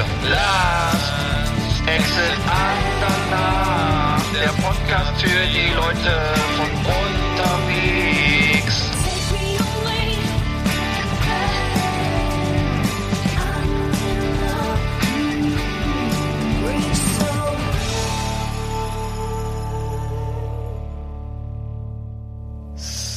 Vier. 0.00 0.30
Last 0.30 1.12
Exit 1.86 2.38
Andernach. 2.46 4.22
Der 4.32 4.52
Podcast 4.62 5.20
für 5.20 5.46
die 5.46 5.72
Leute 5.74 6.12
von 6.56 6.79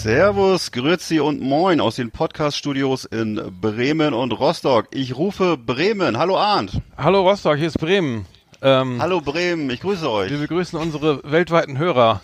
Servus, 0.03 0.73
Grüezi 0.73 1.21
und 1.21 1.39
Moin 1.39 1.79
aus 1.79 1.95
den 1.95 2.11
Podcast-Studios 2.11 3.05
in 3.05 3.41
Bremen 3.61 4.13
und 4.13 4.33
Rostock. 4.33 4.87
Ich 4.91 5.15
rufe 5.15 5.55
Bremen. 5.55 6.17
Hallo 6.17 6.37
Arndt. 6.37 6.81
Hallo 6.97 7.21
Rostock, 7.21 7.55
hier 7.55 7.67
ist 7.67 7.79
Bremen. 7.79 8.25
Ähm, 8.61 9.01
Hallo 9.01 9.21
Bremen, 9.21 9.69
ich 9.69 9.79
grüße 9.79 10.11
euch. 10.11 10.29
Wir 10.29 10.39
begrüßen 10.39 10.77
unsere 10.77 11.21
weltweiten 11.23 11.77
Hörer. 11.77 12.19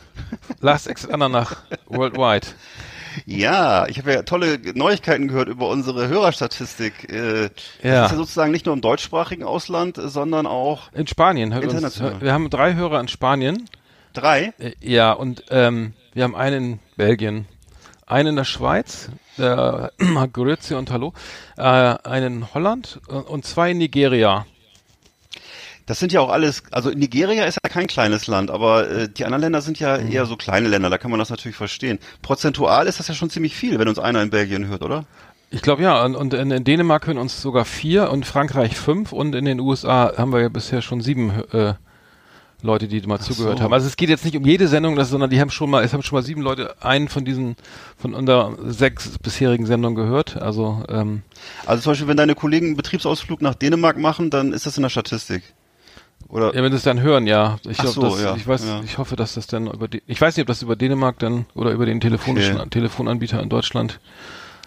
Last 0.60 0.88
Exit 0.88 1.10
Andernach 1.12 1.56
Worldwide. 1.88 2.48
Ja, 3.26 3.88
ich 3.88 3.98
habe 3.98 4.12
ja 4.12 4.24
tolle 4.24 4.60
Neuigkeiten 4.76 5.30
gehört 5.30 5.48
über 5.48 5.70
unsere 5.70 6.10
Hörerstatistik. 6.10 7.10
Äh, 7.10 7.44
Ja. 7.44 7.50
Das 8.02 8.06
ist 8.08 8.12
ja 8.12 8.18
sozusagen 8.18 8.52
nicht 8.52 8.66
nur 8.66 8.76
im 8.76 8.82
deutschsprachigen 8.82 9.46
Ausland, 9.46 9.98
sondern 10.04 10.48
auch 10.48 10.92
In 10.92 11.08
Spanien. 11.08 11.54
Hört 11.54 11.64
uns, 11.64 11.76
International. 11.76 12.20
wir 12.20 12.34
haben 12.34 12.50
drei 12.50 12.74
Hörer 12.74 13.00
in 13.00 13.08
Spanien. 13.08 13.70
drei. 14.12 14.54
Äh, 14.60 14.74
ja, 14.82 15.14
und 15.14 15.46
ähm, 15.50 15.94
wir 16.14 16.26
haben 16.26 16.36
einen 16.36 16.74
in 16.74 16.80
Belgien, 16.98 17.46
einen 18.10 18.30
in 18.30 18.36
der 18.36 18.44
Schweiz, 18.44 19.10
der 19.38 19.92
Grüezi 20.34 20.74
und 20.76 20.92
Hallo, 20.92 21.14
äh, 21.58 21.64
einen 21.64 22.38
in 22.38 22.54
Holland 22.54 23.00
äh, 23.10 23.14
und 23.14 23.46
zwei 23.46 23.72
in 23.72 23.78
Nigeria. 23.78 24.46
Das 25.86 25.98
sind 25.98 26.12
ja 26.12 26.20
auch 26.22 26.30
alles, 26.30 26.64
also 26.72 26.92
Nigeria 26.92 27.46
ist 27.46 27.58
ja 27.64 27.70
kein 27.70 27.88
kleines 27.88 28.28
Land, 28.28 28.52
aber 28.52 28.88
äh, 28.90 29.10
die 29.10 29.26
anderen 29.26 29.42
Länder 29.42 29.62
sind 29.62 29.80
ja 29.80 29.98
Mhm. 29.98 30.12
eher 30.12 30.26
so 30.28 30.36
kleine 30.36 30.68
Länder, 30.68 30.90
da 30.92 30.98
kann 31.00 31.10
man 31.10 31.20
das 31.20 31.32
natürlich 31.32 31.56
verstehen. 31.58 31.98
Prozentual 32.22 32.86
ist 32.86 33.00
das 33.00 33.08
ja 33.08 33.16
schon 33.16 33.30
ziemlich 33.32 33.56
viel, 33.56 33.80
wenn 33.80 33.88
uns 33.88 33.98
einer 33.98 34.22
in 34.22 34.30
Belgien 34.30 34.68
hört, 34.68 34.84
oder? 34.84 35.06
Ich 35.52 35.64
glaube 35.64 35.82
ja, 35.82 36.04
und, 36.06 36.16
und 36.16 36.36
in, 36.36 36.52
in 36.52 36.64
Dänemark 36.64 37.08
hören 37.08 37.18
uns 37.18 37.42
sogar 37.42 37.66
vier 37.66 38.12
und 38.12 38.28
Frankreich 38.28 38.76
fünf 38.76 39.12
und 39.14 39.34
in 39.34 39.46
den 39.46 39.60
USA 39.60 40.14
haben 40.16 40.32
wir 40.32 40.42
ja 40.42 40.50
bisher 40.50 40.84
schon 40.84 41.02
sieben 41.02 41.32
äh, 41.52 41.74
Leute, 42.62 42.88
die 42.88 43.00
mal 43.02 43.20
zugehört 43.20 43.60
so. 43.60 43.64
haben. 43.64 43.74
Also 43.74 43.88
es 43.88 43.96
geht 43.96 44.10
jetzt 44.10 44.26
nicht 44.26 44.36
um 44.36 44.46
jede 44.46 44.68
Sendung, 44.68 44.96
das, 44.96 45.10
sondern 45.10 45.30
die 45.30 45.40
haben 45.40 45.50
schon 45.50 45.70
mal, 45.70 45.84
es 45.84 45.94
haben 45.94 46.04
schon 46.04 46.18
mal 46.18 46.24
sieben 46.24 46.42
Leute 46.42 46.76
einen 46.82 47.08
von 47.08 47.24
diesen, 47.24 47.56
von 47.98 48.14
unserer 48.14 48.54
sechs 48.66 49.18
bisherigen 49.20 49.66
Sendungen 49.66 49.96
gehört. 49.96 50.36
Also 50.42 50.84
ähm, 50.90 51.22
Also 51.66 51.84
zum 51.84 51.92
Beispiel, 51.92 52.08
wenn 52.08 52.18
deine 52.18 52.36
Kollegen 52.36 52.68
einen 52.68 52.76
Betriebsausflug 52.76 53.42
nach 53.42 53.56
Dänemark 53.56 53.98
machen, 53.98 54.30
dann 54.30 54.52
ist 54.54 54.66
das 54.66 54.78
in 54.78 54.84
der 54.84 54.90
Statistik. 54.90 55.44
Oder? 56.28 56.54
ja, 56.54 56.62
wenn 56.62 56.72
sie 56.72 56.78
es 56.78 56.84
dann 56.84 57.02
hören, 57.02 57.26
ja. 57.28 57.58
Ich 57.68 57.80
Ach 57.80 57.84
glaube, 57.84 57.96
so, 57.96 58.02
das, 58.16 58.22
ja, 58.22 58.36
ich 58.36 58.46
weiß, 58.48 58.66
ja. 58.66 58.82
ich 58.84 58.98
hoffe, 58.98 59.16
dass 59.16 59.34
das 59.36 59.48
dann 59.48 59.68
über 59.68 59.88
die, 59.88 60.04
ich 60.06 60.20
weiß 60.20 60.36
nicht, 60.36 60.44
ob 60.44 60.48
das 60.48 60.62
über 60.62 60.76
Dänemark 60.76 61.18
dann 61.20 61.46
oder 61.56 61.72
über 61.72 61.86
den 61.86 62.02
telefonischen 62.02 62.58
Okay. 62.58 62.70
Telefonanbieter 62.70 63.42
in 63.42 63.50
Deutschland 63.50 64.00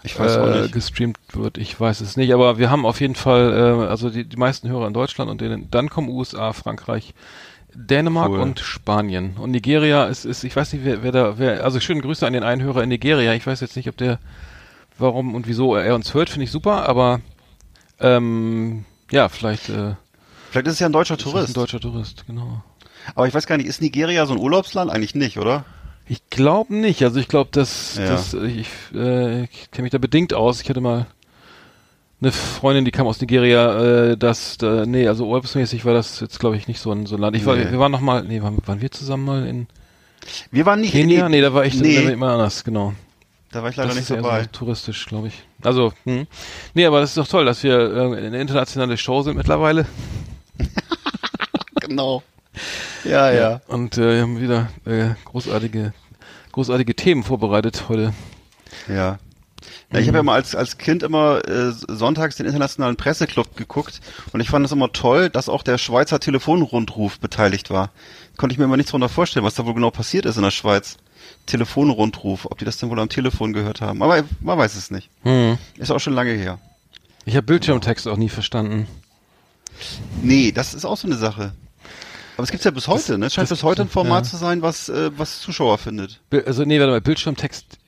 Ich 0.02 0.18
weiß 0.18 0.38
auch 0.38 0.46
äh, 0.48 0.62
nicht. 0.62 0.72
gestreamt 0.72 1.18
wird. 1.34 1.58
Ich 1.58 1.78
weiß 1.78 2.00
es 2.00 2.16
nicht, 2.16 2.32
aber 2.32 2.58
wir 2.58 2.70
haben 2.70 2.84
auf 2.86 3.00
jeden 3.00 3.14
Fall, 3.14 3.52
äh, 3.52 3.86
also 3.86 4.10
die, 4.10 4.24
die 4.24 4.36
meisten 4.36 4.68
Hörer 4.70 4.88
in 4.88 4.94
Deutschland 4.94 5.30
und 5.30 5.40
denen, 5.40 5.70
dann 5.70 5.88
kommen 5.90 6.08
USA, 6.08 6.52
Frankreich, 6.52 7.14
Dänemark 7.74 8.30
Cool. 8.30 8.40
und 8.40 8.60
Spanien. 8.60 9.36
Und 9.38 9.50
Nigeria 9.52 10.04
ist, 10.04 10.24
ist, 10.24 10.44
ich 10.44 10.54
weiß 10.54 10.72
nicht, 10.72 10.84
wer, 10.84 11.02
wer 11.02 11.12
da, 11.12 11.38
wer, 11.38 11.64
also 11.64 11.80
schöne 11.80 12.00
Grüße 12.02 12.26
an 12.26 12.32
den 12.32 12.42
einen 12.42 12.62
Hörer 12.62 12.82
in 12.82 12.88
Nigeria. 12.88 13.32
Ich 13.34 13.46
weiß 13.46 13.60
jetzt 13.60 13.76
nicht, 13.76 13.88
ob 13.88 13.96
der, 13.96 14.18
warum 14.98 15.34
und 15.34 15.46
wieso 15.46 15.74
er 15.76 15.94
uns 15.94 16.12
hört, 16.14 16.28
finde 16.30 16.44
ich 16.44 16.50
super, 16.50 16.88
aber 16.88 17.20
ähm, 18.00 18.84
ja, 19.10 19.28
vielleicht 19.28 19.68
äh, 19.68 19.94
Vielleicht 20.50 20.66
ist 20.66 20.74
es 20.74 20.80
ja 20.80 20.86
ein 20.86 20.92
deutscher 20.92 21.16
Tourist. 21.16 21.48
ein 21.50 21.54
deutscher 21.54 21.80
Tourist, 21.80 22.26
genau. 22.26 22.62
Aber 23.14 23.26
ich 23.26 23.32
weiß 23.34 23.46
gar 23.46 23.56
nicht, 23.56 23.66
ist 23.66 23.80
Nigeria 23.80 24.26
so 24.26 24.34
ein 24.34 24.38
Urlaubsland? 24.38 24.90
Eigentlich 24.90 25.14
nicht, 25.14 25.38
oder? 25.38 25.64
Ich 26.06 26.28
glaube 26.30 26.74
nicht. 26.74 27.02
Also 27.04 27.18
ich 27.20 27.28
glaube, 27.28 27.48
dass, 27.52 27.96
Ja. 27.96 28.04
dass 28.06 28.34
ich, 28.34 28.68
äh, 28.94 29.44
ich 29.44 29.70
kenne 29.70 29.84
mich 29.84 29.92
da 29.92 29.98
bedingt 29.98 30.34
aus. 30.34 30.60
Ich 30.60 30.68
hatte 30.68 30.80
mal 30.82 31.06
eine 32.22 32.32
Freundin, 32.32 32.84
die 32.84 32.90
kam 32.92 33.06
aus 33.06 33.20
Nigeria. 33.20 34.10
Äh, 34.12 34.16
das, 34.16 34.56
da, 34.56 34.86
nee, 34.86 35.08
also 35.08 35.26
urlaubsmäßig 35.26 35.84
war 35.84 35.92
das 35.92 36.20
jetzt 36.20 36.38
glaube 36.38 36.56
ich 36.56 36.68
nicht 36.68 36.80
so 36.80 36.92
ein, 36.92 37.06
so 37.06 37.16
ein 37.16 37.20
Land. 37.20 37.36
Ich 37.36 37.44
war, 37.46 37.56
Nee. 37.56 37.70
wir 37.70 37.78
waren 37.78 37.92
noch 37.92 38.00
mal, 38.00 38.22
nee, 38.22 38.40
waren, 38.42 38.58
waren 38.66 38.80
wir 38.80 38.90
zusammen 38.90 39.24
mal 39.24 39.46
in 39.46 39.66
Wir 40.50 40.64
waren 40.66 40.80
nicht 40.80 40.92
Kenia? 40.92 41.28
Nee, 41.28 41.40
da 41.40 41.52
war 41.52 41.64
ich, 41.64 41.74
nee, 41.74 42.14
mal 42.16 42.34
anders, 42.34 42.62
genau. 42.64 42.94
da 43.50 43.62
war 43.62 43.70
ich 43.70 43.76
leider 43.76 43.88
das 43.88 43.96
nicht 43.96 44.10
ist 44.10 44.16
dabei. 44.16 44.42
so 44.42 44.48
touristisch, 44.52 45.06
glaube 45.06 45.28
ich. 45.28 45.42
Also, 45.62 45.92
hm. 46.04 46.26
nee, 46.74 46.86
aber 46.86 47.00
das 47.00 47.10
ist 47.10 47.18
doch 47.18 47.28
toll, 47.28 47.44
dass 47.44 47.62
wir 47.64 47.78
äh, 47.78 48.16
eine 48.26 48.40
internationale 48.40 48.96
Show 48.96 49.22
sind 49.22 49.36
mittlerweile. 49.36 49.86
Genau. 51.80 52.22
Ja, 53.04 53.32
ja. 53.32 53.60
Und 53.66 53.98
äh, 53.98 54.14
wir 54.14 54.22
haben 54.22 54.40
wieder 54.40 54.68
äh, 54.86 55.10
großartige, 55.24 55.92
großartige 56.52 56.94
Themen 56.94 57.24
vorbereitet 57.24 57.88
heute. 57.88 58.12
Ja. 58.88 59.18
Ja, 59.92 60.00
ich 60.00 60.08
habe 60.08 60.18
ja 60.18 60.22
mal 60.22 60.34
als, 60.34 60.54
als 60.54 60.78
Kind 60.78 61.02
immer 61.02 61.46
äh, 61.46 61.72
sonntags 61.88 62.36
den 62.36 62.46
internationalen 62.46 62.96
Presseclub 62.96 63.56
geguckt 63.56 64.00
und 64.32 64.40
ich 64.40 64.48
fand 64.48 64.64
es 64.64 64.72
immer 64.72 64.92
toll, 64.92 65.28
dass 65.28 65.48
auch 65.48 65.62
der 65.62 65.76
Schweizer 65.76 66.18
Telefonrundruf 66.18 67.18
beteiligt 67.18 67.70
war. 67.70 67.90
Konnte 68.38 68.54
ich 68.54 68.58
mir 68.58 68.64
immer 68.64 68.78
nichts 68.78 68.92
darunter 68.92 69.10
vorstellen, 69.10 69.44
was 69.44 69.54
da 69.54 69.66
wohl 69.66 69.74
genau 69.74 69.90
passiert 69.90 70.24
ist 70.24 70.36
in 70.36 70.42
der 70.42 70.50
Schweiz. 70.50 70.96
Telefonrundruf, 71.46 72.46
ob 72.46 72.58
die 72.58 72.64
das 72.64 72.78
denn 72.78 72.88
wohl 72.88 73.00
am 73.00 73.08
Telefon 73.08 73.52
gehört 73.52 73.80
haben. 73.80 74.02
Aber 74.02 74.24
man 74.40 74.58
weiß 74.58 74.76
es 74.76 74.90
nicht. 74.90 75.10
Hm. 75.24 75.58
Ist 75.76 75.90
auch 75.90 76.00
schon 76.00 76.14
lange 76.14 76.32
her. 76.32 76.58
Ich 77.24 77.36
habe 77.36 77.46
Bildschirmtext 77.46 78.08
auch 78.08 78.16
nie 78.16 78.28
verstanden. 78.28 78.86
Nee, 80.22 80.52
das 80.52 80.74
ist 80.74 80.84
auch 80.84 80.96
so 80.96 81.06
eine 81.06 81.16
Sache. 81.16 81.52
Aber 82.36 82.44
es 82.44 82.50
gibt's 82.50 82.64
ja 82.64 82.70
bis 82.70 82.88
heute, 82.88 83.18
ne? 83.18 83.26
Es 83.26 83.34
scheint 83.34 83.50
das 83.50 83.58
bis 83.58 83.62
heute 83.62 83.82
ein 83.82 83.88
Format 83.88 84.24
ja. 84.24 84.30
zu 84.30 84.36
sein, 84.36 84.62
was, 84.62 84.88
äh, 84.88 85.10
was 85.16 85.40
Zuschauer 85.40 85.78
findet. 85.78 86.20
Also 86.46 86.64
nee, 86.64 86.78
warte 86.80 86.92
mal, 86.92 87.00
Bildschirmtext. 87.00 87.78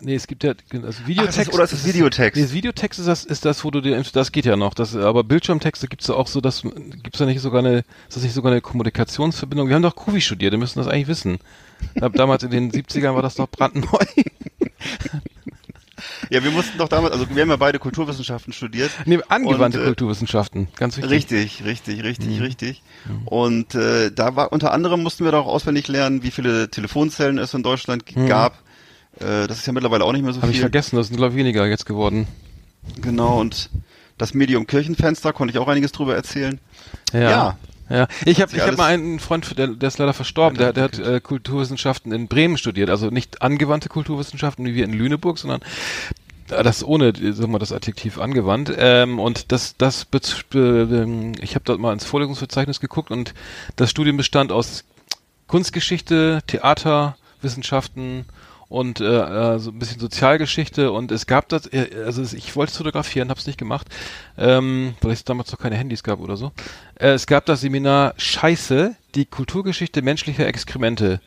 Nee, 0.00 0.14
es 0.14 0.26
gibt 0.26 0.44
ja 0.44 0.52
also 0.82 1.00
Ach, 1.02 1.06
Videotext. 1.08 1.38
das 1.38 1.46
ist- 1.48 1.54
oder 1.54 1.64
ist 1.64 1.72
es 1.72 1.84
Videotext? 1.86 2.36
Nee, 2.36 2.42
das 2.42 2.52
Videotext 2.52 2.98
ist 3.00 3.06
das, 3.08 3.24
ist 3.24 3.44
das, 3.44 3.64
wo 3.64 3.70
du 3.70 3.80
dir, 3.80 4.02
das 4.12 4.32
geht 4.32 4.44
ja 4.46 4.56
noch. 4.56 4.74
Das, 4.74 4.94
aber 4.96 5.24
Bildschirmtexte 5.24 5.88
gibt's 5.88 6.06
ja 6.08 6.14
auch 6.14 6.26
so, 6.28 6.40
dass 6.40 6.62
gibt's 6.62 7.18
da 7.18 7.26
nicht 7.26 7.40
sogar 7.40 7.60
eine, 7.60 7.78
ist 8.08 8.16
das 8.16 8.22
nicht 8.22 8.34
sogar 8.34 8.52
eine 8.52 8.60
Kommunikationsverbindung? 8.60 9.68
Wir 9.68 9.74
haben 9.76 9.82
doch 9.82 9.96
Kuvi 9.96 10.20
studiert, 10.20 10.52
wir 10.52 10.58
müssen 10.58 10.78
das 10.78 10.88
eigentlich 10.88 11.08
wissen. 11.08 11.38
Damals 11.94 12.42
in 12.42 12.50
den 12.50 12.70
70ern 12.72 13.14
war 13.14 13.22
das 13.22 13.34
doch 13.34 13.48
brandneu. 13.48 13.98
Ja, 16.28 16.44
wir 16.44 16.50
mussten 16.50 16.76
doch 16.76 16.88
damals, 16.88 17.14
also 17.14 17.26
wir 17.34 17.40
haben 17.42 17.48
ja 17.48 17.56
beide 17.56 17.78
Kulturwissenschaften 17.78 18.52
studiert. 18.52 18.90
nee, 19.06 19.18
angewandte 19.28 19.78
Und, 19.78 19.84
äh, 19.84 19.86
Kulturwissenschaften, 19.88 20.68
ganz 20.76 20.96
wichtig. 20.98 21.10
Richtig, 21.10 21.64
richtig, 21.64 22.02
richtig, 22.04 22.28
Mhm. 22.38 22.42
richtig. 22.42 22.82
Und 23.24 23.74
äh, 23.74 24.10
da 24.12 24.36
war 24.36 24.52
unter 24.52 24.72
anderem 24.72 25.02
mussten 25.02 25.24
wir 25.24 25.32
doch 25.32 25.46
auswendig 25.46 25.88
lernen, 25.88 26.22
wie 26.22 26.30
viele 26.30 26.68
Telefonzellen 26.70 27.38
es 27.38 27.54
in 27.54 27.62
Deutschland 27.62 28.04
g- 28.04 28.26
gab. 28.26 28.58
Äh, 29.20 29.46
das 29.46 29.58
ist 29.58 29.66
ja 29.66 29.72
mittlerweile 29.72 30.04
auch 30.04 30.12
nicht 30.12 30.22
mehr 30.22 30.32
so 30.32 30.38
Mhm. 30.38 30.42
Habe 30.42 30.52
ich 30.52 30.58
viel. 30.58 30.62
vergessen, 30.62 30.96
das 30.96 31.08
sind 31.08 31.16
glaube 31.16 31.32
ich 31.32 31.38
weniger 31.38 31.66
jetzt 31.66 31.86
geworden. 31.86 32.26
Genau, 33.00 33.40
und 33.40 33.70
das 34.18 34.34
Medium 34.34 34.66
Kirchenfenster 34.66 35.32
konnte 35.32 35.52
ich 35.52 35.58
auch 35.58 35.68
einiges 35.68 35.92
drüber 35.92 36.14
erzählen. 36.14 36.58
Ja. 37.12 37.56
Ja, 37.88 38.08
ich 38.24 38.40
habe 38.40 38.50
ich 38.56 38.60
hab 38.60 38.76
mal 38.76 38.86
einen 38.92 39.20
Freund, 39.20 39.56
der, 39.56 39.68
der 39.68 39.86
ist 39.86 39.98
leider 39.98 40.12
verstorben, 40.12 40.58
der, 40.58 40.72
der 40.72 40.82
hat 40.82 40.98
äh, 40.98 41.20
Kulturwissenschaften 41.20 42.10
in 42.10 42.26
Bremen 42.26 42.58
studiert, 42.58 42.90
also 42.90 43.10
nicht 43.10 43.42
angewandte 43.42 43.88
Kulturwissenschaften 43.88 44.64
wie 44.66 44.74
wir 44.74 44.84
in 44.84 44.92
Lüneburg, 44.92 45.38
sondern 45.38 45.60
äh, 46.50 46.64
das 46.64 46.82
ohne, 46.82 47.10
äh, 47.10 47.32
sagen 47.32 47.52
wir 47.52 47.60
das 47.60 47.70
Adjektiv 47.70 48.18
angewandt. 48.18 48.72
Ähm, 48.76 49.20
und 49.20 49.52
das, 49.52 49.76
das, 49.78 50.04
ähm, 50.52 51.32
ich 51.40 51.54
habe 51.54 51.64
dort 51.64 51.78
mal 51.78 51.92
ins 51.92 52.04
Vorlesungsverzeichnis 52.04 52.80
geguckt 52.80 53.12
und 53.12 53.34
das 53.76 53.90
Studium 53.90 54.16
bestand 54.16 54.50
aus 54.50 54.82
Kunstgeschichte, 55.46 56.40
Theaterwissenschaften 56.48 58.24
und 58.68 59.00
äh, 59.00 59.54
äh, 59.54 59.58
so 59.58 59.70
ein 59.70 59.78
bisschen 59.78 60.00
Sozialgeschichte 60.00 60.90
und 60.90 61.12
es 61.12 61.26
gab 61.26 61.48
das, 61.48 61.66
äh, 61.72 61.88
also 62.04 62.22
ich 62.22 62.56
wollte 62.56 62.70
es 62.72 62.76
fotografieren, 62.76 63.28
habe 63.30 63.38
es 63.38 63.46
nicht 63.46 63.58
gemacht, 63.58 63.88
ähm, 64.36 64.94
weil 65.02 65.12
es 65.12 65.24
damals 65.24 65.52
noch 65.52 65.58
keine 65.58 65.76
Handys 65.76 66.02
gab 66.02 66.20
oder 66.20 66.36
so. 66.36 66.52
Äh, 66.96 67.10
es 67.10 67.26
gab 67.26 67.46
das 67.46 67.60
Seminar 67.60 68.14
Scheiße, 68.16 68.96
die 69.14 69.24
Kulturgeschichte 69.24 70.02
menschlicher 70.02 70.46
Exkremente. 70.46 71.20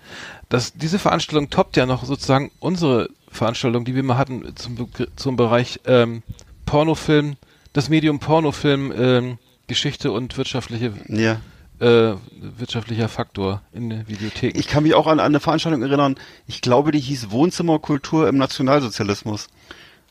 Das, 0.49 0.73
diese 0.73 0.99
Veranstaltung 0.99 1.49
toppt 1.49 1.77
ja 1.77 1.85
noch 1.85 2.03
sozusagen 2.03 2.51
unsere 2.59 3.09
Veranstaltung, 3.31 3.85
die 3.85 3.95
wir 3.95 4.03
mal 4.03 4.17
hatten 4.17 4.55
zum, 4.55 4.89
zum 5.15 5.35
Bereich 5.35 5.79
ähm, 5.85 6.23
Pornofilm, 6.65 7.37
das 7.73 7.89
Medium 7.89 8.19
Pornofilm, 8.19 8.91
ähm, 8.95 9.37
Geschichte 9.67 10.11
und 10.11 10.35
wirtschaftliche 10.37 10.93
Ja. 11.07 11.39
Äh, 11.79 12.13
wirtschaftlicher 12.57 13.09
Faktor 13.09 13.61
in 13.73 13.89
den 13.89 14.07
Videotheken. 14.07 14.59
Ich 14.59 14.67
kann 14.67 14.83
mich 14.83 14.93
auch 14.93 15.07
an, 15.07 15.19
an 15.19 15.27
eine 15.27 15.39
Veranstaltung 15.39 15.81
erinnern, 15.81 16.15
ich 16.47 16.61
glaube, 16.61 16.91
die 16.91 16.99
hieß 16.99 17.31
Wohnzimmerkultur 17.31 18.27
im 18.27 18.37
Nationalsozialismus. 18.37 19.47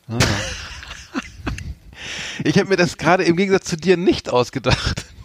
Ich 2.43 2.57
habe 2.57 2.69
mir 2.69 2.77
das 2.77 2.97
gerade 2.97 3.23
im 3.23 3.35
Gegensatz 3.35 3.65
zu 3.65 3.75
dir 3.75 3.97
nicht 3.97 4.29
ausgedacht. 4.29 5.05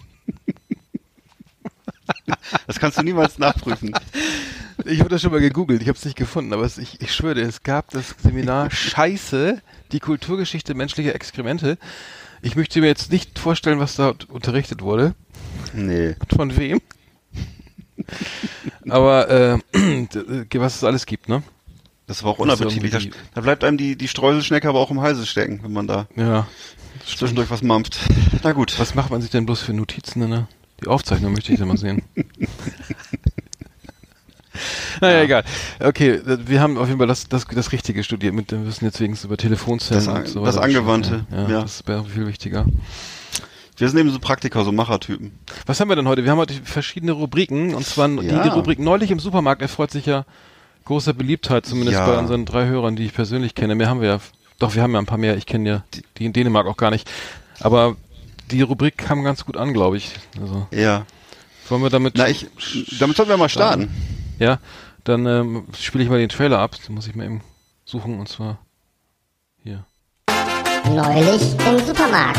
Das 2.67 2.79
kannst 2.79 2.99
du 2.99 3.03
niemals 3.03 3.39
nachprüfen. 3.39 3.95
Ich 4.85 5.01
habe 5.01 5.09
das 5.09 5.23
schon 5.23 5.33
mal 5.33 5.41
gegoogelt, 5.41 5.83
ich 5.83 5.89
habe 5.89 5.99
es 5.99 6.05
nicht 6.05 6.17
gefunden, 6.17 6.53
aber 6.53 6.65
es, 6.65 6.79
ich, 6.79 7.01
ich 7.01 7.15
schwöre 7.15 7.35
dir, 7.35 7.43
es 7.43 7.63
gab 7.63 7.91
das 7.91 8.15
Seminar 8.23 8.71
Scheiße, 8.73 9.61
die 9.93 10.01
Kulturgeschichte 10.01 10.75
menschlicher 10.75 11.15
Exkremente. 11.15 11.79
Ich 12.43 12.57
möchte 12.57 12.81
mir 12.81 12.87
jetzt 12.87 13.11
nicht 13.11 13.39
vorstellen, 13.39 13.79
was 13.79 13.97
da 13.97 14.15
unterrichtet 14.29 14.83
wurde. 14.83 15.15
Nee. 15.75 16.15
Von 16.35 16.57
wem? 16.57 16.81
Aber 18.89 19.31
äh, 19.31 19.59
was 20.55 20.77
es 20.77 20.85
alles 20.85 21.07
gibt, 21.07 21.29
ne? 21.29 21.43
Das 22.07 22.23
war 22.23 22.33
auch 22.33 22.37
Das 22.47 22.61
unappetitlich. 22.61 23.11
Da, 23.35 23.41
bleibt 23.41 23.65
einem 23.65 23.79
die, 23.79 23.97
die 23.97 24.09
Streuselschnecke 24.09 24.69
aber 24.69 24.79
auch 24.79 24.91
im 24.91 25.01
Halse 25.01 25.25
stecken, 25.27 25.61
wenn 25.63 25.73
man 25.73 25.87
da 25.87 26.07
Ja. 26.17 26.47
zwischendurch 27.07 27.51
was 27.51 27.63
mampft. 27.63 27.99
Na 28.43 28.53
gut. 28.53 28.79
Was 28.79 28.95
macht 28.95 29.11
man 29.11 29.23
sich 29.23 29.31
denn 29.31 29.47
bloß 29.47 29.61
für 29.63 29.73
Notizen, 29.73 30.29
ne? 30.29 30.47
Die 30.83 30.89
Aufzeichnung 30.89 31.33
möchte 31.33 31.53
ich 31.53 31.59
dann 31.59 31.69
mal 31.69 31.79
sehen. 31.79 32.03
naja, 35.01 35.23
egal. 35.23 35.45
Okay, 35.81 36.21
wir 36.25 36.61
haben 36.61 36.77
auf 36.79 36.87
jeden 36.89 36.99
Fall 36.99 37.07
das, 37.09 37.29
das, 37.29 37.47
das 37.47 37.73
Richtige 37.73 38.05
studiert. 38.05 38.35
Mit, 38.35 38.53
wir 38.53 38.67
wissen 38.67 38.85
jetzt 38.85 39.01
wenigstens 39.01 39.25
über 39.27 39.37
Telefonzellen 39.37 40.05
Das 40.05 40.15
und 40.15 40.29
so 40.29 40.45
das 40.45 40.57
weiter. 40.57 40.65
Angewandte, 40.67 41.27
Ja, 41.31 41.49
ja. 41.49 41.63
das 41.63 41.87
wäre 41.87 42.05
viel 42.05 42.27
wichtiger. 42.27 42.67
Wir 43.77 43.89
sind 43.89 43.99
eben 43.99 44.11
so 44.11 44.19
Praktiker, 44.21 44.65
so 44.65 44.71
Machertypen. 44.73 45.37
Was 45.67 45.81
haben 45.81 45.89
wir 45.89 45.97
denn 45.97 46.07
heute? 46.07 46.23
Wir 46.25 46.31
haben 46.31 46.39
heute 46.39 46.55
verschiedene 46.63 47.13
Rubriken. 47.13 47.75
Und 47.75 47.85
zwar 47.85 48.09
die, 48.09 48.27
Ja. 48.27 48.43
die 48.43 48.49
Rubrik 48.49 48.79
neulich 48.79 49.11
im 49.11 49.19
Supermarkt 49.19 49.63
erfreut 49.63 49.91
sich 49.91 50.07
ja 50.07 50.25
großer 50.85 51.13
Beliebtheit, 51.13 51.67
zumindest 51.67 51.99
Ja. 51.99 52.07
bei 52.07 52.17
unseren 52.19 52.45
drei 52.45 52.67
Hörern, 52.67 52.95
die 52.95 53.05
ich 53.07 53.15
persönlich 53.15 53.55
kenne. 53.55 53.75
Mehr 53.75 53.89
haben 53.89 54.01
wir 54.01 54.09
ja. 54.09 54.21
Doch, 54.61 54.75
wir 54.77 54.83
haben 54.83 54.93
ja 54.93 55.01
ein 55.01 55.07
paar 55.07 55.19
mehr. 55.19 55.37
Ich 55.37 55.47
kenne 55.47 55.69
ja 55.69 55.85
die, 56.19 56.25
in 56.27 56.33
Dänemark 56.33 56.67
auch 56.67 56.77
gar 56.77 56.91
nicht. 56.91 57.11
Aber 57.61 57.97
die 58.53 58.63
Rubrik 58.63 58.97
kam 58.97 59.25
ganz 59.25 59.45
gut 59.45 59.57
an, 59.57 59.73
glaube 59.73 59.97
ich. 59.97 60.13
Also, 60.41 60.69
Ja. 60.71 61.05
wollen 61.69 61.83
wir 61.83 61.91
damit 61.91 62.15
Na, 62.17 62.29
ich, 62.29 62.47
damit 63.01 63.17
sollten 63.17 63.31
wir 63.31 63.37
mal 63.37 63.49
starten. 63.49 63.91
Ja, 64.39 64.59
dann 65.03 65.27
ähm, 65.27 65.65
spiele 65.77 66.05
ich 66.05 66.11
mal 66.11 66.19
den 66.21 66.29
Trailer 66.29 66.61
ab. 66.61 66.77
Den 66.87 66.95
muss 66.95 67.09
ich 67.09 67.15
mal 67.17 67.25
eben 67.25 67.41
suchen 67.85 68.21
und 68.21 68.29
zwar 68.29 68.59
hier. 69.65 69.85
Neulich 70.89 71.43
im 71.67 71.79
Supermarkt. 71.85 72.39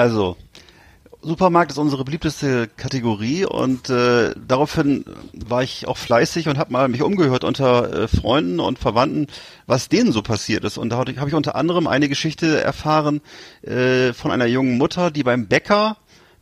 Also, 0.00 0.38
Supermarkt 1.20 1.72
ist 1.72 1.76
unsere 1.76 2.04
beliebteste 2.04 2.68
Kategorie 2.68 3.44
und 3.44 3.90
äh, 3.90 4.34
daraufhin 4.48 5.04
war 5.34 5.62
ich 5.62 5.86
auch 5.86 5.98
fleißig 5.98 6.48
und 6.48 6.56
habe 6.56 6.72
mal 6.72 6.88
mich 6.88 7.02
umgehört 7.02 7.44
unter 7.44 7.92
äh, 7.92 8.08
Freunden 8.08 8.60
und 8.60 8.78
Verwandten, 8.78 9.26
was 9.66 9.90
denen 9.90 10.12
so 10.12 10.22
passiert 10.22 10.64
ist. 10.64 10.78
Und 10.78 10.88
da 10.88 10.96
habe 10.96 11.28
ich 11.28 11.34
unter 11.34 11.54
anderem 11.54 11.86
eine 11.86 12.08
Geschichte 12.08 12.62
erfahren 12.62 13.20
äh, 13.60 14.14
von 14.14 14.30
einer 14.30 14.46
jungen 14.46 14.78
Mutter, 14.78 15.10
die 15.10 15.22
beim 15.22 15.48
Bäcker 15.48 15.98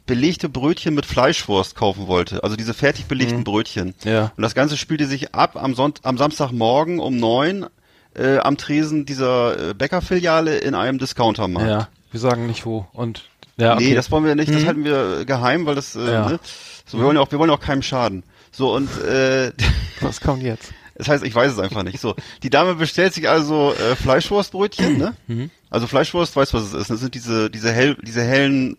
belegte 0.06 0.48
Brötchen 0.48 0.94
mit 0.94 1.04
Fleischwurst 1.04 1.74
kaufen 1.74 2.06
wollte. 2.06 2.44
Also 2.44 2.54
diese 2.54 2.74
fertig 2.74 3.06
belegten 3.06 3.42
Brötchen. 3.42 3.94
Ja. 4.04 4.30
Und 4.36 4.42
das 4.42 4.54
Ganze 4.54 4.76
spielte 4.76 5.06
sich 5.06 5.34
ab 5.34 5.56
am, 5.56 5.74
Sonnt 5.74 6.02
am 6.04 6.16
Samstagmorgen 6.16 7.00
um 7.00 7.16
neun 7.16 7.66
äh, 8.14 8.38
am 8.38 8.56
Tresen 8.56 9.04
dieser 9.04 9.70
äh, 9.70 9.74
Bäckerfiliale 9.74 10.58
in 10.58 10.76
einem 10.76 10.98
Discountermarkt. 10.98 11.68
Ja, 11.68 11.88
wir 12.12 12.20
sagen 12.20 12.46
nicht 12.46 12.64
wo. 12.64 12.86
Und 12.92 13.24
ja, 13.58 13.74
okay. 13.74 13.88
Nee, 13.90 13.94
das 13.94 14.10
wollen 14.10 14.24
wir 14.24 14.34
nicht, 14.34 14.52
das 14.52 14.62
Mhm. 14.62 14.66
halten 14.66 14.84
wir 14.84 15.20
äh, 15.20 15.24
geheim, 15.26 15.66
weil 15.66 15.74
das, 15.74 15.94
äh, 15.96 16.10
Ja. 16.12 16.28
ne? 16.30 16.40
So, 16.86 16.98
wir 16.98 17.04
wollen 17.04 17.16
ja 17.16 17.22
auch, 17.22 17.30
wir 17.30 17.38
wollen 17.38 17.50
ja 17.50 17.56
auch 17.56 17.60
keinem 17.60 17.82
schaden. 17.82 18.22
So, 18.50 18.74
und 18.74 18.88
äh, 19.02 19.52
was 20.00 20.20
kommt 20.20 20.42
jetzt? 20.42 20.72
das 20.96 21.06
heißt, 21.06 21.22
ich 21.24 21.32
weiß 21.34 21.52
es 21.52 21.58
einfach 21.60 21.84
nicht. 21.84 22.00
So, 22.00 22.16
die 22.42 22.50
Dame 22.50 22.74
bestellt 22.74 23.14
sich 23.14 23.28
also 23.28 23.72
äh, 23.74 23.94
Fleischwurstbrötchen, 23.94 24.96
ne? 24.98 25.14
Mhm. 25.28 25.50
Also 25.70 25.86
Fleischwurst, 25.86 26.34
weißt 26.34 26.54
du, 26.54 26.56
was 26.56 26.64
es 26.64 26.72
ist? 26.72 26.90
Das 26.90 26.98
sind 27.00 27.14
diese, 27.14 27.50
diese 27.50 27.70
hell, 27.70 27.94
diese 28.02 28.22
hellen 28.22 28.78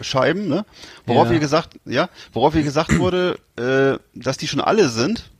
Scheiben, 0.00 0.48
ne? 0.48 0.64
Worauf 1.06 1.28
Ja. 1.28 1.34
ihr 1.34 1.38
gesagt, 1.40 1.74
ja, 1.84 2.08
worauf 2.32 2.54
ihr 2.56 2.62
gesagt 2.64 2.98
wurde, 2.98 3.38
äh, 3.56 3.98
dass 4.14 4.36
die 4.36 4.48
schon 4.48 4.60
alle 4.60 4.88
sind 4.88 5.30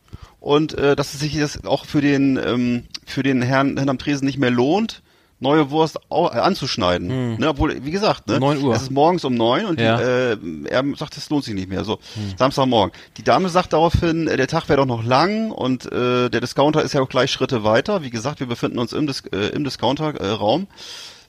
und 0.40 0.74
äh, 0.78 0.94
dass 0.94 1.14
es 1.14 1.20
sich 1.20 1.36
das 1.38 1.64
auch 1.64 1.84
für 1.84 2.00
den 2.00 2.36
ähm, 2.44 2.84
für 3.04 3.22
den 3.24 3.42
Herrn 3.42 3.76
hinterm 3.76 3.98
Tresen 3.98 4.24
nicht 4.24 4.38
mehr 4.38 4.50
lohnt, 4.50 5.02
neue 5.42 5.70
Wurst 5.70 5.98
äh, 6.10 6.14
anzuschneiden. 6.14 7.36
Ne, 7.38 7.48
obwohl, 7.48 7.84
wie 7.84 7.90
gesagt, 7.90 8.28
ne, 8.28 8.38
9 8.40 8.62
Uhr. 8.62 8.74
es 8.74 8.82
ist 8.82 8.90
morgens 8.90 9.24
um 9.24 9.34
neun 9.34 9.66
und 9.66 9.80
Ja. 9.80 9.96
die, 9.98 10.02
äh, 10.02 10.68
er 10.70 10.84
sagt, 10.96 11.16
es 11.16 11.28
lohnt 11.28 11.44
sich 11.44 11.54
nicht 11.54 11.68
mehr. 11.68 11.84
So, 11.84 11.98
Samstagmorgen. 12.38 12.92
Die 13.16 13.22
Dame 13.24 13.48
sagt 13.48 13.72
daraufhin, 13.72 14.28
äh, 14.28 14.36
der 14.36 14.46
Tag 14.46 14.68
wäre 14.68 14.78
doch 14.78 14.86
noch 14.86 15.04
lang 15.04 15.50
und 15.50 15.90
äh, 15.92 16.30
der 16.30 16.40
Discounter 16.40 16.82
ist 16.82 16.94
ja 16.94 17.02
auch 17.02 17.08
gleich 17.08 17.30
Schritte 17.30 17.64
weiter. 17.64 18.02
Wie 18.02 18.10
gesagt, 18.10 18.40
wir 18.40 18.46
befinden 18.46 18.78
uns 18.78 18.92
im, 18.92 19.06
Dis 19.06 19.22
äh, 19.32 19.48
im 19.48 19.64
Discounter-Raum. 19.64 20.66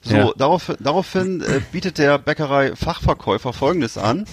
So, 0.02 0.14
Ja. 0.16 0.30
darauf, 0.36 0.72
daraufhin 0.80 1.40
äh, 1.42 1.60
bietet 1.72 1.98
der 1.98 2.18
Bäckerei-Fachverkäufer 2.18 3.52
Folgendes 3.52 3.98
an. 3.98 4.26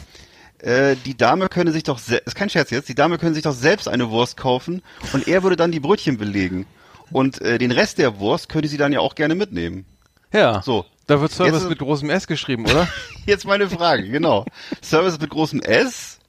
Äh, 0.59 0.95
die 1.05 1.17
Dame 1.17 1.49
könne 1.49 1.71
sich 1.71 1.83
doch, 1.83 1.99
ist 2.07 2.35
kein 2.35 2.49
Scherz 2.49 2.69
jetzt, 2.69 2.87
die 2.89 2.93
Dame 2.95 3.17
könne 3.17 3.33
sich 3.33 3.43
doch 3.43 3.53
selbst 3.55 3.87
eine 3.87 4.09
Wurst 4.11 4.37
kaufen 4.37 4.83
und 5.13 5.27
er 5.27 5.41
würde 5.43 5.55
dann 5.55 5.71
die 5.71 5.79
Brötchen 5.79 6.17
belegen. 6.17 6.65
Und 7.11 7.41
äh, 7.41 7.57
den 7.57 7.71
Rest 7.71 7.97
der 7.97 8.19
Wurst 8.19 8.49
könnte 8.49 8.67
sie 8.67 8.77
dann 8.77 8.93
ja 8.93 8.99
auch 8.99 9.15
gerne 9.15 9.35
mitnehmen. 9.35 9.85
Ja. 10.33 10.61
So. 10.63 10.85
Da 11.07 11.19
wird 11.19 11.31
Service 11.31 11.61
Jetzt- 11.61 11.69
mit 11.69 11.79
großem 11.79 12.09
S 12.09 12.25
geschrieben, 12.27 12.65
oder? 12.65 12.87
Jetzt 13.25 13.45
meine 13.45 13.69
Frage, 13.69 14.07
genau. 14.09 14.45
Service 14.81 15.19
mit 15.19 15.29
großem 15.29 15.61
S, 15.61 16.19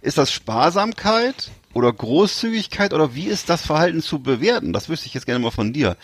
ist 0.00 0.16
das 0.18 0.30
Sparsamkeit 0.30 1.50
oder 1.74 1.92
Großzügigkeit 1.92 2.92
oder 2.92 3.14
wie 3.14 3.24
ist 3.26 3.48
das 3.48 3.66
Verhalten 3.66 4.00
zu 4.00 4.20
bewerten? 4.20 4.72
Das 4.72 4.88
wüsste 4.88 5.06
ich 5.06 5.14
jetzt 5.14 5.26
gerne 5.26 5.40
mal 5.40 5.50
von 5.50 5.72
dir. 5.72 5.96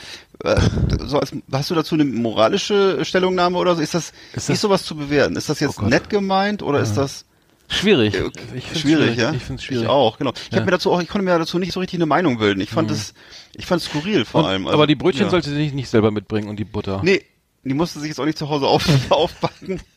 Äh, 0.42 0.60
So 1.04 1.20
als, 1.20 1.32
hast 1.52 1.70
du 1.70 1.74
dazu 1.74 1.94
eine 1.94 2.04
moralische 2.04 3.04
Stellungnahme 3.04 3.56
oder 3.58 3.76
so? 3.76 3.82
Ist 3.82 3.94
das, 3.94 4.08
Ist 4.08 4.48
das- 4.48 4.48
ist 4.50 4.60
sowas 4.62 4.82
zu 4.84 4.96
bewerten? 4.96 5.36
Ist 5.36 5.48
das 5.48 5.60
jetzt 5.60 5.78
Oh 5.80 5.86
nett 5.86 6.10
gemeint 6.10 6.62
oder 6.62 6.80
ist 6.80 6.94
das 6.96 7.24
schwierig. 7.68 8.14
äh, 8.14 8.30
Ich 8.54 8.64
find's 8.64 8.80
schwierig, 8.80 9.16
ja? 9.16 9.32
Ich 9.32 9.42
finde 9.42 9.60
es 9.60 9.64
schwierig. 9.64 9.84
Ich 9.84 9.88
auch, 9.90 10.18
genau. 10.18 10.32
Ich 10.34 10.52
Ja. 10.52 10.58
hab 10.58 10.64
mir 10.64 10.70
dazu 10.72 10.92
auch, 10.92 11.00
ich 11.02 11.08
konnte 11.08 11.24
mir 11.24 11.38
dazu 11.38 11.58
nicht 11.58 11.72
so 11.72 11.80
richtig 11.80 11.98
eine 11.98 12.06
Meinung 12.06 12.38
bilden. 12.38 12.60
Ich 12.60 12.70
fand 12.70 12.90
es, 12.90 13.14
ich 13.54 13.66
fand 13.66 13.80
es 13.82 13.88
skurril 13.88 14.24
vor 14.24 14.42
Und, 14.42 14.46
allem. 14.48 14.66
Also, 14.66 14.74
aber 14.74 14.86
die 14.86 14.94
Brötchen 14.94 15.24
ja. 15.24 15.30
sollte 15.30 15.50
sie 15.50 15.56
nicht, 15.56 15.74
nicht 15.74 15.88
selber 15.88 16.10
mitbringen 16.10 16.48
und 16.48 16.56
die 16.56 16.64
Butter. 16.64 17.00
Nee, 17.02 17.22
die 17.62 17.74
musste 17.74 18.00
sich 18.00 18.08
jetzt 18.08 18.18
auch 18.20 18.24
nicht 18.26 18.38
zu 18.38 18.48
Hause 18.48 18.66
auf, 18.66 18.84
aufbacken. 19.10 19.80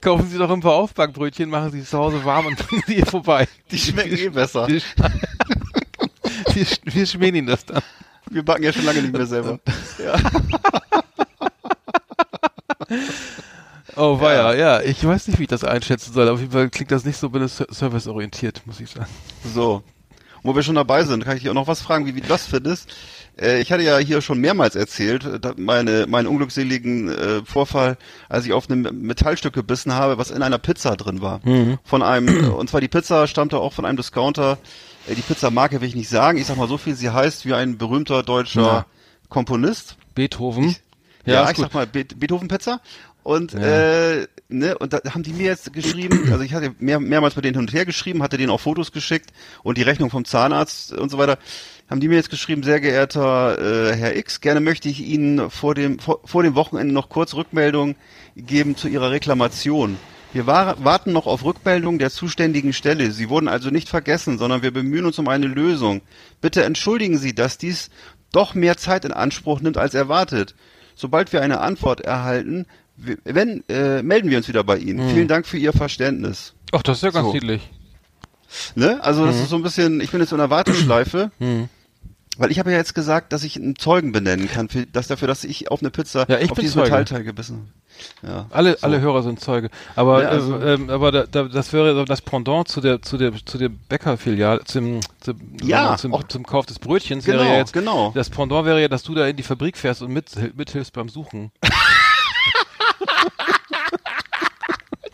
Kaufen 0.00 0.28
Sie 0.30 0.38
doch 0.38 0.50
ein 0.50 0.60
paar 0.60 0.74
Aufbackbrötchen, 0.74 1.50
machen 1.50 1.72
Sie 1.72 1.80
es 1.80 1.90
zu 1.90 1.98
Hause 1.98 2.24
warm 2.24 2.46
und 2.46 2.56
bringen 2.68 2.82
Sie 2.86 2.96
ihr 2.96 3.06
vorbei. 3.06 3.46
Die 3.70 3.78
schmecken 3.78 4.16
eh 4.16 4.28
besser. 4.28 4.66
Wir, 4.68 4.80
wir, 6.54 6.66
wir 6.84 7.06
schmähen 7.06 7.34
Ihnen 7.34 7.46
das 7.48 7.64
dann. 7.66 7.82
Wir 8.30 8.44
backen 8.44 8.62
ja 8.62 8.72
schon 8.72 8.84
lange 8.84 9.02
nicht 9.02 9.12
mehr 9.12 9.26
selber. 9.26 9.58
Oh, 13.98 14.20
weia, 14.20 14.54
ja. 14.54 14.80
Ich 14.80 15.04
weiß 15.04 15.28
nicht, 15.28 15.38
wie 15.38 15.42
ich 15.44 15.48
das 15.48 15.64
einschätzen 15.64 16.12
soll. 16.12 16.28
Auf 16.28 16.40
jeden 16.40 16.52
Fall 16.52 16.70
klingt 16.70 16.90
das 16.92 17.04
nicht 17.04 17.16
so 17.18 17.30
serviceorientiert, 17.68 18.62
muss 18.66 18.80
ich 18.80 18.90
sagen. 18.90 19.08
So. 19.54 19.82
Und 20.42 20.50
wo 20.52 20.54
wir 20.54 20.62
schon 20.62 20.76
dabei 20.76 21.02
sind, 21.04 21.24
kann 21.24 21.36
ich 21.36 21.42
dich 21.42 21.50
auch 21.50 21.54
noch 21.54 21.66
was 21.66 21.82
fragen, 21.82 22.06
wie, 22.06 22.14
wie 22.14 22.20
du 22.20 22.28
das 22.28 22.46
findest. 22.46 22.94
Äh, 23.40 23.60
ich 23.60 23.72
hatte 23.72 23.82
ja 23.82 23.98
hier 23.98 24.20
schon 24.20 24.38
mehrmals 24.38 24.76
erzählt, 24.76 25.24
äh, 25.24 25.40
meine, 25.56 26.06
meinen 26.06 26.28
unglückseligen 26.28 27.08
äh, 27.08 27.44
Vorfall, 27.44 27.96
als 28.28 28.46
ich 28.46 28.52
auf 28.52 28.70
einem 28.70 28.82
Metallstück 29.02 29.52
gebissen 29.52 29.92
habe, 29.94 30.16
was 30.16 30.30
in 30.30 30.42
einer 30.42 30.58
Pizza 30.58 30.96
drin 30.96 31.20
war. 31.20 31.40
Von 31.84 32.02
einem, 32.02 32.28
äh, 32.28 32.48
und 32.48 32.70
zwar 32.70 32.80
die 32.80 32.88
Pizza 32.88 33.26
stammte 33.26 33.58
auch 33.58 33.72
von 33.72 33.84
einem 33.84 33.96
Discounter. 33.96 34.58
Äh, 35.08 35.16
die 35.16 35.22
Pizzamarke 35.22 35.80
will 35.80 35.88
ich 35.88 35.96
nicht 35.96 36.08
sagen. 36.08 36.38
Ich 36.38 36.46
sag 36.46 36.56
mal 36.56 36.68
so 36.68 36.78
viel, 36.78 36.94
sie 36.94 37.10
heißt 37.10 37.44
wie 37.46 37.54
ein 37.54 37.76
berühmter 37.78 38.22
deutscher 38.22 38.62
Ja. 38.62 38.86
Komponist. 39.28 39.96
Beethoven. 40.14 40.76
Ja, 41.26 41.44
ist 41.44 41.52
ich 41.52 41.58
sag 41.58 41.74
mal 41.74 41.86
Be 41.86 42.04
Beethoven 42.04 42.48
Pizza. 42.48 42.80
Und 43.28 43.52
äh, 43.52 44.26
ne, 44.48 44.78
und 44.78 44.94
da 44.94 45.00
haben 45.12 45.22
die 45.22 45.34
mir 45.34 45.44
jetzt 45.44 45.74
geschrieben, 45.74 46.28
also 46.32 46.42
ich 46.42 46.54
hatte 46.54 46.74
mehr, 46.78 46.98
mehrmals 46.98 47.36
mit 47.36 47.44
denen 47.44 47.56
hin 47.56 47.64
und 47.64 47.74
her 47.74 47.84
geschrieben, 47.84 48.22
hatte 48.22 48.38
denen 48.38 48.48
auch 48.48 48.60
Fotos 48.60 48.90
geschickt 48.90 49.34
und 49.62 49.76
die 49.76 49.82
Rechnung 49.82 50.08
vom 50.08 50.24
Zahnarzt 50.24 50.94
und 50.94 51.10
so 51.10 51.18
weiter. 51.18 51.36
Haben 51.90 52.00
die 52.00 52.08
mir 52.08 52.14
jetzt 52.14 52.30
geschrieben, 52.30 52.62
sehr 52.62 52.80
geehrter 52.80 53.90
äh, 53.90 53.94
Herr 53.94 54.16
X, 54.16 54.40
gerne 54.40 54.60
möchte 54.60 54.88
ich 54.88 55.00
Ihnen 55.00 55.50
vor 55.50 55.74
dem 55.74 55.98
vor, 55.98 56.20
vor 56.24 56.42
dem 56.42 56.54
Wochenende 56.54 56.94
noch 56.94 57.10
kurz 57.10 57.34
Rückmeldung 57.34 57.96
geben 58.34 58.76
zu 58.76 58.88
Ihrer 58.88 59.10
Reklamation. 59.10 59.98
Wir 60.32 60.46
war, 60.46 60.82
warten 60.82 61.12
noch 61.12 61.26
auf 61.26 61.44
Rückmeldung 61.44 61.98
der 61.98 62.10
zuständigen 62.10 62.72
Stelle. 62.72 63.10
Sie 63.10 63.28
wurden 63.28 63.48
also 63.48 63.68
nicht 63.68 63.90
vergessen, 63.90 64.38
sondern 64.38 64.62
wir 64.62 64.70
bemühen 64.70 65.04
uns 65.04 65.18
um 65.18 65.28
eine 65.28 65.48
Lösung. 65.48 66.00
Bitte 66.40 66.64
entschuldigen 66.64 67.18
Sie, 67.18 67.34
dass 67.34 67.58
dies 67.58 67.90
doch 68.32 68.54
mehr 68.54 68.78
Zeit 68.78 69.04
in 69.04 69.12
Anspruch 69.12 69.60
nimmt 69.60 69.76
als 69.76 69.92
erwartet. 69.92 70.54
Sobald 70.94 71.34
wir 71.34 71.42
eine 71.42 71.60
Antwort 71.60 72.00
erhalten, 72.00 72.64
wenn, 73.24 73.62
äh, 73.68 74.02
melden 74.02 74.30
wir 74.30 74.38
uns 74.38 74.48
wieder 74.48 74.64
bei 74.64 74.76
Ihnen. 74.78 75.08
Vielen 75.10 75.28
Dank 75.28 75.46
für 75.46 75.58
Ihr 75.58 75.72
Verständnis. 75.72 76.54
Ach, 76.72 76.82
das 76.82 76.98
ist 76.98 77.02
ja 77.02 77.10
ganz 77.10 77.26
So. 77.28 77.32
niedlich. 77.32 77.68
Ne? 78.74 78.98
Also 79.02 79.26
das 79.26 79.36
ist 79.36 79.50
so 79.50 79.56
ein 79.56 79.62
bisschen, 79.62 80.00
ich 80.00 80.10
bin 80.10 80.20
jetzt 80.20 80.32
in 80.32 80.40
einer 80.40 80.50
Warteschleife. 80.50 81.30
Weil 82.40 82.52
ich 82.52 82.60
habe 82.60 82.70
ja 82.70 82.76
jetzt 82.76 82.94
gesagt, 82.94 83.32
dass 83.32 83.42
ich 83.42 83.56
einen 83.56 83.74
Zeugen 83.74 84.12
benennen 84.12 84.48
kann, 84.48 84.68
für, 84.68 84.86
dass 84.86 85.08
dafür, 85.08 85.26
dass 85.26 85.42
ich 85.42 85.72
auf 85.72 85.80
eine 85.80 85.90
Pizza 85.90 86.24
Ja, 86.28 86.38
ich 86.38 86.50
auf 86.52 86.54
bin 86.56 86.62
dieses 86.62 86.74
Zeuge. 86.74 86.86
Metallteil 86.90 87.24
gebissen 87.24 87.72
habe. 88.22 88.32
Ja. 88.32 88.46
Alle, 88.50 88.76
So. 88.78 88.86
alle 88.86 89.00
Hörer 89.00 89.24
sind 89.24 89.40
Zeuge. 89.40 89.70
Aber, 89.96 90.22
Ja, 90.22 90.28
also- 90.28 90.56
äh, 90.56 90.74
ähm, 90.74 90.88
aber 90.88 91.10
da, 91.10 91.24
da, 91.28 91.42
das 91.48 91.72
wäre 91.72 91.96
so 91.96 92.04
das 92.04 92.22
Pendant 92.22 92.68
zu 92.68 92.80
der, 92.80 93.02
zu 93.02 93.18
der, 93.18 93.32
zu 93.44 93.58
der 93.58 93.70
Bäckerfiliale, 93.70 94.62
zum, 94.66 95.00
zum, 95.18 95.36
Ja, 95.64 95.96
zum, 95.96 96.14
auch- 96.14 96.22
zum 96.28 96.44
Kauf 96.46 96.64
des 96.66 96.78
Brötchens 96.78 97.24
Genau, 97.24 97.38
wäre 97.40 97.48
ja 97.54 97.56
jetzt, 97.58 97.72
genau. 97.72 98.12
das 98.14 98.30
Pendant 98.30 98.64
wäre 98.66 98.80
ja, 98.82 98.86
dass 98.86 99.02
du 99.02 99.16
da 99.16 99.26
in 99.26 99.36
die 99.36 99.42
Fabrik 99.42 99.76
fährst 99.76 100.00
und 100.02 100.12
mit, 100.12 100.26
mithilfst 100.56 100.92
beim 100.92 101.08
Suchen. 101.08 101.50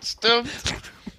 Stimmt. 0.05 0.49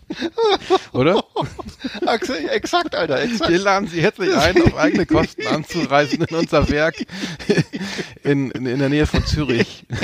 Oder? 0.92 1.24
Axel, 2.06 2.48
exakt, 2.50 2.96
Alter, 2.96 3.22
exakt. 3.22 3.50
Wir 3.50 3.60
laden 3.60 3.88
Sie 3.88 4.02
herzlich 4.02 4.36
ein, 4.36 4.62
auf 4.62 4.76
eigene 4.78 5.06
Kosten 5.06 5.48
anzureisen 5.48 6.24
in 6.24 6.36
unser 6.36 6.70
Werk 6.70 6.96
in, 8.24 8.52
in, 8.52 8.66
in 8.66 8.80
der 8.80 8.90
Nähe 8.90 9.08
von 9.08 9.26
Zürich. 9.26 9.86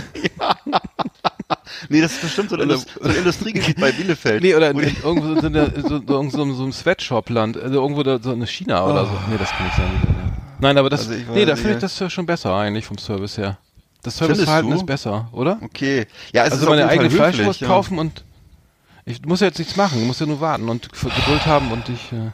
Nee, 1.90 2.02
das 2.02 2.14
ist 2.14 2.22
bestimmt 2.22 2.50
so 2.50 2.56
ein, 2.56 2.62
Indus 2.62 2.86
so 3.00 3.08
ein 3.08 3.16
Industriegebiet 3.16 3.80
bei 3.80 3.92
Bielefeld. 3.92 4.42
Nee, 4.42 4.56
oder 4.56 4.72
in, 4.72 4.80
in, 4.80 4.96
irgendwo 5.04 5.40
so, 5.40 5.48
in 5.48 5.54
der, 5.54 5.72
so, 5.82 6.00
so, 6.00 6.30
so, 6.30 6.30
so, 6.30 6.64
einem 6.64 6.72
Sweatshop-Land, 6.72 7.58
also 7.58 7.82
irgendwo 7.82 8.04
da, 8.04 8.20
so 8.20 8.32
eine 8.32 8.48
China 8.48 8.86
oder 8.86 9.06
so. 9.06 9.12
Nee, 9.30 9.38
das 9.38 9.50
kann 9.50 9.68
ich 9.68 9.74
sagen. 9.74 10.02
Ja. 10.04 10.32
Nein, 10.60 10.78
aber 10.78 10.90
das, 10.90 11.02
Also 11.02 11.14
ich 11.14 11.28
nee, 11.28 11.46
da 11.46 11.56
finde 11.56 11.72
ich 11.72 11.76
ja. 11.76 11.82
das 11.82 12.00
ja 12.00 12.10
schon 12.10 12.26
besser 12.26 12.54
eigentlich 12.56 12.86
vom 12.86 12.98
Service 12.98 13.38
her. 13.38 13.58
Das 14.04 14.18
Serviceverhalten 14.18 14.72
ist 14.72 14.86
besser, 14.86 15.30
oder? 15.32 15.60
Okay. 15.62 16.08
Ja, 16.34 16.46
es 16.46 16.54
also 16.54 16.66
ist 16.66 16.70
meine 16.70 16.88
eigene 16.88 17.10
Fleischwurst 17.10 17.62
ja. 17.62 17.68
kaufen 17.68 18.00
und 18.00 18.24
ich 19.06 19.24
muss 19.26 19.40
ja 19.42 19.48
jetzt 19.48 19.60
nichts 19.60 19.76
machen, 19.76 20.00
ich 20.02 20.08
muss 20.08 20.20
ja 20.20 20.26
nur 20.26 20.42
warten 20.42 20.70
und 20.70 20.92
Geduld 20.92 21.46
haben 21.46 21.72
und 21.72 21.90
ich, 21.90 22.12
äh, 22.12 22.32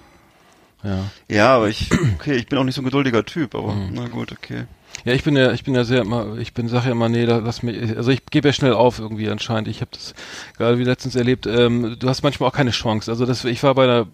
ja. 0.87 0.99
Ja, 1.27 1.55
aber 1.55 1.69
ich, 1.69 1.89
okay, 2.15 2.35
ich 2.35 2.47
bin 2.47 2.57
auch 2.59 2.63
nicht 2.63 2.75
so 2.75 2.81
ein 2.81 2.85
geduldiger 2.85 3.25
Typ, 3.25 3.55
aber 3.55 3.73
Mhm. 3.73 3.89
na 3.93 4.07
gut, 4.07 4.31
okay. 4.31 4.65
Ja, 5.05 5.13
ich 5.13 5.23
bin 5.23 5.35
ja, 5.35 5.51
ich 5.51 5.63
bin 5.63 5.75
ja 5.75 5.83
sehr 5.83 6.01
immer, 6.01 6.37
ich 6.37 6.53
bin, 6.53 6.67
sag 6.69 6.85
ja 6.85 6.91
immer, 6.91 7.07
nee, 7.07 7.23
lass 7.25 7.61
mich, 7.61 7.95
also 7.95 8.09
ich 8.09 8.25
gebe 8.25 8.47
ja 8.49 8.53
schnell 8.53 8.73
auf 8.73 8.97
irgendwie 8.99 9.29
anscheinend. 9.29 9.67
Ich 9.67 9.81
habe 9.81 9.91
das 9.93 10.15
gerade 10.57 10.79
wie 10.79 10.83
letztens 10.83 11.15
erlebt. 11.15 11.45
Ähm, 11.45 11.97
du 11.99 12.09
hast 12.09 12.23
manchmal 12.23 12.49
auch 12.49 12.53
keine 12.53 12.71
Chance. 12.71 13.11
Also 13.11 13.25
das, 13.25 13.45
ich 13.45 13.61
war 13.63 13.75
bei 13.75 13.83
einer, 13.83 14.07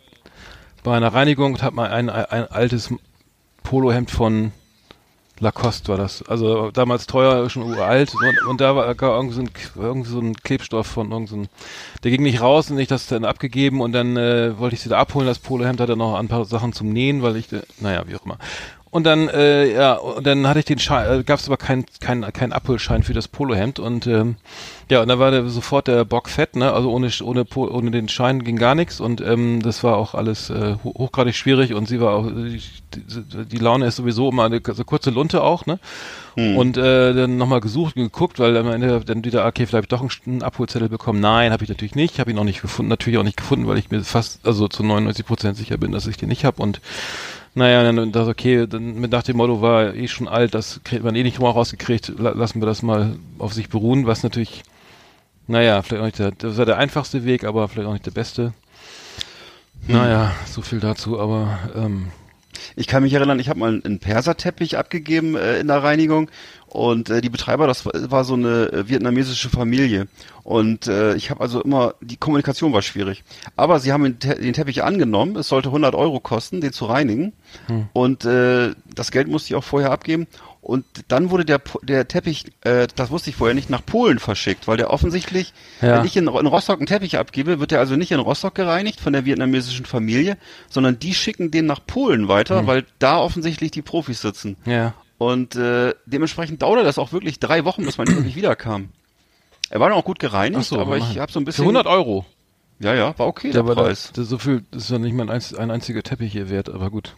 bei 0.83 0.95
einer 0.97 1.13
Reinigung 1.13 1.53
und 1.53 1.63
habe 1.63 1.75
mal 1.75 1.89
ein, 1.89 2.09
ein 2.09 2.47
altes 2.51 2.93
Polohemd 3.63 4.11
von 4.11 4.51
Lacoste 5.39 5.89
war 5.89 5.97
das. 5.97 6.23
Also 6.23 6.71
damals 6.71 7.07
teuer, 7.07 7.49
schon 7.49 7.63
uralt. 7.63 8.13
Und, 8.13 8.47
und 8.49 8.61
da 8.61 8.75
war 8.75 8.87
irgendwie 8.87 9.35
so, 9.35 9.41
ein, 9.41 9.49
irgendwie 9.75 10.09
so 10.09 10.19
ein 10.19 10.35
Klebstoff 10.35 10.87
von 10.87 11.11
irgend 11.11 11.29
so 11.29 11.35
ein, 11.37 11.47
der 12.03 12.11
ging 12.11 12.23
nicht 12.23 12.41
raus 12.41 12.69
und 12.71 12.79
ich 12.79 12.87
das 12.87 13.07
dann 13.07 13.25
abgegeben 13.25 13.81
und 13.81 13.91
dann 13.93 14.15
äh, 14.17 14.57
wollte 14.57 14.75
ich 14.75 14.81
sie 14.81 14.89
da 14.89 14.99
abholen. 14.99 15.27
Das 15.27 15.39
Polohemd 15.39 15.79
hatte 15.79 15.97
noch 15.97 16.15
ein 16.15 16.27
paar 16.27 16.45
Sachen 16.45 16.73
zum 16.73 16.89
Nähen, 16.89 17.21
weil 17.21 17.35
ich, 17.35 17.51
äh, 17.51 17.61
naja, 17.79 18.03
wie 18.07 18.15
auch 18.15 18.25
immer. 18.25 18.37
Und 18.93 19.05
dann, 19.05 19.27
äh, 19.27 19.73
ja, 19.73 19.93
und 19.93 20.23
dann 20.27 20.47
hatte 20.47 20.59
ich 20.59 20.65
den 20.65 20.77
Schein, 20.77 21.21
äh, 21.21 21.23
gab 21.23 21.39
es 21.39 21.47
aber 21.47 21.57
keinen 21.57 21.83
kein, 21.99 22.21
kein 22.31 22.53
Abholschein 22.53 23.01
für 23.01 23.13
das 23.13 23.27
Polohemd 23.27 23.79
und 23.79 24.05
ähm, 24.05 24.35
ja, 24.87 25.01
und 25.01 25.07
dann 25.07 25.17
war 25.17 25.31
der, 25.31 25.47
sofort 25.49 25.87
der 25.87 26.05
Bock 26.05 26.29
fett, 26.29 26.55
ne? 26.55 26.71
Also 26.71 26.91
ohne 26.91 27.09
ohne 27.23 27.43
ohne 27.55 27.89
den 27.89 28.07
Schein 28.07 28.43
ging 28.43 28.55
gar 28.55 28.75
nichts 28.75 28.99
und 28.99 29.19
ähm, 29.19 29.63
das 29.63 29.83
war 29.83 29.97
auch 29.97 30.13
alles 30.13 30.51
äh, 30.51 30.75
ho- 30.83 30.93
hochgradig 30.95 31.35
schwierig 31.35 31.73
und 31.73 31.87
sie 31.87 31.99
war 32.01 32.13
auch 32.13 32.27
die, 32.27 32.61
die, 33.45 33.57
Laune 33.57 33.87
ist 33.87 33.95
sowieso 33.95 34.29
immer 34.29 34.45
eine 34.45 34.61
so 34.63 34.83
kurze 34.83 35.09
Lunte 35.09 35.41
auch, 35.41 35.65
ne? 35.65 35.79
Und 36.35 36.77
äh, 36.77 37.13
dann 37.15 37.37
nochmal 37.37 37.61
gesucht 37.61 37.95
und 37.95 38.03
geguckt, 38.03 38.37
weil 38.37 38.55
am 38.57 38.67
Ende 38.67 39.01
dann 39.03 39.23
wieder, 39.25 39.45
okay, 39.47 39.65
vielleicht 39.65 39.91
doch 39.91 40.01
einen, 40.01 40.11
einen 40.27 40.43
Abholzettel 40.43 40.89
bekommen. 40.89 41.19
Nein, 41.19 41.51
habe 41.51 41.63
ich 41.63 41.69
natürlich 41.69 41.95
nicht. 41.95 42.19
Habe 42.19 42.29
ihn 42.31 42.37
auch 42.39 42.43
nicht 42.43 42.61
gefunden. 42.61 42.89
Natürlich 42.89 43.19
auch 43.19 43.23
nicht 43.23 43.37
gefunden, 43.37 43.67
weil 43.67 43.77
ich 43.77 43.91
mir 43.91 44.03
fast, 44.03 44.45
also 44.45 44.67
zu 44.67 44.83
99 44.83 45.25
Prozent 45.25 45.57
sicher 45.57 45.77
bin, 45.77 45.91
dass 45.91 46.07
ich 46.07 46.17
den 46.17 46.29
nicht 46.29 46.43
habe. 46.45 46.61
Und 46.61 46.81
naja, 47.55 47.83
dann 47.83 48.11
das 48.11 48.27
okay, 48.27 48.67
dann 48.67 48.95
mit 48.95 49.11
nach 49.11 49.23
dem 49.23 49.37
Motto 49.37 49.61
war 49.61 49.93
eh 49.93 50.07
schon 50.07 50.27
alt, 50.27 50.53
das 50.53 50.81
kriegt 50.83 51.03
man 51.03 51.15
eh 51.15 51.23
nicht 51.23 51.39
mal 51.39 51.51
rausgekriegt, 51.51 52.13
la, 52.17 52.31
lassen 52.31 52.61
wir 52.61 52.65
das 52.65 52.81
mal 52.81 53.15
auf 53.39 53.53
sich 53.53 53.69
beruhen, 53.69 54.07
was 54.07 54.23
natürlich, 54.23 54.63
naja, 55.47 55.81
vielleicht 55.81 56.01
auch 56.01 56.05
nicht 56.05 56.19
der, 56.19 56.31
das 56.31 56.57
war 56.57 56.65
der 56.65 56.77
einfachste 56.77 57.25
Weg, 57.25 57.43
aber 57.43 57.67
vielleicht 57.67 57.87
auch 57.87 57.93
nicht 57.93 58.05
der 58.05 58.11
beste. 58.11 58.53
Naja, 59.87 60.33
so 60.45 60.61
viel 60.61 60.79
dazu, 60.79 61.19
aber 61.19 61.59
ähm, 61.75 62.07
Ich 62.75 62.87
kann 62.87 63.03
mich 63.03 63.13
erinnern, 63.13 63.39
ich 63.39 63.49
habe 63.49 63.59
mal 63.59 63.81
einen 63.83 63.99
Perserteppich 63.99 64.77
abgegeben 64.77 65.35
äh, 65.35 65.59
in 65.59 65.67
der 65.67 65.83
Reinigung 65.83 66.29
und 66.73 67.09
äh, 67.09 67.21
die 67.21 67.29
Betreiber, 67.29 67.67
das 67.67 67.85
war, 67.85 67.93
war 68.11 68.23
so 68.23 68.33
eine 68.33 68.71
äh, 68.71 68.87
vietnamesische 68.89 69.49
Familie. 69.49 70.07
Und 70.43 70.87
äh, 70.87 71.15
ich 71.15 71.29
habe 71.29 71.39
also 71.41 71.61
immer, 71.61 71.93
die 72.01 72.17
Kommunikation 72.17 72.73
war 72.73 72.81
schwierig, 72.81 73.23
aber 73.55 73.79
sie 73.79 73.93
haben 73.93 74.03
den, 74.03 74.19
Te 74.19 74.35
den 74.35 74.53
Teppich 74.53 74.83
angenommen, 74.83 75.37
es 75.37 75.47
sollte 75.47 75.69
100 75.69 75.95
Euro 75.95 76.19
kosten, 76.19 76.59
den 76.59 76.73
zu 76.73 76.85
reinigen. 76.85 77.31
Und 77.93 78.25
äh, 78.25 78.71
das 78.93 79.11
Geld 79.11 79.27
musste 79.29 79.49
ich 79.49 79.55
auch 79.55 79.63
vorher 79.63 79.91
abgeben. 79.91 80.27
Und 80.61 80.85
dann 81.09 81.29
wurde 81.29 81.43
der 81.45 81.61
der 81.83 82.07
Teppich, 82.07 82.45
äh, 82.61 82.87
das 82.95 83.09
wusste 83.11 83.29
ich 83.29 83.35
vorher 83.35 83.53
nicht, 83.53 83.69
nach 83.69 83.85
Polen 83.85 84.17
verschickt, 84.19 84.67
weil 84.67 84.77
der 84.77 84.89
offensichtlich, 84.91 85.53
Ja. 85.81 85.97
wenn 85.99 86.05
ich 86.05 86.15
in, 86.17 86.27
in 86.27 86.47
Rostock 86.47 86.79
einen 86.79 86.87
Teppich 86.87 87.17
abgebe, 87.17 87.59
wird 87.59 87.71
der 87.71 87.79
also 87.79 87.95
nicht 87.97 88.11
in 88.11 88.19
Rostock 88.19 88.55
gereinigt 88.55 88.99
von 89.01 89.11
der 89.13 89.25
vietnamesischen 89.25 89.85
Familie, 89.85 90.37
sondern 90.69 90.97
die 90.99 91.13
schicken 91.13 91.51
den 91.51 91.65
nach 91.65 91.85
Polen 91.85 92.27
weiter, 92.29 92.65
weil 92.65 92.85
da 92.99 93.17
offensichtlich 93.19 93.71
die 93.71 93.81
Profis 93.81 94.21
sitzen. 94.21 94.57
ja. 94.65 94.93
Und 95.25 95.55
äh, 95.55 95.93
dementsprechend 96.05 96.61
dauerte 96.61 96.83
das 96.83 96.97
auch 96.97 97.11
wirklich 97.11 97.39
drei 97.39 97.65
Wochen, 97.65 97.85
bis 97.85 97.97
man 97.97 98.07
wirklich 98.07 98.35
wiederkam. 98.35 98.89
Er 99.69 99.79
war 99.79 99.89
dann 99.89 99.97
auch 99.97 100.05
gut 100.05 100.19
gereinigt, 100.19 100.65
so, 100.65 100.79
aber 100.79 100.97
ich 100.97 101.17
habe 101.19 101.31
so 101.31 101.39
ein 101.39 101.43
Für 101.43 101.45
bisschen... 101.45 101.63
100 101.63 101.87
Euro. 101.87 102.25
Ja, 102.79 102.93
ja, 102.93 103.17
war 103.17 103.27
okay, 103.27 103.51
der 103.51 103.63
da, 103.63 103.73
Preis. 103.73 104.11
das, 104.13 104.27
so 104.27 104.37
viel, 104.37 104.63
das 104.71 104.83
ist 104.83 104.89
ja 104.89 104.99
nicht 104.99 105.13
mal 105.13 105.29
ein, 105.29 105.41
ein 105.57 105.71
einziger 105.71 106.03
Teppich 106.03 106.31
hier 106.31 106.49
wert, 106.49 106.69
aber 106.69 106.89
gut. 106.89 107.15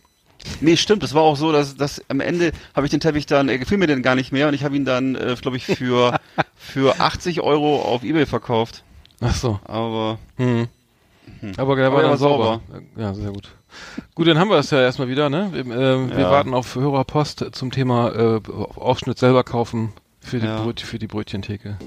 Nee, 0.62 0.78
stimmt, 0.78 1.02
es 1.04 1.14
war 1.14 1.24
auch 1.24 1.38
so, 1.38 1.52
dass, 1.52 1.76
dass 1.76 2.04
am 2.08 2.20
Ende 2.20 2.52
habe 2.76 2.86
ich 2.86 2.92
den 2.92 3.00
Teppich 3.00 3.26
dann, 3.26 3.50
er 3.50 3.58
gefiel 3.58 3.78
mir 3.78 3.88
den 3.88 4.04
gar 4.04 4.16
nicht 4.16 4.32
mehr 4.32 4.48
und 4.48 4.54
ich 4.54 4.64
habe 4.64 4.76
ihn 4.76 4.86
dann, 4.86 5.16
äh, 5.16 5.36
glaube 5.42 5.58
ich, 5.58 5.66
für, 5.66 6.20
für 6.56 7.00
80 7.00 7.42
Euro 7.42 7.82
auf 7.82 8.04
Ebay 8.04 8.26
verkauft. 8.26 8.84
Ach 9.22 9.36
so. 9.36 9.60
Aber 9.64 10.20
Hm. 10.38 11.54
Aber 11.58 11.76
der 11.76 11.88
Aber 11.88 11.96
war 11.96 12.02
dann 12.04 12.12
war 12.12 12.18
sauber. 12.18 12.62
Ja, 12.96 13.14
sehr 13.14 13.32
gut. 13.32 13.50
Gut, 14.16 14.28
dann 14.28 14.38
haben 14.40 14.50
wir 14.50 14.58
es 14.58 14.72
ja 14.72 14.82
erstmal 14.82 15.08
wieder, 15.08 15.30
ne? 15.30 15.50
Wir, 15.52 15.62
äh, 15.66 16.10
wir 16.10 16.20
Ja. 16.20 16.32
warten 16.32 16.54
auf 16.54 16.76
Hörerpost 16.76 17.46
zum 17.54 17.72
Thema 17.72 18.10
äh, 18.16 18.40
Aufschnitt 18.76 19.18
selber 19.20 19.44
kaufen 19.44 19.94
für 20.22 20.40
die, 20.40 20.46
Ja. 20.48 20.62
Bröt, 20.62 20.82
für 20.82 21.00
die 21.00 21.08
Brötchentheke. 21.08 21.78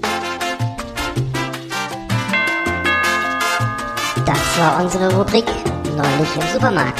Das 4.25 4.59
war 4.59 4.83
unsere 4.83 5.13
Rubrik 5.15 5.45
Neulich 5.97 6.35
im 6.35 6.41
Supermarkt. 6.53 6.99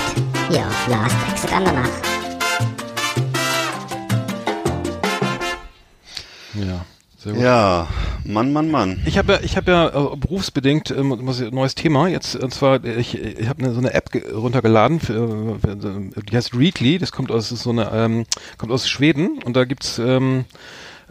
Hier 0.50 0.60
auf 0.68 0.88
Last 0.88 1.16
Exit 1.32 1.54
Andernach. 1.54 1.88
Ja. 6.56 6.86
Ja, 7.26 7.88
Mann, 8.24 8.54
Mann, 8.54 8.72
Mann. 8.72 9.02
Ich 9.06 9.18
habe 9.18 9.34
ja, 9.34 9.40
ich 9.42 9.58
habe 9.58 9.72
ja 9.72 9.88
äh, 9.88 10.16
berufsbedingt 10.16 10.92
ähm, 10.92 11.08
muss 11.10 11.40
ich- 11.42 11.52
neues 11.52 11.76
Thema 11.76 12.08
jetzt 12.08 12.36
und 12.36 12.54
zwar 12.54 12.84
äh, 12.84 12.96
ich, 13.00 13.18
ich 13.22 13.48
habe 13.50 13.64
eine, 13.64 13.74
so 13.74 13.80
eine 13.80 13.94
App 13.94 14.12
ge- 14.12 14.32
runtergeladen, 14.32 15.00
für, 15.00 15.58
äh, 15.64 16.22
die 16.30 16.36
heißt 16.36 16.56
Readly. 16.56 16.98
Das 16.98 17.12
kommt 17.12 17.32
aus 17.32 17.50
so 17.50 17.70
eine 17.72 17.92
ähm, 17.94 18.26
kommt 18.58 18.72
aus 18.72 18.88
Schweden 18.90 19.42
und 19.44 19.56
da 19.56 19.66
gibt's 19.66 20.00
ähm, 20.00 20.46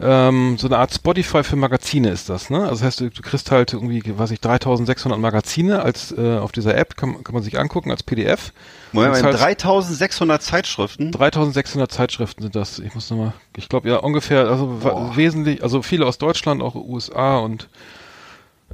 ähm, 0.01 0.57
so 0.57 0.67
eine 0.67 0.77
Art 0.77 0.93
Spotify 0.93 1.43
für 1.43 1.55
Magazine 1.55 2.09
ist 2.09 2.29
das, 2.29 2.49
ne? 2.49 2.59
Also 2.61 2.75
das 2.75 2.83
heißt, 2.83 2.99
du, 3.01 3.09
du 3.09 3.21
kriegst 3.21 3.51
halt 3.51 3.73
irgendwie, 3.73 4.01
weiß 4.17 4.31
ich, 4.31 4.39
3600 4.39 5.19
Magazine 5.19 5.81
als 5.81 6.11
äh, 6.17 6.37
auf 6.37 6.51
dieser 6.51 6.75
App, 6.77 6.95
kann, 6.95 7.23
kann 7.23 7.33
man 7.33 7.43
sich 7.43 7.59
angucken 7.59 7.91
als 7.91 8.03
PDF. 8.03 8.53
Moment, 8.91 9.15
Moment, 9.17 9.35
heißt- 9.35 9.39
3600 9.43 10.41
Zeitschriften. 10.41 11.11
3600 11.11 11.91
Zeitschriften 11.91 12.43
sind 12.43 12.55
das. 12.55 12.79
Ich 12.79 12.95
muss 12.95 13.09
nochmal, 13.09 13.33
ich 13.57 13.67
glaube 13.69 13.89
ja 13.89 13.97
ungefähr, 13.97 14.47
also 14.47 14.83
wa- 14.83 15.11
wesentlich, 15.15 15.63
also 15.63 15.81
viele 15.81 16.05
aus 16.05 16.17
Deutschland, 16.17 16.61
auch 16.61 16.75
USA 16.75 17.37
und 17.39 17.67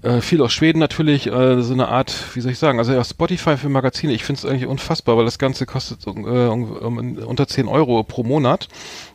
äh, 0.01 0.21
viel 0.21 0.41
aus 0.41 0.53
Schweden 0.53 0.79
natürlich, 0.79 1.27
äh, 1.27 1.61
so 1.61 1.73
eine 1.73 1.87
Art, 1.87 2.13
wie 2.35 2.41
soll 2.41 2.51
ich 2.51 2.59
sagen, 2.59 2.79
also 2.79 2.93
ja, 2.93 3.03
Spotify 3.03 3.57
für 3.57 3.69
Magazine, 3.69 4.13
ich 4.13 4.23
finde 4.23 4.39
es 4.39 4.45
eigentlich 4.45 4.67
unfassbar, 4.67 5.17
weil 5.17 5.25
das 5.25 5.39
Ganze 5.39 5.65
kostet 5.65 6.05
äh, 6.05 6.09
unter 6.09 7.47
10 7.47 7.67
Euro 7.67 8.03
pro 8.03 8.23
Monat 8.23 8.67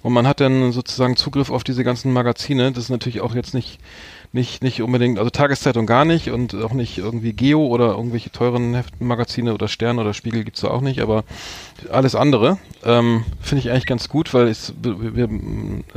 und 0.03 0.13
man 0.13 0.27
hat 0.27 0.41
dann 0.41 0.73
sozusagen 0.73 1.17
Zugriff 1.17 1.51
auf 1.51 1.65
diese 1.65 1.85
ganzen 1.85 2.13
Magazine. 2.13 2.73
Das 2.73 2.85
ist 2.85 2.91
natürlich 2.91 3.21
auch 3.21 3.35
jetzt 3.35 3.55
nicht 3.55 3.79
nicht 4.33 4.63
nicht 4.63 4.81
unbedingt, 4.81 5.19
also 5.19 5.31
Tageszeitung 5.31 5.87
gar 5.87 6.05
nicht 6.05 6.31
und 6.31 6.55
auch 6.55 6.73
nicht 6.73 6.99
irgendwie 6.99 7.33
Geo 7.33 7.67
oder 7.67 7.93
irgendwelche 7.97 8.31
teuren 8.31 8.75
Heftmagazine 8.75 9.53
oder 9.53 9.67
Stern 9.67 9.99
oder 9.99 10.15
Spiegel 10.15 10.45
gibt's 10.45 10.61
da 10.61 10.69
auch 10.69 10.83
nicht, 10.83 11.01
aber 11.01 11.25
alles 11.91 12.15
andere 12.15 12.59
ähm, 12.85 13.25
finde 13.41 13.65
ich 13.65 13.71
eigentlich 13.71 13.87
ganz 13.87 14.09
gut, 14.09 14.33
weil 14.33 14.49
ich, 14.49 14.73
wir, 14.83 15.29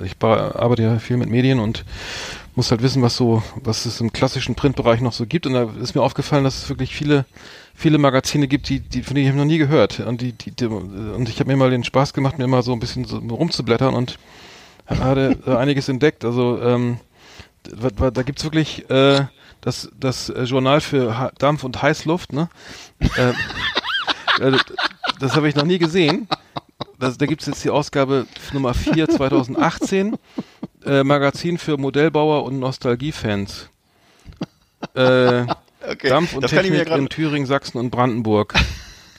ich 0.04 0.16
arbeite 0.20 0.82
ja 0.82 0.98
viel 0.98 1.18
mit 1.18 1.30
Medien 1.30 1.60
und 1.60 1.86
muss 2.55 2.72
halt 2.72 2.81
wissen, 2.83 3.01
was 3.01 3.15
so, 3.15 3.41
was 3.55 3.86
es 3.86 4.00
im 4.01 4.12
klassischen 4.13 4.55
Printbereich 4.55 5.01
noch 5.01 5.13
so 5.13 5.25
gibt. 5.25 5.45
Und 5.48 5.53
da 5.53 5.63
ist 5.81 5.95
mir 5.95 6.01
aufgefallen, 6.01 6.43
dass 6.43 6.63
es 6.63 6.69
wirklich 6.69 6.95
viele, 6.95 7.25
viele 7.74 7.98
Magazine 7.98 8.48
gibt, 8.48 8.69
die, 8.69 8.79
die 8.79 9.01
von 9.03 9.15
denen 9.15 9.29
ich 9.29 9.36
noch 9.36 9.45
nie 9.45 9.57
gehört. 9.57 10.00
Und 10.01 10.22
die, 10.22 10.33
die, 10.33 10.51
die 10.51 10.65
und 10.67 11.27
ich 11.29 11.39
habe 11.39 11.50
mir 11.51 11.57
mal 11.57 11.72
den 11.72 11.83
Spaß 11.83 12.13
gemacht, 12.13 12.38
mir 12.38 12.48
mal 12.48 12.63
so 12.63 12.74
ein 12.74 12.79
bisschen 12.79 13.05
so 13.05 13.17
rumzublättern 13.17 13.93
und 13.93 14.17
hatte 14.88 15.38
einiges 15.57 15.89
entdeckt. 15.89 16.25
Also 16.25 16.62
ähm, 16.62 17.00
wa- 17.72 18.12
da 18.12 18.22
gibt's 18.24 18.43
wirklich 18.43 18.89
äh, 18.89 19.25
das, 19.62 19.89
das 20.00 20.31
Journal 20.43 20.81
für 20.81 21.17
ha 21.17 21.31
Dampf 21.39 21.63
und 21.63 21.81
Heißluft, 21.81 22.33
ne? 22.33 22.50
äh, 23.17 23.33
äh, 24.41 24.57
das 25.19 25.36
habe 25.36 25.48
ich 25.48 25.55
noch 25.55 25.65
nie 25.65 25.79
gesehen. 25.79 26.27
Das, 27.03 27.17
da 27.17 27.25
gibt's 27.25 27.45
jetzt 27.48 27.63
die 27.65 27.69
Ausgabe 27.69 28.27
Nummer 28.53 28.74
4 28.74 29.10
2018. 29.10 30.17
Äh, 30.86 31.05
Magazin 31.05 31.57
für 31.57 31.77
Modellbauer 31.77 32.43
und 32.43 32.60
Nostalgiefans. 32.60 33.69
Äh, 34.95 35.45
Okay, 35.86 36.10
Dampf 36.10 36.33
und 36.33 36.41
das 36.41 36.51
Technik 36.51 36.89
in. 36.89 37.10
Thüringen, 37.10 37.45
Sachsen 37.45 37.77
und 37.77 37.89
Brandenburg. 37.89 38.53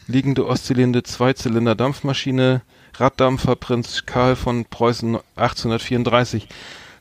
Liegende 0.07 0.47
Oszillierende 0.47 1.03
Zweizylinder 1.03 1.75
Dampfmaschine, 1.75 2.63
Raddampfer 2.95 3.57
Prinz 3.57 4.05
Karl 4.07 4.37
von 4.37 4.65
Preußen 4.65 5.19
1834. 5.37 6.49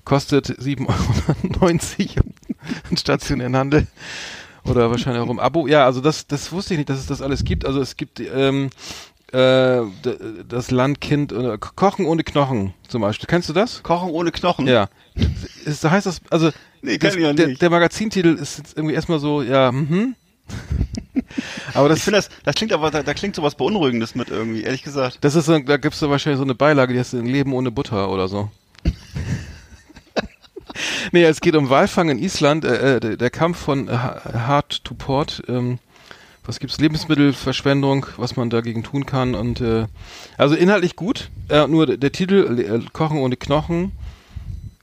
Kostet 0.05 0.47
7,90 0.47 2.17
Euro 2.17 2.25
im 2.89 2.97
stationären 2.97 3.55
Handel. 3.55 3.87
Oder 4.65 4.89
wahrscheinlich 4.89 5.21
auch 5.21 5.29
im 5.29 5.39
Abo. 5.39 5.67
Ja, 5.67 5.85
also 5.85 5.99
das, 6.01 6.27
das 6.27 6.51
wusste 6.51 6.73
ich 6.73 6.77
nicht, 6.77 6.89
dass 6.89 6.99
es 6.99 7.07
das 7.07 7.21
alles 7.21 7.43
gibt. 7.43 7.65
Also 7.65 7.81
es 7.81 7.97
gibt 7.97 8.19
ähm, 8.21 8.69
äh, 9.33 9.81
das 10.47 10.71
Landkind 10.71 11.33
oder 11.33 11.57
Kochen 11.57 12.05
ohne 12.05 12.23
Knochen 12.23 12.73
zum 12.87 13.01
Beispiel. 13.01 13.27
Kennst 13.27 13.49
du 13.49 13.53
das? 13.53 13.81
Kochen 13.83 14.11
ohne 14.11 14.31
Knochen. 14.31 14.67
Ja. 14.67 14.89
Ist, 15.65 15.83
heißt 15.83 16.05
das, 16.05 16.21
also 16.29 16.51
Nee, 16.81 16.97
das, 16.97 17.15
ja 17.15 17.31
der, 17.31 17.47
nicht. 17.47 17.61
der 17.61 17.69
Magazintitel 17.69 18.35
ist 18.35 18.57
jetzt 18.57 18.77
irgendwie 18.77 18.93
erstmal 18.93 19.19
so, 19.19 19.41
ja, 19.41 19.71
mhm. 19.71 20.15
Aber 21.73 21.87
das, 21.89 21.99
Ich 21.99 22.03
finde 22.03 22.17
das, 22.17 22.29
das 22.43 22.55
klingt 22.55 22.73
aber, 22.73 22.91
da, 22.91 23.01
da 23.01 23.13
klingt 23.13 23.35
sowas 23.35 23.55
Beunruhigendes 23.55 24.15
mit 24.15 24.29
irgendwie, 24.29 24.63
ehrlich 24.63 24.83
gesagt. 24.83 25.19
das 25.21 25.35
ist 25.35 25.45
so, 25.45 25.57
da 25.59 25.77
gibt's 25.77 25.99
so 25.99 26.09
wahrscheinlich 26.09 26.37
so 26.37 26.43
eine 26.43 26.55
Beilage, 26.55 26.93
die 26.93 26.99
heißt 26.99 27.13
ein 27.13 27.25
Leben 27.25 27.53
ohne 27.53 27.71
Butter 27.71 28.09
oder 28.09 28.27
so. 28.27 28.51
nee, 31.11 31.23
es 31.23 31.39
geht 31.39 31.55
um 31.55 31.69
Walfang 31.69 32.09
in 32.09 32.19
Island, 32.19 32.65
äh, 32.65 32.97
äh, 32.97 32.99
der 32.99 33.17
der 33.17 33.29
Kampf 33.29 33.59
von 33.59 33.87
äh, 33.87 33.91
Hard 33.91 34.83
to 34.83 34.93
Port, 34.93 35.41
ähm, 35.47 35.79
was 36.45 36.59
gibt's? 36.59 36.79
Lebensmittelverschwendung, 36.79 38.05
was 38.17 38.35
man 38.35 38.49
dagegen 38.49 38.83
tun 38.83 39.05
kann 39.05 39.35
und 39.35 39.61
äh, 39.61 39.85
also 40.37 40.55
inhaltlich 40.55 40.95
gut. 40.95 41.29
Äh, 41.49 41.67
nur 41.67 41.97
der, 41.97 42.11
Titel 42.11 42.59
äh, 42.59 42.89
Kochen 42.91 43.17
ohne 43.19 43.35
Knochen 43.37 43.91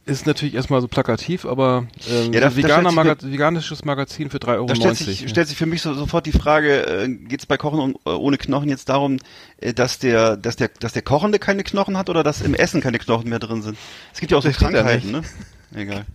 ist 0.07 0.27
natürlich 0.27 0.55
erstmal 0.55 0.81
so 0.81 0.89
plakativ, 0.89 1.45
aber 1.45 1.87
ähm, 2.11 2.33
Ja, 2.33 2.41
da- 2.41 2.49
da 2.49 2.57
veganer 2.57 2.91
stellt 2.91 3.21
sich 3.21 3.29
Maga 3.31 3.33
veganisches 3.33 3.85
Magazin 3.85 4.31
für 4.31 4.39
3,90 4.39 4.55
Euro. 4.57 4.67
Da 4.67 4.75
stellt 4.75 4.97
sich, 4.97 5.29
stellt 5.31 5.49
sich 5.49 5.57
für 5.57 5.67
mich 5.67 5.83
so, 5.83 5.95
sofort 5.95 6.27
die 6.27 6.33
Frage, 6.33 6.85
äh, 7.05 7.09
geht 7.09 7.41
es 7.41 7.47
bei 7.47 7.57
Kochen 7.57 7.79
um, 7.79 7.97
äh, 8.07 8.11
ohne 8.11 8.37
Knochen 8.39 8.69
jetzt 8.71 8.89
darum, 8.89 9.19
äh, 9.59 9.73
dass 9.73 9.99
der, 10.01 10.37
dass 10.37 10.57
der, 10.57 10.69
dass 10.81 10.93
der 10.95 11.03
Kochende 11.03 11.39
keine 11.39 11.63
Knochen 11.63 11.97
hat 11.97 12.11
oder 12.11 12.25
dass 12.25 12.41
im 12.41 12.55
Essen 12.55 12.81
keine 12.81 12.99
Knochen 12.99 13.29
mehr 13.29 13.39
drin 13.39 13.63
sind? 13.63 13.77
Es 14.13 14.19
gibt 14.19 14.33
ja 14.33 14.39
auch 14.39 14.43
so 14.43 14.49
da 14.49 14.55
Krankheiten, 14.57 15.11
ne? 15.13 15.23
Egal. 15.75 16.07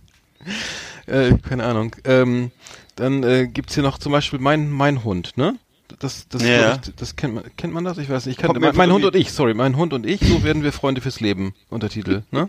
Äh, 1.06 1.38
keine 1.48 1.64
Ahnung. 1.64 1.94
Ähm, 2.04 2.50
dann 2.96 3.22
äh, 3.22 3.46
gibt's 3.46 3.74
hier 3.74 3.82
noch 3.82 3.98
zum 3.98 4.12
Beispiel 4.12 4.38
mein 4.38 4.70
mein 4.70 5.04
Hund, 5.04 5.36
ne? 5.36 5.56
Das 6.00 6.26
das, 6.28 6.42
Ja. 6.42 6.74
ich, 6.84 6.94
das 6.96 7.14
kennt 7.16 7.34
man 7.34 7.44
kennt 7.56 7.72
man 7.72 7.84
das? 7.84 7.96
Ich 7.98 8.10
weiß 8.10 8.26
nicht. 8.26 8.38
Ich 8.38 8.42
kann, 8.44 8.58
mein, 8.60 8.74
mein 8.76 8.90
Hund 8.92 9.04
und 9.04 9.14
ich, 9.14 9.32
sorry, 9.32 9.54
mein 9.54 9.76
Hund 9.76 9.92
und 9.92 10.04
ich, 10.04 10.20
so 10.20 10.42
werden 10.42 10.62
wir 10.64 10.72
Freunde 10.72 11.00
fürs 11.00 11.20
Leben. 11.20 11.54
Untertitel, 11.70 12.24
ne? 12.32 12.48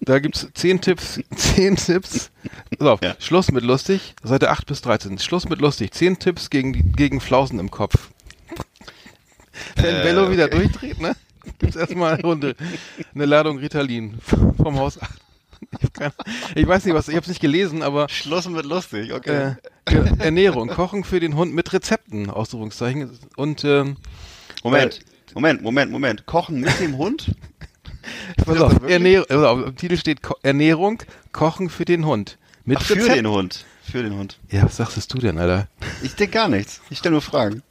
Da 0.00 0.18
gibt's 0.18 0.48
zehn 0.54 0.80
Tipps, 0.80 1.20
zehn 1.36 1.76
Tipps. 1.76 2.30
Pass 2.78 2.88
auf, 2.88 3.00
Ja. 3.02 3.14
Schluss 3.20 3.50
mit 3.50 3.64
lustig, 3.64 4.14
Seite 4.22 4.50
8 4.50 4.66
bis 4.66 4.82
13. 4.82 5.18
Schluss 5.18 5.48
mit 5.48 5.60
lustig, 5.60 5.92
zehn 5.92 6.18
Tipps 6.18 6.50
gegen 6.50 6.92
gegen 6.94 7.20
Flausen 7.20 7.58
im 7.58 7.70
Kopf. 7.70 8.10
Wenn 9.76 9.94
Äh, 9.96 10.02
Bello 10.02 10.30
wieder 10.30 10.48
durchdreht, 10.48 11.00
ne? 11.00 11.14
Gibt's 11.58 11.76
erstmal 11.76 12.14
eine 12.14 12.22
Runde 12.22 12.54
eine 13.14 13.26
Ladung 13.26 13.58
Ritalin 13.58 14.18
vom 14.22 14.78
Haus. 14.78 14.98
Ich, 15.80 15.92
keine, 15.92 16.12
ich 16.54 16.66
weiß 16.66 16.84
nicht 16.84 16.94
was, 16.94 17.08
ich 17.08 17.14
habe 17.14 17.22
es 17.22 17.28
nicht 17.28 17.40
gelesen, 17.40 17.82
aber 17.82 18.08
Schluss 18.08 18.48
mit 18.48 18.64
lustig, 18.64 19.12
okay. 19.12 19.56
äh, 19.86 19.94
Ernährung, 20.18 20.68
Kochen 20.68 21.04
für 21.04 21.20
den 21.20 21.36
Hund 21.36 21.54
mit 21.54 21.72
Rezepten, 21.72 22.30
Ausrufungszeichen. 22.30 23.10
Und 23.36 23.64
ähm, 23.64 23.96
Moment, 24.62 25.00
Moment, 25.34 25.62
Moment, 25.62 25.90
Moment. 25.90 26.26
Kochen 26.26 26.60
mit 26.60 26.78
dem 26.80 26.98
Hund? 26.98 27.34
pass 28.44 28.60
auf? 28.60 28.82
Ernährung, 28.88 29.44
auf, 29.44 29.66
im 29.66 29.76
Titel 29.76 29.96
steht 29.96 30.22
Ko 30.22 30.34
Ernährung, 30.42 31.02
Kochen 31.32 31.70
für 31.70 31.84
den 31.84 32.06
Hund. 32.06 32.38
Mit 32.64 32.78
Ach, 32.78 32.84
für 32.84 32.94
Rezept- 32.94 33.16
den 33.16 33.28
Hund. 33.28 33.64
Für 33.82 34.02
den 34.02 34.16
Hund. 34.16 34.38
Ja, 34.50 34.62
was 34.64 34.76
sagst 34.76 35.12
du 35.12 35.18
denn, 35.18 35.38
Alter? 35.38 35.68
Ich 36.02 36.14
denke 36.14 36.34
gar 36.34 36.48
nichts. 36.48 36.80
Ich 36.90 36.98
stelle 36.98 37.14
nur 37.14 37.22
Fragen. 37.22 37.62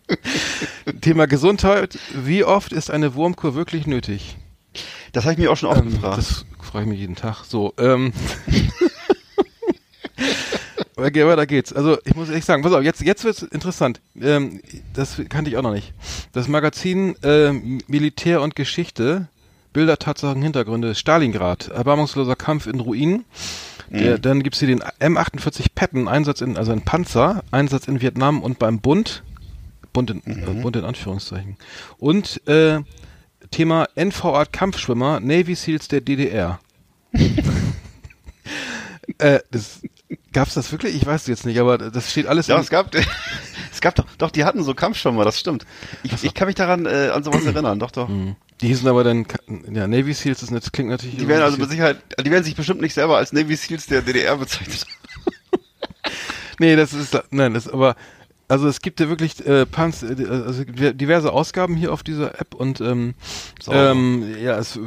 Thema 1.02 1.26
Gesundheit. 1.26 1.98
Wie 2.14 2.44
oft 2.44 2.72
ist 2.72 2.90
eine 2.90 3.14
Wurmkur 3.14 3.54
wirklich 3.54 3.86
nötig? 3.86 4.38
Das 5.12 5.24
habe 5.24 5.32
ich 5.34 5.38
mir 5.38 5.50
auch 5.50 5.56
schon 5.56 5.68
oft 5.70 5.80
Ähm, 5.80 5.90
gefragt. 5.90 6.18
das 6.18 6.44
frage 6.60 6.84
ich 6.84 6.90
mich 6.90 7.00
jeden 7.00 7.16
Tag. 7.16 7.44
So, 7.44 7.72
ähm. 7.78 8.12
Okay, 10.96 11.24
weiter 11.26 11.46
geht's. 11.46 11.72
Also 11.72 11.96
ich 12.04 12.16
muss 12.16 12.28
ehrlich 12.28 12.44
sagen, 12.44 12.62
pass 12.64 12.72
auf, 12.72 12.82
jetzt, 12.82 13.00
jetzt 13.02 13.22
wird's 13.22 13.42
interessant. 13.42 14.00
Ähm, 14.20 14.60
das 14.94 15.20
kannte 15.28 15.48
ich 15.48 15.56
auch 15.56 15.62
noch 15.62 15.72
nicht. 15.72 15.92
Das 16.32 16.48
Magazin 16.48 17.14
ähm, 17.22 17.78
Militär 17.86 18.42
und 18.42 18.56
Geschichte, 18.56 19.28
Bilder, 19.72 19.98
Tatsachen, 19.98 20.42
Hintergründe, 20.42 20.96
Stalingrad, 20.96 21.68
erbarmungsloser 21.68 22.34
Kampf 22.34 22.66
in 22.66 22.80
Ruinen. 22.80 23.24
Der, 23.90 24.18
dann 24.18 24.42
gibt's 24.42 24.58
hier 24.58 24.68
den 24.68 24.82
M48 24.82 25.66
Patton, 25.74 26.08
Einsatz 26.08 26.40
in, 26.42 26.58
also 26.58 26.72
ein 26.72 26.82
Panzer, 26.82 27.42
Einsatz 27.52 27.86
in 27.88 28.02
Vietnam 28.02 28.42
und 28.42 28.58
beim 28.58 28.80
Bund, 28.80 29.22
Bund 29.92 30.10
in, 30.10 30.20
äh, 30.26 30.60
Bund 30.60 30.74
in 30.76 30.84
Anführungszeichen. 30.84 31.56
Und 31.96 32.46
äh, 32.48 32.80
Thema 33.50 33.88
NVA 33.96 34.44
Kampfschwimmer, 34.44 35.20
Navy 35.20 35.54
Seals 35.54 35.88
der 35.88 36.00
DDR. 36.00 36.60
äh, 39.18 39.40
das, 39.50 39.80
gab's 40.32 40.54
das 40.54 40.72
wirklich? 40.72 40.94
Ich 40.94 41.06
weiß 41.06 41.22
es 41.22 41.26
jetzt 41.26 41.46
nicht, 41.46 41.58
aber 41.58 41.78
das 41.78 42.10
steht 42.10 42.26
alles 42.26 42.46
Ja, 42.46 42.58
es 42.58 42.70
gab, 42.70 42.94
es 43.72 43.80
gab 43.80 43.94
doch, 43.94 44.04
doch, 44.18 44.30
die 44.30 44.44
hatten 44.44 44.62
so 44.62 44.74
Kampfschwimmer, 44.74 45.24
das 45.24 45.38
stimmt. 45.38 45.66
Ich, 46.02 46.24
ich 46.24 46.34
kann 46.34 46.46
mich 46.46 46.56
daran 46.56 46.86
äh, 46.86 47.10
an 47.12 47.24
sowas 47.24 47.44
erinnern, 47.46 47.78
doch, 47.78 47.90
doch. 47.90 48.08
Die 48.60 48.68
hießen 48.68 48.88
aber 48.88 49.04
dann, 49.04 49.26
ja, 49.72 49.86
Navy 49.86 50.12
Seals, 50.14 50.40
das, 50.40 50.72
klingt 50.72 50.90
natürlich. 50.90 51.16
Die 51.16 51.28
werden 51.28 51.42
also 51.42 51.58
mit 51.58 51.70
Sicherheit, 51.70 51.98
die 52.20 52.30
werden 52.30 52.44
sich 52.44 52.56
bestimmt 52.56 52.80
nicht 52.80 52.94
selber 52.94 53.16
als 53.16 53.32
Navy 53.32 53.56
Seals 53.56 53.86
der 53.86 54.02
DDR 54.02 54.36
bezeichnet. 54.36 54.86
Nee, 56.60 56.74
das 56.74 56.92
ist, 56.92 57.16
nein, 57.30 57.54
das, 57.54 57.68
aber, 57.68 57.94
also 58.48 58.66
es 58.66 58.80
gibt 58.80 58.98
ja 58.98 59.08
wirklich, 59.08 59.44
äh, 59.46 59.66
Panz, 59.66 60.02
äh, 60.02 60.26
also 60.28 60.64
diverse 60.64 61.32
Ausgaben 61.32 61.76
hier 61.76 61.92
auf 61.92 62.02
dieser 62.02 62.40
App 62.40 62.54
und, 62.54 62.80
ähm, 62.80 63.14
ähm, 63.68 64.24
ja, 64.42 64.56
es, 64.58 64.78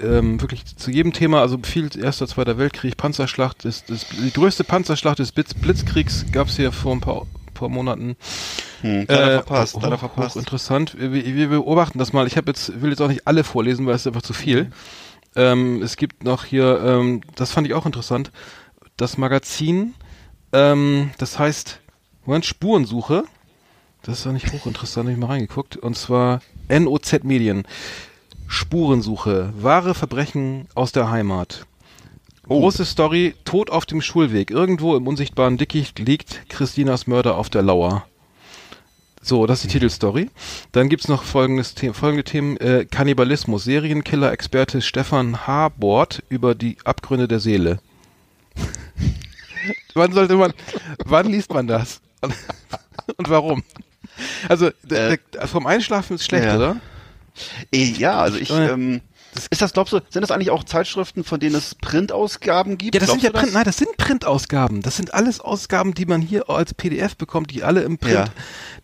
ähm, 0.00 0.40
wirklich 0.40 0.64
zu 0.76 0.90
jedem 0.90 1.12
Thema, 1.12 1.40
also 1.40 1.58
viel 1.62 1.90
Erster, 1.98 2.28
Zweiter 2.28 2.58
Weltkrieg, 2.58 2.96
Panzerschlacht, 2.96 3.64
das, 3.64 3.84
das, 3.84 4.06
die 4.08 4.32
größte 4.32 4.62
Panzerschlacht 4.64 5.18
des 5.18 5.32
Blitz, 5.32 5.52
Blitzkriegs 5.54 6.26
gab's 6.30 6.56
hier 6.56 6.70
vor 6.70 6.92
ein 6.92 7.00
paar, 7.00 7.26
paar 7.54 7.68
Monaten. 7.68 8.16
Hm, 8.82 9.06
leider 9.08 9.30
Äh, 9.30 9.34
verpasst, 9.34 9.74
hoch, 9.74 9.82
leider 9.82 9.98
verpasst. 9.98 10.36
Hochinteressant. 10.36 10.96
Wir, 10.98 11.24
wir 11.24 11.48
beobachten 11.48 11.98
das 11.98 12.12
mal. 12.12 12.26
Ich 12.28 12.36
habe 12.36 12.50
jetzt 12.50 12.80
will 12.80 12.90
jetzt 12.90 13.02
auch 13.02 13.08
nicht 13.08 13.26
alle 13.26 13.42
vorlesen, 13.42 13.84
weil 13.86 13.94
es 13.96 14.02
ist 14.02 14.06
einfach 14.06 14.22
zu 14.22 14.32
viel. 14.32 14.70
Ähm, 15.34 15.82
es 15.82 15.96
gibt 15.96 16.24
noch 16.24 16.44
hier, 16.44 16.80
ähm, 16.84 17.22
das 17.34 17.50
fand 17.50 17.66
ich 17.66 17.74
auch 17.74 17.86
interessant, 17.86 18.30
das 18.96 19.18
Magazin, 19.18 19.94
ähm, 20.52 21.10
das 21.18 21.38
heißt, 21.38 21.80
Moment, 22.28 22.44
Spurensuche. 22.44 23.24
Das 24.02 24.18
ist 24.18 24.26
doch 24.26 24.32
nicht 24.32 24.52
hochinteressant, 24.52 25.06
habe 25.06 25.12
ich 25.12 25.18
mal 25.18 25.28
reingeguckt. 25.28 25.78
Und 25.78 25.96
zwar 25.96 26.42
NOZ 26.68 27.24
Medien. 27.24 27.66
Spurensuche. 28.46 29.50
Wahre 29.56 29.94
Verbrechen 29.94 30.68
aus 30.74 30.92
der 30.92 31.10
Heimat. 31.10 31.64
Große 32.42 32.84
Story, 32.84 33.34
Tod 33.46 33.70
auf 33.70 33.86
dem 33.86 34.02
Schulweg. 34.02 34.50
Irgendwo 34.50 34.94
im 34.94 35.06
unsichtbaren 35.06 35.56
Dickicht 35.56 36.00
liegt 36.00 36.50
Christinas 36.50 37.06
Mörder 37.06 37.38
auf 37.38 37.48
der 37.48 37.62
Lauer. 37.62 38.04
So, 39.22 39.46
das 39.46 39.60
ist 39.60 39.64
die 39.64 39.78
Titelstory. 39.78 40.28
Dann 40.72 40.90
gibt's 40.90 41.08
noch 41.08 41.22
folgendes 41.22 41.74
The 41.78 41.94
folgende 41.94 42.24
Themen. 42.24 42.58
Äh, 42.58 42.84
Kannibalismus. 42.84 43.64
Serienkiller-Experte 43.64 44.82
Stefan 44.82 45.46
Habort 45.46 46.22
über 46.28 46.54
die 46.54 46.76
Abgründe 46.84 47.26
der 47.26 47.40
Seele. 47.40 47.80
wann 49.94 50.12
sollte 50.12 50.36
man, 50.36 50.52
wann 51.06 51.26
liest 51.26 51.54
man 51.54 51.66
das? 51.66 52.02
Und 52.20 53.28
warum? 53.30 53.62
Also, 54.48 54.70
der, 54.82 55.18
vom 55.46 55.66
Einschlafen 55.66 56.16
ist 56.16 56.24
schlecht, 56.24 56.46
ja. 56.46 56.56
oder? 56.56 56.76
Eh, 57.72 57.92
Ja, 57.92 58.18
also 58.18 58.36
ich, 58.38 58.50
Äh, 58.50 58.70
ähm, 58.70 59.00
ist 59.46 59.62
das, 59.62 59.72
glaubst 59.72 59.92
du, 59.92 60.00
sind 60.10 60.22
das 60.22 60.30
eigentlich 60.30 60.50
auch 60.50 60.64
Zeitschriften, 60.64 61.24
von 61.24 61.38
denen 61.40 61.54
es 61.54 61.74
Printausgaben 61.76 62.78
gibt? 62.78 62.94
Ja, 62.94 63.00
das 63.00 63.10
sind 63.10 63.20
Glaubst 63.20 63.24
ja 63.24 63.40
du 63.40 63.44
Print, 63.46 63.54
nein, 63.54 63.64
das 63.64 63.76
sind 63.76 63.96
Printausgaben. 63.96 64.82
Das 64.82 64.96
sind 64.96 65.14
alles 65.14 65.40
Ausgaben, 65.40 65.94
die 65.94 66.06
man 66.06 66.20
hier 66.22 66.48
als 66.50 66.74
PDF 66.74 67.16
bekommt, 67.16 67.50
die 67.52 67.62
alle 67.62 67.82
im 67.82 67.98
Print, 67.98 68.14
Ja. 68.14 68.24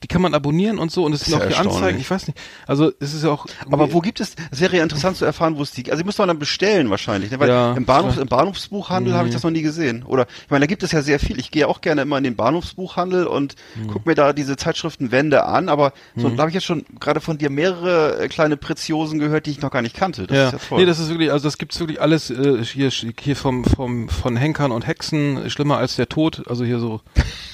die 0.02 0.06
kann 0.08 0.22
man 0.22 0.34
abonnieren 0.34 0.78
und 0.78 0.90
so 0.92 1.04
und 1.04 1.12
es 1.12 1.22
sind 1.22 1.34
auch 1.34 1.40
ja 1.40 1.46
die 1.46 1.54
Anzeigen, 1.54 1.98
ich 1.98 2.10
weiß 2.10 2.26
nicht. 2.28 2.38
Also, 2.66 2.92
es 3.00 3.14
ist 3.14 3.24
ja 3.24 3.30
auch 3.30 3.46
Aber 3.70 3.92
wo 3.92 4.00
gibt 4.00 4.20
es, 4.20 4.34
es 4.50 4.60
wäre 4.60 4.76
ja 4.76 4.82
interessant 4.82 5.16
zu 5.16 5.24
erfahren, 5.24 5.56
wo 5.56 5.62
es 5.62 5.70
die, 5.72 5.90
also 5.90 6.02
die 6.02 6.06
muss 6.06 6.18
man 6.18 6.28
dann 6.28 6.38
bestellen 6.38 6.90
wahrscheinlich, 6.90 7.30
ne? 7.30 7.40
weil 7.40 7.48
Ja, 7.48 7.72
im, 7.74 7.84
Bahnhof, 7.84 8.18
im 8.18 8.28
Bahnhofsbuchhandel 8.28 9.14
habe 9.14 9.28
ich 9.28 9.34
das 9.34 9.42
noch 9.42 9.50
nie 9.50 9.62
gesehen. 9.62 10.02
Oder, 10.04 10.26
ich 10.44 10.50
meine, 10.50 10.60
da 10.60 10.66
gibt 10.66 10.82
es 10.82 10.92
ja 10.92 11.02
sehr 11.02 11.18
viel. 11.18 11.38
Ich 11.38 11.50
gehe 11.50 11.66
auch 11.68 11.80
gerne 11.80 12.02
immer 12.02 12.18
in 12.18 12.24
den 12.24 12.36
Bahnhofsbuchhandel 12.36 13.26
und 13.26 13.54
Mhm. 13.76 13.88
guck 13.88 14.06
mir 14.06 14.14
da 14.14 14.32
diese 14.32 14.56
Zeitschriftenwände 14.56 15.44
an, 15.44 15.68
aber 15.68 15.92
so, 16.16 16.28
da 16.28 16.38
habe 16.38 16.50
ich 16.50 16.54
jetzt 16.54 16.64
schon 16.64 16.84
gerade 17.00 17.20
von 17.20 17.38
dir 17.38 17.50
mehrere 17.50 18.18
äh, 18.20 18.28
kleine 18.28 18.56
Preziosen 18.56 19.18
gehört, 19.18 19.46
die 19.46 19.50
ich 19.52 19.60
noch 19.60 19.70
gar 19.70 19.82
nicht 19.82 19.96
kannte. 19.96 20.26
Das 20.26 20.36
ja. 20.36 20.43
Ja 20.52 20.58
toll. 20.58 20.80
Nee, 20.80 20.86
das 20.86 20.98
ist 20.98 21.08
wirklich, 21.08 21.30
also 21.32 21.44
das 21.46 21.58
gibt's 21.58 21.78
wirklich 21.80 22.00
alles 22.00 22.30
äh, 22.30 22.64
hier, 22.64 22.90
hier 22.90 23.36
vom, 23.36 23.64
vom, 23.64 24.08
von 24.08 24.36
Henkern 24.36 24.72
und 24.72 24.86
Hexen, 24.86 25.48
schlimmer 25.50 25.78
als 25.78 25.96
der 25.96 26.08
Tod, 26.08 26.42
also 26.48 26.64
hier 26.64 26.78
so, 26.78 27.00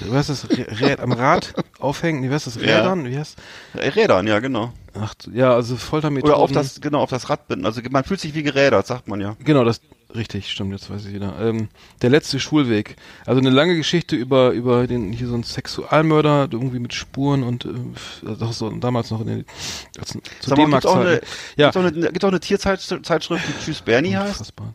wie 0.01 0.15
heißt 0.15 0.29
das, 0.29 0.49
Rä 0.51 0.97
am 1.01 1.13
Rad 1.13 1.55
aufhängen, 1.79 2.23
wie 2.23 2.33
heißt 2.33 2.47
das, 2.47 2.57
Ja. 2.57 2.79
Rädern, 2.79 3.07
wie 3.07 3.19
heißt 3.19 3.37
Rädern, 3.75 4.27
ja, 4.27 4.39
genau. 4.41 4.73
Ach, 4.99 5.15
ja, 5.33 5.55
also 5.55 5.77
Foltermethoden. 5.77 6.35
Oder 6.35 6.43
auf 6.43 6.53
das, 6.53 6.81
genau, 6.81 7.01
auf 7.01 7.11
das 7.11 7.31
Rad 7.31 7.47
binden. 7.49 7.65
Also 7.67 7.81
man 7.91 8.05
fühlt 8.05 8.21
sich 8.21 8.35
wie 8.35 8.43
gerädert, 8.43 8.87
sagt 8.87 9.09
man 9.09 9.21
ja. 9.21 9.37
Genau, 9.45 9.65
das 9.65 9.81
richtig, 10.15 10.51
stimmt, 10.51 10.73
jetzt 10.73 10.91
weiß 10.91 11.07
ich 11.07 11.15
wieder. 11.15 11.35
Ähm, 11.41 11.69
der 12.03 12.11
letzte 12.11 12.41
Schulweg. 12.41 12.97
Also 13.27 13.41
eine 13.41 13.51
lange 13.51 13.77
Geschichte 13.77 14.17
über 14.17 14.51
über 14.51 14.87
den 14.87 15.13
hier 15.13 15.29
so 15.29 15.35
ein 15.35 15.43
Sexualmörder 15.43 16.49
irgendwie 16.51 16.79
mit 16.79 16.95
Spuren 16.95 17.43
und 17.43 17.65
äh, 17.65 18.29
also 18.29 18.53
so 18.53 18.71
damals 18.71 19.11
noch 19.11 19.21
in 19.21 19.27
den 19.27 19.45
als, 19.99 20.19
zu 20.41 20.55
gibt's 20.55 20.87
auch 20.87 20.97
eine. 20.97 21.21
Ja, 21.57 21.71
gibt's 21.71 21.77
auch 21.77 21.85
eine, 21.85 21.93
gibt's 21.93 22.25
auch 22.25 22.29
eine 22.29 22.41
Tierzeitschrift, 22.41 23.49
die 23.49 23.65
Tschüss 23.65 23.81
Bernie 23.83 24.17
heißt? 24.17 24.33
unfassbar. 24.33 24.75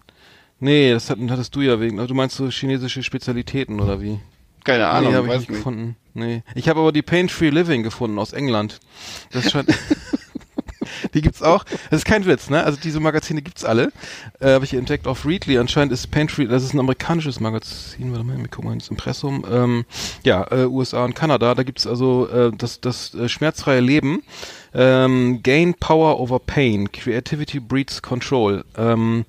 Nee, 0.59 0.93
das 0.93 1.09
hat, 1.09 1.19
hattest 1.29 1.55
du 1.55 1.61
ja 1.61 1.79
wegen. 1.79 1.97
Du 1.97 2.13
meinst 2.13 2.37
so 2.37 2.49
chinesische 2.49 3.03
Spezialitäten 3.03 3.79
oder 3.79 4.01
wie? 4.01 4.19
Keine 4.63 4.87
Ahnung, 4.87 5.11
nee, 5.11 5.17
habe 5.17 5.27
ich 5.27 5.33
weiß 5.33 5.39
nicht 5.41 5.49
nicht. 5.49 5.59
gefunden. 5.59 5.95
Nee. 6.13 6.43
Ich 6.55 6.69
habe 6.69 6.79
aber 6.79 6.91
die 6.91 7.03
Pain 7.03 7.29
Free 7.29 7.49
Living 7.49 7.83
gefunden 7.83 8.17
aus 8.17 8.33
England. 8.33 8.79
Das 9.31 9.51
scheint. 9.51 9.69
die 11.13 11.21
gibt's 11.21 11.41
auch. 11.41 11.63
Das 11.89 11.99
ist 11.99 12.05
kein 12.05 12.25
Witz, 12.25 12.49
ne? 12.49 12.63
Also 12.63 12.79
diese 12.81 12.99
Magazine 12.99 13.41
gibt's 13.41 13.65
alle. 13.65 13.91
Äh, 14.39 14.51
habe 14.51 14.65
ich 14.65 14.71
hier 14.71 14.79
entdeckt 14.79 15.07
auf 15.07 15.25
Readly. 15.25 15.57
Anscheinend 15.57 15.93
ist 15.93 16.11
Pain 16.11 16.29
Free, 16.29 16.45
das 16.45 16.63
ist 16.63 16.73
ein 16.73 16.79
amerikanisches 16.79 17.39
Magazin. 17.39 18.11
Warte 18.11 18.23
mal, 18.23 18.37
wir 18.37 18.47
gucken 18.47 18.69
mal 18.69 18.73
ins 18.73 18.89
Impressum. 18.89 19.45
Ähm, 19.49 19.85
ja, 20.23 20.45
äh, 20.51 20.65
USA 20.65 21.05
und 21.05 21.15
Kanada. 21.15 21.55
Da 21.55 21.63
gibt's 21.63 21.87
also 21.87 22.27
äh, 22.29 22.51
das, 22.57 22.81
das 22.81 23.13
äh, 23.13 23.29
schmerzfreie 23.29 23.81
Leben. 23.81 24.23
Ähm, 24.73 25.41
Gain 25.43 25.73
Power 25.73 26.19
over 26.19 26.39
Pain. 26.39 26.91
Creativity 26.91 27.59
breeds 27.59 28.01
Control. 28.01 28.63
Ähm, 28.77 29.25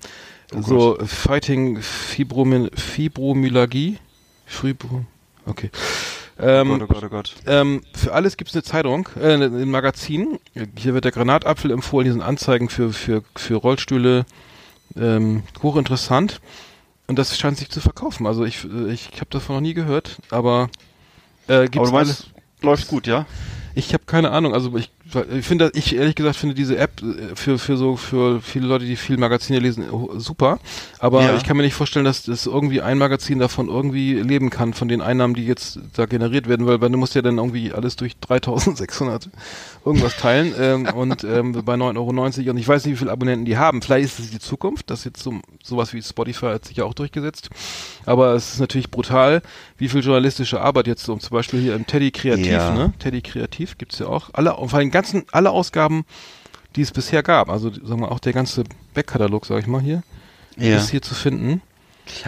so 0.51 0.97
Fighting 1.05 1.81
Fibromy 1.81 2.69
Fibromyalgie. 2.73 3.97
Fibro 4.45 5.05
okay. 5.47 5.71
Ähm, 6.39 6.71
oh 6.71 6.77
Gott, 6.77 6.87
oh 6.89 6.93
Gott, 6.93 7.03
oh 7.03 7.09
Gott. 7.09 7.35
ähm, 7.47 7.81
für 7.93 8.13
alles 8.13 8.37
gibt 8.37 8.49
es 8.49 8.55
eine 8.55 8.63
Zeitung, 8.63 9.09
äh, 9.19 9.33
ein 9.33 9.69
Magazin. 9.69 10.39
Hier 10.77 10.93
wird 10.93 11.05
der 11.05 11.11
Granatapfel 11.11 11.71
empfohlen. 11.71 12.05
Hier 12.05 12.13
sind 12.13 12.21
Anzeigen 12.21 12.69
für, 12.69 12.93
für, 12.93 13.23
für 13.35 13.55
Rollstühle. 13.55 14.25
Ähm, 14.95 15.43
hochinteressant. 15.63 16.39
Und 17.07 17.17
das 17.17 17.37
scheint 17.37 17.57
sich 17.57 17.69
zu 17.69 17.79
verkaufen. 17.79 18.27
Also 18.27 18.45
ich, 18.45 18.65
äh, 18.65 18.91
ich, 18.91 19.11
habe 19.15 19.29
davon 19.29 19.55
noch 19.55 19.61
nie 19.61 19.73
gehört, 19.73 20.17
aber 20.29 20.69
äh, 21.47 21.53
Aber 21.53 21.67
gibt's 21.67 21.89
du 21.89 21.97
alles. 21.97 22.07
meinst, 22.07 22.31
läuft 22.61 22.87
gut, 22.87 23.07
ja? 23.07 23.25
Ich 23.75 23.93
habe 23.93 24.03
keine 24.05 24.31
Ahnung. 24.31 24.53
Also 24.53 24.75
ich, 24.77 24.91
ich 25.31 25.45
finde, 25.45 25.71
ich 25.73 25.95
ehrlich 25.95 26.15
gesagt 26.15 26.35
finde 26.35 26.53
diese 26.55 26.77
App 26.77 27.01
äh, 27.01 27.35
für 27.35 27.57
für 27.57 27.77
so 27.77 27.95
für 27.95 28.41
viele 28.41 28.67
Leute, 28.67 28.85
die 28.85 28.95
viel 28.95 29.17
Magazine 29.17 29.59
lesen, 29.59 29.85
super. 30.17 30.59
Aber 30.99 31.21
Ja. 31.23 31.35
ich 31.35 31.43
kann 31.43 31.55
mir 31.57 31.63
nicht 31.63 31.75
vorstellen, 31.75 32.05
dass 32.05 32.23
das 32.23 32.45
irgendwie 32.45 32.81
ein 32.81 32.97
Magazin 32.97 33.39
davon 33.39 33.69
irgendwie 33.69 34.15
leben 34.15 34.49
kann 34.49 34.73
von 34.73 34.87
den 34.87 35.01
Einnahmen, 35.01 35.33
die 35.33 35.45
jetzt 35.45 35.79
da 35.95 36.05
generiert 36.05 36.47
werden, 36.49 36.65
weil, 36.67 36.81
weil 36.81 36.89
du 36.89 36.97
musst 36.97 37.15
ja 37.15 37.21
dann 37.21 37.37
irgendwie 37.37 37.71
alles 37.73 37.95
durch 37.95 38.15
3.600 38.27 39.27
irgendwas 39.85 40.15
teilen 40.17 40.53
ähm, 40.59 40.85
und 40.95 41.23
ähm, 41.23 41.53
bei 41.63 41.75
9,90 41.75 41.97
Euro 41.97 42.49
und 42.51 42.57
ich 42.57 42.67
weiß 42.67 42.85
nicht, 42.85 42.93
wie 42.95 42.97
viele 42.97 43.11
Abonnenten 43.11 43.45
die 43.45 43.57
haben. 43.57 43.81
Vielleicht 43.81 44.05
ist 44.05 44.19
es 44.19 44.31
die 44.31 44.39
Zukunft. 44.39 44.89
Das 44.89 44.99
ist 44.99 45.05
jetzt 45.05 45.23
so 45.23 45.35
sowas 45.63 45.93
wie 45.93 46.01
Spotify 46.01 46.47
hat 46.47 46.65
sich 46.65 46.77
ja 46.77 46.85
auch 46.85 46.93
durchgesetzt. 46.93 47.49
Aber 48.05 48.33
es 48.33 48.53
ist 48.53 48.59
natürlich 48.59 48.89
brutal, 48.91 49.41
wie 49.77 49.89
viel 49.89 50.01
journalistische 50.01 50.61
Arbeit 50.61 50.87
jetzt 50.87 51.03
so 51.03 51.15
zum 51.17 51.29
Beispiel 51.35 51.59
hier 51.61 51.75
im 51.75 51.85
Teddy 51.85 52.11
Kreativ, 52.11 52.47
Ja. 52.47 52.73
ne? 52.73 52.93
Teddy 52.99 53.21
Kreativ 53.21 53.77
gibt's 53.77 53.99
ja 53.99 54.07
auch. 54.07 54.29
Alle, 54.33 54.51
vor 54.51 54.73
allem 54.73 54.91
ganzen, 54.97 55.23
alle 55.31 55.51
Ausgaben, 55.51 56.05
die 56.75 56.81
es 56.81 56.91
bisher 56.91 57.23
gab. 57.23 57.49
Also, 57.49 57.71
sagen 57.71 58.01
wir 58.01 58.11
auch 58.11 58.19
der 58.19 58.33
ganze 58.33 58.63
Backkatalog, 58.93 59.45
sag 59.45 59.59
ich 59.59 59.67
mal 59.67 59.81
hier, 59.81 60.03
Ja. 60.57 60.77
ist 60.77 60.89
hier 60.89 61.01
zu 61.01 61.15
finden. 61.15 61.61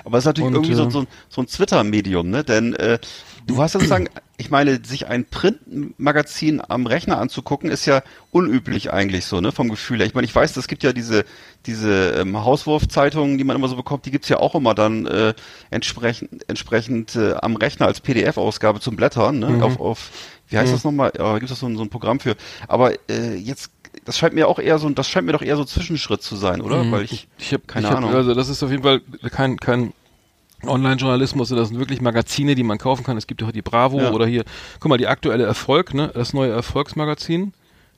Aber 0.04 0.18
es 0.18 0.24
ist 0.24 0.28
natürlich 0.28 0.48
Und, 0.48 0.56
irgendwie 0.56 0.74
so, 0.76 0.88
äh, 0.88 0.92
so, 0.92 1.00
ein- 1.02 1.08
so 1.30 1.42
ein 1.42 1.48
Twitter-Medium, 1.48 2.30
ne? 2.30 2.44
Denn 2.44 2.74
äh, 2.76 3.00
du 3.48 3.62
hast 3.62 3.72
sozusagen, 3.72 4.10
ich 4.36 4.50
meine, 4.50 4.84
sich 4.84 5.08
ein 5.08 5.24
Printmagazin 5.24 6.62
am 6.68 6.86
Rechner 6.86 7.18
anzugucken, 7.18 7.70
ist 7.70 7.86
ja 7.86 8.02
unüblich 8.32 8.92
eigentlich 8.92 9.26
so, 9.26 9.40
ne? 9.40 9.52
Vom 9.54 9.70
Gefühl 9.70 10.00
her. 10.00 10.06
Ich 10.06 10.14
meine, 10.14 10.26
ich 10.26 10.36
weiß, 10.36 10.58
es 10.58 10.68
gibt 10.68 10.84
ja 10.84 10.92
diese 10.94 11.24
diese 11.66 12.12
ähm, 12.12 12.38
Hauswurfzeitungen, 12.44 13.38
die 13.38 13.44
man 13.46 13.56
immer 13.56 13.68
so 13.70 13.76
bekommt, 13.76 14.06
die 14.06 14.12
gibt's 14.12 14.30
ja 14.30 14.38
auch 14.38 14.54
immer 14.56 14.74
dann 14.76 15.06
äh, 15.06 15.34
entsprechend 15.70 16.30
entsprechend 16.50 17.16
äh, 17.16 17.34
am 17.42 17.56
Rechner 17.56 17.86
als 17.86 18.02
PDF-Ausgabe 18.02 18.80
zum 18.82 18.96
Blättern, 18.98 19.40
ne? 19.40 19.50
Mhm. 19.50 19.64
Auf, 19.64 19.80
auf 19.80 20.10
wie 20.50 20.58
heißt 20.58 20.74
das 20.74 20.84
nochmal? 20.84 21.12
Ja, 21.18 21.38
gibt 21.38 21.52
es 21.52 21.60
so, 21.60 21.66
ein- 21.68 21.78
so 21.78 21.84
ein 21.84 21.90
Programm 21.90 22.20
für. 22.20 22.36
Aber 22.68 22.94
äh, 23.10 23.36
jetzt 23.36 23.72
das 24.06 24.18
scheint 24.20 24.34
mir 24.36 24.48
auch 24.48 24.60
eher 24.60 24.78
so, 24.80 24.88
das 24.90 25.10
scheint 25.10 25.26
mir 25.26 25.34
doch 25.34 25.42
eher 25.42 25.56
so 25.58 25.66
Zwischenschritt 25.66 26.22
zu 26.22 26.36
sein, 26.36 26.62
oder? 26.62 26.84
Mhm. 26.84 26.92
Weil 26.92 27.04
ich, 27.04 27.28
ich 27.38 27.54
habe 27.54 27.64
keine 27.66 27.88
ich 27.88 27.92
hab, 27.92 27.98
Ahnung. 27.98 28.14
Also 28.14 28.34
das 28.34 28.48
ist 28.50 28.62
auf 28.64 28.70
jeden 28.72 28.84
Fall 28.84 29.02
kein 29.32 29.58
kein 29.58 29.94
Online-Journalismus, 30.66 31.50
das 31.50 31.70
sind 31.70 31.80
wirklich 31.80 32.02
Magazine, 32.02 32.54
die 32.56 32.64
man 32.64 32.78
kaufen 32.78 33.04
kann. 33.04 33.18
Es 33.18 33.28
gibt 33.28 33.42
ja 33.42 33.48
auch 33.48 33.52
die 33.52 33.62
Bravo 33.62 34.00
Ja. 34.02 34.12
oder 34.12 34.26
hier, 34.28 34.44
guck 34.80 34.90
mal, 34.90 34.98
die 34.98 35.08
aktuelle 35.08 35.46
Erfolg, 35.46 35.94
ne, 35.94 36.12
das 36.14 36.34
neue 36.34 36.52
Erfolgsmagazin 36.52 37.54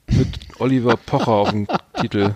mit 0.08 0.28
Oliver 0.60 0.96
Pocher 0.98 1.32
auf 1.32 1.50
dem 1.50 1.68
Titel. 2.00 2.36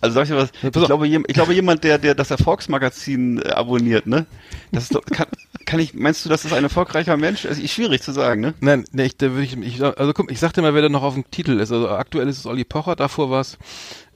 Also 0.00 0.14
sag 0.14 0.22
ich 0.22 0.28
dir 0.30 0.36
was, 0.36 0.50
ich 0.62 0.72
glaube, 0.72 1.06
ich 1.06 1.34
glaube 1.34 1.52
jemand, 1.54 1.84
der, 1.84 1.98
der 1.98 2.14
das 2.14 2.30
Erfolgsmagazin 2.30 3.42
äh, 3.42 3.50
abonniert, 3.50 4.06
ne? 4.06 4.24
Das 4.72 4.84
ist 4.84 4.94
doch, 4.94 5.04
kann, 5.04 5.26
kann 5.68 5.80
ich, 5.80 5.92
meinst 5.94 6.24
du, 6.24 6.28
das 6.30 6.44
ist 6.46 6.52
ein 6.52 6.64
erfolgreicher 6.64 7.16
Mensch? 7.16 7.44
Also, 7.46 7.60
ist 7.62 7.72
schwierig 7.72 8.02
zu 8.02 8.12
sagen, 8.12 8.40
ne? 8.40 8.54
Nein, 8.60 8.84
nee, 8.92 9.04
ich, 9.04 9.16
da 9.18 9.30
würde 9.32 9.42
ich, 9.44 9.56
ich, 9.56 9.82
also 9.82 10.12
guck, 10.14 10.30
ich 10.32 10.40
sag 10.40 10.52
dir 10.54 10.62
mal, 10.62 10.72
wer 10.74 10.82
da 10.82 10.88
noch 10.88 11.02
auf 11.02 11.14
dem 11.14 11.30
Titel 11.30 11.60
ist. 11.60 11.70
Also 11.70 11.88
aktuell 11.90 12.26
ist 12.28 12.38
es 12.38 12.46
Olli 12.46 12.64
Pocher, 12.64 12.96
davor 12.96 13.30
war 13.30 13.42
es, 13.42 13.58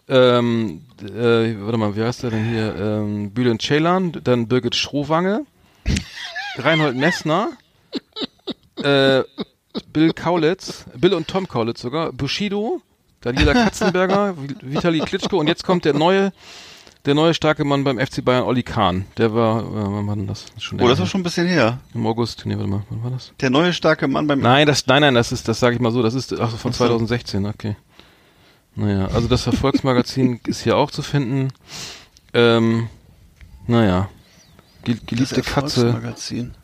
ähm, 0.09 0.83
äh, 1.03 1.55
warte 1.61 1.77
mal, 1.79 1.95
wie 1.95 2.03
heißt 2.03 2.23
der 2.23 2.31
denn 2.31 2.45
hier? 2.49 2.75
Ähm, 2.77 3.31
Bülent 3.33 3.61
Ceylan, 3.63 4.13
dann 4.25 4.49
Birgit 4.49 4.75
Schrowange, 4.75 5.45
Reinhold 6.57 6.97
Messner, 6.97 7.51
äh, 8.83 9.23
Bill 9.93 10.13
Kaulitz, 10.15 10.85
Bill 10.97 11.15
und 11.15 11.29
Tom 11.29 11.47
Kaulitz 11.49 11.81
sogar, 11.83 12.13
Bushido, 12.13 12.81
Daniela 13.21 13.53
Katzenberger, 13.53 14.35
Vi- 14.35 14.57
Vitali 14.63 15.01
Klitschko 15.01 15.39
und 15.39 15.47
jetzt 15.47 15.65
kommt 15.65 15.85
der 15.85 15.95
neue, 15.95 16.33
der 17.05 17.15
neue 17.15 17.35
starke 17.35 17.65
Mann 17.65 17.85
beim 17.85 17.99
FC 17.99 18.25
Bayern, 18.25 18.45
Olli 18.45 18.63
Kahn. 18.63 19.07
Der 19.17 19.35
war, 19.35 19.61
äh, 19.61 19.65
wann 19.73 20.07
war 20.07 20.17
denn 20.17 20.27
das? 20.27 20.47
Schon 20.59 20.81
Oh, 20.81 20.89
das 20.89 21.01
ist 21.01 21.09
schon 21.09 21.21
ein 21.21 21.25
bisschen 21.25 21.47
her. 21.47 21.79
Im 21.95 22.07
August, 22.07 22.47
nee, 22.47 22.55
warte 22.57 22.69
mal, 22.69 22.83
wann 22.91 23.03
war 23.03 23.11
das? 23.11 23.33
Der 23.41 23.51
neue 23.51 23.73
starke 23.73 24.07
Mann 24.09 24.27
beim, 24.27 24.41
Nein, 24.41 24.67
das, 24.67 24.87
nein, 24.87 25.03
nein, 25.03 25.15
das 25.15 25.33
ist, 25.33 25.49
das 25.49 25.59
sage 25.59 25.75
ich 25.75 25.81
mal 25.81 25.91
so, 25.91 26.03
das 26.03 26.15
ist 26.15 26.33
ach, 26.39 26.51
von 26.57 26.73
so. 26.73 26.79
2016, 26.79 27.47
okay. 27.47 27.77
Naja, 28.75 29.07
also 29.09 29.29
das 29.29 29.47
Erfolgsmagazin 29.47 30.41
ist 30.47 30.63
hier 30.63 30.77
auch 30.77 30.91
zu 30.91 31.03
finden. 31.03 31.49
Ähm, 32.33 32.89
naja. 33.67 34.09
Ge 34.85 34.95
das 34.95 35.07
geliebte 35.07 35.43
Katze. 35.43 35.87
Erfolgsmagazin. 35.87 36.55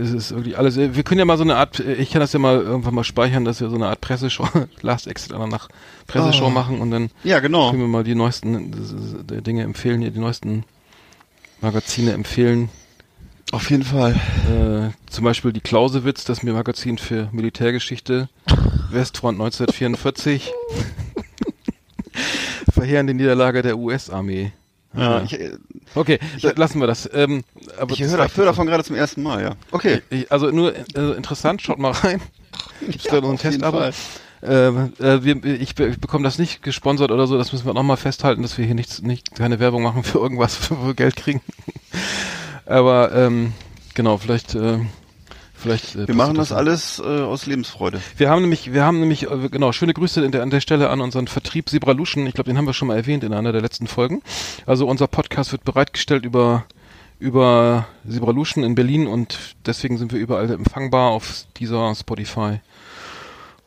Es 0.00 0.12
ist 0.12 0.34
wirklich 0.34 0.58
alles. 0.58 0.76
äh, 0.76 0.94
Wir 0.94 1.02
können 1.02 1.18
ja 1.18 1.24
mal 1.24 1.36
so 1.36 1.44
eine 1.44 1.56
Art, 1.56 1.80
äh, 1.80 1.94
ich 1.94 2.10
kann 2.10 2.20
das 2.20 2.32
ja 2.32 2.38
mal 2.38 2.56
irgendwann 2.60 2.94
mal 2.94 3.04
speichern, 3.04 3.44
dass 3.44 3.60
wir 3.60 3.68
so 3.70 3.76
eine 3.76 3.88
Art 3.88 4.00
Presseschau, 4.00 4.48
Last 4.82 5.06
Exit 5.06 5.32
einer 5.32 5.46
nach 5.46 5.68
Presseschau 6.06 6.46
Oh. 6.46 6.50
machen 6.50 6.80
und 6.80 6.90
dann 6.90 7.10
Ja, 7.24 7.40
genau. 7.40 7.70
können 7.70 7.82
wir 7.82 7.88
mal 7.88 8.04
die 8.04 8.14
neuesten 8.14 8.72
äh, 9.32 9.42
Dinge 9.42 9.62
empfehlen, 9.62 10.00
hier 10.00 10.10
die 10.10 10.20
neuesten 10.20 10.64
Magazine 11.60 12.12
empfehlen. 12.12 12.68
Auf 13.52 13.70
jeden 13.70 13.84
Fall. 13.84 14.14
Äh, 14.50 14.90
zum 15.10 15.24
Beispiel 15.24 15.52
die 15.52 15.60
Clausewitz, 15.60 16.24
das 16.24 16.42
Magazin 16.42 16.98
für 16.98 17.28
Militärgeschichte, 17.32 18.28
Westfront 18.90 19.40
1944. 19.40 20.52
verheerende 22.72 23.14
Niederlage 23.14 23.62
der 23.62 23.78
US-Armee. 23.78 24.52
Ja, 24.96 25.22
ich, 25.22 25.38
äh, 25.38 25.52
Okay, 25.94 26.18
lassen 26.56 26.80
wir 26.80 26.86
das. 26.86 27.08
Ähm, 27.12 27.44
aber 27.78 27.92
ich 27.92 28.02
höre 28.02 28.28
hör 28.34 28.44
davon 28.44 28.66
gerade 28.66 28.84
zum 28.84 28.96
ersten 28.96 29.22
Mal, 29.22 29.42
ja. 29.42 29.52
Okay. 29.70 30.02
Ich, 30.10 30.30
also 30.30 30.50
nur 30.50 30.74
äh, 30.74 31.16
interessant, 31.16 31.62
schaut 31.62 31.78
mal 31.78 31.92
rein. 31.92 32.20
Gibt's 32.80 33.04
da 33.04 33.20
noch 33.20 33.28
einen 33.28 33.38
Test, 33.38 33.62
aber 33.62 33.90
äh, 34.42 34.68
äh, 34.68 35.24
wir, 35.24 35.44
ich, 35.44 35.78
ich 35.78 36.00
bekomme 36.00 36.24
das 36.24 36.38
nicht 36.38 36.62
gesponsert 36.62 37.10
oder 37.10 37.26
so, 37.26 37.38
das 37.38 37.52
müssen 37.52 37.66
wir 37.66 37.74
nochmal 37.74 37.96
festhalten, 37.96 38.42
dass 38.42 38.58
wir 38.58 38.64
hier 38.64 38.74
nichts, 38.74 39.02
nicht 39.02 39.34
keine 39.34 39.58
Werbung 39.58 39.82
machen 39.82 40.04
für 40.04 40.18
irgendwas, 40.18 40.70
wo 40.70 40.86
wir 40.86 40.94
Geld 40.94 41.16
kriegen. 41.16 41.40
aber 42.66 43.12
ähm, 43.12 43.52
genau, 43.94 44.18
vielleicht, 44.18 44.54
äh, 44.54 44.78
vielleicht. 45.56 45.94
Äh, 45.94 46.08
Wir 46.08 46.14
machen 46.14 46.36
passiert 46.36 46.50
das 46.50 46.52
alles 46.52 46.98
äh, 46.98 47.02
aus 47.02 47.46
Lebensfreude. 47.46 48.00
Wir 48.16 48.30
haben 48.30 48.42
nämlich, 48.42 48.72
wir 48.72 48.84
haben 48.84 49.00
nämlich, 49.00 49.30
äh, 49.30 49.48
genau, 49.50 49.72
schöne 49.72 49.94
Grüße 49.94 50.24
in 50.24 50.32
der, 50.32 50.42
an 50.42 50.50
der 50.50 50.60
Stelle 50.60 50.90
an 50.90 51.00
unseren 51.00 51.28
Vertrieb 51.28 51.68
Sibralution. 51.70 52.26
Ich 52.26 52.34
glaube, 52.34 52.50
den 52.50 52.58
haben 52.58 52.66
wir 52.66 52.74
schon 52.74 52.88
mal 52.88 52.96
erwähnt 52.96 53.24
in 53.24 53.32
einer 53.32 53.52
der 53.52 53.62
letzten 53.62 53.86
Folgen. 53.86 54.22
Also 54.66 54.86
unser 54.86 55.06
Podcast 55.06 55.52
wird 55.52 55.64
bereitgestellt 55.64 56.24
über 56.24 56.64
über 57.18 57.86
Sibralution 58.06 58.62
in 58.62 58.74
Berlin 58.74 59.06
und 59.06 59.38
deswegen 59.64 59.96
sind 59.96 60.12
wir 60.12 60.20
überall 60.20 60.50
empfangbar 60.50 61.12
auf 61.12 61.46
dieser 61.56 61.94
Spotify 61.94 62.60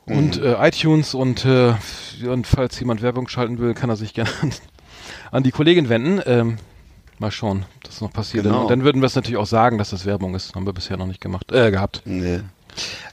und 0.10 0.42
äh, 0.42 0.56
iTunes 0.68 1.14
und, 1.14 1.46
äh, 1.46 1.74
und 2.28 2.48
falls 2.48 2.80
jemand 2.80 3.02
Werbung 3.02 3.28
schalten 3.28 3.60
will, 3.60 3.74
kann 3.74 3.90
er 3.90 3.96
sich 3.96 4.14
gerne 4.14 4.30
an, 4.42 4.52
an 5.32 5.44
die 5.44 5.52
Kollegin 5.52 5.90
wenden. 5.90 6.22
Ähm, 6.26 6.58
mal 7.20 7.32
schauen, 7.32 7.66
was 7.86 8.02
noch 8.02 8.12
passiert. 8.12 8.44
Genau. 8.46 8.62
Und 8.64 8.72
dann 8.72 8.84
würden 8.84 9.02
wir 9.02 9.08
es 9.08 9.16
natürlich 9.16 9.38
auch 9.38 9.46
sagen, 9.46 9.78
dass 9.78 9.90
das 9.92 10.06
Werbung 10.06 10.36
ist. 10.36 10.56
Haben 10.56 10.66
wir 10.66 10.74
bisher 10.74 10.98
noch 10.98 11.08
nicht 11.08 11.22
gemacht, 11.22 11.52
äh, 11.52 11.72
gehabt. 11.72 12.02
Nee. 12.06 12.40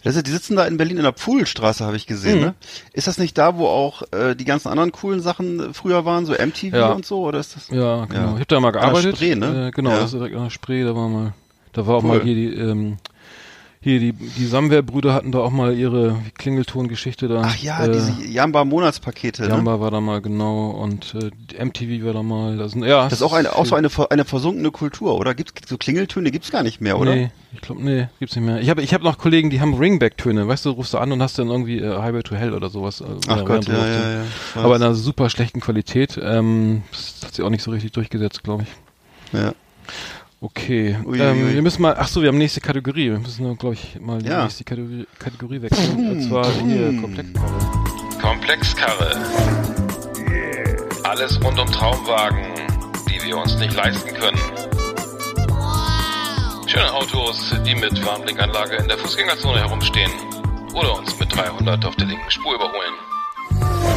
Das 0.04 0.14
ist, 0.16 0.26
die 0.26 0.30
sitzen 0.30 0.54
da 0.54 0.66
in 0.66 0.76
Berlin 0.76 0.98
in 0.98 1.02
der 1.02 1.12
Pfuhlstraße, 1.14 1.84
habe 1.84 1.96
ich 1.96 2.06
gesehen. 2.06 2.38
Mhm. 2.38 2.44
Ne? 2.44 2.54
Ist 2.92 3.06
das 3.08 3.18
nicht 3.18 3.36
da, 3.38 3.56
wo 3.56 3.66
auch 3.66 4.02
äh, 4.12 4.36
die 4.36 4.44
ganzen 4.44 4.68
anderen 4.68 4.92
coolen 4.92 5.20
Sachen 5.20 5.72
früher 5.74 6.04
waren, 6.04 6.26
so 6.26 6.34
MTV 6.34 6.76
Ja. 6.76 6.92
und 6.92 7.04
so? 7.06 7.20
Oder 7.24 7.40
ist 7.40 7.56
das? 7.56 7.68
Ja, 7.68 8.04
genau. 8.04 8.20
Ja. 8.20 8.26
Ich 8.26 8.32
habe 8.34 8.44
da 8.46 8.60
mal 8.60 8.72
der 8.72 8.80
gearbeitet. 8.82 9.16
Spree, 9.16 9.34
ne? 9.34 9.68
Äh, 9.68 9.70
genau, 9.72 9.90
Ja. 9.90 9.96
das 9.96 10.12
ist 10.12 10.18
direkt 10.18 10.36
an 10.36 10.44
der 10.44 10.50
Spree, 10.50 10.84
da 10.84 10.94
war 10.94 11.08
mal, 11.08 11.32
da 11.72 11.86
war 11.86 11.96
auch 11.96 12.02
Cool. 12.04 12.08
mal 12.18 12.22
hier 12.22 12.34
die, 12.34 12.54
ähm, 12.54 12.98
hier 13.86 14.00
die, 14.00 14.12
die 14.12 14.46
Samwer-Brüder 14.46 15.14
hatten 15.14 15.30
da 15.30 15.38
auch 15.38 15.52
mal 15.52 15.72
ihre 15.72 16.16
Klingelton-Geschichte 16.38 17.28
da. 17.28 17.42
Ach 17.44 17.56
ja, 17.56 17.84
äh, 17.84 17.92
diese 17.92 18.12
Jamba-Monatspakete. 18.26 19.42
Ne? 19.42 19.48
Jamba 19.50 19.78
war 19.78 19.92
da 19.92 20.00
mal 20.00 20.20
genau 20.20 20.70
und 20.70 21.14
äh, 21.14 21.64
MTV 21.64 22.04
war 22.04 22.12
da 22.12 22.24
mal. 22.24 22.56
Das, 22.56 22.72
sind, 22.72 22.82
ja, 22.82 23.04
Das 23.04 23.12
ist 23.12 23.22
auch 23.22 23.32
eine, 23.32 23.54
auch 23.54 23.64
so 23.64 23.76
eine, 23.76 23.88
eine 24.10 24.24
versunkene 24.24 24.72
Kultur, 24.72 25.16
oder? 25.16 25.36
Gibt's 25.36 25.68
so 25.68 25.78
Klingeltöne 25.78 26.32
gibt's 26.32 26.50
gar 26.50 26.64
nicht 26.64 26.80
mehr, 26.80 26.98
oder? 26.98 27.14
Nee, 27.14 27.30
ich 27.54 27.60
glaube, 27.60 27.80
nee, 27.80 28.08
gibt's 28.18 28.34
nicht 28.34 28.44
mehr. 28.44 28.60
Ich 28.60 28.70
habe 28.70 28.82
ich 28.82 28.92
hab 28.92 29.02
noch 29.02 29.18
Kollegen, 29.18 29.50
die 29.50 29.60
haben 29.60 29.74
Ringback-Töne. 29.74 30.48
Weißt 30.48 30.64
du, 30.64 30.70
rufst 30.70 30.92
du 30.92 30.98
an 30.98 31.12
und 31.12 31.22
hast 31.22 31.38
dann 31.38 31.46
irgendwie 31.46 31.78
äh, 31.78 31.96
Highway 32.02 32.24
to 32.24 32.34
Hell 32.34 32.54
oder 32.54 32.70
sowas. 32.70 33.02
Äh, 33.02 33.04
Ach 33.28 33.44
Gott, 33.44 33.68
ja, 33.68 33.86
ja, 33.86 34.10
ja. 34.10 34.24
Aber 34.56 34.74
in 34.74 34.82
einer 34.82 34.94
super 34.94 35.30
schlechten 35.30 35.60
Qualität. 35.60 36.18
Ähm, 36.20 36.82
das 36.90 37.20
hat 37.24 37.34
sich 37.36 37.44
auch 37.44 37.50
nicht 37.50 37.62
so 37.62 37.70
richtig 37.70 37.92
durchgesetzt, 37.92 38.42
glaube 38.42 38.64
ich. 38.64 39.38
ja. 39.38 39.52
Okay. 40.40 40.96
Ui, 41.04 41.18
ähm, 41.18 41.44
ui. 41.46 41.54
Wir 41.54 41.62
müssen 41.62 41.82
mal, 41.82 41.94
ach 41.98 42.08
so, 42.08 42.20
wir 42.20 42.28
haben 42.28 42.38
nächste 42.38 42.60
Kategorie. 42.60 43.10
Wir 43.10 43.18
müssen, 43.18 43.56
glaube 43.58 43.74
ich, 43.74 43.98
mal 44.00 44.20
die 44.20 44.28
Ja. 44.28 44.42
nächste 44.44 44.64
Kategorie, 44.64 45.06
Kategorie 45.18 45.62
wechseln. 45.62 46.10
Und 46.10 46.22
zwar 46.28 46.46
hier 46.52 46.92
Komplexkarre. 47.00 47.58
Komplexkarre. 48.20 49.16
Alles 51.04 51.42
rund 51.42 51.58
um 51.58 51.66
Traumwagen, 51.68 52.44
die 53.08 53.24
wir 53.26 53.38
uns 53.38 53.56
nicht 53.58 53.74
leisten 53.74 54.12
können. 54.14 54.38
Schöne 56.66 56.92
Autos, 56.92 57.54
die 57.64 57.74
mit 57.74 58.04
Warnblinkanlage 58.04 58.76
in 58.76 58.88
der 58.88 58.98
Fußgängerzone 58.98 59.60
herumstehen. 59.60 60.10
Oder 60.74 60.98
uns 60.98 61.18
mit 61.18 61.34
300 61.34 61.84
auf 61.86 61.96
der 61.96 62.06
linken 62.08 62.30
Spur 62.30 62.54
überholen. 62.54 63.95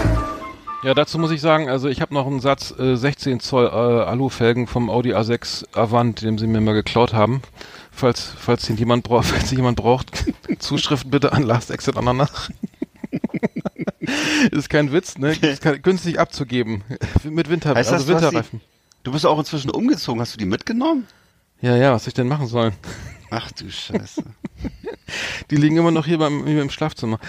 Ja, 0.81 0.93
dazu 0.93 1.19
muss 1.19 1.31
ich 1.31 1.41
sagen, 1.41 1.69
also 1.69 1.89
ich 1.89 1.99
habe 1.99 2.13
noch 2.13 2.25
einen 2.25 2.39
Satz 2.39 2.73
äh, 2.79 2.95
16 2.95 3.41
Zoll 3.41 3.65
äh, 3.65 3.69
Alufelgen 3.69 4.65
vom 4.65 4.89
Audi 4.89 5.13
A6 5.13 5.65
Avant, 5.73 6.21
den 6.21 6.37
sie 6.37 6.47
mir 6.47 6.61
mal 6.61 6.73
geklaut 6.73 7.13
haben. 7.13 7.41
Falls, 7.91 8.21
falls 8.21 8.65
den 8.65 8.77
jemand 8.77 9.03
braucht, 9.03 9.25
falls 9.25 9.51
jemand 9.51 9.75
braucht, 9.75 10.25
Zuschriften 10.59 11.11
bitte 11.11 11.33
an 11.33 11.43
Last 11.43 11.69
Exit 11.69 11.97
Ananach. 11.97 12.49
ist 14.51 14.69
kein 14.69 14.93
Witz, 14.93 15.17
ne? 15.17 15.33
Ist 15.41 15.61
kein, 15.61 15.81
günstig 15.81 16.17
abzugeben. 16.17 16.83
Mit 17.25 17.49
Winter, 17.49 17.75
Heißt 17.75 17.91
also 17.91 18.13
das, 18.13 18.23
Winterreifen. 18.23 18.61
Du 19.03 19.11
bist 19.11 19.25
auch 19.25 19.37
inzwischen 19.37 19.71
umgezogen. 19.71 20.21
Hast 20.21 20.35
du 20.35 20.37
die 20.37 20.45
mitgenommen? 20.45 21.07
Ja, 21.61 21.75
ja, 21.75 21.91
was 21.91 22.05
soll 22.05 22.09
ich 22.09 22.13
denn 22.13 22.27
machen 22.29 22.47
sollen? 22.47 22.73
Ach 23.31 23.51
du 23.51 23.69
Scheiße. 23.69 24.23
Die 25.51 25.55
liegen 25.55 25.77
immer 25.77 25.91
noch 25.91 26.05
hier 26.05 26.19
beim, 26.19 26.45
hier 26.45 26.61
im 26.61 26.69
Schlafzimmer. 26.69 27.19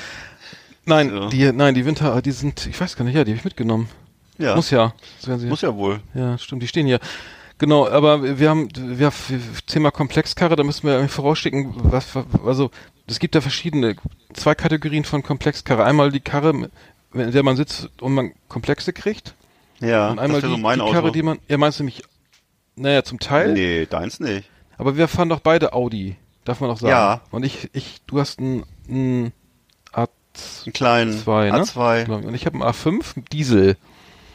Nein, 0.86 1.10
So. 1.10 1.28
die, 1.28 1.52
nein, 1.52 1.74
die 1.74 1.84
Winter, 1.84 2.20
die 2.22 2.32
sind, 2.32 2.66
ich 2.66 2.80
weiß 2.80 2.96
gar 2.96 3.04
nicht, 3.04 3.14
ja, 3.14 3.24
die 3.24 3.32
habe 3.32 3.38
ich 3.38 3.44
mitgenommen. 3.44 3.88
Ja, 4.38 4.56
Muss 4.56 4.70
ja. 4.70 4.94
Muss 5.26 5.60
ja 5.60 5.74
wohl. 5.74 6.00
Ja, 6.14 6.38
stimmt, 6.38 6.62
die 6.62 6.68
stehen 6.68 6.86
hier. 6.86 6.98
Genau, 7.58 7.86
aber 7.86 8.38
wir 8.38 8.48
haben, 8.48 8.68
wir, 8.74 9.12
Thema 9.66 9.90
Komplexkarre, 9.90 10.56
da 10.56 10.64
müssen 10.64 10.86
wir 10.86 11.06
vorausschicken, 11.10 11.74
was, 11.76 12.06
also, 12.46 12.70
es 13.06 13.18
gibt 13.18 13.34
da 13.34 13.42
verschiedene, 13.42 13.96
zwei 14.32 14.54
Kategorien 14.54 15.04
von 15.04 15.22
Komplexkarre. 15.22 15.84
Einmal 15.84 16.10
die 16.10 16.20
Karre, 16.20 16.70
in 17.12 17.32
der 17.32 17.42
man 17.42 17.56
sitzt 17.56 17.90
und 18.00 18.14
man 18.14 18.32
Komplexe 18.48 18.94
kriegt. 18.94 19.34
Ja, 19.80 20.08
und 20.10 20.18
einmal 20.18 20.40
das 20.40 20.48
die, 20.48 20.56
so 20.56 20.60
mein 20.60 20.78
die 20.78 20.84
Auto. 20.84 20.92
Karre, 20.92 21.12
die 21.12 21.22
man, 21.22 21.38
ja, 21.48 21.58
meinst 21.58 21.78
du 21.78 21.82
nämlich, 21.82 22.02
naja, 22.76 23.04
zum 23.04 23.18
Teil. 23.18 23.52
Nee, 23.52 23.84
deins 23.84 24.20
nicht. 24.20 24.48
Aber 24.78 24.96
wir 24.96 25.08
fahren 25.08 25.28
doch 25.28 25.40
beide 25.40 25.74
Audi, 25.74 26.16
darf 26.46 26.60
man 26.60 26.70
doch 26.70 26.78
sagen. 26.78 26.92
Ja. 26.92 27.20
Und 27.30 27.44
ich, 27.44 27.68
ich, 27.74 28.00
du 28.06 28.20
hast 28.20 28.40
ein, 28.40 28.64
ein 28.88 29.26
A2, 29.26 29.32
Einen 30.64 30.72
kleinen 30.72 31.10
ne? 31.10 31.22
A2. 31.22 32.04
Glaub 32.04 32.20
ich. 32.20 32.26
Und 32.26 32.34
ich 32.34 32.46
habe 32.46 32.54
einen 32.54 32.70
A5, 32.70 33.16
einen 33.16 33.24
Diesel. 33.32 33.76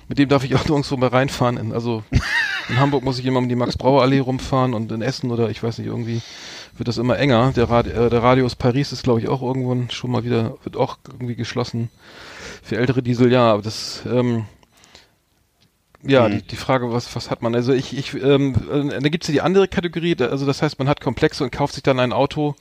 Mit 0.08 0.18
dem 0.20 0.30
darf 0.30 0.44
ich 0.44 0.56
auch 0.56 0.66
nirgendwo 0.66 0.98
mal 0.98 1.10
reinfahren. 1.10 1.58
In, 1.58 1.74
also 1.74 2.04
in 2.70 2.80
Hamburg 2.80 3.04
muss 3.04 3.20
ich 3.20 3.26
immer 3.26 3.40
um 3.40 3.50
die 3.50 3.56
Max-Brauer-Allee 3.56 4.20
rumfahren 4.20 4.74
und 4.74 4.92
in 4.92 5.02
Essen 5.02 5.32
oder 5.32 5.50
ich 5.50 5.64
weiß 5.64 5.78
nicht, 5.78 5.88
irgendwie 5.88 6.22
wird 6.78 6.88
das 6.88 6.98
immer 6.98 7.18
enger. 7.18 7.54
Der, 7.56 7.70
Rad, 7.70 7.88
äh, 7.88 8.10
der 8.10 8.22
Radius 8.24 8.56
Paris 8.56 8.92
ist, 8.92 9.04
glaube 9.04 9.20
ich, 9.22 9.30
auch 9.30 9.42
irgendwann 9.42 9.90
schon 9.92 10.12
mal 10.12 10.24
wieder, 10.24 10.58
wird 10.64 10.78
auch 10.78 10.98
irgendwie 11.08 11.36
geschlossen. 11.36 11.90
Für 12.64 12.78
ältere 12.78 13.02
Diesel, 13.02 13.32
ja, 13.32 13.54
aber 13.54 13.62
das, 13.62 14.02
ähm, 14.06 14.46
ja, 16.04 16.26
Hm. 16.26 16.32
die, 16.34 16.42
die 16.44 16.56
Frage, 16.56 16.92
was, 16.92 17.16
was 17.16 17.32
hat 17.32 17.42
man? 17.42 17.56
Also 17.56 17.74
ich, 17.74 17.98
ich, 17.98 18.14
ähm, 18.16 18.56
äh, 18.72 19.02
da 19.02 19.10
gibt's 19.10 19.28
ja 19.28 19.32
die 19.34 19.42
andere 19.42 19.68
Kategorie, 19.68 20.16
also 20.20 20.46
das 20.46 20.62
heißt, 20.62 20.78
man 20.80 20.90
hat 20.90 21.02
Komplexe 21.02 21.44
und 21.44 21.52
kauft 21.52 21.74
sich 21.74 21.84
dann 21.84 22.00
ein 22.00 22.14
Auto, 22.14 22.56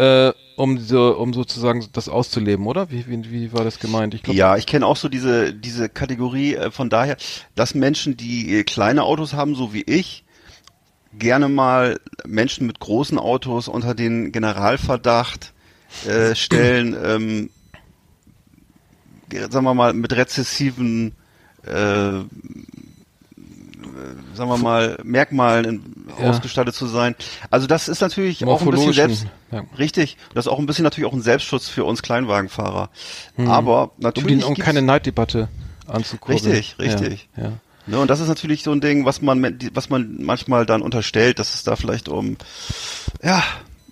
äh, 0.00 0.32
um 0.56 0.78
so, 0.78 1.16
um 1.16 1.32
sozusagen 1.32 1.86
das 1.92 2.08
auszuleben, 2.08 2.66
oder? 2.66 2.90
Wie, 2.90 3.06
wie, 3.06 3.30
wie 3.30 3.52
war 3.52 3.64
das 3.64 3.78
gemeint? 3.78 4.14
Ich 4.14 4.22
glaube, 4.22 4.38
Ja, 4.38 4.56
ich 4.56 4.66
kenne 4.66 4.86
auch 4.86 4.96
so 4.96 5.08
diese, 5.08 5.52
diese 5.54 5.88
Kategorie 5.88 6.54
äh, 6.54 6.70
von 6.70 6.90
daher, 6.90 7.16
dass 7.54 7.74
Menschen, 7.74 8.16
die 8.16 8.54
äh, 8.58 8.64
kleine 8.64 9.02
Autos 9.04 9.32
haben, 9.34 9.54
so 9.54 9.72
wie 9.74 9.82
ich, 9.82 10.24
gerne 11.18 11.48
mal 11.48 11.98
Menschen 12.26 12.66
mit 12.66 12.78
großen 12.80 13.18
Autos 13.18 13.68
unter 13.68 13.94
den 13.94 14.32
Generalverdacht 14.32 15.52
äh, 16.06 16.34
stellen, 16.34 16.96
ähm, 17.04 17.50
ge- 19.28 19.50
sagen 19.50 19.64
wir 19.64 19.74
mal, 19.74 19.92
mit 19.92 20.12
rezessiven 20.12 21.12
äh, 21.66 22.22
sagen 24.34 24.50
wir 24.50 24.56
mal, 24.58 24.98
Merkmalen 25.04 25.64
in, 25.66 25.82
Ja. 26.18 26.28
ausgestattet 26.30 26.74
zu 26.74 26.86
sein. 26.86 27.14
Also 27.50 27.66
das 27.66 27.88
ist 27.88 28.00
natürlich 28.00 28.44
auch 28.44 28.60
ein 28.62 28.70
bisschen 28.70 28.92
selbst, 28.92 29.26
ja. 29.52 29.64
richtig, 29.78 30.16
das 30.34 30.46
ist 30.46 30.52
auch 30.52 30.58
ein 30.58 30.66
bisschen 30.66 30.84
natürlich 30.84 31.08
auch 31.08 31.14
ein 31.14 31.22
Selbstschutz 31.22 31.68
für 31.68 31.84
uns 31.84 32.02
Kleinwagenfahrer. 32.02 32.90
Aber 33.36 33.84
um, 33.84 33.90
natürlich 33.98 34.44
um 34.44 34.54
gibt's- 34.54 34.64
keine 34.66 34.82
Neiddebatte 34.82 35.48
anzukurbeln. 35.86 36.52
Richtig, 36.52 36.78
richtig. 36.78 37.28
Ja, 37.36 37.42
ja. 37.44 37.52
Ne, 37.86 37.98
und 37.98 38.08
das 38.08 38.20
ist 38.20 38.28
natürlich 38.28 38.62
so 38.62 38.70
ein 38.72 38.80
Ding, 38.80 39.04
was 39.06 39.22
man, 39.22 39.58
was 39.72 39.88
man 39.90 40.16
manchmal 40.22 40.66
dann 40.66 40.82
unterstellt, 40.82 41.38
dass 41.38 41.54
es 41.54 41.62
da 41.64 41.76
vielleicht 41.76 42.08
um, 42.08 42.36
ja, 43.22 43.42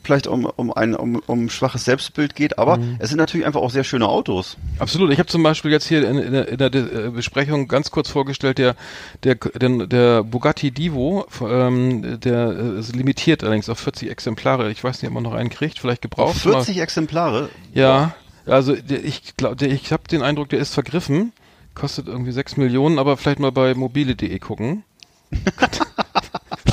vielleicht 0.08 0.26
um, 0.26 0.46
um 0.46 0.72
ein 0.72 0.94
um, 0.94 1.22
um 1.26 1.50
schwaches 1.50 1.84
Selbstbild 1.84 2.34
geht, 2.34 2.58
aber 2.58 2.78
Mhm. 2.78 2.96
es 2.98 3.10
sind 3.10 3.18
natürlich 3.18 3.46
einfach 3.46 3.60
auch 3.60 3.70
sehr 3.70 3.84
schöne 3.84 4.08
Autos. 4.08 4.56
Absolut. 4.78 5.12
Ich 5.12 5.18
habe 5.18 5.28
zum 5.28 5.42
Beispiel 5.42 5.70
jetzt 5.70 5.86
hier 5.86 6.08
in, 6.08 6.16
in, 6.16 6.32
der, 6.32 6.48
in 6.48 6.56
der 6.56 6.74
äh, 6.74 7.10
Besprechung 7.10 7.68
ganz 7.68 7.90
kurz 7.90 8.08
vorgestellt, 8.08 8.56
der, 8.56 8.74
der, 9.22 9.34
der, 9.34 9.86
der 9.86 10.22
Bugatti 10.24 10.70
Divo, 10.70 11.26
ähm, 11.42 12.18
der 12.20 12.48
äh, 12.48 12.78
ist 12.78 12.96
limitiert 12.96 13.44
allerdings 13.44 13.68
auf 13.68 13.78
40 13.80 14.10
Exemplare. 14.10 14.70
Ich 14.70 14.82
weiß 14.82 15.02
nicht, 15.02 15.08
ob 15.08 15.14
man 15.14 15.24
noch 15.24 15.34
einen 15.34 15.50
kriegt, 15.50 15.78
vielleicht 15.78 16.00
gebraucht. 16.00 16.38
40 16.38 16.78
Exemplare. 16.78 17.42
Mal. 17.42 17.50
Ja, 17.74 18.14
also 18.46 18.74
ich 18.74 19.36
glaube, 19.36 19.66
ich 19.66 19.92
habe 19.92 20.04
den 20.10 20.22
Eindruck, 20.22 20.48
der 20.48 20.58
ist 20.58 20.72
vergriffen. 20.72 21.34
Kostet 21.74 22.08
irgendwie 22.08 22.32
6 22.32 22.56
Millionen, 22.56 22.98
aber 22.98 23.18
vielleicht 23.18 23.40
mal 23.40 23.52
bei 23.52 23.74
mobile.de 23.74 24.38
gucken. 24.38 24.84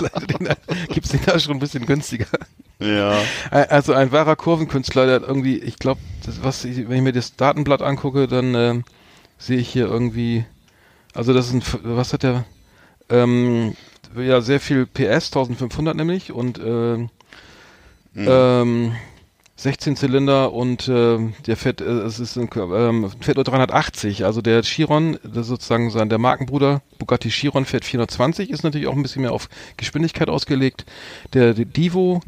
den, 0.02 0.50
gibt's 0.90 1.10
den 1.10 1.22
da 1.26 1.40
schon 1.40 1.54
ein 1.54 1.60
bisschen 1.60 1.86
günstiger. 1.86 2.28
Ja. 2.80 3.20
Äh, 3.52 3.68
Also 3.70 3.94
ein 3.94 4.12
wahrer 4.12 4.36
Kurvenkünstler, 4.36 5.06
der 5.06 5.16
hat 5.16 5.24
irgendwie, 5.28 5.58
ich 5.60 5.80
glaube, 5.80 6.02
was 6.42 6.66
ich, 6.66 6.90
wenn 6.90 6.98
ich 6.98 7.04
mir 7.04 7.14
das 7.14 7.36
Datenblatt 7.36 7.82
angucke, 7.82 8.28
dann 8.28 8.54
ähm, 8.56 8.84
sehe 9.38 9.58
ich 9.58 9.70
hier 9.70 9.86
irgendwie, 9.88 10.46
also 11.14 11.34
das 11.34 11.48
ist 11.48 11.54
ein, 11.54 11.64
was 11.84 12.14
hat 12.14 12.24
der, 12.24 12.46
ähm, 13.10 13.76
ja 14.18 14.42
sehr 14.42 14.60
viel 14.60 14.86
PS, 14.86 15.28
1500 15.28 15.96
nämlich 15.96 16.32
und 16.32 16.60
ähm, 16.60 17.10
Mhm. 18.18 18.28
ähm, 18.30 18.96
16 19.58 19.96
Zylinder 19.96 20.52
und 20.52 20.90
ähm, 20.90 21.34
der 21.48 21.56
fährt, 21.56 21.80
äh, 21.80 21.86
es 21.86 22.20
ist 22.20 22.38
ein, 22.38 22.50
ähm, 22.56 23.10
fährt 23.22 23.38
nur 23.38 23.46
380. 23.46 24.26
Also 24.26 24.42
der 24.42 24.62
Chiron, 24.64 25.18
das 25.24 25.44
ist 25.44 25.48
sozusagen 25.48 25.90
sein 25.92 26.10
der 26.10 26.18
Markenbruder 26.18 26.82
Bugatti 27.00 27.30
Chiron 27.30 27.66
fährt 27.66 27.86
420, 27.86 28.50
ist 28.50 28.64
natürlich 28.64 28.88
auch 28.88 28.96
ein 28.96 29.02
bisschen 29.02 29.22
mehr 29.22 29.32
auf 29.32 29.48
Geschwindigkeit 29.78 30.30
ausgelegt. 30.30 30.86
Der, 31.34 31.54
der 31.54 31.66
Divo 31.66 32.22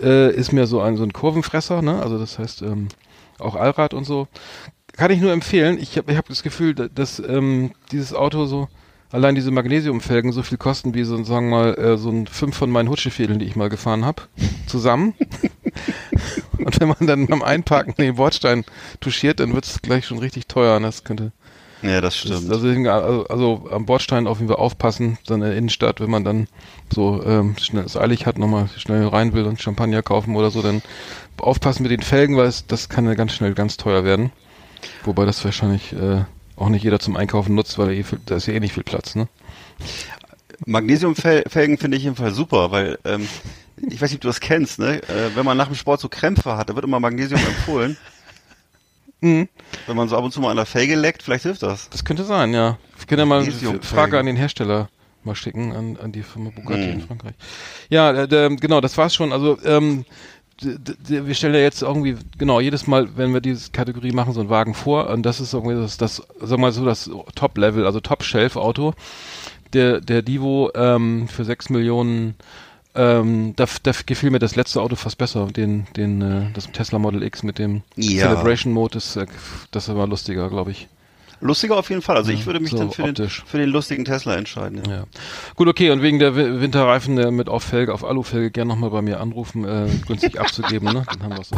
äh, 0.00 0.30
ist 0.34 0.52
mehr 0.52 0.66
so 0.66 0.80
ein 0.80 0.96
so 0.96 1.04
ein 1.04 1.12
Kurvenfresser, 1.12 1.80
ne? 1.80 2.02
Also 2.02 2.18
das 2.18 2.38
heißt 2.38 2.62
ähm, 2.62 2.88
auch 3.38 3.54
Allrad 3.54 3.94
und 3.94 4.04
so. 4.04 4.28
Kann 4.96 5.10
ich 5.10 5.20
nur 5.20 5.32
empfehlen. 5.32 5.78
Ich 5.80 5.96
habe 5.96 6.12
ich 6.12 6.18
hab 6.18 6.28
das 6.28 6.42
Gefühl, 6.42 6.74
da- 6.74 6.88
dass 6.88 7.18
ähm, 7.18 7.72
dieses 7.92 8.12
Auto 8.14 8.44
so 8.46 8.68
allein 9.10 9.34
diese 9.34 9.50
Magnesiumfelgen 9.50 10.32
so 10.32 10.42
viel 10.42 10.58
kosten 10.58 10.94
wie 10.94 11.04
so, 11.04 11.22
sagen 11.24 11.50
wir 11.50 11.56
mal, 11.56 11.74
äh, 11.78 11.96
so 11.98 12.10
ein 12.10 12.26
fünf 12.26 12.56
von 12.56 12.70
meinen 12.70 12.88
Hutschefädeln, 12.88 13.38
die 13.38 13.46
ich 13.46 13.56
mal 13.56 13.68
gefahren 13.68 14.04
habe, 14.04 14.22
zusammen. 14.66 15.14
Und 16.58 16.80
wenn 16.80 16.88
man 16.88 17.06
dann 17.06 17.26
beim 17.26 17.42
Einparken 17.42 17.94
den 17.96 18.14
Bordstein 18.16 18.64
touchiert, 19.00 19.40
dann 19.40 19.54
wird 19.54 19.66
es 19.66 19.82
gleich 19.82 20.06
schon 20.06 20.18
richtig 20.18 20.46
teuer. 20.46 20.76
Und 20.76 20.84
das 20.84 21.04
könnte, 21.04 21.32
Ja, 21.82 22.00
das 22.00 22.14
das, 22.14 22.16
stimmt. 22.16 22.50
also, 22.50 22.64
deswegen, 22.66 22.88
also, 22.88 23.26
also 23.26 23.68
am 23.70 23.86
Bordstein 23.86 24.26
auf 24.26 24.38
jeden 24.38 24.48
Fall 24.48 24.58
aufpassen, 24.62 25.18
dann 25.26 25.42
in 25.42 25.48
der 25.48 25.56
Innenstadt, 25.56 26.00
wenn 26.00 26.10
man 26.10 26.24
dann 26.24 26.48
so 26.92 27.22
ähm, 27.24 27.56
schnell 27.60 27.84
es 27.84 27.96
eilig 27.96 28.26
hat, 28.26 28.38
nochmal 28.38 28.68
schnell 28.76 29.06
rein 29.08 29.32
will 29.34 29.44
und 29.44 29.60
Champagner 29.60 30.02
kaufen 30.02 30.36
oder 30.36 30.50
so, 30.50 30.62
dann 30.62 30.82
aufpassen 31.38 31.82
mit 31.82 31.92
den 31.92 32.02
Felgen, 32.02 32.36
weil 32.36 32.46
es, 32.46 32.66
das 32.66 32.88
kann 32.88 33.06
ja 33.06 33.14
ganz 33.14 33.32
schnell 33.32 33.54
ganz 33.54 33.76
teuer 33.76 34.04
werden. 34.04 34.30
Wobei 35.04 35.24
das 35.26 35.44
wahrscheinlich 35.44 35.92
äh, 35.92 36.24
auch 36.56 36.68
nicht 36.68 36.82
jeder 36.84 37.00
zum 37.00 37.16
Einkaufen 37.16 37.54
nutzt, 37.54 37.78
weil 37.78 37.86
da, 37.86 37.92
eh 37.92 38.04
da 38.26 38.36
ist 38.36 38.46
ja 38.46 38.54
eh 38.54 38.60
nicht 38.60 38.74
viel 38.74 38.82
Platz, 38.84 39.14
ne? 39.14 39.28
Magnesiumfelgen 40.66 41.78
finde 41.78 41.96
ich 41.96 42.04
jedenfalls 42.04 42.36
super, 42.36 42.70
weil 42.70 42.98
ähm, 43.04 43.28
ich 43.88 44.00
weiß 44.00 44.10
nicht, 44.10 44.18
ob 44.18 44.22
du 44.22 44.28
das 44.28 44.40
kennst, 44.40 44.78
ne? 44.78 45.02
Äh, 45.02 45.34
wenn 45.34 45.44
man 45.44 45.56
nach 45.56 45.66
dem 45.66 45.74
Sport 45.74 46.00
so 46.00 46.08
Krämpfe 46.08 46.56
hat, 46.56 46.70
da 46.70 46.74
wird 46.74 46.84
immer 46.84 47.00
Magnesium 47.00 47.40
empfohlen. 47.46 47.96
Mhm. 49.20 49.48
Wenn 49.86 49.96
man 49.96 50.08
so 50.08 50.16
ab 50.16 50.24
und 50.24 50.32
zu 50.32 50.40
mal 50.40 50.50
an 50.50 50.56
der 50.56 50.66
Felge 50.66 50.94
leckt, 50.94 51.22
vielleicht 51.22 51.44
hilft 51.44 51.62
das. 51.62 51.88
Das 51.90 52.04
könnte 52.04 52.24
sein, 52.24 52.52
ja. 52.52 52.78
Ich 52.98 53.06
kann 53.06 53.18
ja 53.18 53.24
mal 53.24 53.42
eine. 53.42 53.80
Frage 53.82 54.18
an 54.18 54.26
den 54.26 54.36
Hersteller 54.36 54.88
mal 55.24 55.34
schicken, 55.34 55.72
an, 55.72 55.96
an 55.96 56.12
die 56.12 56.22
Firma 56.22 56.50
Bugatti 56.50 56.86
Mhm. 56.86 56.92
in 56.92 57.00
Frankreich. 57.00 57.34
Ja, 57.88 58.12
äh, 58.12 58.28
der, 58.28 58.50
genau, 58.50 58.80
das 58.80 58.96
war's 58.98 59.14
schon. 59.14 59.32
Also, 59.32 59.58
ähm, 59.64 60.04
wir 60.60 61.34
stellen 61.34 61.54
ja 61.54 61.60
jetzt 61.60 61.82
irgendwie, 61.82 62.16
genau, 62.38 62.60
jedes 62.60 62.86
Mal, 62.86 63.16
wenn 63.16 63.32
wir 63.32 63.40
diese 63.40 63.70
Kategorie 63.70 64.12
machen, 64.12 64.32
so 64.32 64.40
einen 64.40 64.50
Wagen 64.50 64.74
vor, 64.74 65.10
und 65.10 65.24
das 65.24 65.40
ist 65.40 65.52
irgendwie 65.52 65.74
das, 65.74 65.96
das 65.96 66.16
sagen 66.16 66.50
wir 66.50 66.58
mal 66.58 66.72
so, 66.72 66.84
das 66.84 67.10
Top-Level, 67.34 67.86
also 67.86 68.00
Top-Shelf-Auto. 68.00 68.94
Der, 69.72 70.00
der 70.00 70.22
Divo 70.22 70.70
ähm, 70.76 71.26
für 71.26 71.44
6 71.44 71.70
Millionen, 71.70 72.36
ähm, 72.94 73.54
da, 73.56 73.66
da 73.82 73.90
gefiel 74.06 74.30
mir 74.30 74.38
das 74.38 74.54
letzte 74.54 74.80
Auto 74.80 74.94
fast 74.94 75.18
besser, 75.18 75.46
den, 75.46 75.88
den, 75.96 76.22
äh, 76.22 76.52
das 76.54 76.70
Tesla 76.70 77.00
Model 77.00 77.24
X 77.24 77.42
mit 77.42 77.58
dem 77.58 77.82
Ja. 77.96 78.28
Celebration 78.28 78.72
Mode, 78.72 78.94
das, 78.94 79.16
äh, 79.16 79.26
das 79.72 79.92
war 79.92 80.06
lustiger, 80.06 80.48
glaube 80.48 80.70
ich. 80.70 80.86
Lustiger 81.40 81.76
auf 81.76 81.90
jeden 81.90 82.02
Fall. 82.02 82.16
Also 82.16 82.30
ich 82.32 82.40
Ja, 82.40 82.46
würde 82.46 82.60
mich 82.60 82.70
so 82.70 82.78
dann 82.78 82.90
für 82.90 83.12
den, 83.12 83.28
für 83.28 83.58
den 83.58 83.68
lustigen 83.70 84.04
Tesla 84.04 84.34
entscheiden. 84.36 84.82
Ja. 84.86 84.92
Ja. 84.98 85.04
Gut, 85.56 85.68
okay, 85.68 85.90
und 85.90 86.00
wegen 86.02 86.18
der 86.18 86.36
Wi- 86.36 86.60
Winterreifen 86.60 87.18
äh, 87.18 87.30
mit 87.30 87.48
auf 87.48 87.62
Felge, 87.64 87.92
auf 87.92 88.04
Alufelge 88.04 88.50
gerne 88.50 88.68
nochmal 88.68 88.90
bei 88.90 89.02
mir 89.02 89.20
anrufen, 89.20 89.64
äh, 89.64 89.88
günstig 90.06 90.40
abzugeben, 90.40 90.92
ne? 90.92 91.04
Dann 91.12 91.22
haben 91.22 91.32
wir 91.34 91.40
es. 91.40 91.50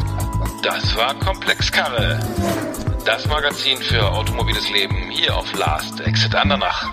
Das 0.62 0.96
war 0.96 1.14
Komplexkarre. 1.14 2.18
Das 3.04 3.26
Magazin 3.28 3.78
für 3.78 4.10
automobiles 4.10 4.68
Leben 4.72 4.96
hier 5.10 5.36
auf 5.36 5.52
Last 5.56 6.00
Exit 6.00 6.34
Andernach. 6.34 6.88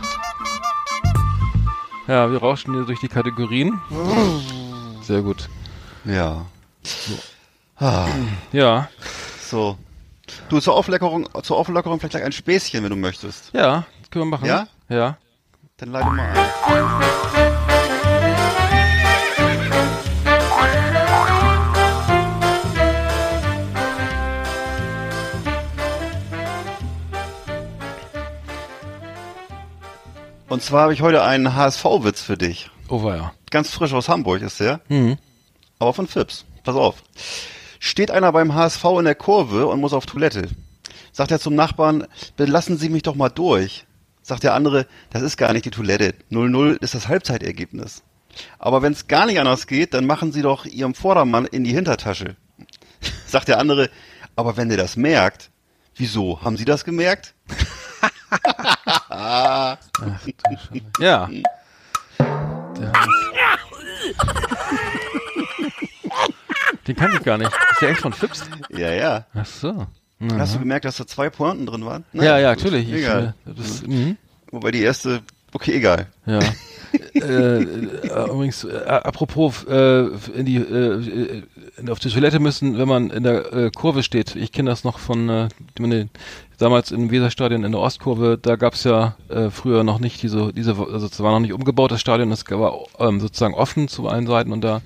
Ja, 2.08 2.30
wir 2.32 2.38
rauschen 2.40 2.74
hier 2.74 2.84
durch 2.84 3.00
die 3.00 3.08
Kategorien. 3.08 3.80
Sehr 5.02 5.22
gut. 5.22 5.48
ja. 6.06 6.46
Ah, 7.78 8.08
Ja, 8.52 8.90
so. 9.50 9.78
Du, 10.50 10.60
zur 10.60 10.76
Auflockerung, 10.76 11.28
zur 11.44 11.58
Auflockerung 11.58 12.00
vielleicht 12.00 12.12
gleich 12.14 12.26
ein 12.26 12.32
Späßchen, 12.32 12.84
wenn 12.84 12.90
du 12.90 12.96
möchtest. 12.96 13.52
ja, 13.54 13.86
können 14.12 14.26
wir 14.26 14.38
machen. 14.38 14.46
Ja? 14.46 14.68
Ja. 14.90 15.18
Dann 15.78 15.92
leite 15.92 16.06
mal 16.10 16.20
ein. 16.30 17.54
Und 30.50 30.62
zwar 30.62 30.84
habe 30.84 30.94
ich 30.94 31.02
heute 31.02 31.24
einen 31.24 31.56
HSV-Witz 31.56 32.22
für 32.22 32.38
dich. 32.38 32.70
Oh, 32.90 33.04
war 33.04 33.16
ja. 33.16 33.34
Ganz 33.50 33.72
frisch 33.72 33.94
aus 33.94 34.10
Hamburg 34.10 34.42
ist 34.42 34.60
der, 34.60 34.82
Mhm. 34.88 35.18
aber 35.80 35.94
von 35.94 36.08
Fips. 36.08 36.46
Pass 36.64 36.76
auf. 36.76 37.04
Steht 37.86 38.12
einer 38.12 38.32
beim 38.32 38.56
HSV 38.56 38.82
in 39.00 39.04
der 39.04 39.14
Kurve 39.14 39.68
und 39.68 39.82
muss 39.82 39.92
auf 39.92 40.06
Toilette. 40.06 40.48
Sagt 41.12 41.32
er 41.32 41.40
zum 41.42 41.54
Nachbarn, 41.54 42.08
belassen 42.38 42.78
Sie 42.78 42.88
mich 42.88 43.04
doch 43.04 43.16
mal 43.16 43.28
durch. 43.28 43.86
Sagt 44.22 44.44
der 44.44 44.54
andere, 44.54 44.88
das 45.10 45.22
ist 45.22 45.36
gar 45.36 45.52
nicht 45.52 45.66
die 45.66 45.70
Toilette. 45.70 46.16
0-0 46.32 46.82
ist 46.82 46.94
das 46.94 47.10
Halbzeitergebnis. 47.10 48.04
Aber 48.58 48.82
wenn 48.82 48.94
es 48.94 49.10
gar 49.10 49.26
nicht 49.26 49.38
anders 49.38 49.68
geht, 49.68 49.94
dann 49.94 50.06
machen 50.06 50.32
Sie 50.32 50.42
doch 50.42 50.64
Ihrem 50.64 50.94
Vordermann 50.94 51.44
in 51.46 51.66
die 51.66 51.74
Hintertasche. 51.74 52.38
Sagt 53.28 53.50
der 53.50 53.60
andere, 53.60 53.90
aber 54.38 54.56
wenn 54.56 54.70
der 54.70 54.78
das 54.78 54.96
merkt, 54.96 55.50
wieso? 55.98 56.42
Haben 56.42 56.56
Sie 56.56 56.66
das 56.66 56.86
gemerkt? 56.86 57.36
Ja. 61.00 61.30
Der 62.18 62.92
Den 66.88 66.96
kannte 66.96 67.18
ich 67.18 67.24
gar 67.24 67.38
nicht. 67.38 67.52
Ist 67.72 67.82
der 67.82 67.90
echt 67.90 68.02
von 68.02 68.14
Fips? 68.14 68.44
Ja, 68.70 68.92
ja. 68.92 69.26
Ach 69.34 69.46
so. 69.46 69.88
Hast 70.38 70.56
du 70.56 70.60
gemerkt, 70.60 70.86
dass 70.86 70.98
da 70.98 71.06
zwei 71.06 71.30
Pointen 71.30 71.66
drin 71.66 71.86
waren? 71.86 72.06
Mhm. 72.14 72.24
Ja, 72.24 72.40
ja, 72.40 72.54
gut, 72.54 72.64
natürlich. 72.64 72.88
Ich, 72.90 72.96
Egal. 72.96 73.34
äh, 73.46 73.52
das, 73.56 73.86
mhm. 73.86 74.18
Wobei 74.52 74.72
die 74.72 74.82
erste, 74.82 75.22
okay, 75.54 75.74
egal. 75.74 76.08
Ja. 76.26 76.40
äh, 77.16 77.20
äh, 77.20 78.30
übrigens, 78.30 78.64
äh, 78.64 78.78
apropos 78.86 79.64
äh, 79.64 80.06
in 80.36 80.46
die 80.46 80.58
äh, 80.58 81.42
äh, 81.80 81.90
auf 81.90 82.00
die 82.00 82.10
Toilette 82.10 82.40
müssen, 82.40 82.78
wenn 82.78 82.88
man 82.88 83.10
in 83.10 83.24
der 83.24 83.52
äh, 83.52 83.72
Kurve 83.72 84.04
steht. 84.04 84.36
Ich 84.36 84.52
kenne 84.52 84.70
das 84.70 84.84
noch 84.84 85.00
von 85.00 85.28
äh, 85.28 85.48
ich 85.74 85.82
meine, 85.82 86.10
damals 86.60 86.92
im 86.92 87.10
Weserstadion 87.10 87.64
in 87.64 87.72
der 87.72 87.82
Ostkurve. 87.82 88.38
Da 88.40 88.56
gab's 88.56 88.84
ja 88.84 89.16
äh, 89.30 89.50
früher 89.50 89.84
noch 89.84 90.00
nicht 90.00 90.22
diese 90.22 90.54
diese 90.54 90.76
also 90.78 91.08
es 91.08 91.20
war 91.20 91.32
noch 91.32 91.40
nicht 91.40 91.54
umgebaut 91.54 91.92
das 91.92 92.02
Stadion. 92.02 92.30
Das 92.30 92.46
war 92.52 92.78
ähm, 93.00 93.20
sozusagen 93.20 93.56
offen 93.56 93.88
zu 93.88 94.08
allen 94.08 94.28
Seiten 94.28 94.52
und 94.52 94.62
da 94.62 94.82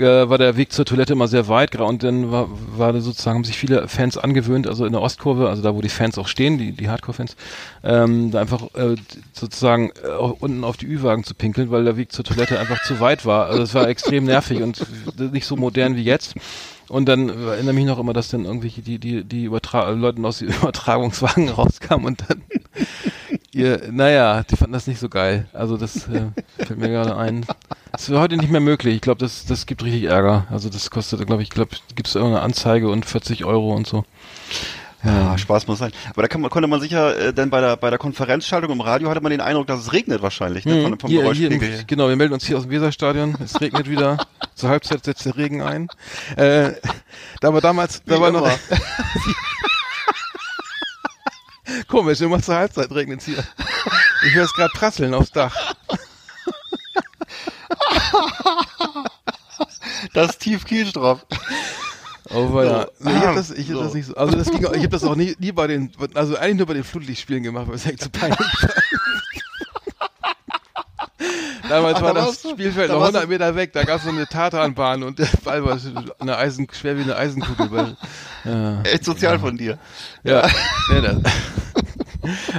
äh, 0.00 0.28
war 0.28 0.38
der 0.38 0.56
Weg 0.56 0.72
zur 0.72 0.84
Toilette 0.84 1.12
immer 1.12 1.28
sehr 1.28 1.48
weit 1.48 1.74
und 1.76 2.02
dann 2.02 2.30
war, 2.30 2.48
war 2.76 2.98
sozusagen, 3.00 3.36
haben 3.36 3.44
sich 3.44 3.58
viele 3.58 3.88
Fans 3.88 4.16
angewöhnt, 4.16 4.66
also 4.66 4.84
in 4.86 4.92
der 4.92 5.02
Ostkurve, 5.02 5.48
also 5.48 5.62
da, 5.62 5.74
wo 5.74 5.80
die 5.80 5.88
Fans 5.88 6.18
auch 6.18 6.28
stehen, 6.28 6.58
die, 6.58 6.72
die 6.72 6.88
Hardcore-Fans, 6.88 7.36
ähm, 7.84 8.30
da 8.30 8.40
einfach 8.40 8.62
äh, 8.74 8.96
sozusagen 9.32 9.90
äh, 10.02 10.08
unten 10.08 10.64
auf 10.64 10.76
die 10.76 10.86
Ü-Wagen 10.86 11.24
zu 11.24 11.34
pinkeln, 11.34 11.70
weil 11.70 11.84
der 11.84 11.96
Weg 11.96 12.12
zur 12.12 12.24
Toilette 12.24 12.58
einfach 12.58 12.82
zu 12.84 13.00
weit 13.00 13.26
war. 13.26 13.46
Also 13.46 13.62
es 13.62 13.74
war 13.74 13.88
extrem 13.88 14.24
nervig 14.24 14.62
und 14.62 14.84
nicht 15.32 15.46
so 15.46 15.56
modern 15.56 15.96
wie 15.96 16.02
jetzt. 16.02 16.34
Und 16.88 17.06
dann 17.06 17.28
erinnere 17.28 17.74
mich 17.74 17.84
noch 17.84 17.98
immer, 17.98 18.14
dass 18.14 18.28
dann 18.28 18.46
irgendwelche 18.46 18.80
die 18.80 18.98
die 18.98 19.22
die 19.22 19.44
Übertra 19.44 19.90
Leute 19.90 20.22
aus 20.24 20.38
den 20.38 20.48
Übertragungswagen 20.62 21.50
rauskamen 21.50 22.06
und 22.06 22.24
dann 22.26 22.42
ihr, 23.58 23.82
naja, 23.90 24.42
die 24.44 24.56
fanden 24.56 24.72
das 24.72 24.86
nicht 24.86 25.00
so 25.00 25.08
geil. 25.08 25.46
Also 25.52 25.76
das 25.76 26.08
äh, 26.08 26.30
fällt 26.56 26.78
mir 26.78 26.88
gerade 26.88 27.16
ein. 27.16 27.44
Das 27.92 28.08
wäre 28.08 28.20
heute 28.20 28.36
nicht 28.36 28.50
mehr 28.50 28.60
möglich. 28.60 28.94
Ich 28.96 29.00
glaube, 29.00 29.20
das 29.20 29.46
das 29.46 29.66
gibt 29.66 29.82
richtig 29.82 30.04
Ärger. 30.04 30.46
Also 30.50 30.68
das 30.68 30.90
kostet, 30.90 31.26
glaube 31.26 31.42
ich, 31.42 31.50
glaube 31.50 31.76
gibt 31.94 32.08
es 32.08 32.14
irgendeine 32.14 32.42
Anzeige 32.42 32.88
und 32.88 33.04
40 33.04 33.44
Euro 33.44 33.74
und 33.74 33.86
so. 33.86 34.04
Ja, 35.04 35.38
Spaß 35.38 35.68
muss 35.68 35.78
sein. 35.78 35.92
Aber 36.10 36.22
da 36.22 36.28
kann 36.28 36.40
man, 36.40 36.50
konnte 36.50 36.66
man 36.66 36.80
sicher, 36.80 37.16
äh, 37.16 37.32
denn 37.32 37.50
bei 37.50 37.60
der, 37.60 37.76
bei 37.76 37.88
der 37.88 38.00
Konferenzschaltung 38.00 38.72
im 38.72 38.80
Radio 38.80 39.08
hatte 39.08 39.20
man 39.20 39.30
den 39.30 39.40
Eindruck, 39.40 39.68
dass 39.68 39.78
es 39.80 39.92
regnet 39.92 40.22
wahrscheinlich, 40.22 40.64
ne? 40.64 40.82
Von, 40.82 40.98
vom 40.98 41.08
Hier, 41.08 41.32
hier, 41.32 41.48
Geräuschpegel. 41.50 41.84
genau, 41.86 42.08
wir 42.08 42.16
melden 42.16 42.34
uns 42.34 42.44
hier 42.44 42.56
aus 42.56 42.64
dem 42.64 42.72
Weserstadion. 42.72 43.36
Es 43.42 43.60
regnet 43.60 43.88
wieder. 43.90 44.18
Zur 44.56 44.70
Halbzeit 44.70 45.04
setzt 45.04 45.24
der 45.24 45.36
Regen 45.36 45.62
ein. 45.62 45.86
Äh, 46.36 46.72
da 47.40 47.54
war 47.54 47.60
damals, 47.60 48.02
da 48.04 48.16
Wie 48.16 48.20
war 48.20 48.32
noch 48.32 48.40
immer. 48.40 48.50
komisch, 51.88 52.20
immer 52.20 52.40
zur 52.42 52.54
Halbzeit 52.56 52.90
regnet 52.92 53.22
hier. 53.22 53.42
Ich 54.26 54.34
höre 54.34 54.44
es 54.44 54.52
gerade 54.52 54.70
prasseln 54.74 55.14
aufs 55.14 55.30
Dach. 55.32 55.54
Das 60.14 60.30
ist 60.30 60.40
tief 60.40 60.64
Kielstraff. 60.64 61.24
Oh, 62.30 62.52
war 62.52 62.64
ja. 62.64 62.86
Ich 63.00 63.06
hab 63.26 63.34
das, 63.36 63.50
ich 63.50 63.68
hab 63.68 63.76
So. 63.76 63.82
das 63.84 63.94
nicht 63.94 64.06
so. 64.06 64.14
Also 64.16 64.36
das 64.36 64.50
ging, 64.50 64.60
ich 64.60 64.66
habe 64.66 64.88
das 64.88 65.04
auch 65.04 65.16
nie, 65.16 65.34
nie 65.38 65.52
bei 65.52 65.66
den, 65.66 65.92
also 66.14 66.36
eigentlich 66.36 66.56
nur 66.58 66.66
bei 66.66 66.74
den 66.74 66.84
Flutlichtspielen 66.84 67.42
gemacht, 67.42 67.68
weil 67.68 67.74
es 67.76 67.86
echt 67.86 68.02
zu 68.02 68.10
peinlich 68.10 68.38
war. 68.38 68.70
Damals 71.68 71.96
Ach, 71.98 72.02
war 72.02 72.14
da 72.14 72.24
das 72.26 72.40
du- 72.42 72.50
Spielfeld 72.50 72.88
da 72.90 72.94
noch 72.94 73.00
warst 73.02 73.14
100 73.16 73.28
Meter 73.28 73.54
weg, 73.54 73.72
da 73.74 73.82
gab 73.84 73.98
es 73.98 74.04
so 74.04 74.08
eine 74.10 74.26
Tatanbahn 74.26 75.02
und 75.02 75.18
der 75.18 75.28
Ball 75.44 75.62
war 75.64 75.78
eine 76.18 76.36
Eisen, 76.38 76.66
schwer 76.72 76.96
wie 76.96 77.02
eine 77.02 77.16
Eisenkugel. 77.16 77.96
Ja. 78.44 78.80
Echt 78.82 79.04
sozial 79.04 79.38
von 79.38 79.56
dir. 79.58 79.78
Ja, 80.22 80.48
nee, 80.90 81.00
das, 81.02 81.16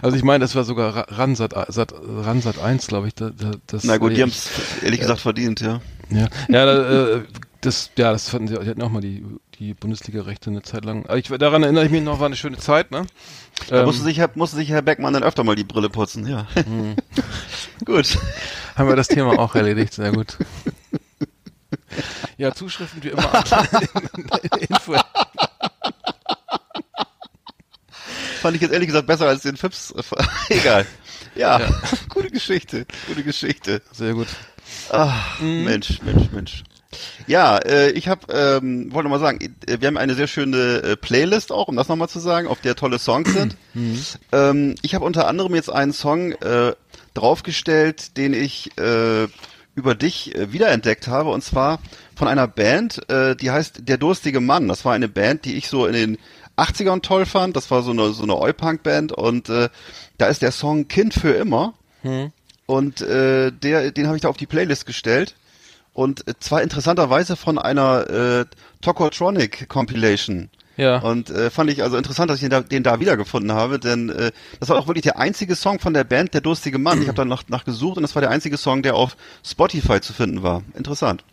also 0.01 0.15
ich 0.17 0.23
meine, 0.23 0.43
das 0.43 0.55
war 0.55 0.63
sogar 0.63 0.95
Ra- 0.95 1.05
Ransat, 1.09 1.53
Sat, 1.69 1.93
Ransat 1.93 2.59
1, 2.59 2.87
glaube 2.87 3.07
ich. 3.07 3.15
Da, 3.15 3.29
da, 3.31 3.51
das, 3.67 3.83
Na 3.83 3.97
gut, 3.97 4.15
die 4.15 4.21
haben 4.21 4.29
es 4.29 4.49
ehrlich 4.83 4.99
gesagt 4.99 5.19
verdient, 5.21 5.61
ja. 5.61 5.81
Ja, 6.09 6.27
ja 6.49 6.65
da, 6.65 7.15
äh, 7.17 7.21
Das, 7.61 7.91
ja, 7.97 8.11
das 8.11 8.29
fanden 8.29 8.47
sie, 8.47 8.57
die 8.57 8.69
hatten 8.69 8.81
auch 8.81 8.89
mal 8.89 9.01
die, 9.01 9.25
die 9.59 9.73
Bundesliga-Rechte 9.73 10.49
eine 10.49 10.61
Zeit 10.61 10.85
lang. 10.85 11.05
Aber 11.05 11.17
ich, 11.17 11.27
daran 11.27 11.63
erinnere 11.63 11.85
ich 11.85 11.91
mich 11.91 12.01
noch, 12.03 12.19
war 12.19 12.27
eine 12.27 12.35
schöne 12.37 12.57
Zeit, 12.57 12.91
ne? 12.91 13.05
Da 13.67 13.79
Ähm, 13.79 13.85
musste 13.85 14.03
sich, 14.03 14.17
Herr- 14.17 14.31
musste 14.35 14.55
sich 14.55 14.69
Herr 14.69 14.81
Beckmann 14.81 15.13
dann 15.13 15.23
öfter 15.23 15.43
mal 15.43 15.55
die 15.55 15.65
Brille 15.65 15.89
putzen, 15.89 16.25
ja. 16.27 16.47
Mhm. 16.65 16.95
Gut. 17.85 18.17
haben 18.75 18.87
wir 18.89 18.95
das 18.95 19.09
Thema 19.09 19.37
auch 19.37 19.55
erledigt, 19.55 19.93
sehr 19.93 20.11
gut. 20.13 20.37
Ja, 22.37 22.53
Zuschriften 22.53 23.03
wie 23.03 23.09
immer. 23.09 23.43
Info. 24.69 24.95
Fand 28.41 28.55
ich 28.55 28.61
jetzt 28.61 28.71
ehrlich 28.71 28.87
gesagt 28.87 29.07
besser 29.07 29.27
als 29.27 29.41
den 29.43 29.57
Fips. 29.57 29.93
Egal. 30.49 30.85
Ja, 31.35 31.61
gute 32.09 32.29
Geschichte, 32.31 32.85
gute 33.07 33.23
Geschichte. 33.23 33.81
Sehr 33.91 34.13
gut. 34.13 34.27
Ach, 34.91 35.39
Mhm. 35.39 35.63
Mensch, 35.65 36.01
Mensch, 36.03 36.31
Mensch. 36.31 36.63
Ja, 37.27 37.57
äh, 37.59 37.91
ich 37.91 38.07
habe, 38.07 38.33
ähm, 38.33 38.91
wollte 38.91 39.09
noch 39.09 39.19
mal 39.19 39.23
sagen, 39.23 39.55
äh, 39.67 39.77
wir 39.79 39.87
haben 39.87 39.97
eine 39.97 40.15
sehr 40.15 40.27
schöne 40.27 40.81
äh, 40.81 40.95
Playlist 40.95 41.51
auch, 41.51 41.67
um 41.67 41.75
das 41.75 41.87
nochmal 41.87 42.09
zu 42.09 42.19
sagen, 42.19 42.47
auf 42.47 42.61
der 42.61 42.75
tolle 42.75 42.97
Songs 42.99 43.31
sind. 43.33 43.55
Mhm. 43.75 43.99
Ähm, 44.31 44.75
ich 44.81 44.95
habe 44.95 45.05
unter 45.05 45.27
anderem 45.27 45.53
jetzt 45.53 45.69
einen 45.71 45.93
Song 45.93 46.31
äh, 46.31 46.73
draufgestellt, 47.13 48.17
den 48.17 48.33
ich 48.33 48.75
äh, 48.79 49.27
über 49.75 49.93
dich 49.93 50.33
äh, 50.35 50.51
wiederentdeckt 50.51 51.07
habe, 51.07 51.29
und 51.29 51.43
zwar 51.43 51.79
von 52.15 52.27
einer 52.27 52.47
Band, 52.47 53.07
äh, 53.09 53.35
die 53.35 53.51
heißt 53.51 53.87
Der 53.87 53.97
durstige 53.97 54.39
Mann. 54.41 54.67
Das 54.67 54.83
war 54.85 54.93
eine 54.93 55.07
Band, 55.07 55.45
die 55.45 55.55
ich 55.55 55.69
so 55.69 55.85
in 55.85 55.93
den 55.93 56.17
80ern 56.59 57.01
toll 57.01 57.25
fand. 57.25 57.55
Das 57.55 57.71
war 57.71 57.81
so 57.81 57.91
eine, 57.91 58.11
so 58.11 58.23
eine 58.23 58.37
Oi-Punk-Band 58.37 59.11
und 59.11 59.49
äh, 59.49 59.69
da 60.17 60.27
ist 60.27 60.41
der 60.41 60.51
Song 60.51 60.87
Kind 60.87 61.13
für 61.13 61.31
immer. 61.31 61.73
Und 62.65 63.01
äh, 63.01 63.51
der, 63.51 63.91
den 63.91 64.07
habe 64.07 64.15
ich 64.15 64.21
da 64.21 64.29
auf 64.29 64.37
die 64.37 64.45
Playlist 64.45 64.85
gestellt. 64.85 65.35
Und 65.93 66.27
äh, 66.27 66.33
zwar 66.39 66.61
interessanterweise 66.61 67.35
von 67.35 67.57
einer 67.57 68.09
äh, 68.09 68.45
Tokotronic 68.81 69.67
Compilation. 69.67 70.49
Ja. 70.77 70.99
Und 70.99 71.29
äh, 71.29 71.49
fand 71.49 71.69
ich 71.69 71.83
also 71.83 71.97
interessant, 71.97 72.29
dass 72.29 72.37
ich 72.37 72.43
den 72.43 72.51
da, 72.51 72.61
den 72.61 72.83
da 72.83 73.01
wiedergefunden 73.01 73.51
habe, 73.51 73.79
denn 73.79 74.09
äh, 74.09 74.31
das 74.61 74.69
war 74.69 74.77
auch 74.77 74.87
wirklich 74.87 75.03
der 75.03 75.19
einzige 75.19 75.55
Song 75.55 75.79
von 75.79 75.93
der 75.93 76.05
Band 76.05 76.33
Der 76.33 76.39
Durstige 76.39 76.77
Mann. 76.77 77.01
Ich 77.01 77.09
habe 77.09 77.17
dann 77.17 77.27
nach, 77.27 77.43
nach 77.49 77.65
gesucht 77.65 77.97
und 77.97 78.03
das 78.03 78.15
war 78.15 78.21
der 78.21 78.31
einzige 78.31 78.55
Song, 78.55 78.81
der 78.81 78.95
auf 78.95 79.17
Spotify 79.43 79.99
zu 79.99 80.13
finden 80.13 80.41
war. 80.41 80.63
Interessant. 80.77 81.25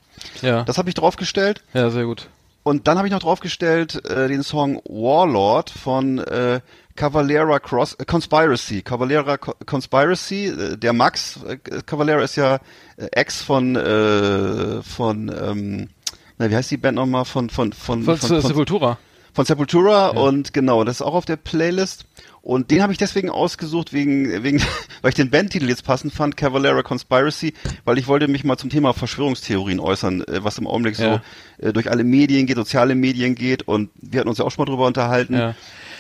Ja. 0.43 0.65
Das 0.65 0.79
habe 0.79 0.89
ich 0.89 0.97
draufgestellt. 0.97 1.63
ja, 1.75 1.91
sehr 1.91 2.07
gut. 2.07 2.29
Und 2.67 2.89
dann 2.89 2.99
habe 2.99 3.07
ich 3.07 3.13
noch 3.13 3.21
draufgestellt 3.21 4.05
äh, 4.11 4.27
den 4.27 4.43
Song 4.43 4.83
Warlord 4.87 5.71
von 5.71 6.19
äh, 6.19 6.61
Cavalera 6.97 7.61
Cross 7.61 7.95
äh, 7.95 8.05
Conspiracy. 8.05 8.83
Cavalera 8.83 9.39
Co 9.39 9.55
Conspiracy, 9.65 10.47
äh, 10.47 10.77
der 10.77 10.93
Max 10.93 11.39
äh, 11.45 11.59
Cavalera 11.59 12.23
ist 12.23 12.35
ja 12.35 12.57
äh, 12.97 13.07
Ex 13.13 13.41
von 13.41 13.77
äh, 13.77 14.83
von 14.83 15.29
ähm, 15.29 15.91
na, 16.39 16.51
wie 16.51 16.57
heißt 16.57 16.73
die 16.73 16.77
Band 16.77 16.97
nochmal 16.97 17.25
von 17.25 17.51
von 17.51 17.73
von 17.73 18.03
Von, 18.03 18.17
von, 18.17 18.41
von, 18.41 18.49
Sepultura. 18.49 18.99
Von 19.37 19.45
Sepultura 19.45 20.09
und 20.09 20.53
genau, 20.55 20.83
das 20.83 20.97
ist 20.97 21.03
auch 21.03 21.15
auf 21.15 21.27
der 21.27 21.37
Playlist. 21.37 22.07
Und 22.41 22.71
den 22.71 22.81
habe 22.81 22.93
ich 22.93 22.99
deswegen 22.99 23.29
ausgesucht, 23.29 23.93
wegen, 23.93 24.43
wegen, 24.45 24.61
weil 25.03 25.11
ich 25.11 25.15
den 25.15 25.31
Bandtitel 25.31 25.69
jetzt 25.69 25.85
passend 25.85 26.13
fand, 26.15 26.37
Cavalera 26.37 26.83
Conspiracy, 26.83 27.53
weil 27.85 27.99
ich 27.99 28.07
wollte 28.07 28.29
mich 28.29 28.45
mal 28.45 28.57
zum 28.57 28.71
Thema 28.71 28.95
Verschwörungstheorien 28.95 29.79
äußern, 29.79 30.23
äh, 30.23 30.43
was 30.43 30.57
im 30.59 30.67
Augenblick 30.67 30.99
Ja. 30.99 31.23
so 31.61 31.67
äh, 31.67 31.73
durch 31.73 31.91
alle 31.91 32.03
Medien 32.03 32.47
geht, 32.47 32.57
soziale 32.57 32.95
Medien 32.95 33.35
geht 33.35 33.69
und 33.69 33.91
wir 34.01 34.21
hatten 34.21 34.29
uns 34.29 34.39
ja 34.39 34.45
auch 34.45 34.51
schon 34.51 34.65
mal 34.65 34.71
drüber 34.71 34.87
unterhalten. 34.87 35.35
Ja. 35.35 35.55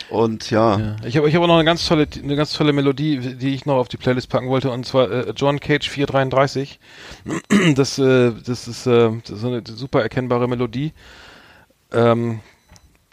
Und 0.08 0.50
ja, 0.50 0.78
Ja. 0.78 0.96
Ich 1.04 1.16
habe 1.18 1.28
ich 1.28 1.34
hab 1.34 1.42
auch 1.42 1.46
noch 1.48 1.56
eine 1.56 1.64
ganz 1.64 1.84
tolle, 1.86 2.06
eine 2.22 2.36
ganz 2.36 2.52
tolle 2.54 2.72
Melodie, 2.72 3.18
die 3.36 3.52
ich 3.54 3.66
noch 3.66 3.74
auf 3.76 3.88
die 3.88 3.96
Playlist 3.98 4.30
packen 4.30 4.48
wollte, 4.48 4.70
und 4.70 4.86
zwar 4.86 5.10
äh, 5.10 5.32
John 5.36 5.60
Cage 5.60 5.90
433. 5.90 6.78
Das, 7.74 7.98
äh, 7.98 8.32
das 8.46 8.66
ist 8.66 8.86
äh, 8.86 9.10
das 9.22 9.30
ist 9.30 9.40
so 9.40 9.48
eine 9.48 9.62
super 9.66 10.00
erkennbare 10.00 10.48
Melodie. 10.48 10.92
Ähm, 11.92 12.40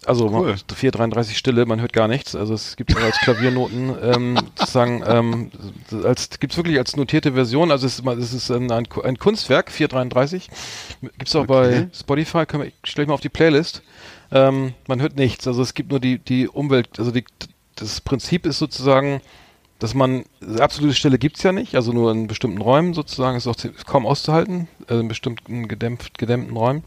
also 0.05 0.25
Cool. 0.29 0.47
man- 0.49 0.57
433 0.57 1.37
Stille, 1.37 1.65
man 1.65 1.81
hört 1.81 1.93
gar 1.93 2.07
nichts. 2.07 2.35
Also 2.35 2.53
es 2.53 2.75
gibt 2.75 2.95
auch 2.95 3.01
als 3.01 3.17
Klaviernoten 3.19 3.95
ähm, 4.01 4.37
sozusagen 4.55 5.03
ähm, 5.05 5.51
als 6.03 6.29
gibt's 6.39 6.57
wirklich 6.57 6.77
als 6.77 6.95
notierte 6.95 7.33
Version. 7.33 7.71
Also 7.71 7.87
es 7.87 7.99
ist, 7.99 8.05
es 8.07 8.33
ist 8.33 8.51
ein, 8.51 8.71
ein, 8.71 9.17
Kunstwerk 9.17 9.71
433. 9.71 10.49
Gibt's 11.17 11.35
auch 11.35 11.41
Okay. 11.43 11.47
bei 11.47 11.87
Spotify. 11.93 12.45
Können 12.45 12.63
wir, 12.63 12.71
stell 12.83 13.03
ich 13.03 13.07
mal 13.07 13.13
auf 13.15 13.21
die 13.21 13.29
Playlist. 13.29 13.81
Ähm, 14.31 14.73
man 14.87 15.01
hört 15.01 15.15
nichts. 15.15 15.47
Also 15.47 15.61
es 15.61 15.73
gibt 15.73 15.91
nur 15.91 15.99
die 15.99 16.19
die 16.19 16.47
Umwelt. 16.47 16.97
Also 16.97 17.11
die, 17.11 17.23
das 17.75 18.01
Prinzip 18.01 18.45
ist 18.45 18.59
sozusagen, 18.59 19.21
dass 19.79 19.93
man 19.93 20.23
absolute 20.59 20.93
Stille 20.95 21.17
gibt's 21.17 21.43
ja 21.43 21.51
nicht. 21.51 21.75
Also 21.75 21.91
nur 21.91 22.11
in 22.11 22.27
bestimmten 22.27 22.61
Räumen 22.61 22.93
sozusagen 22.93 23.37
ist 23.37 23.47
auch 23.47 23.55
kaum 23.85 24.05
auszuhalten. 24.05 24.67
Also 24.87 25.01
in 25.01 25.07
bestimmten 25.07 25.67
gedämpft 25.67 26.17
gedämmten 26.17 26.55
Räumen. 26.55 26.83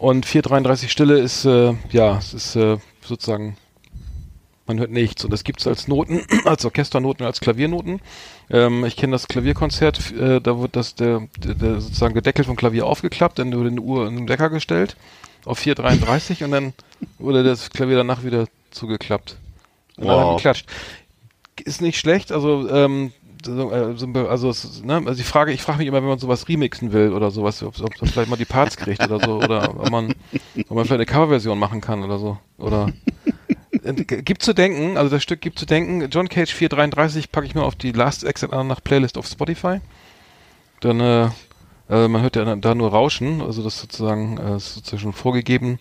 Und 0.00 0.24
433 0.24 0.90
Stille 0.90 1.18
ist, 1.18 1.44
äh, 1.44 1.74
ja, 1.90 2.16
es 2.16 2.32
ist 2.32 2.56
äh, 2.56 2.78
sozusagen, 3.04 3.58
man 4.66 4.78
hört 4.80 4.90
nichts. 4.90 5.26
Und 5.26 5.30
das 5.30 5.44
gibt's 5.44 5.66
als 5.66 5.88
Noten, 5.88 6.24
als 6.46 6.64
Orchesternoten, 6.64 7.26
als 7.26 7.40
Klaviernoten. 7.40 8.00
Ähm, 8.48 8.86
ich 8.86 8.96
kenne 8.96 9.12
das 9.12 9.28
Klavierkonzert, 9.28 10.12
äh, 10.12 10.40
da 10.40 10.58
wird 10.58 10.74
das 10.74 10.94
der, 10.94 11.28
der, 11.44 11.54
der 11.54 11.80
sozusagen 11.82 12.14
der 12.14 12.22
Deckel 12.22 12.46
vom 12.46 12.56
Klavier 12.56 12.86
aufgeklappt, 12.86 13.38
dann 13.38 13.52
wurde 13.52 13.68
eine 13.68 13.82
Uhr 13.82 14.06
in 14.08 14.16
den 14.16 14.28
Wecker 14.30 14.48
gestellt 14.48 14.96
auf 15.44 15.58
433 15.58 16.44
und 16.44 16.52
dann 16.52 16.72
wurde 17.18 17.42
das 17.44 17.68
Klavier 17.68 17.96
danach 17.96 18.24
wieder 18.24 18.46
zugeklappt. 18.70 19.36
Und 19.98 20.06
dann 20.06 20.16
Wow. 20.16 20.30
hat 20.30 20.36
geklatscht. 20.38 20.66
Ist 21.62 21.82
nicht 21.82 21.98
schlecht, 21.98 22.32
also 22.32 22.70
ähm, 22.70 23.12
so, 23.44 23.70
äh, 23.72 23.96
so, 23.96 24.06
also, 24.28 24.52
ne? 24.84 25.02
also 25.06 25.20
ich 25.20 25.26
frage, 25.26 25.52
ich 25.52 25.62
frage 25.62 25.78
mich 25.78 25.88
immer, 25.88 26.02
wenn 26.02 26.08
man 26.08 26.18
sowas 26.18 26.48
remixen 26.48 26.92
will 26.92 27.12
oder 27.12 27.30
sowas, 27.30 27.62
ob, 27.62 27.80
ob 27.80 28.00
man 28.00 28.10
vielleicht 28.10 28.30
mal 28.30 28.36
die 28.36 28.44
Parts 28.44 28.76
kriegt 28.76 29.02
oder 29.02 29.24
so, 29.24 29.38
oder 29.38 29.70
ob 29.78 29.90
man, 29.90 30.14
ob 30.68 30.70
man 30.70 30.84
vielleicht 30.84 30.92
eine 30.92 31.06
Coverversion 31.06 31.58
machen 31.58 31.80
kann 31.80 32.02
oder 32.02 32.18
so, 32.18 32.38
oder 32.58 32.92
gibt 33.82 34.42
zu 34.42 34.52
denken, 34.52 34.96
also 34.96 35.10
das 35.10 35.22
Stück 35.22 35.40
gibt 35.40 35.58
zu 35.58 35.66
denken. 35.66 36.08
John 36.10 36.28
Cage 36.28 36.52
433 36.52 37.32
packe 37.32 37.46
ich 37.46 37.54
mir 37.54 37.62
auf 37.62 37.76
die 37.76 37.92
Last 37.92 38.24
Exit 38.24 38.52
an 38.52 38.66
nach 38.66 38.82
Playlist 38.82 39.16
auf 39.16 39.26
Spotify. 39.26 39.80
Dann, 40.80 41.00
äh, 41.00 41.24
äh, 41.88 42.08
man 42.08 42.22
hört 42.22 42.36
ja 42.36 42.56
da 42.56 42.74
nur 42.74 42.90
Rauschen, 42.90 43.40
also 43.42 43.62
das 43.62 43.80
sozusagen 43.80 44.38
äh, 44.38 44.56
ist 44.56 44.74
sozusagen 44.74 45.00
schon 45.00 45.12
vorgegeben. 45.12 45.78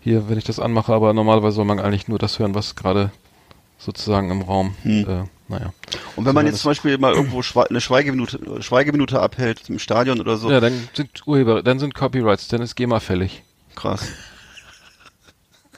Hier, 0.00 0.28
wenn 0.28 0.38
ich 0.38 0.44
das 0.44 0.58
anmache, 0.58 0.92
aber 0.92 1.12
normalerweise 1.12 1.56
soll 1.56 1.64
man 1.66 1.78
eigentlich 1.78 2.08
nur 2.08 2.18
das 2.18 2.38
hören, 2.38 2.54
was 2.54 2.74
gerade 2.74 3.10
sozusagen 3.78 4.30
im 4.30 4.42
Raum, 4.42 4.74
Hm. 4.82 5.08
äh, 5.08 5.24
naja. 5.50 5.72
und 6.16 6.24
wenn 6.24 6.34
man 6.34 6.44
So, 6.44 6.48
jetzt 6.48 6.54
das- 6.54 6.62
zum 6.62 6.70
Beispiel 6.70 6.96
mal 6.98 7.12
irgendwo 7.12 7.42
eine 7.68 7.80
Schweigeminute, 7.80 8.62
Schweigeminute 8.62 9.20
abhält 9.20 9.68
im 9.68 9.78
Stadion 9.78 10.20
oder 10.20 10.36
so, 10.38 10.50
Ja, 10.50 10.60
dann 10.60 10.88
sind 10.94 11.26
Urheber, 11.26 11.62
dann 11.62 11.78
sind 11.78 11.94
Copyrights, 11.94 12.48
dann 12.48 12.62
ist 12.62 12.74
GEMA 12.76 13.00
fällig. 13.00 13.42
krass. 13.74 14.06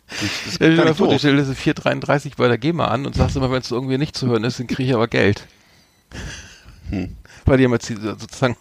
Das 0.09 0.55
Stell 0.57 0.77
dir 0.77 0.95
vor, 0.95 1.07
du 1.07 1.13
doof. 1.15 1.21
stellst 1.21 1.41
diese 1.49 1.55
433 1.55 2.37
bei 2.37 2.47
der 2.47 2.59
GEMA 2.59 2.87
an 2.87 3.07
und 3.07 3.15
sagst 3.15 3.35
immer, 3.37 3.51
wenn 3.51 3.63
es 3.63 3.71
irgendwie 3.71 3.97
nicht 3.97 4.15
zu 4.15 4.27
hören 4.27 4.45
ist, 4.45 4.61
dann 4.61 4.67
kriege 4.67 4.83
ich 4.83 4.95
aber 4.95 5.09
Geld. 5.09 5.47
Hm. 6.91 7.17
Weil 7.47 7.57
die 7.59 7.65
haben 7.65 7.73
jetzt 7.73 7.87
sozusagen, 7.89 8.57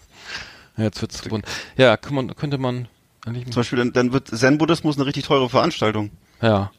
ja, 0.77 0.85
jetzt 0.85 1.01
wird's 1.01 1.21
bunt. 1.23 1.45
Ja, 1.75 1.97
man, 2.09 2.33
könnte 2.37 2.57
man 2.57 2.87
Zum 3.25 3.43
Beispiel, 3.53 3.79
dann, 3.79 3.91
dann 3.91 4.13
wird 4.13 4.29
Zen-Buddhismus 4.29 4.95
eine 4.95 5.05
richtig 5.05 5.25
teure 5.25 5.49
Veranstaltung. 5.49 6.11
ja. 6.41 6.71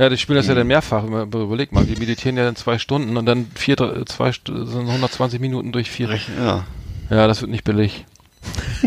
Ja, 0.00 0.08
die 0.08 0.16
spielen 0.16 0.36
das 0.38 0.46
ja 0.46 0.54
dann 0.54 0.66
mehrfach. 0.66 1.04
Über- 1.04 1.40
Überleg 1.40 1.72
mal, 1.72 1.84
die 1.84 1.96
meditieren 1.96 2.38
ja 2.38 2.44
dann 2.44 2.56
zwei 2.56 2.78
Stunden 2.78 3.18
und 3.18 3.26
dann 3.26 3.48
vier, 3.54 3.76
zwei, 4.06 4.32
sind 4.32 4.88
120 4.88 5.40
Minuten 5.40 5.72
durch 5.72 5.90
vier. 5.90 6.08
Ja, 6.38 6.64
Ja, 7.10 7.26
das 7.26 7.42
wird 7.42 7.50
nicht 7.50 7.64
billig. 7.64 8.06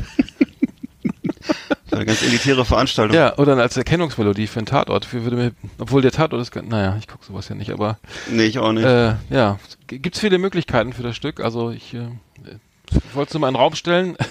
eine 1.92 2.06
ganz 2.06 2.24
elitäre 2.24 2.66
Veranstaltung. 2.66 3.16
Ja, 3.16 3.38
oder 3.38 3.56
als 3.58 3.78
Erkennungsmelodie 3.78 4.48
für 4.48 4.60
einen 4.60 4.66
Tatort. 4.66 5.06
Für, 5.06 5.24
würde 5.24 5.36
mir, 5.36 5.52
obwohl 5.78 6.02
der 6.02 6.12
Tatort 6.12 6.42
ist, 6.42 6.56
naja, 6.56 6.96
ich 7.00 7.08
gucke 7.08 7.24
sowas 7.26 7.48
ja 7.50 7.56
nicht, 7.56 7.70
aber 7.72 8.00
Nee, 8.32 8.46
ich 8.46 8.58
auch 8.58 8.72
nicht. 8.72 8.84
Äh, 8.86 9.14
ja, 9.30 9.60
G- 9.88 10.00
gibt's 10.00 10.20
viele 10.20 10.40
Möglichkeiten 10.40 10.94
für 10.94 11.04
das 11.04 11.16
Stück. 11.16 11.40
Also 11.40 11.70
ich, 11.70 11.94
äh, 11.94 12.08
wollte 13.14 13.30
es 13.30 13.34
nur 13.36 13.42
mal 13.42 13.50
in 13.50 13.54
den 13.54 13.62
Raum 13.62 13.76
stellen. 13.76 14.16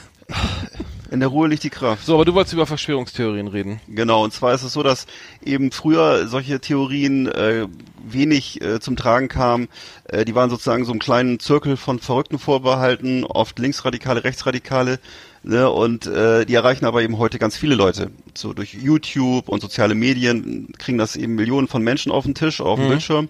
In 1.13 1.21
der 1.21 1.29
Ruhe 1.29 1.47
liegt 1.47 1.63
die 1.63 1.69
Kraft. 1.69 2.07
So, 2.07 2.15
aber 2.15 2.25
du 2.25 2.33
wolltest 2.33 2.55
über 2.55 2.67
Verschwörungstheorien 2.67 3.47
reden. 3.47 3.81
Genau, 3.87 4.25
und 4.25 4.33
zwar 4.33 4.55
ist 4.55 4.63
es 4.63 4.73
so, 4.73 4.83
dass 4.83 5.07
eben 5.45 5.71
früher 5.71 6.27
solche 6.27 6.59
Theorien 6.59 7.27
äh, 7.27 7.69
wenig 8.03 8.63
äh, 8.63 8.81
zum 8.81 8.97
Tragen 8.97 9.29
kamen. 9.29 9.69
Äh, 10.05 10.25
die 10.25 10.35
waren 10.35 10.49
sozusagen 10.49 10.87
so 10.87 10.91
einem 10.91 11.01
kleinen 11.01 11.39
Zirkel 11.39 11.77
von 11.77 11.99
Verrückten 11.99 12.39
vorbehalten, 12.39 13.25
oft 13.25 13.59
Linksradikale, 13.59 14.25
Rechtsradikale. 14.25 14.99
Ne, 15.43 15.69
und 15.69 16.07
äh, 16.07 16.47
die 16.47 16.55
erreichen 16.55 16.87
aber 16.87 17.03
eben 17.03 17.19
heute 17.19 17.39
ganz 17.39 17.59
viele 17.59 17.75
Leute. 17.75 18.11
So 18.33 18.55
durch 18.55 18.73
YouTube 18.73 19.51
und 19.51 19.61
soziale 19.61 19.95
Medien 19.95 20.73
kriegen 20.79 20.97
das 20.97 21.17
eben 21.17 21.35
Millionen 21.35 21.69
von 21.69 21.83
Menschen 21.83 22.11
auf 22.11 22.25
den 22.25 22.35
Tisch, 22.35 22.63
auf 22.63 22.79
dem 22.79 22.89
Bildschirm. 22.89 23.29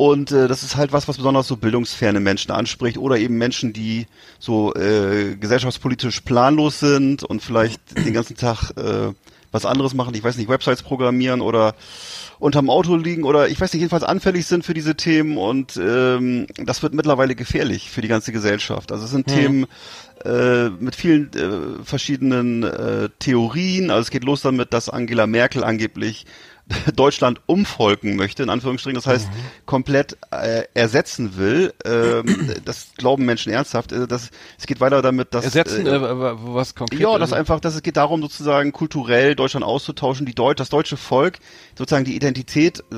Und 0.00 0.32
äh, 0.32 0.48
das 0.48 0.62
ist 0.62 0.76
halt 0.76 0.94
was, 0.94 1.08
was 1.08 1.18
besonders 1.18 1.46
so 1.46 1.58
bildungsferne 1.58 2.20
Menschen 2.20 2.52
anspricht 2.52 2.96
oder 2.96 3.18
eben 3.18 3.36
Menschen, 3.36 3.74
die 3.74 4.06
so 4.38 4.74
äh, 4.74 5.36
gesellschaftspolitisch 5.36 6.22
planlos 6.22 6.80
sind 6.80 7.22
und 7.22 7.42
vielleicht 7.42 7.98
den 7.98 8.14
ganzen 8.14 8.34
Tag 8.34 8.70
äh, 8.78 9.12
was 9.52 9.66
anderes 9.66 9.92
machen, 9.92 10.14
ich 10.14 10.24
weiß 10.24 10.38
nicht, 10.38 10.48
Websites 10.48 10.82
programmieren 10.82 11.42
oder 11.42 11.74
unterm 12.38 12.70
Auto 12.70 12.96
liegen 12.96 13.24
oder 13.24 13.48
ich 13.48 13.60
weiß 13.60 13.74
nicht, 13.74 13.80
jedenfalls 13.80 14.02
anfällig 14.02 14.46
sind 14.46 14.64
für 14.64 14.72
diese 14.72 14.94
Themen 14.94 15.36
und 15.36 15.76
ähm, 15.76 16.46
das 16.56 16.82
wird 16.82 16.94
mittlerweile 16.94 17.34
gefährlich 17.34 17.90
für 17.90 18.00
die 18.00 18.08
ganze 18.08 18.32
Gesellschaft. 18.32 18.92
Also 18.92 19.04
es 19.04 19.10
sind 19.10 19.26
Themen 19.26 19.66
äh, 20.24 20.70
mit 20.70 20.96
vielen 20.96 21.30
äh, 21.34 21.84
verschiedenen 21.84 22.62
äh, 22.62 23.10
Theorien. 23.18 23.90
Also 23.90 24.00
es 24.00 24.10
geht 24.10 24.24
los 24.24 24.40
damit, 24.40 24.72
dass 24.72 24.88
Angela 24.88 25.26
Merkel 25.26 25.62
angeblich 25.62 26.24
Deutschland 26.96 27.40
umvolken 27.46 28.16
möchte, 28.16 28.42
in 28.42 28.50
Anführungsstrichen, 28.50 28.94
das 28.94 29.06
heißt 29.06 29.28
komplett 29.66 30.16
äh, 30.30 30.64
ersetzen 30.74 31.36
will. 31.36 31.72
Ähm, 31.84 32.50
das 32.64 32.92
glauben 32.96 33.24
Menschen 33.24 33.52
ernsthaft. 33.52 33.92
Äh, 33.92 34.06
das, 34.06 34.30
es 34.58 34.66
geht 34.66 34.80
weiter 34.80 35.02
damit, 35.02 35.34
dass 35.34 35.44
Ersetzen, 35.44 35.86
äh, 35.86 35.96
äh, 35.96 36.00
was 36.00 36.74
konkret? 36.74 37.00
ja, 37.00 37.12
das 37.12 37.32
also- 37.32 37.34
einfach, 37.36 37.60
dass 37.60 37.74
es 37.74 37.82
geht 37.82 37.96
darum, 37.96 38.22
sozusagen 38.22 38.72
kulturell 38.72 39.34
Deutschland 39.34 39.64
auszutauschen, 39.64 40.26
die 40.26 40.34
Deut 40.34 40.60
das 40.60 40.68
deutsche 40.68 40.96
Volk, 40.96 41.38
sozusagen 41.76 42.04
die 42.04 42.16
Identität 42.16 42.80
äh, 42.92 42.96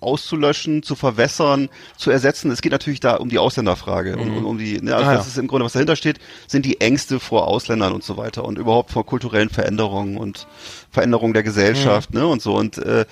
auszulöschen, 0.00 0.82
zu 0.82 0.94
verwässern, 0.94 1.68
zu 1.96 2.10
ersetzen. 2.10 2.50
Es 2.50 2.62
geht 2.62 2.72
natürlich 2.72 3.00
da 3.00 3.16
um 3.16 3.28
die 3.28 3.38
Ausländerfrage 3.38 4.16
und 4.16 4.30
um, 4.30 4.46
um 4.46 4.58
die, 4.58 4.80
ne, 4.80 4.94
also 4.94 5.08
Ah, 5.10 5.14
das 5.14 5.26
ja. 5.26 5.30
ist 5.32 5.38
im 5.38 5.46
Grunde, 5.46 5.64
was 5.64 5.72
dahinter 5.72 5.96
steht, 5.96 6.18
sind 6.46 6.64
die 6.64 6.80
Ängste 6.80 7.20
vor 7.20 7.48
Ausländern 7.48 7.92
und 7.92 8.04
so 8.04 8.16
weiter 8.16 8.44
und 8.44 8.58
überhaupt 8.58 8.90
vor 8.90 9.04
kulturellen 9.04 9.50
Veränderungen 9.50 10.16
und 10.16 10.46
Veränderungen 10.90 11.34
der 11.34 11.42
Gesellschaft, 11.42 12.12
ne, 12.12 12.26
und 12.26 12.42
so. 12.42 12.56
Und 12.56 12.78
äh, 12.78 13.04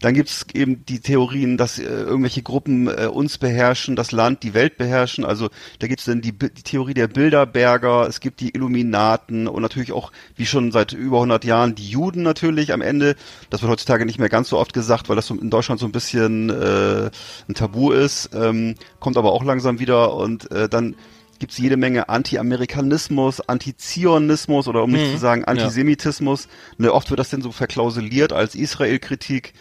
dann 0.00 0.14
gibt's 0.14 0.46
eben 0.54 0.84
die 0.86 1.00
Theorien, 1.00 1.56
dass 1.56 1.78
äh, 1.78 1.84
irgendwelche 1.84 2.42
Gruppen 2.42 2.88
äh, 2.88 3.06
uns 3.06 3.38
beherrschen, 3.38 3.96
das 3.96 4.12
Land, 4.12 4.42
die 4.42 4.54
Welt 4.54 4.76
beherrschen. 4.78 5.24
Also 5.24 5.48
da 5.78 5.86
gibt's 5.86 6.04
dann 6.04 6.20
die, 6.20 6.32
die 6.32 6.62
Theorie 6.62 6.94
der 6.94 7.08
Bilderberger, 7.08 8.06
es 8.06 8.20
gibt 8.20 8.40
die 8.40 8.54
Illuminaten 8.54 9.48
und 9.48 9.62
natürlich 9.62 9.92
auch, 9.92 10.12
wie 10.36 10.46
schon 10.46 10.72
seit 10.72 10.92
über 10.92 11.18
100 11.18 11.44
Jahren, 11.44 11.74
die 11.74 11.88
Juden 11.88 12.22
natürlich 12.22 12.72
am 12.72 12.82
Ende. 12.82 13.16
Das 13.50 13.62
wird 13.62 13.70
heutzutage 13.70 14.06
nicht 14.06 14.18
mehr 14.18 14.28
ganz 14.28 14.48
so 14.48 14.58
oft 14.58 14.72
gesagt, 14.72 15.08
weil 15.08 15.16
das 15.16 15.26
so 15.26 15.34
in 15.34 15.50
Deutschland 15.50 15.80
so 15.80 15.86
ein 15.86 15.92
bisschen 15.92 16.50
äh, 16.50 17.10
ein 17.48 17.54
Tabu 17.54 17.92
ist, 17.92 18.30
ähm, 18.34 18.74
kommt 19.00 19.16
aber 19.16 19.32
auch 19.32 19.44
langsam 19.44 19.78
wieder 19.78 20.14
und 20.14 20.50
äh, 20.50 20.68
dann 20.68 20.94
gibt's 21.38 21.58
jede 21.58 21.76
Menge 21.76 22.08
Anti-Amerikanismus, 22.08 23.40
Anti-Zionismus 23.40 24.68
oder 24.68 24.82
um 24.84 24.90
nicht 24.92 25.10
zu 25.12 25.18
sagen 25.18 25.44
Antisemitismus. 25.44 26.48
Ne, 26.78 26.92
oft 26.92 27.10
wird 27.10 27.20
das 27.20 27.30
denn 27.30 27.42
so 27.42 27.52
verklausuliert 27.52 28.32
als 28.32 28.54
Israel-Kritik. 28.54 29.52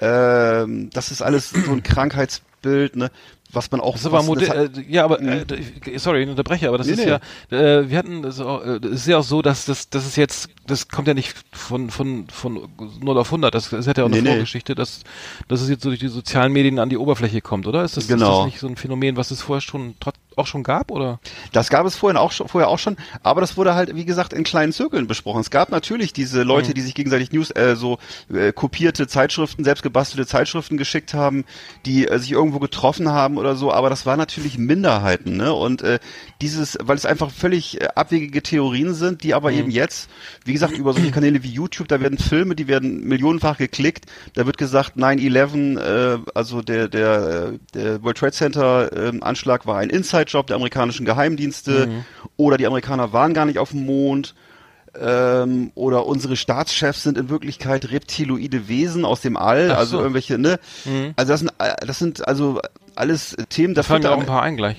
Ähm, 0.00 0.90
das 0.92 1.10
ist 1.10 1.22
alles 1.22 1.50
so 1.50 1.72
ein 1.72 1.82
Krankheitsbild, 1.82 2.96
ne, 2.96 3.10
was 3.52 3.70
man 3.70 3.80
auch. 3.80 3.92
Das 3.92 4.00
ist 4.02 4.06
aber 4.06 4.18
was, 4.18 4.26
Mode 4.26 4.40
das 4.46 4.50
hat- 4.56 4.76
äh, 4.76 4.82
ja, 4.88 5.04
aber 5.04 5.20
äh, 5.22 5.44
ich- 5.86 6.02
sorry, 6.02 6.24
ich 6.24 6.28
unterbreche, 6.28 6.68
aber 6.68 6.76
das 6.76 6.86
Nee, 6.88 6.92
ist 6.94 6.98
nee. 6.98 7.08
ja, 7.08 7.20
äh, 7.80 7.88
wir 7.88 7.96
hatten 7.96 8.20
das, 8.22 8.38
auch, 8.40 8.62
äh, 8.62 8.78
ist 8.88 9.06
ja 9.06 9.16
auch 9.18 9.24
so, 9.24 9.40
dass 9.40 9.64
das, 9.64 9.88
das 9.88 10.04
ist 10.06 10.16
jetzt, 10.16 10.50
das 10.66 10.88
kommt 10.88 11.08
ja 11.08 11.14
nicht 11.14 11.34
von 11.52 11.88
von 11.90 12.26
von 12.28 12.68
0 13.00 13.16
auf 13.18 13.28
100. 13.28 13.54
Das, 13.54 13.70
das 13.70 13.86
hat 13.86 13.96
ja 13.96 14.04
auch 14.04 14.10
eine 14.10 14.20
Nee. 14.20 14.28
Vorgeschichte, 14.28 14.74
dass 14.74 15.00
dass 15.48 15.62
es 15.62 15.70
jetzt 15.70 15.82
so 15.82 15.88
durch 15.88 16.00
die 16.00 16.08
sozialen 16.08 16.52
Medien 16.52 16.78
an 16.78 16.90
die 16.90 16.98
Oberfläche 16.98 17.40
kommt, 17.40 17.66
oder? 17.66 17.82
Ist 17.84 17.96
das, 17.96 18.04
ist 18.04 18.10
Genau. 18.10 18.38
das 18.44 18.46
nicht 18.46 18.58
so 18.60 18.66
ein 18.68 18.76
Phänomen, 18.76 19.16
was 19.16 19.30
es 19.30 19.40
vorher 19.40 19.62
schon 19.62 19.94
trot- 19.98 20.14
auch 20.36 20.46
schon 20.46 20.62
gab, 20.62 20.90
oder? 20.90 21.18
Das 21.52 21.70
gab 21.70 21.86
es 21.86 21.96
vorhin 21.96 22.16
auch 22.16 22.32
schon, 22.32 22.48
vorher 22.48 22.68
auch 22.68 22.78
schon, 22.78 22.96
aber 23.22 23.40
das 23.40 23.56
wurde 23.56 23.74
halt, 23.74 23.94
wie 23.94 24.04
gesagt, 24.04 24.32
in 24.32 24.44
kleinen 24.44 24.72
Zirkeln 24.72 25.06
besprochen. 25.06 25.40
Es 25.40 25.50
gab 25.50 25.70
natürlich 25.70 26.12
diese 26.12 26.42
Leute, 26.42 26.74
die 26.74 26.82
sich 26.82 26.94
gegenseitig 26.94 27.32
News, 27.32 27.50
äh, 27.50 27.76
so 27.76 27.98
äh, 28.32 28.52
kopierte 28.52 29.06
Zeitschriften, 29.06 29.64
selbstgebastelte 29.64 30.26
Zeitschriften 30.26 30.76
geschickt 30.76 31.14
haben, 31.14 31.44
die 31.84 32.06
äh, 32.06 32.18
sich 32.18 32.32
irgendwo 32.32 32.58
getroffen 32.58 33.08
haben 33.10 33.38
oder 33.38 33.56
so, 33.56 33.72
aber 33.72 33.90
das 33.90 34.06
waren 34.06 34.18
natürlich 34.18 34.58
Minderheiten, 34.58 35.36
ne? 35.36 35.52
Und 35.52 35.82
äh, 35.82 35.98
dieses, 36.40 36.78
weil 36.82 36.96
es 36.96 37.06
einfach 37.06 37.30
völlig 37.30 37.80
äh, 37.80 37.88
abwegige 37.94 38.42
Theorien 38.42 38.94
sind, 38.94 39.22
die 39.22 39.34
aber 39.34 39.52
eben 39.52 39.70
jetzt, 39.70 40.10
wie 40.44 40.52
gesagt, 40.52 40.76
über 40.76 40.92
solche 40.92 41.10
Kanäle 41.10 41.42
wie 41.42 41.50
YouTube, 41.50 41.88
da 41.88 42.00
werden 42.00 42.18
Filme, 42.18 42.54
die 42.54 42.68
werden 42.68 43.04
millionenfach 43.04 43.58
geklickt, 43.58 44.06
da 44.34 44.46
wird 44.46 44.58
gesagt, 44.58 44.96
9-11, 44.96 45.78
äh, 45.78 46.18
also 46.34 46.62
der, 46.62 46.88
der, 46.88 47.52
äh, 47.54 47.58
der 47.74 48.02
World 48.02 48.18
Trade 48.18 48.32
Center 48.32 48.90
ähm, 48.96 49.22
Anschlag 49.22 49.66
war 49.66 49.78
ein 49.78 49.90
Inside-Job 50.26 50.46
der 50.48 50.56
amerikanischen 50.56 51.06
Geheimdienste 51.06 51.88
oder 52.36 52.56
die 52.56 52.66
Amerikaner 52.66 53.12
waren 53.12 53.34
gar 53.34 53.46
nicht 53.46 53.58
auf 53.58 53.70
dem 53.70 53.86
Mond 53.86 54.34
ähm, 55.00 55.70
oder 55.74 56.06
unsere 56.06 56.36
Staatschefs 56.36 57.02
sind 57.02 57.18
in 57.18 57.28
Wirklichkeit 57.28 57.90
reptiloide 57.90 58.68
Wesen 58.68 59.04
aus 59.04 59.20
dem 59.20 59.36
All, 59.36 59.70
also 59.70 59.98
so. 59.98 60.02
irgendwelche, 60.02 60.38
ne? 60.38 60.58
Also 61.16 61.32
das 61.32 61.40
sind, 61.40 61.52
äh, 61.58 61.86
das 61.86 61.98
sind 61.98 62.26
also 62.26 62.60
alles 62.96 63.36
Themen, 63.48 63.74
Da 63.74 63.88
wird 63.88 64.02
mir 64.02 64.10
auch 64.10 64.20
ein 64.20 64.26
paar 64.26 64.42
ein 64.42 64.56
gleich. 64.56 64.76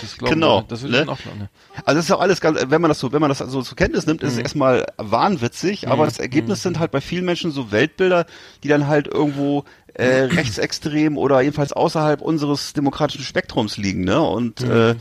Das 0.00 0.16
glauben 0.18 0.34
Genau. 0.34 0.62
Das 0.68 0.82
will 0.82 0.90
ne? 0.90 1.02
ich 1.02 1.08
auch 1.08 1.18
glauben. 1.18 1.38
ne? 1.38 1.48
Also 1.84 1.98
das 1.98 2.04
ist 2.06 2.12
auch 2.12 2.20
alles 2.20 2.40
ganz, 2.40 2.58
wenn 2.68 2.80
man 2.80 2.88
das 2.88 2.98
so, 3.00 3.12
wenn 3.12 3.20
man 3.20 3.28
das 3.30 3.38
so 3.38 3.62
zur 3.62 3.76
Kenntnis 3.76 4.06
nimmt, 4.06 4.22
Mhm. 4.22 4.28
ist 4.28 4.34
es 4.34 4.38
erstmal 4.40 4.86
wahnwitzig, 4.96 5.88
aber 5.88 6.04
das 6.04 6.18
Ergebnis 6.18 6.62
sind 6.62 6.78
halt 6.78 6.90
bei 6.90 7.00
vielen 7.00 7.24
Menschen 7.24 7.50
so 7.50 7.70
Weltbilder, 7.72 8.26
die 8.62 8.68
dann 8.68 8.86
halt 8.86 9.06
irgendwo 9.08 9.64
äh, 9.94 10.28
rechtsextrem 10.30 11.16
oder 11.18 11.40
jedenfalls 11.40 11.72
außerhalb 11.72 12.20
unseres 12.20 12.72
demokratischen 12.72 13.24
Spektrums 13.24 13.78
liegen, 13.78 14.04
ne? 14.04 14.20
Und 14.22 14.60
Mhm. 14.60 14.70
äh, 14.70 14.94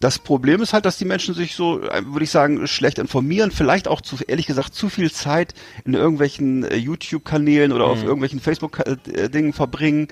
das 0.00 0.18
Problem 0.18 0.60
ist 0.60 0.74
halt, 0.74 0.84
dass 0.84 0.98
die 0.98 1.06
Menschen 1.06 1.32
sich 1.34 1.54
so, 1.54 1.80
äh, 1.82 2.02
würde 2.04 2.24
ich 2.24 2.30
sagen, 2.30 2.66
schlecht 2.66 2.98
informieren, 2.98 3.50
vielleicht 3.50 3.88
auch 3.88 4.02
zu, 4.02 4.16
ehrlich 4.26 4.44
gesagt, 4.46 4.74
zu 4.74 4.90
viel 4.90 5.10
Zeit 5.10 5.54
in 5.86 5.94
irgendwelchen 5.94 6.64
äh, 6.64 6.76
YouTube-Kanälen 6.76 7.72
oder 7.72 7.86
Mhm. 7.86 7.90
auf 7.92 8.02
irgendwelchen 8.02 8.40
Facebook-Dingen 8.40 9.54
verbringen 9.54 10.08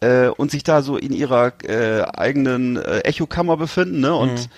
äh, 0.00 0.28
und 0.28 0.50
sich 0.50 0.62
da 0.62 0.82
so 0.82 0.96
in 0.96 1.12
ihrer 1.12 1.52
äh, 1.64 2.02
eigenen 2.02 2.76
äh, 2.76 3.00
Echokammer 3.00 3.56
befinden, 3.56 4.00
ne? 4.00 4.14
Und 4.14 4.48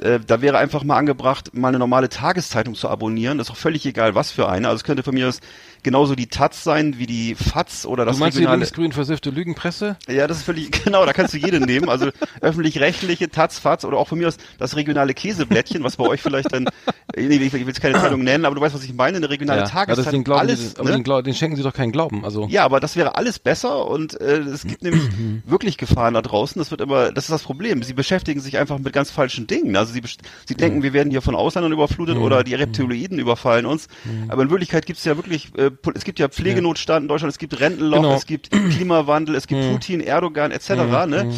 äh, 0.00 0.20
da 0.20 0.40
wäre 0.42 0.58
einfach 0.58 0.84
mal 0.84 0.96
angebracht, 0.96 1.54
mal 1.54 1.68
eine 1.68 1.78
normale 1.78 2.08
Tageszeitung 2.08 2.74
zu 2.74 2.88
abonnieren. 2.88 3.38
Das 3.38 3.48
ist 3.48 3.52
auch 3.52 3.56
völlig 3.56 3.86
egal, 3.86 4.14
was 4.14 4.30
für 4.30 4.48
eine. 4.48 4.68
Also 4.68 4.76
es 4.76 4.84
könnte 4.84 5.02
von 5.02 5.14
mir 5.14 5.28
aus 5.28 5.40
genauso 5.84 6.16
die 6.16 6.26
Taz 6.26 6.64
sein 6.64 6.98
wie 6.98 7.06
die 7.06 7.36
FAZ 7.36 7.86
oder 7.86 8.04
das 8.04 8.16
Du 8.16 8.20
meinst 8.20 8.36
die 8.36 8.40
regionale. 8.40 8.58
linksgrün 8.62 8.90
versiffte 8.92 9.30
Lügenpresse? 9.30 9.96
Ja, 10.08 10.26
das 10.26 10.38
ist 10.38 10.42
völlig, 10.42 10.72
genau, 10.84 11.06
da 11.06 11.12
kannst 11.12 11.32
du 11.34 11.38
jede 11.38 11.60
nehmen. 11.60 11.88
Also 11.88 12.10
öffentlich-rechtliche, 12.40 13.30
Taz, 13.30 13.58
Faz 13.58 13.84
oder 13.84 13.98
auch 13.98 14.08
von 14.08 14.18
mir 14.18 14.28
aus 14.28 14.36
das 14.58 14.76
regionale 14.76 15.14
Käseblättchen, 15.14 15.82
was 15.84 15.96
bei 15.96 16.06
euch 16.06 16.20
vielleicht 16.22 16.52
dann, 16.52 16.66
äh, 17.14 17.22
nee, 17.22 17.36
ich 17.36 17.52
will 17.52 17.66
jetzt 17.66 17.80
keine 17.80 17.94
Zeitung 18.00 18.22
nennen, 18.24 18.44
aber 18.44 18.54
du 18.54 18.60
weißt, 18.60 18.74
was 18.74 18.84
ich 18.84 18.94
meine, 18.94 19.16
eine 19.18 19.30
regionale 19.30 19.60
ja, 19.62 19.66
Tageszeitung, 19.68 20.12
den 20.12 20.24
Glauben, 20.24 20.40
alles, 20.40 20.74
den, 20.74 20.80
aber 20.80 20.90
ne? 20.90 20.96
den, 20.96 21.04
Glau- 21.04 21.22
den 21.22 21.34
schenken 21.34 21.56
sie 21.56 21.62
doch 21.62 21.72
keinen 21.74 21.92
Glauben. 21.92 22.24
Also 22.24 22.46
Ja, 22.50 22.64
aber 22.64 22.80
das 22.80 22.96
wäre 22.96 23.16
alles 23.16 23.38
besser 23.38 23.86
und 23.86 24.20
äh, 24.20 24.38
es 24.40 24.66
gibt 24.66 24.82
nämlich 24.82 25.02
wirklich 25.46 25.76
Gefahren 25.78 26.14
da 26.14 26.22
draußen. 26.22 26.58
Das 26.58 26.70
wird 26.70 26.80
immer, 26.80 27.12
das 27.12 27.24
ist 27.24 27.30
das 27.30 27.42
Problem. 27.42 27.82
Sie 27.82 27.92
beschäftigen 27.94 28.40
sich 28.40 28.58
einfach 28.58 28.78
mit 28.78 28.92
ganz 28.92 29.10
falschen 29.10 29.46
Dingen. 29.46 29.76
Also 29.76 29.92
sie, 29.92 30.02
sie 30.46 30.54
denken, 30.54 30.82
wir 30.82 30.92
werden 30.92 31.10
hier 31.10 31.22
von 31.22 31.34
Ausländern 31.34 31.72
überflutet 31.72 32.16
oder 32.16 32.44
die 32.44 32.54
Reptiloiden 32.54 33.18
überfallen 33.18 33.66
uns. 33.66 33.88
Aber 34.28 34.42
in 34.42 34.50
Wirklichkeit 34.50 34.86
gibt 34.86 34.98
es 34.98 35.04
ja 35.04 35.16
wirklich, 35.16 35.50
äh, 35.56 35.70
es 35.94 36.04
gibt 36.04 36.18
ja 36.18 36.28
Pflegenotstand 36.28 37.02
in 37.04 37.08
Deutschland, 37.08 37.32
es 37.32 37.38
gibt 37.38 37.58
Rentenloch, 37.60 37.96
Genau. 38.02 38.14
es 38.14 38.26
gibt 38.26 38.50
Klimawandel, 38.50 39.34
es 39.34 39.46
gibt 39.46 39.60
Putin, 39.72 40.00
Erdogan 40.00 40.50
etc. 40.50 40.70
Ne? 41.06 41.32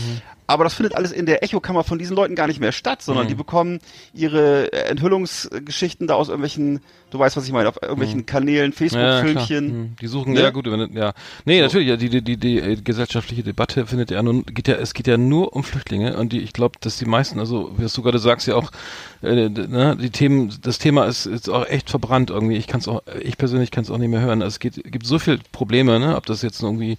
Aber 0.46 0.64
das 0.64 0.74
findet 0.74 0.94
alles 0.94 1.12
in 1.12 1.26
der 1.26 1.42
Echokammer 1.42 1.82
von 1.84 1.98
diesen 1.98 2.14
Leuten 2.16 2.34
gar 2.34 2.46
nicht 2.46 2.60
mehr 2.60 2.72
statt, 2.72 3.02
sondern 3.02 3.26
die 3.28 3.34
bekommen 3.34 3.80
ihre 4.14 4.72
äh, 4.72 4.88
Enthüllungsgeschichten 4.90 6.06
da 6.06 6.14
aus 6.14 6.28
irgendwelchen, 6.28 6.80
du 7.10 7.18
weißt, 7.18 7.36
was 7.36 7.46
ich 7.46 7.52
meine, 7.52 7.68
auf 7.68 7.82
irgendwelchen 7.82 8.26
Kanälen, 8.26 8.72
Ja, 8.72 8.88
klar. 8.88 9.22
Facebook-Filmchen. 9.22 9.68
Hm, 9.70 9.96
Die 10.00 10.06
suchen, 10.06 10.32
Ne? 10.34 10.40
ja 10.42 10.50
gut, 10.50 10.66
wenn, 10.70 10.92
ja. 10.96 11.14
Nee, 11.44 11.60
natürlich, 11.60 11.88
ja, 11.88 11.96
die, 11.96 12.08
die, 12.10 12.22
die, 12.22 12.36
die 12.36 12.58
äh, 12.58 12.76
gesellschaftliche 12.76 13.42
Debatte 13.42 13.86
findet 13.86 14.10
ja 14.10 14.22
nun, 14.22 14.44
geht 14.46 14.68
ja, 14.68 14.74
es 14.76 14.94
geht 14.94 15.06
ja 15.06 15.16
nur 15.16 15.54
um 15.54 15.64
Flüchtlinge 15.64 16.16
und 16.16 16.32
die, 16.32 16.40
ich 16.40 16.52
glaube, 16.52 16.78
dass 16.80 16.98
die 16.98 17.06
meisten, 17.06 17.40
also, 17.40 17.72
wie 17.76 17.86
du 17.86 18.02
gerade 18.02 18.18
sagst, 18.18 18.46
ja 18.46 18.54
auch, 18.54 18.70
äh, 19.22 19.48
ne, 19.48 19.96
die 20.00 20.10
Themen, 20.10 20.54
das 20.62 20.78
Thema 20.78 21.06
ist, 21.06 21.26
ist 21.26 21.48
auch 21.48 21.66
echt 21.66 21.90
verbrannt 21.90 22.30
irgendwie. 22.30 22.56
Ich 22.56 22.66
kann 22.66 22.80
es 22.80 22.88
auch, 22.88 23.02
ich 23.20 23.36
persönlich 23.38 23.70
kann 23.70 23.84
es 23.84 23.90
auch 23.90 23.98
nicht 23.98 24.10
mehr 24.10 24.20
hören. 24.20 24.42
Also 24.42 24.54
es 24.54 24.60
geht, 24.60 24.74
gibt 24.84 25.06
so 25.06 25.18
viele 25.18 25.38
Probleme, 25.52 25.98
ne, 25.98 26.16
ob 26.16 26.26
das 26.26 26.42
jetzt 26.42 26.62
irgendwie, 26.62 26.98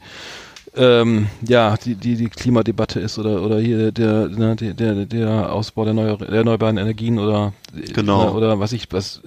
ähm, 0.77 1.27
ja, 1.47 1.75
die, 1.77 1.95
die, 1.95 2.15
die 2.15 2.29
Klimadebatte 2.29 2.99
ist 2.99 3.17
oder, 3.17 3.41
oder 3.41 3.59
hier 3.59 3.91
der, 3.91 4.27
ne, 4.29 4.55
der, 4.55 4.73
der, 4.73 5.05
der 5.05 5.51
Ausbau 5.51 5.85
der, 5.85 5.93
neu, 5.93 6.15
der 6.17 6.29
erneuerbaren 6.29 6.77
Energien 6.77 7.19
oder, 7.19 7.53
Genau. 7.93 8.25
ne, 8.25 8.33
oder 8.33 8.59
was 8.59 8.71
ich, 8.71 8.87
was, 8.91 9.21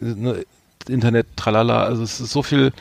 ne, 0.00 0.44
Internet, 0.88 1.26
tralala, 1.36 1.84
also 1.84 2.02
es 2.02 2.20
ist 2.20 2.30
so 2.30 2.42
viel, 2.42 2.72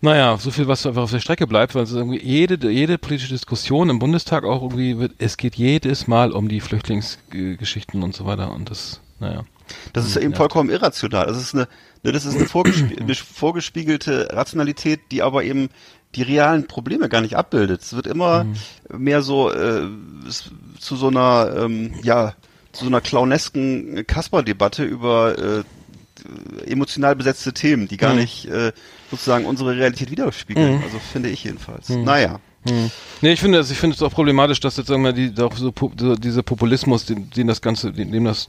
naja, 0.00 0.36
so 0.38 0.50
viel, 0.50 0.68
was 0.68 0.86
einfach 0.86 1.02
auf 1.02 1.10
der 1.10 1.20
Strecke 1.20 1.46
bleibt, 1.46 1.74
weil 1.74 1.84
es 1.84 1.92
irgendwie 1.92 2.22
jede, 2.22 2.70
jede 2.70 2.98
politische 2.98 3.32
Diskussion 3.32 3.90
im 3.90 3.98
Bundestag 3.98 4.44
auch 4.44 4.62
irgendwie 4.62 4.98
wird, 4.98 5.12
es 5.18 5.36
geht 5.36 5.56
jedes 5.56 6.06
Mal 6.06 6.32
um 6.32 6.48
die 6.48 6.60
Flüchtlingsgeschichten 6.60 8.02
und 8.02 8.14
so 8.14 8.26
weiter 8.26 8.52
und 8.52 8.70
das, 8.70 9.00
naja. 9.20 9.44
Das 9.92 10.06
ist 10.06 10.16
eben 10.16 10.34
vollkommen 10.34 10.70
irrational. 10.70 11.26
Das 11.26 11.38
ist 11.38 11.54
eine, 11.54 11.66
ne, 12.04 12.12
das 12.12 12.24
ist 12.24 12.36
eine, 12.36 12.46
vorgesp 12.46 12.84
eine 13.00 13.14
vorgespiegelte 13.14 14.28
Rationalität, 14.30 15.00
die 15.10 15.22
aber 15.22 15.42
eben 15.42 15.70
die 16.16 16.22
realen 16.22 16.66
Probleme 16.66 17.08
gar 17.08 17.20
nicht 17.20 17.36
abbildet. 17.36 17.82
Es 17.82 17.94
wird 17.94 18.06
immer 18.06 18.46
mehr 18.90 19.22
so 19.22 19.52
äh, 19.52 19.82
zu 20.80 20.96
so 20.96 21.08
einer, 21.08 21.54
ähm, 21.56 21.94
ja, 22.02 22.34
zu 22.72 22.84
so 22.84 22.90
einer 22.90 23.00
clownesken 23.00 24.06
Kasper-Debatte 24.06 24.84
über 24.84 25.38
äh, 25.38 25.62
emotional 26.70 27.14
besetzte 27.14 27.52
Themen, 27.52 27.88
die 27.88 27.96
gar 27.96 28.14
nicht 28.14 28.46
äh, 28.46 28.72
sozusagen 29.10 29.44
unsere 29.46 29.76
Realität 29.76 30.10
widerspiegeln. 30.10 30.82
Also 30.82 30.98
finde 30.98 31.28
ich 31.28 31.44
jedenfalls. 31.44 31.88
Naja. 31.88 32.40
Nee, 33.22 33.32
ich 33.32 33.40
finde, 33.40 33.58
es- 33.58 33.70
ich 33.70 33.78
finde 33.78 33.96
es 33.96 34.02
auch 34.02 34.10
problematisch, 34.12 34.60
dass 34.60 34.76
jetzt 34.76 34.88
sagen 34.88 35.02
wir 35.02 35.12
die 35.12 35.32
auch 35.42 35.56
so, 35.56 35.72
so 35.98 36.16
dieser 36.16 36.42
Populismus, 36.42 37.06
den, 37.06 37.30
den 37.30 37.46
das 37.46 37.62
ganze, 37.62 37.92
dem 37.92 38.24
das 38.24 38.48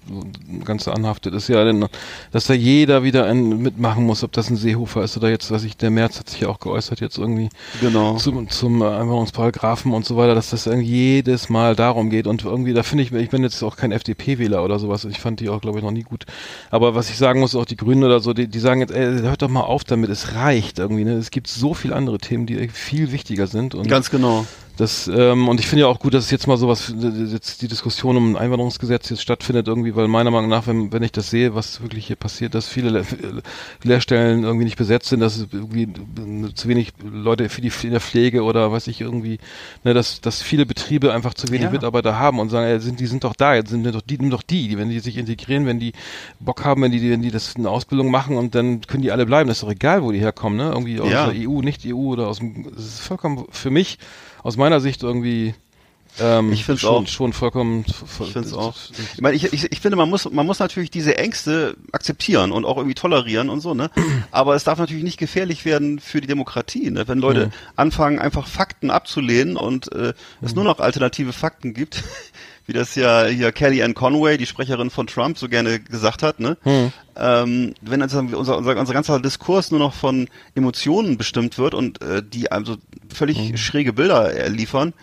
Ganze 0.65 0.93
anhaftet, 0.93 1.33
ist 1.33 1.47
ja, 1.47 1.63
dass 2.31 2.47
da 2.47 2.53
jeder 2.53 3.03
wieder 3.03 3.25
ein, 3.27 3.61
mitmachen 3.61 4.05
muss, 4.05 4.23
ob 4.23 4.33
das 4.33 4.49
ein 4.49 4.57
Seehofer 4.57 5.03
ist 5.03 5.15
oder 5.15 5.29
jetzt, 5.29 5.49
weiß 5.49 5.63
ich, 5.63 5.77
der 5.77 5.89
März 5.89 6.19
hat 6.19 6.29
sich 6.29 6.41
ja 6.41 6.49
auch 6.49 6.59
geäußert 6.59 6.99
jetzt 6.99 7.17
irgendwie 7.17 7.49
Genau. 7.79 8.17
zum, 8.17 8.49
zum 8.49 8.81
äh, 8.81 8.85
Einwanderungsparagraphen 8.85 9.93
und 9.93 10.05
so 10.05 10.17
weiter, 10.17 10.35
dass 10.35 10.49
das 10.49 10.65
irgendwie 10.67 10.87
jedes 10.89 11.47
Mal 11.49 11.75
darum 11.75 12.09
geht 12.09 12.27
und 12.27 12.43
irgendwie, 12.43 12.73
da 12.73 12.83
finde 12.83 13.03
ich, 13.05 13.11
ich 13.13 13.29
bin 13.29 13.43
jetzt 13.43 13.63
auch 13.63 13.77
kein 13.77 13.91
FDP-Wähler 13.93 14.63
oder 14.65 14.79
sowas, 14.79 15.05
ich 15.05 15.19
fand 15.19 15.39
die 15.39 15.47
auch, 15.49 15.61
glaube 15.61 15.79
ich, 15.79 15.83
noch 15.83 15.91
nie 15.91 16.03
gut, 16.03 16.25
aber 16.71 16.93
was 16.93 17.09
ich 17.09 17.17
sagen 17.17 17.39
muss, 17.39 17.55
auch 17.55 17.65
die 17.65 17.77
Grünen 17.77 18.03
oder 18.03 18.19
so, 18.19 18.33
die, 18.33 18.47
die 18.47 18.59
sagen 18.59 18.81
jetzt, 18.81 18.91
ey, 18.93 19.19
hört 19.21 19.41
doch 19.41 19.49
mal 19.49 19.61
auf 19.61 19.85
damit, 19.85 20.09
es 20.09 20.33
reicht 20.33 20.79
irgendwie, 20.79 21.05
ne? 21.05 21.13
es 21.13 21.31
gibt 21.31 21.47
so 21.47 21.73
viele 21.73 21.95
andere 21.95 22.17
Themen, 22.17 22.45
die 22.45 22.67
viel 22.67 23.11
wichtiger 23.13 23.47
sind 23.47 23.73
und 23.73 23.87
Ganz 23.87 24.06
genau. 24.09 24.45
Das, 24.77 25.07
ähm, 25.07 25.49
und 25.49 25.59
ich 25.59 25.67
finde 25.67 25.81
ja 25.81 25.87
auch 25.87 25.99
gut, 25.99 26.13
dass 26.13 26.29
jetzt 26.29 26.47
mal 26.47 26.55
sowas, 26.57 26.93
jetzt 27.31 27.61
die 27.63 27.67
Diskussion 27.67 28.15
um 28.15 28.31
ein 28.31 28.37
Einwanderungsgesetz 28.37 29.09
jetzt 29.09 29.21
stattfindet 29.23 29.67
irgendwie, 29.67 29.95
weil 29.95 30.07
meiner 30.07 30.29
Meinung 30.31 30.49
nach, 30.49 30.67
wenn, 30.67 30.93
wenn 30.93 31.01
ich 31.03 31.11
das 31.11 31.29
sehe, 31.31 31.55
was 31.55 31.81
wirklich 31.81 32.07
hier 32.07 32.15
passiert, 32.15 32.53
dass 32.53 32.67
viele 32.67 32.89
Le 32.89 33.05
Lehrstellen 33.83 34.43
irgendwie 34.43 34.65
nicht 34.65 34.77
besetzt 34.77 35.09
sind, 35.09 35.19
dass 35.19 35.37
es 35.37 35.47
irgendwie 35.51 35.87
zu 36.53 36.67
wenig 36.67 36.93
Leute 37.03 37.49
für 37.49 37.61
die 37.61 37.71
in 37.83 37.91
der 37.91 37.99
Pflege 37.99 38.43
oder 38.43 38.71
weiß 38.71 38.87
ich 38.87 39.01
irgendwie, 39.01 39.39
ne, 39.83 39.93
dass, 39.93 40.21
dass 40.21 40.41
viele 40.41 40.65
Betriebe 40.65 41.13
einfach 41.13 41.33
zu 41.33 41.47
wenig 41.49 41.63
Ja. 41.65 41.71
Mitarbeiter 41.71 42.19
haben 42.19 42.39
und 42.39 42.49
sagen, 42.49 42.67
ey, 42.67 42.79
sind, 42.79 42.99
die 42.99 43.07
sind 43.07 43.23
doch 43.23 43.35
da, 43.35 43.55
jetzt 43.55 43.69
sind 43.69 43.83
doch 43.85 44.01
die, 44.01 44.17
nimm 44.19 44.29
doch 44.29 44.43
die, 44.43 44.67
die, 44.69 44.77
wenn 44.77 44.89
die 44.89 44.99
sich 44.99 45.17
integrieren, 45.17 45.65
wenn 45.65 45.79
die 45.79 45.93
Bock 46.39 46.63
haben, 46.63 46.81
wenn 46.83 46.91
die, 46.91 47.09
wenn 47.11 47.21
die 47.21 47.31
das 47.31 47.55
eine 47.55 47.69
Ausbildung 47.69 48.11
machen 48.11 48.37
und 48.37 48.53
dann 48.55 48.81
können 48.81 49.01
die 49.03 49.11
alle 49.11 49.25
bleiben, 49.25 49.47
das 49.47 49.57
ist 49.57 49.63
doch 49.63 49.71
egal, 49.71 50.03
wo 50.03 50.11
die 50.11 50.19
herkommen, 50.19 50.57
ne, 50.57 50.69
irgendwie 50.71 50.99
aus 50.99 51.11
Ja. 51.11 51.31
der 51.31 51.49
EU, 51.49 51.61
nicht 51.61 51.81
EU 51.85 51.95
oder 51.95 52.27
aus 52.27 52.37
dem, 52.39 52.71
das 52.75 52.85
ist 52.85 52.99
vollkommen 53.01 53.45
für 53.49 53.71
mich 53.71 53.97
aus 54.47 54.55
meiner 54.55 54.79
Sicht 54.79 55.03
irgendwie 55.03 55.53
ähm, 56.21 56.53
Ich 56.53 56.63
schon, 56.63 56.77
auch. 56.85 57.07
schon 57.07 57.33
vollkommen. 57.33 57.83
Ich 57.85 58.31
finde 58.31 58.47
es 58.47 58.53
auch. 58.53 58.75
Ich 59.13 59.19
meine, 59.19 59.35
ich, 59.35 59.51
ich, 59.51 59.69
ich 59.73 59.81
finde, 59.81 59.97
man 59.97 60.09
muss, 60.09 60.31
man 60.31 60.45
muss 60.45 60.59
natürlich 60.59 60.89
diese 60.89 61.17
Ängste 61.17 61.75
akzeptieren 61.91 62.53
und 62.53 62.63
auch 62.63 62.77
irgendwie 62.77 62.95
tolerieren 62.95 63.49
und 63.49 63.59
so, 63.59 63.73
ne? 63.73 63.91
Aber 64.31 64.55
es 64.55 64.63
darf 64.63 64.79
natürlich 64.79 65.03
nicht 65.03 65.17
gefährlich 65.17 65.65
werden 65.65 65.99
für 65.99 66.21
die 66.21 66.27
Demokratie, 66.27 66.89
ne? 66.91 67.09
Wenn 67.09 67.19
Leute 67.19 67.51
anfangen, 67.75 68.19
einfach 68.19 68.47
Fakten 68.47 68.89
abzulehnen 68.89 69.57
und 69.57 69.91
äh, 69.91 70.13
es 70.41 70.55
nur 70.55 70.63
noch 70.63 70.79
alternative 70.79 71.33
Fakten 71.33 71.73
gibt, 71.73 72.05
wie 72.67 72.73
das 72.73 72.95
ja 72.95 73.25
hier 73.25 73.51
Kellyanne 73.51 73.93
Conway, 73.93 74.37
die 74.37 74.45
Sprecherin 74.45 74.89
von 74.89 75.07
Trump, 75.07 75.37
so 75.37 75.47
gerne 75.47 75.79
gesagt 75.79 76.21
hat, 76.21 76.39
ne? 76.39 76.57
Ähm, 77.15 77.73
wenn 77.81 78.01
also 78.01 78.19
unser, 78.19 78.57
unser, 78.57 78.77
unser 78.77 78.93
ganzer 78.93 79.19
Diskurs 79.19 79.71
nur 79.71 79.79
noch 79.79 79.93
von 79.93 80.27
Emotionen 80.53 81.17
bestimmt 81.17 81.57
wird 81.57 81.73
und 81.73 82.01
äh, 82.01 82.21
die 82.21 82.51
einem 82.51 82.65
so 82.65 82.75
völlig 83.11 83.59
schräge 83.59 83.93
Bilder 83.93 84.33
äh, 84.35 84.49
liefern, 84.49 84.93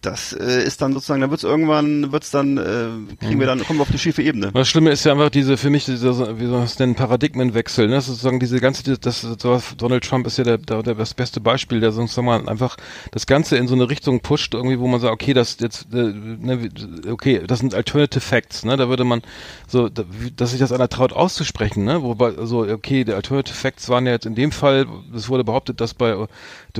das 0.00 0.32
äh, 0.32 0.62
ist 0.62 0.80
dann 0.80 0.92
sozusagen, 0.92 1.20
dann 1.20 1.30
wird's 1.30 1.42
irgendwann, 1.42 2.12
wird's 2.12 2.30
dann, 2.30 2.56
äh, 2.56 3.16
kriegen 3.24 3.40
wir 3.40 3.48
dann, 3.48 3.64
kommen 3.64 3.80
wir 3.80 3.82
auf 3.82 3.90
die 3.90 3.98
schiefe 3.98 4.22
Ebene. 4.22 4.52
Das 4.52 4.68
Schlimme 4.68 4.90
ist 4.90 5.02
ja 5.04 5.10
einfach 5.10 5.28
diese, 5.28 5.56
für 5.56 5.70
mich, 5.70 5.86
dieser, 5.86 6.38
wie 6.38 6.44
soll 6.44 6.58
man 6.58 6.64
es 6.64 6.78
nennen, 6.78 6.94
Paradigmenwechsel, 6.94 7.88
ne? 7.88 7.96
Das 7.96 8.04
ist 8.04 8.10
sozusagen 8.10 8.38
diese 8.38 8.60
ganze, 8.60 8.96
das, 8.96 9.26
das, 9.38 9.76
Donald 9.76 10.04
Trump 10.04 10.26
ist 10.28 10.38
ja 10.38 10.44
der, 10.44 10.58
der, 10.58 10.82
das 10.82 11.14
beste 11.14 11.40
Beispiel, 11.40 11.80
der 11.80 11.90
sozusagen 11.90 12.26
mal 12.26 12.48
einfach 12.48 12.76
das 13.10 13.26
Ganze 13.26 13.56
in 13.56 13.66
so 13.66 13.74
eine 13.74 13.90
Richtung 13.90 14.20
pusht, 14.20 14.54
irgendwie, 14.54 14.78
wo 14.78 14.86
man 14.86 15.00
sagt, 15.00 15.12
okay, 15.12 15.34
das 15.34 15.56
jetzt, 15.58 15.92
äh, 15.92 16.12
ne, 16.12 16.68
okay, 17.10 17.42
das 17.44 17.58
sind 17.58 17.74
Alternative 17.74 18.20
Facts, 18.20 18.64
ne? 18.64 18.76
Da 18.76 18.88
würde 18.88 19.02
man 19.02 19.22
so, 19.66 19.88
da, 19.88 20.04
dass 20.36 20.52
sich 20.52 20.60
das 20.60 20.70
einer 20.70 20.88
traut 20.88 21.12
auszusprechen, 21.12 21.84
ne? 21.84 22.04
Wobei, 22.04 22.36
also, 22.36 22.60
okay, 22.60 23.02
der 23.02 23.16
Alternative 23.16 23.56
Facts 23.56 23.88
waren 23.88 24.06
ja 24.06 24.12
jetzt 24.12 24.26
in 24.26 24.36
dem 24.36 24.52
Fall, 24.52 24.86
es 25.12 25.28
wurde 25.28 25.42
behauptet, 25.42 25.80
dass 25.80 25.94
bei, 25.94 26.14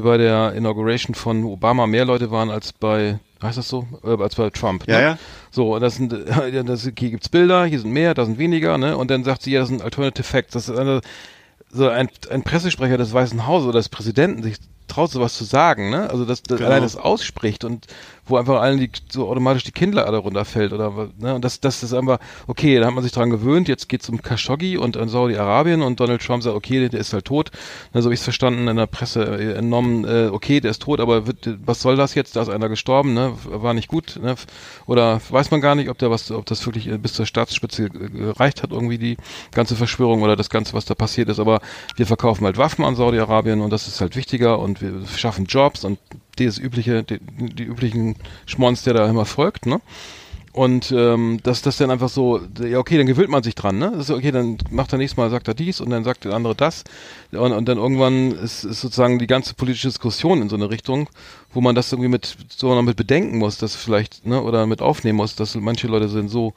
bei 0.03 0.17
der 0.17 0.53
Inauguration 0.55 1.15
von 1.15 1.45
Obama 1.45 1.87
mehr 1.87 2.05
Leute 2.05 2.31
waren 2.31 2.51
als 2.51 2.73
bei, 2.73 3.19
heißt 3.43 3.59
das 3.59 3.69
so, 3.69 3.87
äh, 4.05 4.21
als 4.23 4.35
bei 4.35 4.51
Trump, 4.51 4.87
ne? 4.87 4.95
Ja, 4.95 5.01
ja. 5.01 5.19
So, 5.51 5.75
und 5.75 5.81
das 5.81 5.97
sind, 5.97 6.13
ja, 6.53 6.63
das, 6.63 6.83
hier 6.83 6.93
gibt's 6.93 7.29
Bilder, 7.29 7.65
hier 7.65 7.81
sind 7.81 7.93
mehr, 7.93 8.15
da 8.15 8.25
sind 8.25 8.39
weniger, 8.39 8.79
ne? 8.79 8.97
Und 8.97 9.11
dann 9.11 9.25
sagt 9.25 9.43
sie, 9.43 9.53
ja, 9.53 9.61
das 9.61 9.69
sind 9.69 9.83
Alternative 9.83 10.25
Facts. 10.25 10.53
Das 10.53 10.69
ist 10.69 10.77
eine, 10.79 11.01
so 11.71 11.89
ein, 11.89 12.09
ein 12.31 12.43
Pressesprecher 12.43 12.97
des 12.97 13.13
Weißen 13.13 13.47
Hauses 13.47 13.69
oder 13.69 13.79
des 13.79 13.89
Präsidenten 13.89 14.43
sich 14.43 14.57
traut 14.89 15.11
sowas 15.11 15.35
zu 15.37 15.45
sagen, 15.45 15.91
ne? 15.91 16.09
Also 16.11 16.25
dass 16.25 16.43
das 16.43 16.59
Genau. 16.59 16.71
allein 16.71 16.83
das 16.83 16.97
ausspricht 16.97 17.65
und 17.65 17.87
wo 18.29 18.37
einfach 18.37 18.61
allen 18.61 18.79
die, 18.79 18.91
so 19.11 19.29
automatisch 19.29 19.65
die 19.65 19.73
Kinnlade 19.73 20.17
runterfällt 20.17 20.73
oder 20.73 21.11
ne? 21.19 21.35
Und 21.35 21.45
das, 21.45 21.61
das 21.61 21.83
ist 21.83 21.93
einfach, 21.93 22.19
okay, 22.47 22.79
da 22.79 22.87
hat 22.87 22.95
man 22.95 23.03
sich 23.03 23.13
dran 23.13 23.31
gewöhnt, 23.31 23.69
jetzt 23.69 23.89
geht's 23.89 24.09
um 24.09 24.23
Khashoggi 24.23 24.77
und 24.77 24.97
an 24.97 25.09
Saudi-Arabien 25.09 25.83
und 25.83 26.01
Donald 26.01 26.23
Trump 26.23 26.43
sagt, 26.43 26.57
okay, 26.57 26.89
der 26.89 27.01
ist 27.01 27.13
halt 27.13 27.25
tot. 27.25 27.51
Ne, 27.93 28.03
so 28.03 28.07
habe 28.07 28.15
ich 28.15 28.21
es 28.21 28.25
verstanden, 28.25 28.69
in 28.69 28.77
der 28.77 28.87
Presse 28.87 29.25
äh, 29.25 29.53
entnommen, 29.55 30.05
äh, 30.05 30.29
okay, 30.33 30.61
der 30.61 30.71
ist 30.71 30.83
tot, 30.83 31.01
aber 31.01 31.27
wird, 31.27 31.59
was 31.65 31.81
soll 31.81 31.97
das 31.97 32.15
jetzt? 32.15 32.37
Da 32.37 32.43
ist 32.43 32.49
einer 32.49 32.69
gestorben, 32.69 33.15
ne? 33.15 33.33
War 33.45 33.75
nicht 33.75 33.89
gut, 33.89 34.19
ne? 34.23 34.35
Oder 34.87 35.21
weiß 35.29 35.51
man 35.51 35.61
gar 35.61 35.75
nicht, 35.75 35.89
ob 35.89 35.99
der 35.99 36.11
was, 36.11 36.31
ob 36.31 36.47
das 36.47 36.65
wirklich 36.67 36.89
äh, 36.89 36.99
bis 36.99 37.15
zur 37.15 37.27
Staatsspitze 37.27 37.85
äh, 37.85 37.89
gereicht 37.89 38.63
hat, 38.63 38.73
irgendwie 38.73 38.99
die 38.99 39.17
ganze 39.53 39.77
Verschwörung 39.77 40.23
oder 40.23 40.37
das 40.37 40.51
Ganze, 40.51 40.75
was 40.75 40.85
da 40.85 40.95
passiert 40.95 41.29
ist. 41.29 41.39
Aber 41.39 41.61
wir 41.97 42.07
verkaufen 42.07 42.45
halt 42.45 42.59
Waffen 42.59 42.85
an 42.85 42.97
Saudi-Arabien 42.97 43.61
und 43.61 43.71
das 43.71 43.89
ist 43.89 44.01
halt 44.01 44.17
wichtiger 44.17 44.59
und 44.59 44.81
wir 44.81 45.07
schaffen 45.17 45.47
Jobs 45.47 45.85
und 45.85 45.99
das 46.47 46.59
übliche, 46.59 47.03
die, 47.03 47.19
die 47.21 47.65
üblichen 47.65 48.17
Schmons, 48.47 48.83
der 48.83 48.95
da 48.95 49.09
immer 49.09 49.25
folgt, 49.25 49.67
ne? 49.67 49.81
Und 50.53 50.91
ähm, 50.91 51.39
dass 51.45 51.63
das 51.63 51.77
dann 51.77 51.91
einfach 51.91 52.09
so, 52.09 52.41
ja 52.61 52.79
okay, 52.79 52.97
dann 52.97 53.07
gewöhnt 53.07 53.29
man 53.29 53.43
sich 53.43 53.55
dran, 53.55 53.79
ne? 53.79 53.93
Ist 53.99 54.11
okay, 54.11 54.33
dann 54.33 54.59
macht 54.71 54.93
er 54.93 54.99
nächstes 54.99 55.17
Mal, 55.17 55.31
sagt 55.31 55.47
er 55.47 55.55
dies 55.55 55.81
und 55.81 55.91
dann 55.91 56.05
sagt 56.05 56.25
der 56.25 56.33
andere 56.33 56.55
das. 56.55 56.85
Und, 57.31 57.53
und 57.53 57.69
dann 57.69 57.79
irgendwann 57.79 58.33
ist, 58.33 58.65
ist 58.65 58.81
sozusagen 58.81 59.19
die 59.19 59.27
ganze 59.27 59.55
politische 59.55 59.89
Diskussion 59.89 60.43
in 60.43 60.49
so 60.49 60.57
eine 60.57 60.71
Richtung, 60.71 61.09
wo 61.53 61.61
man 61.61 61.75
das 61.75 61.93
irgendwie 61.93 62.09
mit 62.09 62.37
so 62.49 62.75
noch 62.75 62.83
mit 62.83 62.97
bedenken 62.97 63.39
muss, 63.39 63.59
dass 63.59 63.77
vielleicht, 63.77 64.27
ne, 64.27 64.43
oder 64.43 64.67
mit 64.67 64.83
aufnehmen 64.83 65.19
muss, 65.19 65.37
dass 65.37 65.55
manche 65.55 65.87
Leute 65.87 66.09
sind 66.09 66.29
so 66.29 66.55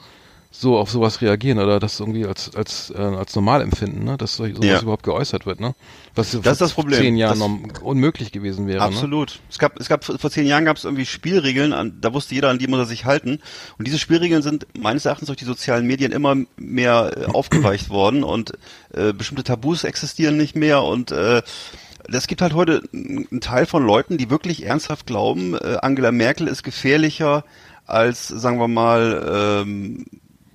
so 0.54 0.78
auf 0.78 0.92
sowas 0.92 1.22
reagieren 1.22 1.60
oder 1.60 1.80
das 1.80 2.00
irgendwie 2.00 2.26
als 2.26 2.54
als 2.56 2.92
äh, 2.96 2.98
als 3.02 3.36
normal 3.36 3.62
empfinden, 3.62 4.04
ne? 4.04 4.18
dass 4.18 4.36
so, 4.36 4.46
sowas 4.46 4.66
Ja. 4.66 4.82
überhaupt 4.82 5.04
geäußert 5.04 5.46
wird, 5.46 5.62
ne? 5.62 5.74
Was 6.14 6.32
Das 6.32 6.54
ist 6.54 6.62
das 6.62 6.74
Problem. 6.74 7.00
zehn 7.00 7.16
Jahren 7.16 7.40
Das- 7.70 7.82
unmöglich 7.82 8.34
gewesen 8.34 8.68
wäre. 8.68 8.80
Ne? 8.80 8.84
Absolut. 8.86 9.40
Es 9.50 9.60
gab, 9.60 9.80
es 9.80 9.88
gab 9.88 10.04
vor 10.04 10.30
zehn 10.30 10.46
Jahren 10.46 10.66
gab 10.66 10.76
es 10.76 10.84
irgendwie 10.84 11.06
Spielregeln, 11.06 11.72
an, 11.72 11.98
da 12.02 12.14
wusste 12.14 12.36
jeder, 12.36 12.50
an 12.50 12.60
die 12.60 12.68
muss 12.68 12.80
er 12.80 12.86
sich 12.86 13.06
halten. 13.06 13.40
Und 13.78 13.88
diese 13.88 13.98
Spielregeln 13.98 14.42
sind 14.42 14.68
meines 14.78 15.06
Erachtens 15.06 15.28
durch 15.28 15.38
die 15.40 15.46
sozialen 15.46 15.88
Medien 15.88 16.12
immer 16.12 16.36
mehr 16.58 17.14
äh, 17.16 17.26
aufgeweicht 17.32 17.90
worden 17.90 18.24
und 18.26 18.52
äh, 18.94 19.14
bestimmte 19.14 19.44
Tabus 19.46 19.86
existieren 19.86 20.36
nicht 20.36 20.58
mehr 20.58 20.84
und 20.84 21.12
äh, 21.12 21.42
es 22.12 22.28
gibt 22.28 22.42
halt 22.42 22.54
heute 22.56 22.82
einen 22.94 23.40
Teil 23.42 23.66
von 23.66 23.86
Leuten, 23.86 24.18
die 24.18 24.30
wirklich 24.30 24.66
ernsthaft 24.66 25.06
glauben, 25.06 25.54
äh, 25.54 25.78
Angela 25.82 26.12
Merkel 26.12 26.48
ist 26.48 26.64
gefährlicher 26.64 27.46
als, 27.86 28.28
sagen 28.28 28.60
wir 28.60 28.68
mal, 28.68 29.62
ähm, 29.66 30.06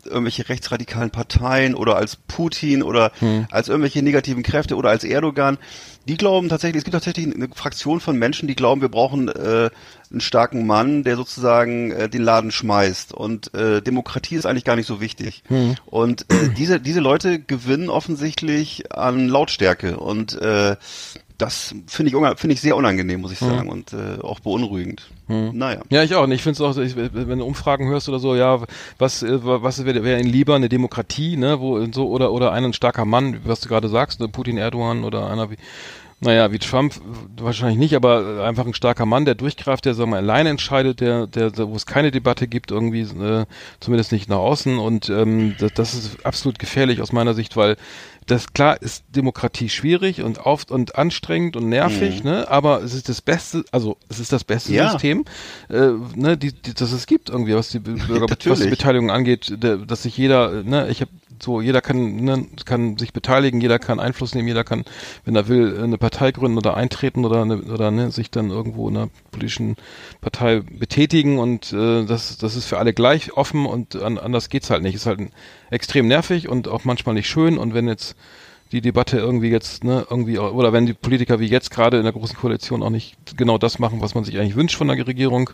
irgendwelche 0.06 0.48
rechtsradikalen 0.48 1.10
Parteien 1.10 1.74
oder 1.74 1.96
als 1.96 2.16
Putin 2.16 2.82
oder 2.82 3.12
als 3.50 3.68
irgendwelche 3.68 4.02
negativen 4.02 4.42
Kräfte 4.42 4.76
oder 4.76 4.90
als 4.90 5.04
Erdogan. 5.04 5.58
Die 6.08 6.16
glauben 6.16 6.48
tatsächlich, 6.48 6.78
es 6.78 6.84
gibt 6.84 6.94
tatsächlich 6.94 7.34
eine 7.34 7.48
Fraktion 7.52 7.98
von 7.98 8.16
Menschen, 8.16 8.46
die 8.46 8.54
glauben, 8.54 8.80
wir 8.80 8.88
brauchen 8.88 9.28
äh, 9.28 9.70
einen 10.10 10.20
starken 10.20 10.64
Mann, 10.66 11.02
der 11.02 11.16
sozusagen 11.16 11.90
äh, 11.90 12.08
den 12.08 12.22
Laden 12.22 12.52
schmeißt. 12.52 13.12
Und 13.12 13.52
äh, 13.54 13.82
Demokratie 13.82 14.36
ist 14.36 14.46
eigentlich 14.46 14.64
gar 14.64 14.76
nicht 14.76 14.86
so 14.86 15.00
wichtig. 15.00 15.42
Und 15.84 16.22
äh, 16.30 16.50
diese, 16.56 16.78
diese 16.80 17.00
Leute 17.00 17.40
gewinnen 17.40 17.90
offensichtlich 17.90 18.92
an 18.92 19.28
Lautstärke. 19.28 19.98
Und 19.98 20.40
äh, 20.40 20.76
das 21.38 21.74
finde 21.86 22.10
ich, 22.10 22.38
finde 22.38 22.54
ich 22.54 22.60
sehr 22.60 22.76
unangenehm, 22.76 23.20
muss 23.20 23.32
ich 23.32 23.38
sagen, 23.38 23.68
und 23.68 23.92
äh, 23.92 24.20
auch 24.22 24.40
beunruhigend. 24.40 25.10
Naja. 25.28 25.82
Ja, 25.90 26.02
ich 26.02 26.14
auch. 26.14 26.26
Ich 26.28 26.42
finde 26.42 26.54
es 26.54 26.60
auch, 26.60 26.80
ich, 26.80 26.96
wenn 26.96 27.38
du 27.38 27.44
Umfragen 27.44 27.88
hörst 27.88 28.08
oder 28.08 28.18
so, 28.18 28.34
ja, 28.34 28.62
was, 28.98 29.22
äh, 29.22 29.38
was 29.42 29.84
wäre 29.84 30.02
wär 30.04 30.18
Ihnen 30.18 30.30
lieber 30.30 30.54
eine 30.54 30.68
Demokratie, 30.68 31.36
ne, 31.36 31.60
wo 31.60 31.84
so 31.92 32.08
oder 32.08 32.32
oder 32.32 32.52
ein 32.52 32.72
starker 32.72 33.04
Mann, 33.04 33.40
was 33.44 33.60
du 33.60 33.68
gerade 33.68 33.88
sagst, 33.88 34.20
ne, 34.20 34.28
Putin, 34.28 34.56
Erdogan 34.56 35.04
oder 35.04 35.28
einer 35.30 35.50
wie 35.50 35.56
naja, 36.18 36.50
wie 36.50 36.58
Trump 36.58 36.94
wahrscheinlich 37.36 37.78
nicht, 37.78 37.94
aber 37.94 38.42
einfach 38.42 38.64
ein 38.64 38.72
starker 38.72 39.04
Mann, 39.04 39.26
der 39.26 39.34
durchgreift, 39.34 39.84
der 39.84 39.92
sagen 39.92 40.12
wir 40.12 40.16
alleine 40.16 40.48
entscheidet, 40.48 41.00
der, 41.00 41.26
der, 41.26 41.52
wo 41.58 41.76
es 41.76 41.84
keine 41.84 42.10
Debatte 42.10 42.48
gibt, 42.48 42.70
irgendwie, 42.70 43.02
äh, 43.02 43.44
zumindest 43.80 44.12
nicht 44.12 44.28
nach 44.28 44.38
außen. 44.38 44.78
Und 44.78 45.10
ähm, 45.10 45.56
das, 45.58 45.74
das 45.74 45.94
ist 45.94 46.24
absolut 46.24 46.58
gefährlich 46.58 47.02
aus 47.02 47.12
meiner 47.12 47.34
Sicht, 47.34 47.54
weil 47.56 47.76
das 48.26 48.52
klar 48.52 48.82
ist 48.82 49.04
Demokratie 49.14 49.68
schwierig 49.68 50.22
und 50.22 50.38
oft 50.40 50.70
und 50.70 50.96
anstrengend 50.96 51.56
und 51.56 51.68
nervig, 51.68 52.24
ne? 52.24 52.48
Aber 52.50 52.82
es 52.82 52.92
ist 52.92 53.08
das 53.08 53.20
beste, 53.22 53.64
also 53.70 53.96
es 54.08 54.18
ist 54.18 54.32
das 54.32 54.42
beste 54.42 54.72
Ja. 54.72 54.90
System, 54.90 55.24
äh, 55.68 55.92
ne, 56.14 56.36
die, 56.36 56.52
die, 56.52 56.74
das 56.74 56.92
es 56.92 57.06
gibt 57.06 57.28
irgendwie, 57.30 57.54
was 57.54 57.68
die 57.70 57.78
Bürger, 57.78 58.28
was 58.28 58.38
die 58.38 58.48
Natürlich. 58.48 58.70
Beteiligung 58.70 59.10
angeht, 59.10 59.62
der, 59.62 59.76
dass 59.78 60.02
sich 60.02 60.16
jeder, 60.16 60.62
ne, 60.64 60.88
ich 60.88 61.00
habe 61.00 61.10
so, 61.42 61.60
jeder 61.60 61.80
kann, 61.80 62.16
ne, 62.16 62.46
kann 62.64 62.98
sich 62.98 63.12
beteiligen, 63.12 63.60
jeder 63.60 63.78
kann 63.78 64.00
Einfluss 64.00 64.34
nehmen, 64.34 64.48
jeder 64.48 64.64
kann, 64.64 64.84
wenn 65.24 65.36
er 65.36 65.48
will, 65.48 65.82
eine 65.82 65.98
Partei 65.98 66.32
gründen 66.32 66.58
oder 66.58 66.76
eintreten 66.76 67.24
oder 67.24 67.42
eine, 67.42 67.62
oder 67.62 67.90
ne, 67.90 68.10
sich 68.10 68.30
dann 68.30 68.50
irgendwo 68.50 68.88
in 68.88 68.96
einer 68.96 69.08
politischen 69.30 69.76
Partei 70.20 70.60
betätigen 70.60 71.38
und 71.38 71.72
äh, 71.72 72.04
das, 72.04 72.38
das 72.38 72.56
ist 72.56 72.66
für 72.66 72.78
alle 72.78 72.92
gleich 72.92 73.32
offen 73.32 73.66
und 73.66 73.96
an, 73.96 74.18
anders 74.18 74.48
geht's 74.48 74.70
halt 74.70 74.82
nicht. 74.82 74.94
Ist 74.94 75.06
halt 75.06 75.20
extrem 75.70 76.08
nervig 76.08 76.48
und 76.48 76.68
auch 76.68 76.84
manchmal 76.84 77.14
nicht 77.14 77.28
schön 77.28 77.58
und 77.58 77.74
wenn 77.74 77.88
jetzt 77.88 78.16
die 78.72 78.80
Debatte 78.80 79.18
irgendwie 79.18 79.48
jetzt, 79.50 79.84
ne, 79.84 80.06
irgendwie, 80.10 80.38
oder 80.38 80.72
wenn 80.72 80.86
die 80.86 80.92
Politiker 80.92 81.38
wie 81.38 81.46
jetzt 81.46 81.70
gerade 81.70 81.98
in 81.98 82.02
der 82.02 82.12
großen 82.12 82.36
Koalition 82.36 82.82
auch 82.82 82.90
nicht 82.90 83.16
genau 83.36 83.58
das 83.58 83.78
machen, 83.78 84.00
was 84.00 84.14
man 84.14 84.24
sich 84.24 84.38
eigentlich 84.38 84.56
wünscht 84.56 84.76
von 84.76 84.88
der 84.88 85.06
Regierung, 85.06 85.50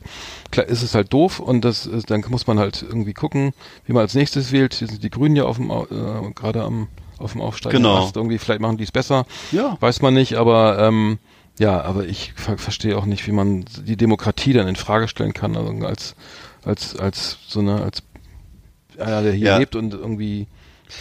klar 0.51 0.67
ist 0.67 0.83
es 0.83 0.95
halt 0.95 1.13
doof 1.13 1.39
und 1.39 1.63
das 1.65 1.87
ist, 1.87 2.11
dann 2.11 2.25
muss 2.29 2.47
man 2.47 2.59
halt 2.59 2.83
irgendwie 2.83 3.13
gucken, 3.13 3.53
wie 3.87 3.93
man 3.93 4.03
als 4.03 4.15
nächstes 4.15 4.51
wählt. 4.51 4.75
Hier 4.75 4.89
sind 4.89 5.03
die 5.03 5.11
Grünen 5.11 5.37
ja 5.37 5.45
auf 5.45 5.57
dem, 5.57 5.71
äh, 5.71 6.33
gerade 6.35 6.63
am, 6.63 6.89
auf 7.19 7.33
dem 7.33 7.43
Aufsteigenden 7.43 7.83
Genau. 7.93 8.11
Irgendwie, 8.15 8.39
vielleicht 8.39 8.61
machen 8.61 8.79
die 8.79 8.85
es 8.85 8.93
besser. 8.93 9.27
Ja. 9.53 9.77
Weiß 9.81 10.01
man 10.01 10.15
nicht, 10.15 10.35
aber, 10.37 10.79
ähm, 10.79 11.19
ja, 11.59 11.83
aber 11.83 12.07
ich 12.07 12.33
ver 12.35 12.57
verstehe 12.57 12.97
auch 12.97 13.05
nicht, 13.05 13.27
wie 13.27 13.33
man 13.33 13.67
die 13.85 13.97
Demokratie 13.97 14.55
dann 14.55 14.69
in 14.69 14.77
Frage 14.77 15.07
stellen 15.07 15.35
kann, 15.35 15.55
also 15.55 15.71
als, 15.87 16.17
als, 16.65 16.97
als 16.97 17.37
so 17.47 17.61
eine, 17.61 17.83
als 17.83 18.03
einer, 18.99 19.23
der 19.23 19.33
hier 19.33 19.49
Ja. 19.49 19.59
lebt 19.59 19.77
und 19.77 19.93
irgendwie 19.93 20.47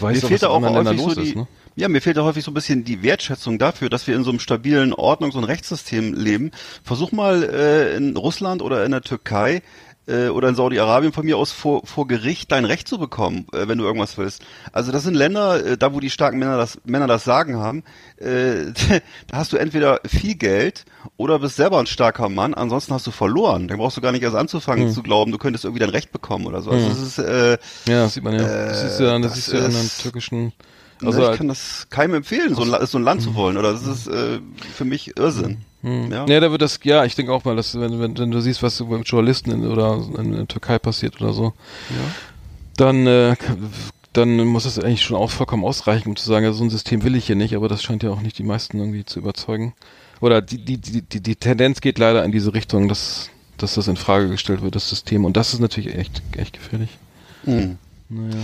weiß, 0.00 0.16
mir 0.16 0.22
was 0.22 0.28
fehlt 0.28 0.42
da 0.42 0.48
auch 0.48 0.62
häufig 0.62 0.96
los 0.98 1.14
so 1.14 1.20
die, 1.22 1.28
ist, 1.28 1.36
ne? 1.36 1.46
Ja, 1.74 1.88
mir 1.88 2.00
fehlt 2.00 2.16
da 2.16 2.22
häufig 2.24 2.44
so 2.44 2.50
ein 2.50 2.54
bisschen 2.54 2.84
die 2.84 3.02
Wertschätzung 3.02 3.58
dafür, 3.58 3.88
dass 3.90 4.06
wir 4.06 4.14
in 4.16 4.24
so 4.24 4.30
einem 4.30 4.40
stabilen 4.40 4.92
Ordnungs- 4.92 5.36
und 5.36 5.44
Rechtssystem 5.44 6.14
leben. 6.14 6.50
Versuch 6.84 7.12
mal 7.12 7.42
äh, 7.42 7.96
in 7.96 8.16
Russland 8.16 8.62
oder 8.62 8.84
in 8.84 8.90
der 8.90 9.00
Türkei 9.02 9.62
äh, 10.06 10.28
oder 10.28 10.48
in 10.48 10.54
Saudi-Arabien 10.56 11.12
von 11.12 11.24
mir 11.24 11.36
aus 11.38 11.52
vor, 11.52 11.86
vor 11.86 12.06
Gericht 12.08 12.50
dein 12.50 12.64
Recht 12.64 12.88
zu 12.88 12.98
bekommen, 12.98 13.46
äh, 13.52 13.68
wenn 13.68 13.78
du 13.78 13.84
irgendwas 13.84 14.18
willst. 14.18 14.42
Also 14.72 14.90
das 14.92 15.04
sind 15.04 15.14
Länder, 15.14 15.64
äh, 15.64 15.78
da 15.78 15.94
wo 15.94 16.00
die 16.00 16.10
starken 16.10 16.38
Männer 16.40 16.56
das, 16.56 16.78
Männer 16.84 17.06
das 17.06 17.22
Sagen 17.24 17.56
haben, 17.56 17.84
äh, 18.16 18.72
da 19.28 19.36
hast 19.38 19.52
du 19.52 19.56
entweder 19.56 20.00
viel 20.04 20.34
Geld 20.34 20.84
oder 21.16 21.38
bist 21.38 21.56
selber 21.56 21.78
ein 21.78 21.86
starker 21.86 22.28
Mann, 22.28 22.52
ansonsten 22.52 22.92
hast 22.92 23.06
du 23.06 23.12
verloren. 23.12 23.68
Dann 23.68 23.78
brauchst 23.78 23.96
du 23.96 24.00
gar 24.00 24.12
nicht 24.12 24.22
erst 24.24 24.36
anzufangen 24.36 24.86
Hm. 24.88 24.92
zu 24.92 25.02
glauben, 25.02 25.30
du 25.32 25.38
könntest 25.38 25.64
irgendwie 25.64 25.80
dein 25.80 25.90
Recht 25.90 26.10
bekommen 26.12 26.46
oder 26.46 26.62
so. 26.62 26.70
Also 26.72 26.88
das 26.88 26.98
ist 27.00 27.18
äh, 27.18 27.52
Ja, 27.86 28.02
das 28.02 28.14
sieht 28.14 28.24
man 28.24 28.34
ja. 28.34 28.40
das 28.42 28.82
ist 28.82 29.00
ja, 29.00 29.18
das, 29.20 29.30
das 29.32 29.38
ist 29.38 29.52
ja 29.52 29.60
in 29.60 29.76
einem 29.76 29.90
türkischen, 30.00 30.52
Also 31.04 31.20
also 31.20 31.32
ich 31.32 31.38
kann 31.38 31.48
das 31.48 31.86
keinem 31.90 32.14
empfehlen, 32.14 32.54
so 32.54 32.62
ein, 32.62 32.86
so 32.86 32.98
ein 32.98 33.04
Land 33.04 33.22
zu 33.22 33.34
wollen. 33.34 33.56
Oder 33.56 33.72
das 33.72 33.86
ist 33.86 34.06
äh, 34.06 34.40
für 34.74 34.84
mich 34.84 35.16
Irrsinn. 35.16 35.58
Ja. 35.82 36.26
Ja, 36.26 36.40
da 36.40 36.50
wird 36.50 36.62
das, 36.62 36.78
ja, 36.84 37.04
ich 37.04 37.16
denke 37.16 37.32
auch 37.32 37.44
mal, 37.44 37.56
dass 37.56 37.78
wenn, 37.78 37.98
wenn, 38.00 38.16
wenn 38.16 38.30
du 38.30 38.40
siehst, 38.40 38.62
was 38.62 38.78
mit 38.80 39.08
Journalisten 39.08 39.50
in, 39.50 39.66
oder 39.66 40.00
in 40.16 40.32
der 40.32 40.46
Türkei 40.46 40.78
passiert 40.78 41.20
oder 41.20 41.32
so, 41.32 41.54
dann, 42.76 43.06
äh, 43.06 43.34
dann 44.12 44.36
muss 44.46 44.62
das 44.62 44.78
eigentlich 44.78 45.02
schon 45.02 45.16
auch 45.16 45.30
vollkommen 45.30 45.64
ausreichen, 45.64 46.08
um 46.08 46.16
zu 46.16 46.24
sagen, 46.24 46.44
ja, 46.44 46.52
so 46.52 46.62
ein 46.62 46.70
System 46.70 47.02
will 47.02 47.16
ich 47.16 47.26
hier 47.26 47.34
nicht, 47.36 47.56
aber 47.56 47.68
das 47.68 47.82
scheint 47.82 48.04
ja 48.04 48.10
auch 48.10 48.20
nicht 48.20 48.38
die 48.38 48.44
meisten 48.44 48.78
irgendwie 48.78 49.04
zu 49.04 49.18
überzeugen. 49.18 49.74
Oder 50.20 50.40
die, 50.40 50.64
die, 50.64 50.78
die, 50.78 51.02
die, 51.02 51.20
die 51.20 51.36
Tendenz 51.36 51.80
geht 51.80 51.98
leider 51.98 52.24
in 52.24 52.30
diese 52.30 52.54
Richtung, 52.54 52.88
dass, 52.88 53.30
dass 53.58 53.74
das 53.74 53.88
in 53.88 53.96
Frage 53.96 54.28
gestellt 54.28 54.62
wird, 54.62 54.76
das 54.76 54.88
System. 54.88 55.24
Und 55.24 55.36
das 55.36 55.52
ist 55.52 55.58
natürlich 55.58 55.96
echt, 55.96 56.22
echt 56.36 56.52
gefährlich. 56.52 56.90
Hm. 57.44 57.76
Naja. 58.12 58.36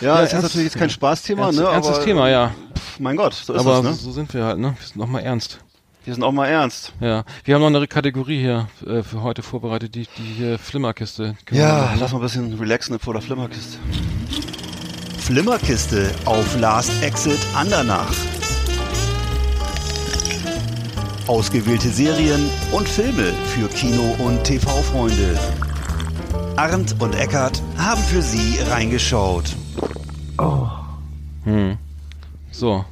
Ja, 0.00 0.14
Ja, 0.16 0.20
das 0.22 0.32
ist 0.32 0.42
natürlich 0.42 0.64
jetzt 0.64 0.78
kein 0.78 0.90
Spaßthema, 0.90 1.44
Ernst, 1.44 1.60
ne? 1.60 1.66
ernstes 1.66 1.96
aber, 1.96 2.04
Thema, 2.04 2.28
ja. 2.28 2.54
Pff, 2.74 2.98
mein 2.98 3.16
Gott, 3.16 3.34
so 3.34 3.52
ist 3.52 3.60
aber 3.60 3.76
das, 3.76 3.82
ne? 3.82 3.92
so 3.94 4.10
sind 4.10 4.34
wir 4.34 4.44
halt, 4.44 4.58
ne? 4.58 4.74
Wir 4.78 4.86
sind 4.86 4.96
nochmal 4.96 5.22
ernst. 5.22 5.58
Wir 6.04 6.12
sind 6.14 6.24
auch 6.24 6.32
mal 6.32 6.48
ernst. 6.48 6.92
Ja, 7.00 7.22
wir 7.44 7.54
haben 7.54 7.62
noch 7.62 7.68
eine 7.68 7.86
Kategorie 7.86 8.40
hier 8.40 8.66
äh, 8.84 9.04
für 9.04 9.22
heute 9.22 9.42
vorbereitet, 9.42 9.94
die 9.94 10.08
die 10.18 10.22
hier 10.22 10.58
Flimmerkiste. 10.58 11.36
Ja, 11.52 11.92
ne? 11.92 11.98
lass 12.00 12.10
mal 12.10 12.18
ein 12.18 12.22
bisschen 12.22 12.52
relaxen 12.54 12.98
vor 12.98 13.12
der 13.12 13.22
Flimmerkiste. 13.22 13.78
Flimmerkiste 15.18 16.10
auf 16.24 16.58
Last 16.58 16.90
Exit 17.04 17.38
Andernach. 17.54 18.12
Ausgewählte 21.28 21.88
Serien 21.88 22.50
und 22.72 22.88
Filme 22.88 23.32
für 23.54 23.68
Kino- 23.68 24.16
und 24.18 24.42
TV-Freunde. 24.42 25.38
Arndt 26.56 26.96
und 27.00 27.14
Eckart 27.14 27.62
haben 27.78 28.02
für 28.02 28.20
Sie 28.20 28.58
reingeschaut. 28.60 29.56
So. 32.50 32.84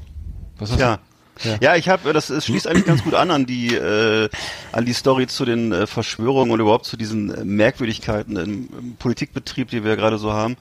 Was 0.58 0.72
hast 0.72 0.80
Ja. 0.80 0.98
Ja. 1.42 1.56
Ja, 1.61 1.76
ich 1.76 1.88
habe, 1.88 2.12
das 2.12 2.28
es 2.28 2.44
schließt 2.44 2.66
eigentlich 2.66 2.84
ganz 2.84 3.02
gut 3.02 3.14
an 3.14 3.30
an 3.30 3.46
die 3.46 3.74
äh, 3.74 4.28
an 4.72 4.84
die 4.84 4.92
Story 4.92 5.26
zu 5.26 5.46
den 5.46 5.72
äh, 5.72 5.86
Verschwörungen 5.86 6.52
und 6.52 6.61
überhaupt 6.61 6.84
zu 6.84 6.98
diesen 6.98 7.34
äh, 7.34 7.44
Merkwürdigkeiten 7.44 8.36
im, 8.36 8.68
im 8.78 8.96
Politikbetrieb, 8.98 9.70
die 9.70 9.82
wir 9.82 9.96
gerade 9.96 10.18
so 10.18 10.32
haben. 10.32 10.56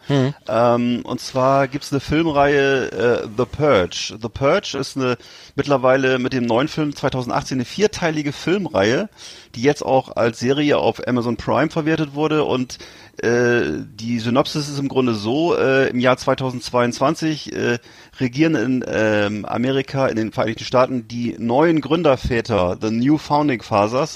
Ähm, 0.48 1.02
und 1.04 1.20
zwar 1.20 1.68
gibt's 1.68 1.92
eine 1.92 2.00
Filmreihe 2.00 2.92
äh, 2.92 3.28
The 3.38 3.46
Purge. 3.46 4.18
The 4.22 4.30
Purge 4.30 4.78
ist 4.80 4.96
eine 4.96 5.18
mittlerweile 5.56 6.18
mit 6.18 6.32
dem 6.32 6.46
neuen 6.46 6.70
Film 6.70 6.96
2018 6.96 7.58
eine 7.58 7.66
vierteilige 7.66 8.32
Filmreihe, 8.32 9.10
die 9.56 9.62
jetzt 9.62 9.84
auch 9.84 10.16
als 10.16 10.40
Serie 10.40 10.78
auf 10.78 11.08
Amazon 11.08 11.38
Prime 11.38 11.70
verwertet 11.70 12.14
wurde 12.14 12.44
und 12.44 12.78
äh, 13.22 13.84
die 13.96 14.20
Synopsis 14.20 14.70
ist 14.70 14.80
im 14.80 14.88
Grunde 14.88 15.14
so, 15.14 15.56
äh, 15.56 15.90
im 15.90 16.00
Jahr 16.00 16.18
2022 16.18 17.54
äh, 17.54 17.80
regieren 18.20 18.56
in 18.56 18.86
ähm, 18.88 19.46
Amerika, 19.46 20.08
in 20.08 20.16
den 20.16 20.32
Vereinigten 20.32 20.64
Staaten, 20.64 21.08
die 21.08 21.36
neuen 21.38 21.82
Gründerväter, 21.82 22.78
the 22.82 22.92
New 22.92 23.18
Founding 23.18 23.62
Fathers. 23.62 24.16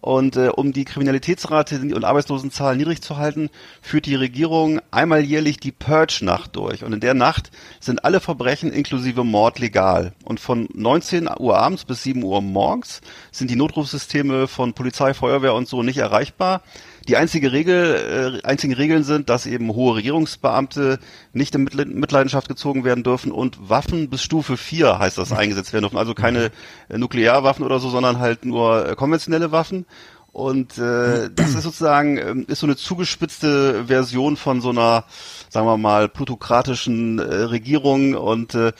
Und 0.00 0.36
äh, 0.36 0.48
um 0.48 0.72
die 0.72 0.84
Kriminalitätsrate 0.84 1.76
und 1.94 2.04
Arbeitslosenzahl 2.04 2.76
niedrig 2.76 3.02
zu 3.02 3.16
halten, 3.16 3.50
führt 3.82 4.06
die 4.06 4.14
Regierung 4.14 4.80
einmal 4.90 5.22
jährlich 5.22 5.58
die 5.58 5.72
Purge-Nacht 5.72 6.56
durch. 6.56 6.84
Und 6.84 6.92
in 6.92 7.00
der 7.00 7.14
Nacht 7.14 7.50
sind 7.80 8.04
alle 8.04 8.20
Verbrechen 8.20 8.72
inklusive 8.72 9.24
Mord 9.24 9.58
legal. 9.58 10.12
Und 10.24 10.40
von 10.40 10.68
19 10.72 11.28
Uhr 11.38 11.58
abends 11.58 11.84
bis 11.84 12.02
7 12.02 12.22
Uhr 12.22 12.40
morgens 12.40 13.00
sind 13.30 13.50
die 13.50 13.56
Notrufsysteme 13.56 14.48
von 14.48 14.72
Polizei, 14.72 15.12
Feuerwehr 15.12 15.54
und 15.54 15.68
so 15.68 15.82
nicht 15.82 15.98
erreichbar. 15.98 16.62
Die 17.10 17.16
einzige 17.16 17.50
Regel, 17.50 18.40
äh, 18.44 18.46
einzigen 18.46 18.72
Regeln 18.72 19.02
sind, 19.02 19.30
dass 19.30 19.44
eben 19.44 19.74
hohe 19.74 19.96
Regierungsbeamte 19.96 21.00
nicht 21.32 21.52
in 21.56 21.64
Mitle- 21.64 21.86
Mitleidenschaft 21.86 22.46
gezogen 22.46 22.84
werden 22.84 23.02
dürfen 23.02 23.32
und 23.32 23.68
Waffen 23.68 24.08
bis 24.08 24.22
Stufe 24.22 24.56
4 24.56 25.00
heißt 25.00 25.18
das 25.18 25.32
eingesetzt 25.32 25.72
werden 25.72 25.82
dürfen. 25.82 25.98
Also 25.98 26.14
keine 26.14 26.52
äh, 26.88 26.98
Nuklearwaffen 26.98 27.64
oder 27.64 27.80
so, 27.80 27.90
sondern 27.90 28.20
halt 28.20 28.44
nur 28.44 28.90
äh, 28.90 28.94
konventionelle 28.94 29.50
Waffen. 29.50 29.86
Und 30.30 30.78
äh, 30.78 31.28
das 31.34 31.56
ist 31.56 31.64
sozusagen 31.64 32.16
ähm, 32.16 32.44
ist 32.46 32.60
so 32.60 32.66
eine 32.66 32.76
zugespitzte 32.76 33.86
Version 33.86 34.36
von 34.36 34.60
so 34.60 34.70
einer, 34.70 35.02
sagen 35.48 35.66
wir 35.66 35.78
mal, 35.78 36.08
plutokratischen 36.08 37.18
äh, 37.18 37.22
Regierung 37.22 38.14
und 38.14 38.54
äh, 38.54 38.70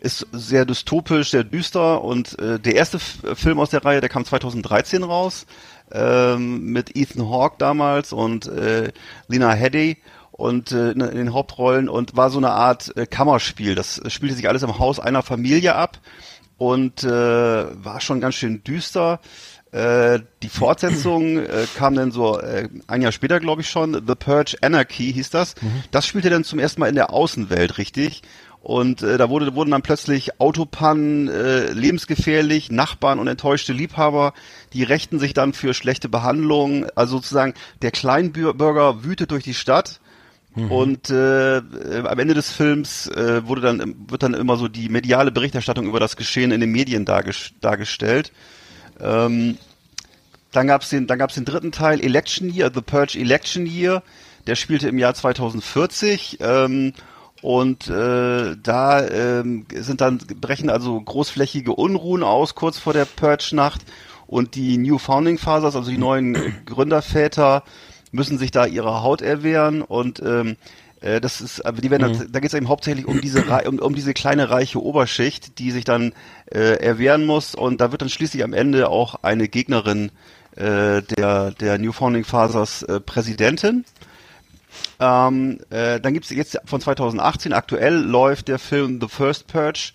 ist 0.00 0.26
sehr 0.32 0.64
dystopisch, 0.64 1.30
sehr 1.30 1.44
düster 1.44 2.02
und 2.02 2.38
äh, 2.40 2.58
der 2.58 2.74
erste 2.74 2.96
F 2.96 3.18
Film 3.34 3.60
aus 3.60 3.70
der 3.70 3.84
Reihe, 3.84 4.00
der 4.00 4.08
kam 4.08 4.24
2013 4.24 5.04
raus 5.04 5.46
ähm, 5.96 6.72
mit 6.72 6.96
Ethan 6.96 7.28
Hawke 7.28 7.56
damals 7.58 8.12
und 8.12 8.46
äh, 8.46 8.92
Lena 9.28 9.52
Headey 9.52 9.96
und 10.30 10.72
äh, 10.72 10.90
in 10.90 10.98
den 10.98 11.32
Hauptrollen 11.32 11.88
und 11.88 12.16
war 12.16 12.30
so 12.30 12.38
eine 12.38 12.50
Art 12.50 12.94
äh, 12.96 13.06
Kammerspiel. 13.06 13.74
Das 13.74 14.00
spielte 14.08 14.34
sich 14.34 14.48
alles 14.48 14.62
im 14.62 14.78
Haus 14.78 15.00
einer 15.00 15.22
Familie 15.22 15.74
ab 15.74 15.98
und 16.58 17.04
äh, 17.04 17.08
war 17.08 18.00
schon 18.00 18.20
ganz 18.20 18.34
schön 18.34 18.62
düster. 18.62 19.20
Äh, 19.72 20.20
die 20.42 20.48
Fortsetzung 20.48 21.38
äh, 21.38 21.66
kam 21.76 21.94
dann 21.94 22.10
so 22.10 22.38
äh, 22.38 22.68
ein 22.86 23.02
Jahr 23.02 23.12
später, 23.12 23.40
glaube 23.40 23.62
ich 23.62 23.70
schon. 23.70 23.94
The 24.06 24.14
Purge 24.14 24.56
Anarchy 24.60 25.12
hieß 25.12 25.30
das. 25.30 25.54
Das 25.90 26.06
spielte 26.06 26.30
dann 26.30 26.44
zum 26.44 26.58
ersten 26.58 26.80
Mal 26.80 26.88
in 26.88 26.94
der 26.94 27.12
Außenwelt, 27.12 27.78
richtig. 27.78 28.22
Und 28.66 29.02
äh, 29.02 29.16
da 29.16 29.30
wurde, 29.30 29.54
wurden 29.54 29.70
dann 29.70 29.82
plötzlich 29.82 30.40
Autopannen 30.40 31.28
äh, 31.28 31.70
lebensgefährlich, 31.70 32.72
Nachbarn 32.72 33.20
und 33.20 33.28
enttäuschte 33.28 33.72
Liebhaber, 33.72 34.32
die 34.72 34.82
rächten 34.82 35.20
sich 35.20 35.34
dann 35.34 35.52
für 35.52 35.72
schlechte 35.72 36.08
Behandlung. 36.08 36.84
Also 36.96 37.18
sozusagen 37.18 37.54
der 37.82 37.92
Kleinbürger 37.92 39.04
wütet 39.04 39.30
durch 39.30 39.44
die 39.44 39.54
Stadt. 39.54 40.00
Und 40.56 41.10
äh, 41.10 41.58
äh, 41.58 42.08
am 42.08 42.18
Ende 42.18 42.34
des 42.34 42.50
Films 42.50 43.06
äh, 43.06 43.46
wurde 43.46 43.60
dann 43.60 43.94
wird 44.08 44.24
dann 44.24 44.34
immer 44.34 44.56
so 44.56 44.66
die 44.66 44.88
mediale 44.88 45.30
Berichterstattung 45.30 45.86
über 45.86 46.00
das 46.00 46.16
Geschehen 46.16 46.50
in 46.50 46.60
den 46.60 46.72
Medien 46.72 47.04
darges 47.04 47.52
dargestellt. 47.60 48.32
Ähm, 48.98 49.58
dann 50.50 50.66
gab's 50.66 50.88
den, 50.88 51.06
dann 51.06 51.20
gab's 51.20 51.34
den 51.34 51.44
dritten 51.44 51.70
Teil, 51.70 52.00
Election 52.00 52.52
Year, 52.52 52.72
The 52.74 52.80
Purge 52.80 53.16
Election 53.16 53.64
Year. 53.64 54.02
Der 54.48 54.56
spielte 54.56 54.88
im 54.88 54.98
Jahr 54.98 55.14
2040. 55.14 56.38
Ähm, 56.40 56.94
und 57.42 57.88
äh, 57.88 58.56
da 58.62 59.06
ähm, 59.08 59.66
sind 59.74 60.00
dann 60.00 60.18
brechen 60.18 60.70
also 60.70 61.00
großflächige 61.00 61.72
Unruhen 61.72 62.22
aus 62.22 62.54
kurz 62.54 62.78
vor 62.78 62.92
der 62.92 63.04
Purge-Nacht. 63.04 63.82
Und 64.26 64.56
die 64.56 64.76
New 64.76 64.98
Founding 64.98 65.38
Fathers, 65.38 65.76
also 65.76 65.90
die 65.90 65.98
neuen 65.98 66.34
äh, 66.34 66.52
Gründerväter, 66.66 67.62
müssen 68.10 68.38
sich 68.38 68.50
da 68.50 68.66
ihre 68.66 69.02
Haut 69.02 69.22
erwehren. 69.22 69.82
Und 69.82 70.20
ähm, 70.20 70.56
äh, 71.00 71.20
das 71.20 71.40
ist, 71.40 71.64
aber 71.64 71.80
die 71.80 71.90
werden, 71.90 72.12
dann- 72.18 72.32
da 72.32 72.40
geht 72.40 72.48
es 72.50 72.54
eben 72.54 72.68
hauptsächlich 72.68 73.06
um 73.06 73.20
diese 73.20 73.44
um, 73.68 73.78
um 73.78 73.94
diese 73.94 74.14
kleine 74.14 74.50
reiche 74.50 74.82
Oberschicht, 74.82 75.58
die 75.60 75.70
sich 75.70 75.84
dann 75.84 76.12
äh, 76.50 76.82
erwehren 76.82 77.24
muss. 77.26 77.54
Und 77.54 77.80
da 77.80 77.92
wird 77.92 78.02
dann 78.02 78.08
schließlich 78.08 78.42
am 78.42 78.52
Ende 78.52 78.88
auch 78.88 79.16
eine 79.22 79.46
Gegnerin 79.48 80.10
äh, 80.56 81.02
der 81.02 81.50
der 81.52 81.78
New 81.78 81.92
Founding 81.92 82.24
Fathers 82.24 82.82
äh, 82.82 82.98
Präsidentin. 82.98 83.84
Ähm, 84.98 85.60
äh, 85.70 86.00
dann 86.00 86.14
gibt's 86.14 86.30
jetzt 86.30 86.58
von 86.64 86.80
2018, 86.80 87.52
aktuell 87.52 87.94
läuft 87.94 88.48
der 88.48 88.58
Film 88.58 89.00
The 89.00 89.08
First 89.08 89.46
Purge. 89.46 89.92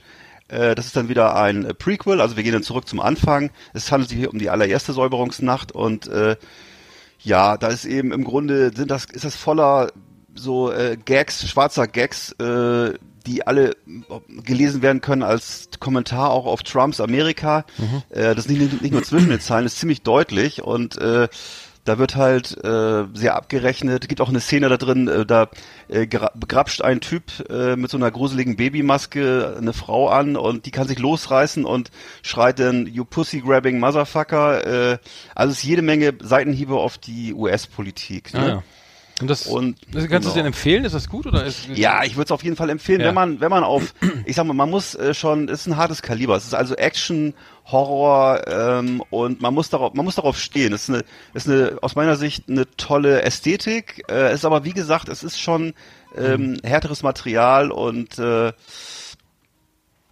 Äh, 0.47 0.75
das 0.75 0.85
ist 0.85 0.95
dann 0.95 1.09
wieder 1.09 1.35
ein 1.35 1.65
äh, 1.65 1.73
Prequel, 1.73 2.21
also 2.21 2.35
wir 2.35 2.43
gehen 2.43 2.53
dann 2.53 2.63
zurück 2.63 2.87
zum 2.87 2.99
Anfang. 2.99 3.51
Es 3.73 3.91
handelt 3.91 4.09
sich 4.09 4.19
hier 4.19 4.31
um 4.31 4.39
die 4.39 4.49
allererste 4.49 4.93
Säuberungsnacht 4.93 5.71
und 5.71 6.07
äh, 6.07 6.35
ja, 7.23 7.57
da 7.57 7.67
ist 7.67 7.85
eben 7.85 8.11
im 8.11 8.23
Grunde 8.23 8.71
sind 8.75 8.89
das 8.89 9.05
ist 9.05 9.25
das 9.25 9.35
voller 9.35 9.91
so 10.33 10.71
äh, 10.71 10.97
Gags, 11.03 11.47
schwarzer 11.47 11.87
Gags, 11.87 12.31
äh, 12.33 12.93
die 13.25 13.45
alle 13.45 13.75
gelesen 14.43 14.81
werden 14.81 15.01
können 15.01 15.23
als 15.23 15.69
Kommentar 15.79 16.31
auch 16.31 16.45
auf 16.45 16.63
Trumps 16.63 16.99
Amerika. 16.99 17.65
Äh, 18.09 18.35
das 18.35 18.45
ist 18.45 18.49
nicht, 18.49 18.81
nicht 18.81 18.91
nur 18.91 19.03
zwischen 19.03 19.29
den 19.29 19.39
Zeilen, 19.39 19.65
das 19.65 19.73
ist 19.73 19.79
ziemlich 19.79 20.01
deutlich 20.01 20.63
und 20.63 20.97
äh, 20.97 21.27
da 21.83 21.97
wird 21.97 22.15
halt 22.15 22.55
äh, 22.63 23.05
sehr 23.13 23.35
abgerechnet. 23.35 24.07
Gibt 24.07 24.21
auch 24.21 24.29
eine 24.29 24.39
Szene 24.39 24.69
da 24.69 24.77
drin, 24.77 25.07
äh, 25.07 25.25
da 25.25 25.49
äh, 25.87 26.01
gra- 26.01 26.31
begrapscht 26.35 26.81
ein 26.81 27.01
Typ 27.01 27.23
äh, 27.49 27.75
mit 27.75 27.89
so 27.89 27.97
einer 27.97 28.11
gruseligen 28.11 28.55
Babymaske 28.55 29.55
eine 29.57 29.73
Frau 29.73 30.09
an 30.09 30.35
und 30.35 30.65
die 30.65 30.71
kann 30.71 30.87
sich 30.87 30.99
losreißen 30.99 31.65
und 31.65 31.91
schreit 32.21 32.59
dann 32.59 32.85
You 32.87 33.05
Pussy 33.05 33.41
Grabbing 33.41 33.79
Motherfucker. 33.79 34.91
Äh, 34.93 34.97
also 35.35 35.51
es 35.51 35.57
ist 35.59 35.63
jede 35.63 35.81
Menge 35.81 36.13
Seitenhiebe 36.21 36.75
auf 36.75 36.97
die 36.97 37.33
US-Politik. 37.33 38.33
Ne? 38.33 38.39
Ah, 38.39 38.47
ja. 38.47 38.63
Und 39.21 39.27
das, 39.29 39.45
Und- 39.47 39.77
das 39.93 40.07
kannst 40.07 40.11
du 40.11 40.17
es 40.17 40.23
genau. 40.23 40.33
denn 40.35 40.45
empfehlen? 40.47 40.83
Ist 40.85 40.93
das 40.95 41.07
gut 41.07 41.25
oder 41.27 41.45
ist 41.45 41.67
Ja, 41.73 42.03
ich 42.03 42.15
würde 42.15 42.25
es 42.25 42.31
auf 42.31 42.43
jeden 42.43 42.55
Fall 42.55 42.69
empfehlen, 42.69 43.01
Ja. 43.01 43.07
wenn 43.07 43.15
man, 43.15 43.39
wenn 43.39 43.49
man 43.51 43.63
auf, 43.63 43.93
ich 44.25 44.35
sag 44.35 44.45
mal, 44.45 44.53
man 44.53 44.69
muss 44.69 44.95
äh, 44.95 45.13
schon, 45.13 45.47
es 45.49 45.61
ist 45.61 45.67
ein 45.67 45.77
hartes 45.77 46.01
Kaliber. 46.01 46.35
Es 46.35 46.45
ist 46.45 46.55
also 46.55 46.75
Action, 46.75 47.33
Horror 47.65 48.41
ähm, 48.47 49.01
und 49.11 49.39
man 49.41 49.53
muss 49.53 49.69
darauf, 49.69 49.93
man 49.93 50.03
muss 50.03 50.15
darauf 50.15 50.37
stehen. 50.37 50.73
Es 50.73 50.83
ist 50.83 50.89
eine, 50.89 51.03
ist 51.33 51.47
eine, 51.47 51.77
aus 51.81 51.95
meiner 51.95 52.15
Sicht 52.15 52.49
eine 52.49 52.65
tolle 52.75 53.21
Ästhetik. 53.21 54.03
Äh, 54.09 54.29
es 54.29 54.39
ist 54.39 54.45
aber 54.45 54.65
wie 54.65 54.73
gesagt, 54.73 55.07
es 55.09 55.23
ist 55.23 55.39
schon 55.39 55.73
ähm, 56.17 56.57
härteres 56.63 57.03
Material 57.03 57.71
und 57.71 58.17
äh, 58.19 58.51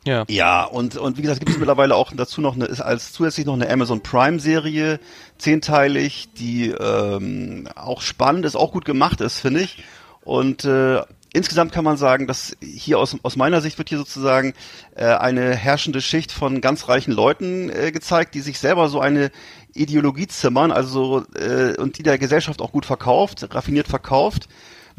ja. 0.10 0.26
ja, 0.28 0.64
und, 0.64 0.98
und 0.98 1.18
wie 1.18 1.22
gesagt, 1.22 1.40
gibt 1.40 1.52
es 1.52 1.58
mittlerweile 1.60 1.96
auch 1.96 2.12
dazu 2.16 2.42
noch 2.42 2.56
eine, 2.56 2.66
ist 2.66 2.82
als 2.82 3.14
zusätzlich 3.14 3.46
noch 3.46 3.54
eine 3.54 3.70
Amazon 3.70 4.02
Prime 4.02 4.40
Serie, 4.40 5.00
zehnteilig, 5.38 6.30
die 6.38 6.70
ähm, 6.70 7.68
auch 7.76 8.02
spannend 8.02 8.46
ist, 8.46 8.56
auch 8.56 8.72
gut 8.72 8.86
gemacht 8.86 9.22
ist, 9.22 9.40
finde 9.40 9.62
ich. 9.62 9.84
Und 10.22 10.66
äh, 10.66 11.02
insgesamt 11.34 11.72
kann 11.72 11.84
man 11.84 11.98
sagen, 11.98 12.28
dass 12.28 12.58
hier 12.62 13.00
aus, 13.00 13.16
aus 13.24 13.36
meiner 13.36 13.62
Sicht 13.62 13.78
wird 13.78 13.90
hier 13.90 13.98
sozusagen 14.00 14.54
äh, 14.96 15.06
eine 15.06 15.56
herrschende 15.56 16.02
Schicht 16.02 16.32
von 16.32 16.62
ganz 16.62 16.88
reichen 16.88 17.12
Leuten 17.12 17.70
äh, 17.70 17.92
gezeigt, 17.92 18.36
die 18.36 18.42
sich 18.42 18.60
selber 18.60 18.90
so 18.90 19.00
eine 19.00 19.32
Ideologie 19.74 20.28
zimmern, 20.28 20.72
also 20.72 21.24
äh, 21.36 21.76
und 21.78 21.98
die 22.00 22.04
der 22.04 22.18
Gesellschaft 22.18 22.62
auch 22.62 22.72
gut 22.72 22.86
verkauft, 22.86 23.48
raffiniert 23.54 23.88
verkauft 23.88 24.50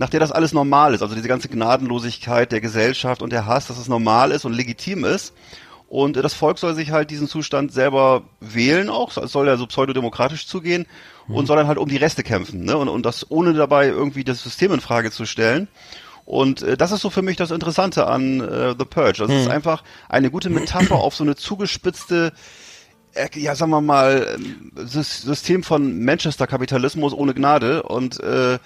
nach 0.01 0.09
der 0.09 0.18
das 0.18 0.32
alles 0.32 0.55
normal 0.55 0.94
ist, 0.94 1.03
also 1.03 1.14
diese 1.14 1.28
ganze 1.28 1.51
Gnadenlosigkeit 1.51 2.51
der 2.53 2.62
Gesellschaft 2.62 3.20
und 3.20 3.34
der 3.34 3.44
Hass, 3.44 3.66
dass 3.66 3.76
es 3.76 3.86
normal 3.86 4.30
ist 4.30 4.46
und 4.46 4.55
legitim 4.55 5.05
ist. 5.05 5.34
Und 5.90 6.16
äh, 6.16 6.22
das 6.22 6.32
Volk 6.32 6.59
soll 6.59 6.74
sich 6.74 6.90
halt 6.90 7.11
diesen 7.11 7.28
Zustand 7.28 7.70
selber 7.70 8.22
wählen 8.40 8.88
auch, 8.88 9.14
es 9.18 9.30
soll 9.30 9.46
ja 9.46 9.59
so 9.59 9.66
pseudodemokratisch 9.66 10.46
zugehen 10.46 10.86
und 11.28 11.44
soll 11.44 11.59
dann 11.59 11.66
halt 11.66 11.76
um 11.76 11.86
die 11.88 11.98
Reste 11.98 12.22
kämpfen, 12.22 12.64
ne? 12.64 12.78
Und, 12.78 12.88
und 12.88 13.05
das 13.05 13.30
ohne 13.30 13.53
dabei 13.53 13.88
irgendwie 13.88 14.24
das 14.24 14.42
System 14.42 14.72
in 14.72 14.80
Frage 14.80 15.11
zu 15.11 15.26
stellen. 15.26 15.68
Und 16.24 16.62
äh, 16.62 16.78
das 16.78 16.92
ist 16.92 17.03
so 17.03 17.11
für 17.11 17.22
mich 17.22 17.36
das 17.36 17.51
Interessante 17.51 18.07
an 18.07 18.40
äh, 18.40 18.74
The 18.78 18.86
Purge. 18.86 19.18
Das 19.18 19.30
ist 19.30 19.48
einfach 19.48 19.84
eine 20.09 20.30
gute 20.30 20.48
Metapher 20.48 20.94
auf 20.96 21.14
so 21.14 21.24
eine 21.24 21.36
zugespitzte 21.36 22.32
äh, 23.12 23.28
ja, 23.34 23.55
sagen 23.55 23.70
wir 23.70 23.80
mal, 23.80 24.36
ähm, 24.36 24.72
Sys- 24.76 25.24
System 25.24 25.62
von 25.62 26.05
Manchester-Kapitalismus 26.05 27.12
ohne 27.12 27.34
Gnade 27.34 27.82
und 27.82 28.20
äh, 28.20 28.59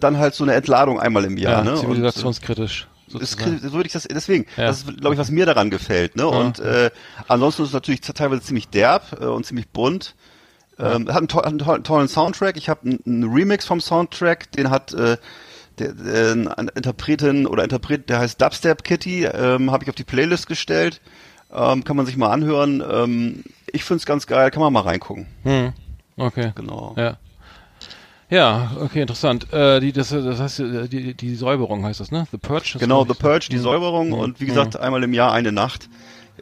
dann 0.00 0.18
halt 0.18 0.34
so 0.34 0.44
eine 0.44 0.54
Entladung 0.54 1.00
einmal 1.00 1.24
im 1.24 1.36
Jahr. 1.36 1.64
Ja, 1.64 1.72
ne? 1.72 1.80
Zivilisationskritisch. 1.80 2.88
ist, 3.20 3.38
so 3.40 3.72
würde 3.72 3.86
ich 3.86 3.92
das, 3.92 4.04
deswegen, 4.04 4.46
Ja. 4.56 4.66
das 4.66 4.82
ist, 4.82 4.98
glaube 4.98 5.14
ich, 5.14 5.20
was 5.20 5.30
mir 5.30 5.46
daran 5.46 5.70
gefällt. 5.70 6.16
Ne? 6.16 6.26
Und 6.26 6.58
äh, 6.58 6.90
ansonsten 7.26 7.62
ist 7.62 7.68
es 7.68 7.74
natürlich 7.74 8.00
teilweise 8.00 8.42
ziemlich 8.42 8.68
derb 8.68 9.18
äh, 9.20 9.24
und 9.24 9.46
ziemlich 9.46 9.68
bunt. 9.68 10.14
Ähm, 10.78 11.08
hat 11.08 11.18
einen, 11.18 11.28
to 11.28 11.40
einen 11.40 11.58
to 11.58 11.78
tollen 11.78 12.08
Soundtrack. 12.08 12.56
Ich 12.56 12.68
habe 12.68 12.82
einen, 12.82 13.00
einen 13.04 13.32
Remix 13.32 13.64
vom 13.66 13.80
Soundtrack, 13.80 14.52
den 14.52 14.70
hat 14.70 14.92
äh, 14.92 15.16
der, 15.78 15.92
der, 15.92 16.30
eine 16.56 16.70
Interpretin 16.74 17.46
oder 17.46 17.64
Interpret, 17.64 18.08
der 18.08 18.20
heißt 18.20 18.40
Dubstep 18.40 18.84
Kitty, 18.84 19.24
ähm, 19.24 19.70
habe 19.72 19.84
ich 19.84 19.90
auf 19.90 19.96
die 19.96 20.04
Playlist 20.04 20.46
gestellt. 20.46 21.00
Ähm, 21.52 21.82
kann 21.82 21.96
man 21.96 22.04
sich 22.06 22.16
mal 22.16 22.30
anhören. 22.30 22.82
Ähm, 22.88 23.44
ich 23.72 23.84
find's 23.84 24.06
ganz 24.06 24.26
geil, 24.26 24.50
kann 24.50 24.60
man 24.60 24.72
mal 24.72 24.82
reingucken. 24.82 25.26
Hm. 25.44 25.72
Okay. 26.16 26.52
Genau. 26.54 26.94
Ja. 26.96 27.16
Ja, 28.30 28.72
okay, 28.82 29.00
interessant. 29.00 29.52
Äh, 29.52 29.80
die, 29.80 29.92
das, 29.92 30.10
das 30.10 30.38
heißt, 30.38 30.60
äh, 30.60 30.88
die, 30.88 31.14
die 31.14 31.34
Säuberung 31.34 31.84
heißt 31.84 32.00
das, 32.00 32.10
ne? 32.10 32.26
The 32.30 32.36
Purge? 32.38 32.76
Genau, 32.78 33.04
The 33.04 33.14
Purge, 33.14 33.48
die. 33.50 33.58
Säuberung 33.58 34.08
Hm. 34.12 34.18
und 34.18 34.40
wie 34.40 34.46
gesagt, 34.46 34.76
einmal 34.78 35.02
im 35.02 35.14
Jahr 35.14 35.32
eine 35.32 35.50
Nacht. 35.52 35.88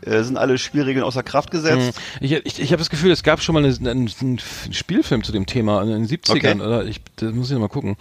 Äh, 0.03 0.23
sind 0.23 0.37
alle 0.37 0.59
Spielregeln 0.59 1.05
außer 1.05 1.23
Kraft 1.23 1.51
gesetzt. 1.51 1.99
Ich, 2.21 2.33
ich, 2.33 2.61
ich 2.61 2.73
habe 2.73 2.79
das 2.79 2.91
Gefühl, 2.91 3.11
es 3.11 3.23
gab 3.23 3.41
schon 3.43 3.55
mal 3.55 3.65
einen, 3.65 4.11
einen, 4.21 4.39
Spielfilm 4.71 5.23
zu 5.23 5.33
dem 5.33 5.47
Thema 5.47 5.83
in 5.83 5.89
den 5.89 6.07
70ern. 6.07 6.37
Okay. 6.37 6.61
Oder 6.61 6.85
ich, 6.85 7.01
das 7.17 7.33
muss 7.33 7.49
ich 7.49 7.55
noch 7.55 7.61
mal 7.61 7.69
gucken. 7.69 7.97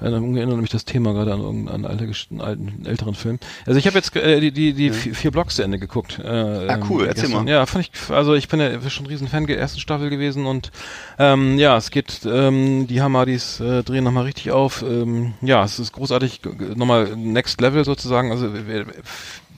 Äh, 0.00 0.10
Dann 0.10 0.36
erinnert 0.36 0.60
mich 0.60 0.70
das 0.70 0.84
Thema 0.84 1.12
gerade 1.12 1.32
an 1.32 1.40
irgendeinen 1.40 1.84
alte, 1.84 2.10
alten, 2.38 2.84
älteren 2.86 3.14
Film. 3.14 3.38
Also 3.66 3.78
ich 3.78 3.86
habe 3.86 3.96
jetzt 3.96 4.14
äh, 4.16 4.40
die, 4.40 4.52
die, 4.52 4.72
die 4.72 4.90
vier, 4.90 5.14
vier 5.14 5.30
Blocks 5.30 5.56
zu 5.56 5.62
Ende 5.62 5.78
geguckt. 5.78 6.18
Äh, 6.18 6.66
Ah, 6.76 6.78
cool, 6.88 7.02
ähm, 7.02 7.08
erzähl 7.08 7.22
gestern. 7.24 7.44
mal. 7.44 7.50
Ja, 7.50 7.66
fand 7.66 7.86
ich, 7.86 8.10
also 8.10 8.34
ich 8.34 8.48
bin 8.48 8.60
ja 8.60 8.80
schon 8.90 9.06
ein 9.06 9.08
riesen 9.08 9.28
Fan 9.28 9.46
der 9.46 9.58
ersten 9.58 9.80
Staffel 9.80 10.10
gewesen 10.10 10.46
und 10.46 10.70
ähm, 11.18 11.58
ja, 11.58 11.76
es 11.76 11.90
geht, 11.90 12.20
ähm, 12.26 12.86
die 12.86 13.00
Hamadis 13.00 13.60
äh, 13.60 13.82
drehen 13.82 14.04
nochmal 14.04 14.24
richtig 14.24 14.50
auf. 14.50 14.82
Ähm, 14.82 15.34
ja, 15.40 15.64
es 15.64 15.78
ist 15.78 15.92
großartig, 15.92 16.40
nochmal 16.74 17.16
Next 17.16 17.60
Level 17.60 17.84
sozusagen, 17.84 18.30
also 18.30 18.48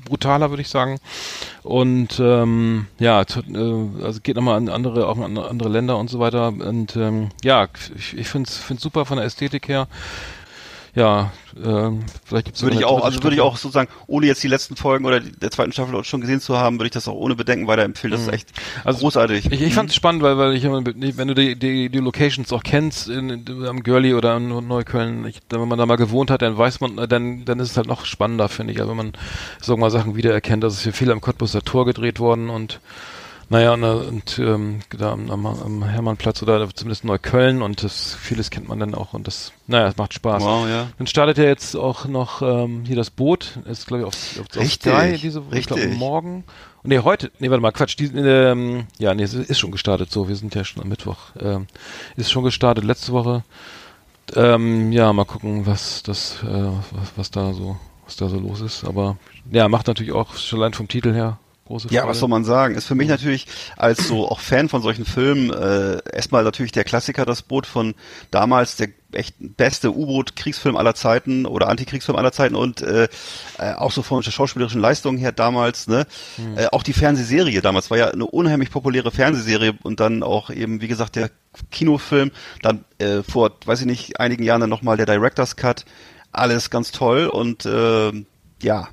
brutaler 0.08 0.50
würde 0.50 0.62
ich 0.62 0.68
sagen. 0.68 0.98
Und 1.62 2.18
ähm, 2.20 2.86
ja, 2.98 3.22
äh, 3.22 4.04
also 4.04 4.20
geht 4.22 4.36
nochmal 4.36 4.56
an 4.56 4.68
andere, 4.68 5.08
an 5.08 5.38
andere 5.38 5.68
Länder 5.68 5.98
und 5.98 6.10
so 6.10 6.18
weiter. 6.18 6.48
Und 6.48 6.96
ähm, 6.96 7.28
ja, 7.44 7.68
ich, 7.96 8.16
ich 8.16 8.28
finde 8.28 8.48
es 8.48 8.80
super 8.80 9.04
von 9.04 9.18
der 9.18 9.26
Ästhetik 9.26 9.68
her. 9.68 9.88
Ja, 10.94 11.32
ähm, 11.62 12.04
vielleicht 12.24 12.46
gibt's 12.46 12.62
Würde 12.62 12.76
ich 12.76 12.84
auch, 12.84 13.04
also 13.04 13.22
würde 13.22 13.36
ich 13.36 13.42
auch 13.42 13.56
sozusagen, 13.56 13.90
ohne 14.06 14.26
jetzt 14.26 14.42
die 14.42 14.48
letzten 14.48 14.76
Folgen 14.76 15.04
oder 15.04 15.20
die, 15.20 15.32
der 15.32 15.50
zweiten 15.50 15.72
Staffel 15.72 16.02
schon 16.04 16.20
gesehen 16.20 16.40
zu 16.40 16.56
haben, 16.56 16.78
würde 16.78 16.86
ich 16.86 16.92
das 16.92 17.08
auch 17.08 17.14
ohne 17.14 17.34
Bedenken 17.34 17.66
weiterempfehlen. 17.66 18.12
Das 18.12 18.22
ist 18.22 18.32
echt 18.32 18.48
Also, 18.84 19.00
großartig. 19.00 19.50
Ich, 19.50 19.60
ich 19.60 19.74
fand 19.74 19.90
es 19.90 19.96
spannend, 19.96 20.22
weil, 20.22 20.38
weil 20.38 20.54
ich 20.54 20.64
wenn 20.64 21.28
du 21.28 21.34
die, 21.34 21.56
die, 21.56 21.88
die 21.88 21.98
Locations 21.98 22.52
auch 22.52 22.62
kennst, 22.62 23.08
in, 23.08 23.30
in, 23.30 23.66
am 23.66 23.82
Görli 23.82 24.14
oder 24.14 24.36
in 24.36 24.48
Neukölln, 24.48 25.26
ich, 25.26 25.40
wenn 25.50 25.68
man 25.68 25.78
da 25.78 25.86
mal 25.86 25.96
gewohnt 25.96 26.30
hat, 26.30 26.42
dann 26.42 26.56
weiß 26.56 26.80
man, 26.80 26.96
dann, 27.08 27.44
dann 27.44 27.60
ist 27.60 27.72
es 27.72 27.76
halt 27.76 27.86
noch 27.86 28.04
spannender, 28.04 28.48
finde 28.48 28.72
ich. 28.72 28.80
Also 28.80 28.90
wenn 28.90 28.96
man 28.96 29.12
so 29.60 29.76
mal 29.76 29.90
Sachen 29.90 30.16
wiedererkennt, 30.16 30.64
dass 30.64 30.74
es 30.74 30.82
hier 30.82 30.92
viel 30.92 31.10
am 31.10 31.20
Cottbuser 31.20 31.62
Tor 31.62 31.84
gedreht 31.84 32.18
worden 32.18 32.50
und 32.50 32.80
naja, 33.50 33.72
und, 33.72 33.82
und 33.82 34.38
ähm, 34.38 34.80
da 34.90 35.12
am, 35.12 35.46
am, 35.46 35.84
Hermannplatz 35.84 36.42
oder 36.42 36.68
zumindest 36.74 37.04
Neukölln 37.04 37.62
und 37.62 37.82
das 37.82 38.14
vieles 38.14 38.50
kennt 38.50 38.68
man 38.68 38.78
dann 38.78 38.94
auch 38.94 39.14
und 39.14 39.26
das, 39.26 39.52
naja, 39.66 39.88
es 39.88 39.96
macht 39.96 40.12
Spaß. 40.12 40.42
Wow, 40.42 40.68
ja. 40.68 40.88
Dann 40.98 41.06
startet 41.06 41.38
ja 41.38 41.44
jetzt 41.44 41.74
auch 41.74 42.04
noch 42.04 42.42
ähm, 42.42 42.84
hier 42.86 42.96
das 42.96 43.08
Boot, 43.08 43.58
ist 43.64 43.86
glaube 43.86 44.02
ich 44.02 44.06
auf, 44.06 44.14
auf, 44.14 44.46
auf 44.50 44.62
Richtig, 44.62 44.92
Sky 44.92 45.16
diese 45.16 45.46
Woche, 45.46 45.58
ich 45.58 45.66
glaube 45.66 45.86
morgen. 45.88 46.44
Nee, 46.82 46.98
heute, 46.98 47.30
nee, 47.38 47.48
warte 47.50 47.62
mal, 47.62 47.72
Quatsch, 47.72 47.98
die, 47.98 48.06
ähm, 48.06 48.86
ja, 48.98 49.14
nee, 49.14 49.22
es 49.22 49.32
ist 49.34 49.58
schon 49.58 49.72
gestartet, 49.72 50.10
so, 50.10 50.28
wir 50.28 50.36
sind 50.36 50.54
ja 50.54 50.64
schon 50.64 50.82
am 50.82 50.88
Mittwoch, 50.88 51.18
ähm, 51.40 51.66
ist 52.16 52.30
schon 52.30 52.44
gestartet, 52.44 52.84
letzte 52.84 53.12
Woche. 53.12 53.44
Ähm, 54.36 54.92
ja, 54.92 55.10
mal 55.14 55.24
gucken, 55.24 55.66
was 55.66 56.02
das, 56.02 56.42
äh, 56.42 56.66
was, 56.92 57.12
was 57.16 57.30
da 57.30 57.54
so, 57.54 57.78
was 58.04 58.16
da 58.16 58.28
so 58.28 58.38
los 58.38 58.60
ist, 58.60 58.84
aber 58.84 59.16
ja, 59.50 59.68
macht 59.68 59.86
natürlich 59.86 60.12
auch 60.12 60.36
schon 60.36 60.60
allein 60.60 60.74
vom 60.74 60.86
Titel 60.86 61.14
her 61.14 61.38
große 61.68 61.88
Ja, 61.90 62.00
Freude. 62.02 62.10
was 62.10 62.18
soll 62.18 62.28
man 62.28 62.44
sagen? 62.44 62.74
Ist 62.74 62.86
für 62.86 62.94
mich 62.96 63.08
natürlich 63.08 63.46
als 63.76 64.08
so 64.08 64.28
auch 64.28 64.40
Fan 64.40 64.68
von 64.68 64.82
solchen 64.82 65.04
Filmen 65.04 65.50
äh, 65.52 65.98
erstmal 66.12 66.42
natürlich 66.44 66.72
der 66.72 66.84
Klassiker, 66.84 67.24
das 67.24 67.42
Boot 67.42 67.66
von 67.66 67.94
damals, 68.30 68.76
der 68.76 68.88
echt 69.12 69.36
beste 69.38 69.94
U-Boot-Kriegsfilm 69.96 70.76
aller 70.76 70.94
Zeiten 70.94 71.46
oder 71.46 71.68
Antikriegsfilm 71.68 72.18
aller 72.18 72.32
Zeiten 72.32 72.54
und 72.54 72.82
äh, 72.82 73.08
äh, 73.58 73.72
auch 73.74 73.90
so 73.92 74.02
von 74.02 74.20
der 74.22 74.30
schauspielerischen 74.30 74.80
Leistung 74.82 75.16
her 75.16 75.32
damals, 75.32 75.86
ne? 75.86 76.06
Äh, 76.56 76.66
auch 76.72 76.82
die 76.82 76.92
Fernsehserie 76.92 77.62
damals 77.62 77.90
war 77.90 77.96
ja 77.96 78.08
eine 78.08 78.26
unheimlich 78.26 78.70
populäre 78.70 79.10
Fernsehserie 79.10 79.74
und 79.82 80.00
dann 80.00 80.22
auch 80.22 80.50
eben, 80.50 80.82
wie 80.82 80.88
gesagt, 80.88 81.16
der 81.16 81.30
Kinofilm, 81.70 82.32
dann 82.60 82.84
äh, 82.98 83.22
vor, 83.22 83.52
weiß 83.64 83.80
ich 83.80 83.86
nicht, 83.86 84.20
einigen 84.20 84.42
Jahren 84.42 84.60
dann 84.60 84.70
nochmal 84.70 84.98
der 84.98 85.06
Director's 85.06 85.56
Cut, 85.56 85.86
alles 86.32 86.68
ganz 86.68 86.92
toll 86.92 87.28
und 87.28 87.64
äh, 87.64 88.12
ja, 88.62 88.88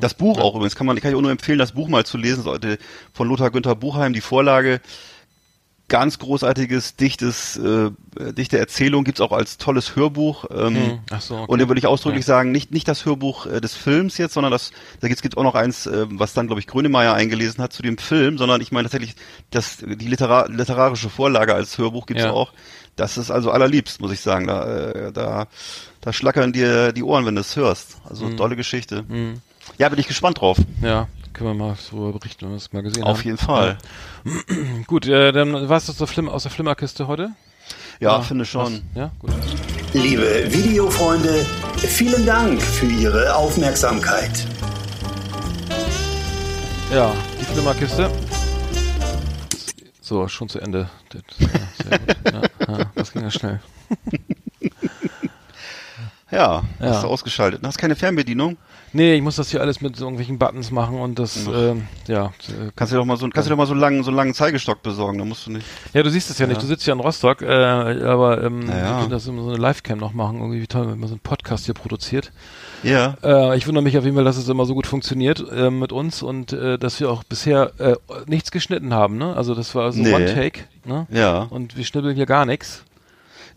das 0.00 0.14
Buch 0.14 0.38
auch 0.38 0.54
übrigens, 0.54 0.74
kann 0.76 0.86
man, 0.86 0.98
kann 1.00 1.10
ich 1.10 1.16
auch 1.16 1.22
nur 1.22 1.30
empfehlen, 1.30 1.58
das 1.58 1.72
Buch 1.72 1.88
mal 1.88 2.04
zu 2.04 2.16
lesen, 2.18 2.42
sollte 2.42 2.78
von 3.12 3.28
Lothar 3.28 3.50
Günther 3.50 3.74
Buchheim, 3.74 4.12
die 4.12 4.20
Vorlage, 4.20 4.80
ganz 5.88 6.20
großartiges, 6.20 6.94
dichtes, 6.94 7.56
äh, 7.56 7.90
dichte 8.32 8.58
Erzählung, 8.58 9.02
gibt's 9.02 9.20
auch 9.20 9.32
als 9.32 9.58
tolles 9.58 9.96
Hörbuch. 9.96 10.44
Ähm, 10.54 10.74
Hm, 10.76 10.98
ach 11.10 11.20
so, 11.20 11.34
okay. 11.36 11.46
Und 11.52 11.60
da 11.60 11.66
würde 11.66 11.80
ich 11.80 11.86
ausdrücklich 11.88 12.22
Ja. 12.22 12.26
sagen, 12.36 12.52
nicht, 12.52 12.70
nicht 12.70 12.86
das 12.86 13.04
Hörbuch 13.04 13.46
äh, 13.46 13.60
des 13.60 13.74
Films 13.74 14.16
jetzt, 14.16 14.34
sondern 14.34 14.52
das, 14.52 14.70
da 15.00 15.08
gibt's 15.08 15.20
gibt 15.20 15.36
auch 15.36 15.42
noch 15.42 15.56
eins, 15.56 15.86
äh, 15.86 16.06
was 16.10 16.32
dann, 16.32 16.46
glaube 16.46 16.60
ich, 16.60 16.68
Grönemeyer 16.68 17.14
eingelesen 17.14 17.60
hat 17.60 17.72
zu 17.72 17.82
dem 17.82 17.98
Film, 17.98 18.38
sondern 18.38 18.60
ich 18.60 18.70
meine 18.70 18.84
tatsächlich, 18.88 19.16
das, 19.50 19.78
die 19.78 20.06
Litera 20.06 20.46
literarische 20.46 21.10
Vorlage 21.10 21.54
als 21.56 21.76
Hörbuch 21.76 22.06
gibt's 22.06 22.22
Ja. 22.22 22.30
auch. 22.30 22.52
Das 22.94 23.18
ist 23.18 23.32
also 23.32 23.50
allerliebst, 23.50 24.00
muss 24.00 24.12
ich 24.12 24.20
sagen. 24.20 24.46
Da, 24.46 24.90
äh, 24.92 25.12
da, 25.12 25.48
da 26.02 26.12
schlackern 26.12 26.52
dir 26.52 26.92
die 26.92 27.02
Ohren, 27.02 27.26
wenn 27.26 27.34
du 27.34 27.40
es 27.40 27.56
hörst. 27.56 27.96
Also 28.08 28.26
Hm. 28.26 28.36
tolle 28.36 28.54
Geschichte. 28.54 29.04
Ja, 29.78 29.88
bin 29.88 29.98
ich 29.98 30.06
gespannt 30.08 30.40
drauf. 30.40 30.58
Ja, 30.82 31.08
können 31.32 31.50
wir 31.58 31.66
mal 31.66 31.76
so 31.76 32.12
berichten, 32.12 32.42
wenn 32.46 32.50
wir 32.52 32.56
es 32.56 32.72
mal 32.72 32.82
gesehen 32.82 33.04
haben. 33.04 33.10
Auf 33.12 33.24
jeden 33.24 33.38
Fall. 33.38 33.78
Gut, 34.86 35.06
äh, 35.06 35.32
dann 35.32 35.68
war 35.68 35.76
es 35.78 35.86
das 35.86 35.96
so 35.98 36.06
Flim 36.06 36.28
aus 36.28 36.42
der 36.42 36.52
Flimmerkiste 36.52 37.06
heute? 37.06 37.30
Ja, 38.00 38.16
Ah, 38.16 38.22
finde 38.22 38.44
schon. 38.44 38.64
was? 38.74 38.80
Ja, 38.94 39.10
gut. 39.18 39.30
Liebe 39.92 40.46
Videofreunde, 40.52 41.44
vielen 41.76 42.24
Dank 42.26 42.60
für 42.62 42.86
Ihre 42.86 43.34
Aufmerksamkeit. 43.34 44.46
Ja, 46.92 47.12
die 47.40 47.44
Flimmerkiste. 47.44 48.10
So, 50.00 50.26
schon 50.28 50.48
zu 50.48 50.58
Ende. 50.60 50.88
Das, 51.10 51.22
ja, 51.38 51.48
sehr 51.88 51.98
gut. 51.98 52.16
Ja, 52.68 52.78
ja, 52.78 52.84
das 52.94 53.12
ging 53.12 53.22
ja 53.22 53.30
schnell. 53.30 53.60
Ja, 56.30 56.38
Ja. 56.40 56.62
hast 56.80 57.02
du 57.04 57.08
ausgeschaltet. 57.08 57.60
Hast 57.64 57.78
keine 57.78 57.96
Fernbedienung? 57.96 58.56
Nee, 58.92 59.14
ich 59.14 59.22
muss 59.22 59.36
das 59.36 59.50
hier 59.50 59.60
alles 59.60 59.80
mit 59.80 59.96
so 59.96 60.04
irgendwelchen 60.04 60.38
Buttons 60.38 60.70
machen 60.70 60.98
und 60.98 61.18
das, 61.18 61.46
ähm, 61.46 61.86
ja. 62.08 62.32
Kannst 62.74 62.92
du 62.92 62.96
doch 62.96 63.04
mal 63.04 63.16
so, 63.16 63.28
kannst 63.28 63.48
du 63.48 63.50
doch 63.50 63.56
mal 63.56 63.66
so 63.66 63.72
einen 63.72 63.80
langen, 63.80 64.02
so 64.02 64.10
einen 64.10 64.16
langen 64.16 64.34
Zeigestock 64.34 64.82
besorgen, 64.82 65.18
da 65.18 65.24
musst 65.24 65.46
du 65.46 65.52
nicht. 65.52 65.66
Ja, 65.92 66.02
du 66.02 66.10
siehst 66.10 66.28
es 66.30 66.38
ja, 66.38 66.46
nicht. 66.46 66.60
Du 66.60 66.66
sitzt 66.66 66.86
ja 66.86 66.94
in 66.94 67.00
Rostock, 67.00 67.42
äh, 67.42 67.46
aber 67.46 68.42
ähm, 68.42 68.64
Na 68.66 68.78
ja. 68.78 68.84
wir 68.84 68.98
können 68.98 69.10
das 69.10 69.26
immer 69.26 69.42
so 69.42 69.50
eine 69.50 69.58
Livecam 69.58 69.98
noch 69.98 70.12
machen. 70.12 70.38
Irgendwie 70.38 70.60
wie 70.60 70.66
toll, 70.66 70.88
wenn 70.90 70.98
man 70.98 71.08
so 71.08 71.14
einen 71.14 71.20
Podcast 71.20 71.66
hier 71.66 71.74
produziert. 71.74 72.32
Ja. 72.82 73.16
Äh, 73.22 73.56
ich 73.56 73.66
wundere 73.66 73.84
mich 73.84 73.96
auf 73.96 74.04
jeden 74.04 74.16
Fall, 74.16 74.24
dass 74.24 74.36
es 74.36 74.48
immer 74.48 74.64
so 74.64 74.74
gut 74.74 74.86
funktioniert 74.86 75.44
äh, 75.52 75.70
mit 75.70 75.92
uns 75.92 76.22
und 76.22 76.52
äh, 76.52 76.78
dass 76.78 76.98
wir 76.98 77.10
auch 77.10 77.22
bisher 77.24 77.72
äh, 77.78 77.94
nichts 78.26 78.50
geschnitten 78.50 78.92
haben. 78.92 79.18
Ne? 79.18 79.36
Also 79.36 79.54
das 79.54 79.74
war 79.74 79.92
so 79.92 80.00
Nee. 80.00 80.14
One 80.14 80.34
Take. 80.34 80.62
Ne? 80.84 81.06
Ja. 81.10 81.42
Und 81.50 81.76
wir 81.76 81.84
schnibbeln 81.84 82.16
hier 82.16 82.26
gar 82.26 82.46
nichts. 82.46 82.84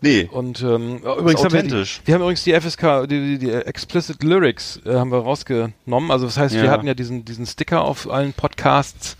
Nee. 0.04 0.28
Und 0.30 0.60
ähm, 0.62 0.98
übrigens 0.98 1.42
haben 1.44 1.52
wir, 1.54 1.62
die, 1.62 1.86
wir 2.04 2.14
haben 2.14 2.20
übrigens 2.20 2.44
die 2.44 2.52
FSK, 2.52 3.06
die, 3.08 3.38
die, 3.38 3.38
die 3.38 3.50
Explicit 3.52 4.22
Lyrics 4.22 4.78
äh, 4.84 4.94
haben 4.96 5.10
wir 5.10 5.18
rausgenommen. 5.18 6.10
Also 6.10 6.26
das 6.26 6.36
heißt, 6.36 6.54
wir 6.54 6.64
Ja. 6.64 6.70
hatten 6.70 6.86
ja 6.86 6.92
diesen 6.92 7.24
diesen 7.24 7.46
Sticker 7.46 7.82
auf 7.82 8.10
allen 8.10 8.34
Podcasts. 8.34 9.16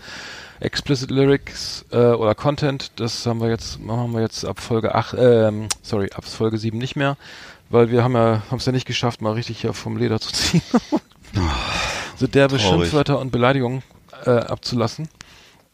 Explicit 0.61 1.11
Lyrics 1.11 1.85
äh, 1.91 1.97
oder 1.97 2.35
Content, 2.35 2.93
das 2.97 3.27
haben 3.27 3.41
wir 3.41 3.49
jetzt, 3.51 3.81
machen 3.81 4.13
wir 4.13 4.21
jetzt 4.21 4.45
ab 4.45 4.61
Folge 4.61 4.95
8, 4.95 5.15
ähm, 5.19 5.69
sorry, 5.83 6.11
ab 6.15 6.25
Folge 6.25 6.57
7 6.59 6.79
nicht 6.79 6.97
mehr, 6.97 7.17
weil 7.71 7.91
wir 7.91 8.05
haben 8.05 8.15
ja, 8.15 8.43
haben 8.51 8.59
es 8.59 8.65
ja 8.65 8.73
nicht 8.73 8.87
geschafft, 8.87 9.21
mal 9.21 9.33
richtig 9.33 9.61
hier 9.61 9.73
vom 9.75 9.97
Leder 9.97 10.21
zu 10.21 10.33
ziehen. 10.33 10.63
so 12.17 12.27
derbe 12.27 12.57
traurig. 12.57 12.69
Schimpfwörter 12.83 13.19
und 13.19 13.33
Beleidigungen 13.33 13.83
äh, 14.25 14.31
abzulassen. 14.31 15.09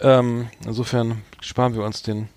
Ähm, 0.01 0.49
insofern 0.65 1.23
sparen 1.41 1.75
wir 1.75 1.85
uns 1.85 2.03
den, 2.03 2.29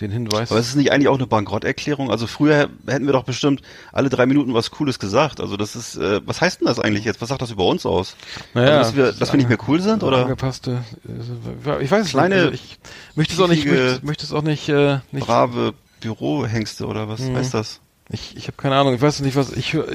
den 0.00 0.10
Hinweis. 0.10 0.50
Aber 0.50 0.60
ist 0.60 0.68
es 0.68 0.74
nicht 0.74 0.92
eigentlich 0.92 1.08
auch 1.08 1.16
eine 1.18 1.26
Bankrotterklärung? 1.26 2.10
Also 2.10 2.26
früher 2.26 2.68
hätten 2.86 3.06
wir 3.06 3.12
doch 3.12 3.24
bestimmt 3.24 3.62
alle 3.92 4.08
drei 4.08 4.26
Minuten 4.26 4.54
was 4.54 4.70
Cooles 4.70 4.98
gesagt. 4.98 5.40
Also 5.40 5.56
das 5.56 5.76
ist, 5.76 5.96
äh, 5.96 6.20
was 6.26 6.40
heißt 6.40 6.60
denn 6.60 6.66
das 6.66 6.78
eigentlich 6.78 7.04
jetzt? 7.04 7.20
Was 7.20 7.28
sagt 7.28 7.42
das 7.42 7.50
über 7.50 7.66
uns 7.66 7.86
aus? 7.86 8.16
Naja, 8.54 8.78
also, 8.78 8.90
dass 8.90 8.96
wir, 8.96 9.12
dass 9.12 9.32
wir 9.32 9.38
nicht 9.38 9.48
mehr 9.48 9.58
cool 9.68 9.80
sind, 9.80 10.02
oder? 10.02 10.22
Angepasste, 10.22 10.84
äh, 11.06 11.82
ich 11.82 11.90
weiß 11.90 12.06
es 12.06 12.10
Kleine, 12.10 12.34
nicht. 12.36 12.44
Also 12.44 12.54
ich 12.54 12.78
möchte 13.16 13.34
es 13.34 13.40
auch 13.40 13.48
nicht, 13.48 13.64
möchte, 13.66 14.00
möchte 14.02 14.24
es 14.24 14.32
auch 14.32 14.42
nicht, 14.42 14.68
äh, 14.68 14.98
nicht 15.12 15.26
Brave 15.26 15.74
Bürohengste 16.00 16.86
oder 16.86 17.08
was 17.08 17.20
Mhm. 17.20 17.36
heißt 17.36 17.54
das? 17.54 17.80
Ich, 18.12 18.36
ich 18.36 18.46
habe 18.48 18.56
keine 18.56 18.74
Ahnung, 18.76 18.94
ich 18.94 19.00
weiß 19.00 19.20
nicht, 19.20 19.36
was 19.36 19.52
ich 19.52 19.72
höre. 19.74 19.86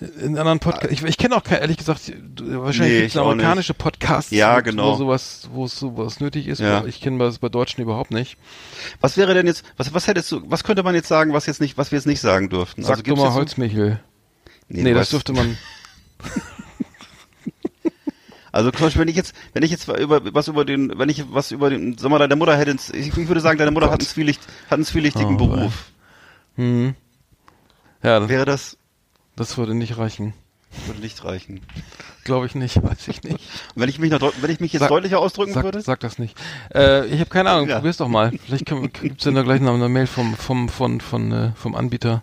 In 0.00 0.38
anderen 0.38 0.60
Podcasts, 0.60 0.92
ich, 0.92 1.02
ich 1.02 1.18
kenne 1.18 1.34
auch 1.36 1.42
kein, 1.42 1.58
ehrlich 1.60 1.76
gesagt, 1.76 2.12
du- 2.36 2.62
wahrscheinlich 2.62 2.98
Nee, 3.00 3.04
ich 3.06 3.18
auch 3.18 3.30
amerikanische 3.32 3.74
Podcasts, 3.74 4.30
Ja, 4.30 4.56
wo- 4.58 4.62
genau. 4.62 4.92
wo 4.92 4.96
sowas, 4.96 5.48
wo 5.52 5.64
es 5.64 5.76
sowas 5.76 6.20
nötig 6.20 6.46
ist. 6.46 6.60
Ja. 6.60 6.84
Ich 6.84 7.00
kenne 7.00 7.18
das 7.18 7.40
bei 7.40 7.48
Deutschen 7.48 7.82
überhaupt 7.82 8.12
nicht. 8.12 8.36
Was 9.00 9.16
wäre 9.16 9.34
denn 9.34 9.46
jetzt, 9.48 9.64
was, 9.76 9.92
was 9.94 10.06
hättest 10.06 10.30
du, 10.30 10.42
was 10.48 10.62
könnte 10.62 10.84
man 10.84 10.94
jetzt 10.94 11.08
sagen, 11.08 11.32
was 11.32 11.46
jetzt 11.46 11.60
nicht, 11.60 11.76
was 11.78 11.90
wir 11.90 11.98
jetzt 11.98 12.06
nicht 12.06 12.20
sagen 12.20 12.48
dürften? 12.48 12.82
Sag 12.82 12.98
also 12.98 13.02
jetzt 13.10 13.18
so- 13.18 13.34
Holzmichel. 13.34 13.98
Nee, 14.68 14.82
Nee, 14.82 14.90
du 14.90 14.94
das 14.98 15.08
weißt- 15.08 15.10
dürfte 15.10 15.32
man. 15.32 15.58
Also 18.50 18.70
zum 18.70 18.80
Beispiel, 18.86 19.02
wenn 19.02 19.08
ich 19.08 19.16
jetzt, 19.16 19.34
wenn 19.52 19.62
ich 19.62 19.70
jetzt 19.70 19.88
über 19.88 20.22
was 20.34 20.48
über 20.48 20.64
den, 20.64 20.98
wenn 20.98 21.10
ich 21.10 21.22
was 21.32 21.50
über 21.52 21.68
den, 21.68 21.98
sag 21.98 22.10
mal, 22.10 22.18
deine 22.18 22.34
Mutter 22.34 22.56
hätte, 22.56 22.74
ich, 22.94 23.08
ich 23.16 23.28
würde 23.28 23.42
sagen, 23.42 23.58
deine 23.58 23.70
Mutter 23.70 23.90
hat 23.90 24.00
einen 24.00 24.08
zwielicht, 24.08 24.40
hat 24.66 24.74
einen 24.78 24.84
zwielichtigen 24.86 25.34
Oh, 25.34 25.46
Beruf. 25.46 25.92
Hm. 26.56 26.94
Ja, 28.02 28.20
das, 28.20 28.28
Wäre 28.30 28.46
das, 28.46 28.77
das 29.38 29.56
würde 29.56 29.74
nicht 29.74 29.96
reichen. 29.98 30.34
würde 30.86 31.00
nicht 31.00 31.24
reichen. 31.24 31.60
Glaube 32.24 32.46
ich 32.46 32.54
nicht, 32.54 32.82
weiß 32.82 33.08
ich 33.08 33.22
nicht. 33.22 33.38
Wenn 33.74 33.88
ich 33.88 33.98
mich 33.98 34.10
noch, 34.10 34.20
wenn 34.40 34.50
ich 34.50 34.60
mich 34.60 34.72
jetzt 34.72 34.80
Sag- 34.80 34.88
deutlicher 34.90 35.18
ausdrücken 35.18 35.52
Sag, 35.54 35.64
würde? 35.64 35.80
sag 35.80 36.00
das 36.00 36.18
nicht. 36.18 36.36
Äh, 36.74 37.06
ich 37.06 37.20
habe 37.20 37.30
keine 37.30 37.50
Ahnung, 37.50 37.68
Ja. 37.68 37.76
probier's 37.76 37.96
doch 37.96 38.08
mal. 38.08 38.32
Vielleicht 38.46 38.66
gibt 38.66 39.18
es 39.20 39.24
ja 39.24 39.30
da 39.32 39.42
gleich 39.42 39.60
noch 39.60 39.74
eine 39.74 39.88
Mail 39.88 40.06
vom, 40.06 40.34
vom, 40.36 40.68
von, 40.68 41.00
von, 41.00 41.32
äh, 41.32 41.52
vom 41.54 41.74
Anbieter, 41.74 42.22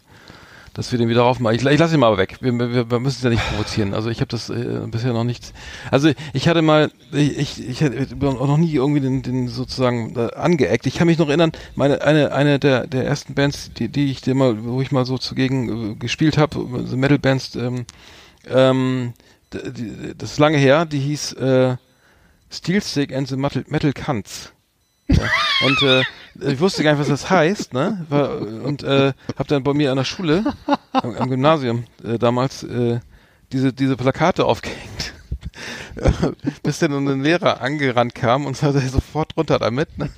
dass 0.75 0.91
wir 0.91 0.99
den 0.99 1.07
wieder 1.07 1.23
aufmachen. 1.23 1.55
Ich, 1.55 1.65
ich 1.65 1.79
lasse 1.79 1.95
ihn 1.95 2.01
mal 2.01 2.17
weg. 2.17 2.37
Wir, 2.41 2.53
wir, 2.53 2.91
wir 2.91 2.99
müssen 2.99 3.17
es 3.17 3.23
ja 3.23 3.29
nicht 3.29 3.47
provozieren. 3.49 3.93
Also 3.93 4.09
ich 4.09 4.19
habe 4.19 4.27
das 4.27 4.49
äh, 4.49 4.81
bisher 4.87 5.13
noch 5.13 5.23
nicht. 5.23 5.53
Also 5.89 6.11
ich 6.33 6.47
hatte 6.47 6.61
mal, 6.61 6.91
ich, 7.13 7.67
ich, 7.67 7.81
hatte 7.81 8.05
noch 8.15 8.57
nie 8.57 8.73
irgendwie 8.73 8.99
den, 8.99 9.23
den 9.23 9.47
sozusagen 9.47 10.15
äh, 10.17 10.33
angeeckt. 10.35 10.85
Ich 10.85 10.95
kann 10.95 11.07
mich 11.07 11.17
noch 11.17 11.29
erinnern, 11.29 11.53
meine 11.75 12.01
eine 12.01 12.33
eine 12.33 12.59
der 12.59 12.87
der 12.87 13.05
ersten 13.05 13.33
Bands, 13.33 13.71
die 13.73 13.87
die 13.87 14.11
ich 14.11 14.21
dir 14.21 14.35
mal, 14.35 14.65
wo 14.65 14.81
ich 14.81 14.91
mal 14.91 15.05
so 15.05 15.17
zugegen 15.17 15.93
äh, 15.93 15.95
gespielt 15.95 16.37
habe, 16.37 16.67
so 16.85 16.97
Metal 16.97 17.19
Bands. 17.19 17.55
Ähm, 17.55 17.85
ähm, 18.47 19.13
das 19.49 20.31
ist 20.31 20.39
lange 20.39 20.57
her. 20.57 20.85
Die 20.85 20.99
hieß 20.99 21.33
äh, 21.33 21.77
Steel 22.51 22.81
and 23.13 23.29
the 23.29 23.37
Metal, 23.37 23.63
Metal 23.67 23.93
Cunts. 23.93 24.51
Ja. 25.07 25.23
Und 25.65 25.81
äh, 25.83 26.03
ich 26.41 26.59
wusste 26.59 26.83
gar 26.83 26.91
nicht, 26.91 26.99
was 26.99 27.07
das 27.07 27.29
heißt, 27.29 27.73
ne? 27.73 28.05
War, 28.09 28.41
und 28.41 28.83
äh, 28.83 29.13
habe 29.37 29.47
dann 29.47 29.63
bei 29.63 29.73
mir 29.73 29.91
an 29.91 29.97
der 29.97 30.03
Schule, 30.03 30.53
am, 30.91 31.15
am 31.15 31.29
Gymnasium 31.29 31.85
äh, 32.03 32.17
damals, 32.17 32.63
äh, 32.63 32.99
diese, 33.51 33.73
diese 33.73 33.95
Plakate 33.95 34.45
aufgehängt. 34.45 35.13
Bis 36.63 36.79
dann 36.79 37.07
ein 37.07 37.21
Lehrer 37.21 37.61
angerannt 37.61 38.15
kam 38.15 38.45
und 38.45 38.57
sagte 38.57 38.81
sofort 38.81 39.37
runter 39.37 39.59
damit. 39.59 39.97
Ne? 39.97 40.09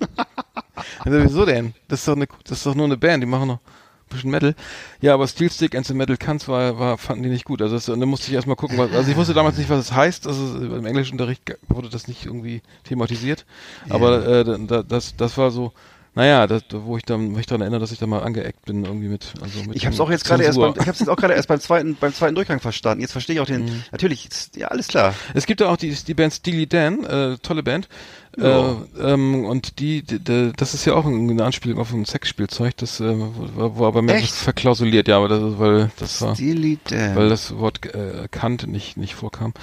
Also, 1.00 1.24
wieso 1.24 1.46
denn? 1.46 1.74
Das 1.88 2.00
ist 2.00 2.08
doch 2.08 2.16
eine, 2.16 2.28
das 2.44 2.60
ist 2.60 2.66
doch 2.66 2.76
nur 2.76 2.86
eine 2.86 2.98
Band, 2.98 3.22
die 3.22 3.28
machen 3.28 3.48
noch 3.48 3.60
ein 3.60 4.10
bisschen 4.10 4.32
Metal. 4.32 4.56
Ja, 5.02 5.14
aber 5.14 5.28
Steel 5.28 5.52
Stick 5.52 5.76
and 5.76 5.86
the 5.86 5.94
Metal 5.94 6.18
Cunts 6.18 6.48
war, 6.48 6.80
war, 6.80 6.98
fanden 6.98 7.24
die 7.24 7.30
nicht 7.30 7.46
gut. 7.46 7.62
Also 7.62 7.76
das, 7.76 7.90
und 7.90 8.00
dann 8.00 8.10
musste 8.10 8.28
ich 8.28 8.34
erstmal 8.34 8.56
gucken, 8.56 8.78
was, 8.78 8.92
also 8.92 9.12
ich 9.12 9.18
wusste 9.18 9.34
damals 9.34 9.58
nicht, 9.58 9.70
was 9.70 9.80
es 9.80 9.94
heißt. 9.94 10.28
Also 10.28 10.58
im 10.60 10.86
Englischunterricht 10.86 11.58
wurde 11.68 11.90
das 11.90 12.08
nicht 12.08 12.26
irgendwie 12.26 12.62
thematisiert. 12.84 13.46
Aber 13.90 14.26
äh, 14.26 14.60
da, 14.66 14.84
das, 14.84 15.16
das 15.16 15.38
war 15.38 15.52
so, 15.52 15.74
naja, 16.18 16.48
das, 16.48 16.64
wo 16.72 16.98
ich 16.98 17.04
dann, 17.04 17.36
wo 17.36 17.40
ich 17.40 17.46
daran 17.46 17.62
erinnere, 17.62 17.80
dass 17.80 17.92
ich 17.92 18.00
da 18.00 18.08
mal 18.08 18.24
angeeckt 18.24 18.66
bin, 18.66 18.86
irgendwie 18.86 19.08
mit, 19.08 19.36
also 19.40 19.60
mit 19.62 19.76
Ich 19.76 19.86
habe 19.86 19.94
es 19.94 20.00
auch 20.00 20.10
jetzt 20.10 20.26
gerade 20.26 20.44
erst 20.44 20.58
beim, 20.58 20.72
ich 20.72 20.80
habe 20.80 20.98
jetzt 20.98 21.08
auch 21.08 21.16
gerade 21.16 21.36
erst 21.36 21.48
beim 21.48 21.60
zweiten, 21.60 21.96
beim 21.96 22.12
zweiten 22.12 22.34
Durchgang 22.34 22.60
verstanden. 22.60 23.02
Jetzt 23.02 23.12
verstehe 23.12 23.36
ich 23.36 23.40
auch 23.40 23.46
den. 23.46 23.66
Mhm. 23.66 23.84
Natürlich, 23.92 24.28
ja 24.56 24.70
alles 24.70 24.88
klar. 24.88 25.14
Es 25.36 25.46
gibt 25.46 25.62
ja 25.62 25.70
auch 25.70 25.78
die, 25.78 25.92
die 25.92 26.14
Band 26.16 26.34
Steely 26.34 26.66
Dan, 26.66 27.04
äh, 27.04 27.38
tolle 27.38 27.62
Band. 27.62 27.88
Äh, 28.36 28.74
ähm, 29.00 29.46
und 29.46 29.78
die, 29.80 30.02
die, 30.02 30.18
die, 30.18 30.54
das 30.58 30.74
ist 30.74 30.86
ja 30.86 30.96
auch 30.96 31.06
eine 31.06 31.44
Anspielung 31.44 31.80
auf 31.80 31.94
ein 31.94 32.06
Sexspielzeug, 32.06 32.76
das 32.78 33.00
äh, 33.00 33.06
war, 33.06 33.78
war 33.78 33.88
aber 33.88 34.02
mehr 34.02 34.16
Echt? 34.16 34.34
verklausuliert, 34.34 35.08
ja, 35.08 35.18
aber 35.18 35.28
das, 35.28 35.60
weil 35.60 35.92
das 36.00 36.22
war, 36.22 36.34
Steely 36.36 36.80
Dan. 36.90 37.16
weil 37.16 37.30
das 37.30 37.56
Wort 37.58 37.86
äh, 37.86 38.28
Kant 38.32 38.66
nicht, 38.68 38.98
nicht 38.98 39.14
vorkam. 39.14 39.54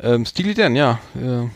Ähm, 0.00 0.26
Steely 0.26 0.54
Dan, 0.54 0.74
ja. 0.74 0.98
Äh, 1.14 1.48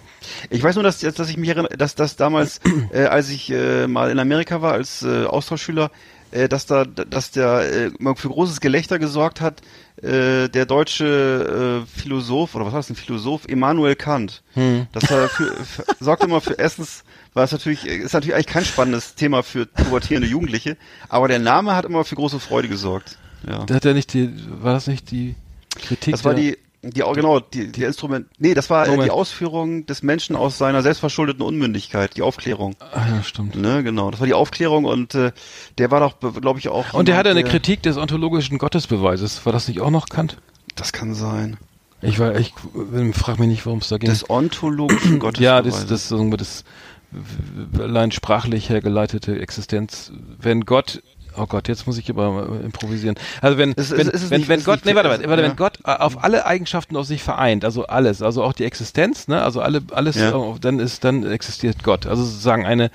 Ich 0.51 0.63
weiß 0.63 0.75
nur, 0.77 0.85
dass, 0.85 1.01
dass 1.01 1.29
ich 1.29 1.37
mich 1.37 1.49
erinnere, 1.49 1.77
dass 1.77 1.95
das 1.95 2.17
damals, 2.17 2.61
äh, 2.93 3.05
als 3.05 3.31
ich 3.31 3.51
äh, 3.51 3.87
mal 3.87 4.11
in 4.11 4.19
Amerika 4.19 4.63
war 4.63 4.73
als 4.73 5.03
äh, 5.03 5.25
Austauschschüler, 5.25 5.91
äh, 6.31 6.49
dass 6.49 6.67
da, 6.67 6.85
dass 6.85 7.31
der 7.31 7.91
äh, 8.01 8.15
für 8.17 8.29
großes 8.29 8.61
Gelächter 8.61 8.99
gesorgt 8.99 9.41
hat, 9.41 9.63
äh, 10.03 10.49
der 10.49 10.67
deutsche 10.67 11.85
äh, 11.85 12.01
Philosoph 12.01 12.55
oder 12.55 12.67
was 12.67 12.75
heißt 12.75 12.91
ein 12.91 12.97
Philosoph, 12.97 13.49
Immanuel 13.49 13.95
Kant. 13.95 14.43
hm. 14.55 14.87
Das 14.93 15.11
war 15.11 15.29
für, 15.29 15.55
für, 15.65 15.85
sorgt 16.01 16.25
immer 16.25 16.41
für 16.41 16.55
erstens 16.55 17.05
war 17.33 17.45
es 17.45 17.53
natürlich 17.53 17.87
ist 17.87 18.13
natürlich 18.13 18.35
eigentlich 18.35 18.47
kein 18.47 18.65
spannendes 18.65 19.15
Thema 19.15 19.43
für 19.43 19.67
pubertierende 19.67 20.29
Jugendliche, 20.29 20.77
aber 21.09 21.29
der 21.29 21.39
Name 21.39 21.75
hat 21.75 21.85
immer 21.85 22.05
für 22.05 22.15
große 22.17 22.41
Freude 22.41 22.69
gesorgt. 22.69 23.19
Ja. 23.47 23.67
Hat 23.71 23.85
er 23.85 23.95
nicht 23.95 24.13
die, 24.15 24.31
war 24.49 24.73
das 24.73 24.87
nicht 24.87 25.11
die 25.11 25.35
Kritik? 25.77 26.13
Das 26.13 26.25
war 26.25 26.35
die 26.35 26.59
die 26.91 27.03
au- 27.03 27.13
genau 27.13 27.41
die, 27.41 27.71
die 27.73 27.83
Instrument 27.85 28.27
nee 28.39 28.55
das 28.55 28.71
war 28.71 28.87
äh, 28.87 28.91
Moment. 28.91 29.07
die 29.07 29.11
Ausführung 29.11 29.87
des 29.87 30.03
Menschen 30.03 30.37
aus 30.37 30.59
seiner 30.59 30.83
selbstverschuldeten 30.83 31.43
Unmündigkeit 31.43 32.17
die 32.17 32.23
Aufklärung 32.23 32.77
Ah, 32.81 33.07
ja, 33.11 33.23
stimmt. 33.23 33.57
ne 33.57 33.83
genau 33.83 34.11
das 34.11 34.21
war 34.21 34.27
die 34.27 34.35
Aufklärung 34.35 34.85
und 34.85 35.15
äh, 35.15 35.33
der 35.79 35.91
war 35.91 36.01
doch 36.01 36.19
glaube 36.41 36.59
ich 36.59 36.69
auch 36.69 36.93
Und 36.95 37.09
der 37.09 37.17
hatte 37.17 37.31
eine 37.31 37.45
Kritik 37.45 37.83
des 37.83 37.97
ontologischen 37.97 38.59
Gottesbeweises. 38.59 39.45
War 39.47 39.53
das 39.53 39.69
nicht 39.69 39.81
auch 39.81 39.91
noch 39.91 40.09
Kant? 40.09 40.37
das 40.77 40.93
kann 40.93 41.15
sein 41.15 41.57
Ich 42.03 42.19
war, 42.19 42.35
ich 42.37 42.53
äh, 42.75 43.13
frag 43.13 43.39
mich 43.39 43.49
nicht, 43.49 43.65
worum 43.67 43.79
es 43.79 43.89
da 43.89 43.99
ging. 43.99 44.11
des 44.11 44.29
ontologischen 44.29 45.19
Gottes 45.21 45.41
Ja, 45.43 45.63
das, 45.63 45.87
das, 45.87 46.09
das 46.09 46.65
w- 47.11 47.83
allein 47.83 48.11
sprachlich 48.13 48.69
hergeleitete 48.71 49.39
Existenz. 49.39 50.11
Wenn 50.41 50.63
Gott, 50.63 51.03
oh 51.37 51.47
Gott, 51.47 51.69
jetzt 51.69 51.87
muss 51.87 51.99
ich 51.99 52.09
aber 52.11 52.49
äh, 52.61 52.65
improvisieren. 52.65 53.17
Also 53.41 53.59
wenn, 53.59 53.73
Es 53.77 53.91
wenn, 53.91 54.09
es 54.09 54.31
wenn, 54.31 54.41
nicht- 54.41 54.49
wenn 54.49 54.65
Gott, 54.65 54.81
nee, 54.85 54.95
warte, 54.95 55.09
warte, 55.09 55.29
warte, 55.29 55.43
ja. 55.43 55.49
wenn 55.49 55.57
Gott 55.57 55.79
äh, 55.85 55.91
auf 55.93 56.23
alle 56.25 56.47
Eigenschaften 56.47 56.97
aus 56.97 57.09
sich 57.09 57.23
vereint, 57.23 57.65
also 57.65 57.87
alles, 57.87 58.23
also 58.23 58.43
auch 58.43 58.53
die 58.53 58.65
Existenz, 58.65 59.29
ne, 59.29 59.43
also 59.43 59.61
alle, 59.61 59.83
alles, 59.93 60.17
Ja. 60.17 60.31
äh, 60.31 60.55
dann 60.61 60.79
ist, 60.79 61.05
dann 61.05 61.25
existiert 61.25 61.83
Gott. 61.83 62.07
Also 62.07 62.25
sozusagen 62.25 62.65
eine, 62.67 62.91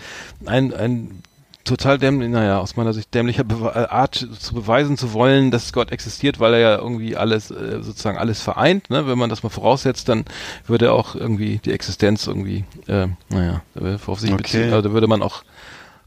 ein, 0.46 0.74
ein 0.74 1.22
total 1.66 2.00
dämlich, 2.00 2.30
naja, 2.30 2.58
aus 2.60 2.78
meiner 2.78 2.94
Sicht 2.94 3.14
dämlicher 3.14 3.44
Bewe 3.44 3.70
äh, 3.76 3.94
Art 3.94 4.16
zu 4.40 4.54
beweisen 4.56 4.98
zu 4.98 5.14
wollen, 5.14 5.52
dass 5.52 5.72
Gott 5.72 5.92
existiert, 5.92 6.40
weil 6.40 6.54
er 6.56 6.60
ja 6.60 6.76
irgendwie 6.78 7.16
alles, 7.16 7.52
äh, 7.52 7.84
sozusagen 7.84 8.18
alles 8.18 8.42
vereint, 8.42 8.90
ne? 8.90 9.06
Wenn 9.08 9.20
man 9.20 9.30
das 9.30 9.44
mal 9.44 9.50
voraussetzt, 9.50 10.10
dann 10.10 10.26
würde 10.66 10.86
er 10.88 10.94
auch 10.94 11.14
irgendwie 11.14 11.60
die 11.64 11.72
Existenz 11.72 12.26
irgendwie, 12.26 12.64
äh, 12.88 13.08
naja, 13.30 13.62
auf 14.08 14.20
sich 14.20 14.32
Okay. 14.32 14.42
beziehen, 14.42 14.74
also 14.74 14.94
würde 14.94 15.06
man 15.08 15.22
auch 15.22 15.44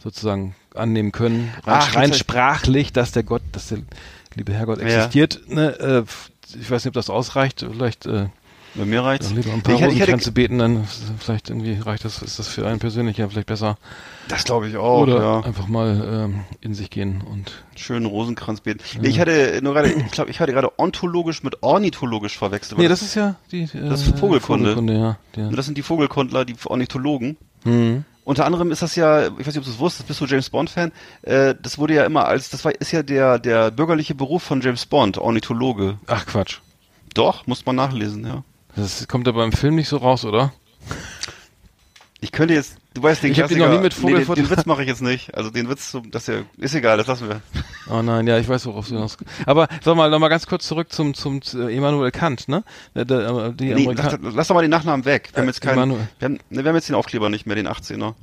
sozusagen 0.02 0.56
annehmen 0.76 1.12
können, 1.12 1.52
rein, 1.64 1.78
Ach, 1.80 1.94
rein 1.96 2.12
sprachlich, 2.14 2.92
dass 2.92 3.12
der 3.12 3.22
Gott, 3.22 3.42
dass 3.52 3.68
der 3.68 3.78
liebe 4.34 4.52
Herrgott 4.52 4.80
Ja. 4.80 4.86
existiert, 4.86 5.40
ne? 5.48 5.78
Äh, 5.78 6.02
ich 6.60 6.70
weiß 6.70 6.84
nicht, 6.84 6.88
ob 6.88 6.94
das 6.94 7.10
ausreicht, 7.10 7.60
vielleicht, 7.70 8.06
äh, 8.06 8.26
Bei 8.74 8.86
mir 8.86 9.02
reicht's. 9.04 9.28
Dann 9.28 9.36
lieber 9.36 9.52
ein 9.52 9.60
paar 9.62 9.74
Ich 9.74 9.80
hätte- 9.82 9.92
ich 9.92 10.00
hätte- 10.00 10.12
Rosenkränze 10.12 10.32
beten, 10.32 10.58
dann 10.58 10.84
vielleicht 11.18 11.50
irgendwie 11.50 11.74
reicht 11.74 12.06
das, 12.06 12.22
ist 12.22 12.38
das 12.38 12.48
für 12.48 12.66
einen 12.66 12.78
persönlich 12.78 13.18
ja 13.18 13.28
vielleicht 13.28 13.46
besser. 13.48 13.76
Das 14.28 14.44
glaube 14.44 14.66
ich 14.68 14.78
auch, 14.78 15.02
Oder 15.02 15.20
ja. 15.20 15.40
einfach 15.40 15.68
mal 15.68 16.24
ähm, 16.24 16.40
in 16.62 16.72
sich 16.72 16.88
gehen 16.88 17.20
und 17.30 17.52
Schönen 17.76 18.06
Rosenkranz 18.06 18.62
beten. 18.62 18.80
Nee, 19.00 19.08
ich 19.08 19.20
hatte 19.20 19.60
nur 19.62 19.74
gerade, 19.74 19.92
ich 19.92 20.10
glaube, 20.12 20.30
ich 20.30 20.40
hatte 20.40 20.52
gerade 20.54 20.70
ontologisch 20.78 21.42
mit 21.42 21.62
ornithologisch 21.62 22.38
verwechselt. 22.38 22.78
Nee, 22.78 22.84
aber 22.86 22.90
das 22.90 23.02
ist 23.02 23.14
ja 23.14 23.34
die 23.50 23.64
äh, 23.64 23.88
Das 23.90 24.06
ist 24.06 24.18
Vogelkunde. 24.18 24.70
Vogelkunde 24.74 24.94
ja. 24.94 25.18
Der, 25.36 25.50
das 25.50 25.66
sind 25.66 25.76
die 25.76 25.82
Vogelkundler, 25.82 26.46
die 26.46 26.54
Ornithologen. 26.64 27.36
mhm. 27.64 28.04
Unter 28.24 28.46
anderem 28.46 28.70
ist 28.70 28.82
das 28.82 28.94
ja, 28.94 29.26
ich 29.26 29.38
weiß 29.40 29.46
nicht, 29.48 29.58
ob 29.58 29.64
du 29.64 29.70
es 29.70 29.78
wusstest, 29.78 30.06
bist 30.06 30.20
du 30.20 30.26
James 30.26 30.48
Bond 30.48 30.70
Fan? 30.70 30.92
Äh, 31.22 31.54
das 31.60 31.78
wurde 31.78 31.94
ja 31.94 32.04
immer 32.04 32.26
als, 32.26 32.50
das 32.50 32.64
war, 32.64 32.72
ist 32.72 32.92
ja 32.92 33.02
der, 33.02 33.38
der 33.38 33.70
bürgerliche 33.72 34.14
Beruf 34.14 34.42
von 34.44 34.60
James 34.60 34.86
Bond, 34.86 35.18
Ornithologe. 35.18 35.98
Ach 36.06 36.24
Quatsch. 36.26 36.58
Doch, 37.14 37.46
muss 37.46 37.66
man 37.66 37.76
nachlesen, 37.76 38.24
ja. 38.24 38.44
Das 38.76 39.06
kommt 39.08 39.26
aber 39.28 39.44
im 39.44 39.52
Film 39.52 39.74
nicht 39.74 39.88
so 39.88 39.96
raus, 39.96 40.24
oder? 40.24 40.52
Ich 42.24 42.30
könnte 42.30 42.54
jetzt, 42.54 42.76
du 42.94 43.02
weißt 43.02 43.24
den 43.24 43.32
Ich 43.32 43.36
Klassiker, 43.38 43.66
noch 43.68 43.74
nie 43.76 43.82
mit 43.82 44.00
nee, 44.00 44.14
den, 44.24 44.34
den 44.34 44.48
Witz 44.50 44.64
mache 44.64 44.82
ich 44.82 44.88
jetzt 44.88 45.02
nicht. 45.02 45.34
Also 45.36 45.50
den 45.50 45.68
Witz, 45.68 45.96
das 46.12 46.22
ist 46.22 46.28
ja, 46.34 46.42
ist 46.56 46.74
egal, 46.76 46.96
das 46.96 47.08
lassen 47.08 47.28
wir. 47.28 47.42
Oh 47.90 48.00
nein, 48.00 48.28
ja, 48.28 48.38
ich 48.38 48.48
weiß, 48.48 48.64
worauf 48.66 48.86
du 48.88 48.94
hinaus. 48.94 49.16
Aber 49.44 49.66
sag 49.84 49.96
mal, 49.96 50.08
noch 50.08 50.20
mal 50.20 50.28
ganz 50.28 50.46
kurz 50.46 50.66
zurück 50.68 50.92
zum 50.92 51.14
zum 51.14 51.42
zu 51.42 51.66
Immanuel 51.66 52.12
Kant, 52.12 52.46
ne? 52.46 52.62
Der, 52.94 53.04
der, 53.04 53.28
äh, 53.28 53.52
die 53.52 53.74
Nee, 53.74 53.90
lass, 53.92 54.16
lass 54.22 54.46
doch 54.46 54.54
mal 54.54 54.62
den 54.62 54.70
Nachnamen 54.70 55.04
weg. 55.04 55.30
Wir 55.32 55.38
haben 55.40 55.46
Äh, 55.48 55.50
jetzt 55.50 55.60
keinen, 55.62 55.78
Emanuel. 55.78 56.06
wir 56.20 56.26
haben, 56.26 56.38
wir 56.48 56.64
haben 56.64 56.76
jetzt 56.76 56.88
den 56.88 56.94
Aufkleber 56.94 57.28
nicht 57.28 57.44
mehr, 57.44 57.56
den 57.56 57.66
18er. 57.66 58.14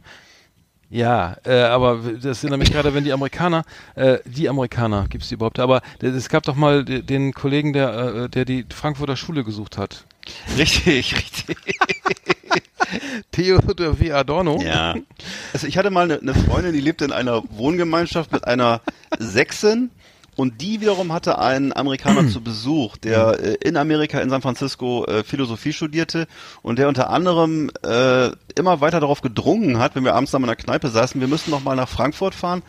Ja, 0.90 1.36
äh, 1.46 1.60
aber 1.64 2.00
das 2.22 2.40
sind 2.42 2.52
nämlich 2.52 2.72
gerade, 2.72 2.94
wenn 2.96 3.04
die 3.04 3.12
Amerikaner, 3.14 3.64
äh, 3.96 4.20
die 4.26 4.48
Amerikaner, 4.50 5.08
gibt's 5.10 5.28
die 5.28 5.36
überhaupt? 5.36 5.60
Aber 5.60 5.82
es 6.02 6.30
gab 6.30 6.44
doch 6.44 6.56
mal 6.56 6.84
de- 6.86 7.02
den 7.04 7.34
Kollegen, 7.34 7.74
der, 7.74 7.94
äh, 8.16 8.30
der 8.30 8.46
die 8.46 8.66
Frankfurter 8.74 9.16
Schule 9.18 9.44
gesucht 9.44 9.78
hat. 9.78 10.06
Richtig, 10.58 11.16
richtig. 11.18 11.58
Theodor 13.32 14.00
W. 14.00 14.12
Adorno. 14.12 14.62
Ja. 14.62 14.96
Also 15.54 15.68
ich 15.68 15.78
hatte 15.78 15.90
mal 15.90 16.04
eine, 16.04 16.20
eine 16.20 16.34
Freundin, 16.34 16.74
die 16.74 16.82
lebte 16.82 17.06
in 17.06 17.12
einer 17.12 17.44
Wohngemeinschaft 17.52 18.32
mit 18.32 18.46
einer 18.46 18.82
Sechsin 19.18 19.92
und 20.36 20.62
die 20.62 20.80
wiederum 20.80 21.12
hatte 21.12 21.40
einen 21.40 21.74
Amerikaner 21.74 22.30
zu 22.30 22.42
Besuch, 22.42 22.96
der 22.98 23.40
äh, 23.40 23.54
in 23.56 23.76
Amerika 23.76 24.20
in 24.20 24.30
San 24.30 24.42
Francisco 24.42 25.06
äh, 25.06 25.24
Philosophie 25.24 25.74
studierte 25.74 26.28
und 26.62 26.80
der 26.80 26.88
unter 26.88 27.10
anderem 27.10 27.70
äh, 27.86 28.30
immer 28.56 28.80
weiter 28.80 29.02
darauf 29.02 29.22
gedrungen 29.22 29.80
hat, 29.80 29.96
wenn 29.96 30.06
wir 30.06 30.16
abends 30.16 30.34
in 30.34 30.42
der 30.44 30.56
Kneipe 30.56 30.90
saßen, 30.90 31.20
wir 31.20 31.28
müssen 31.28 31.52
noch 31.52 31.64
mal 31.64 31.76
nach 31.76 31.90
Frankfurt 31.90 32.36
fahren 32.36 32.64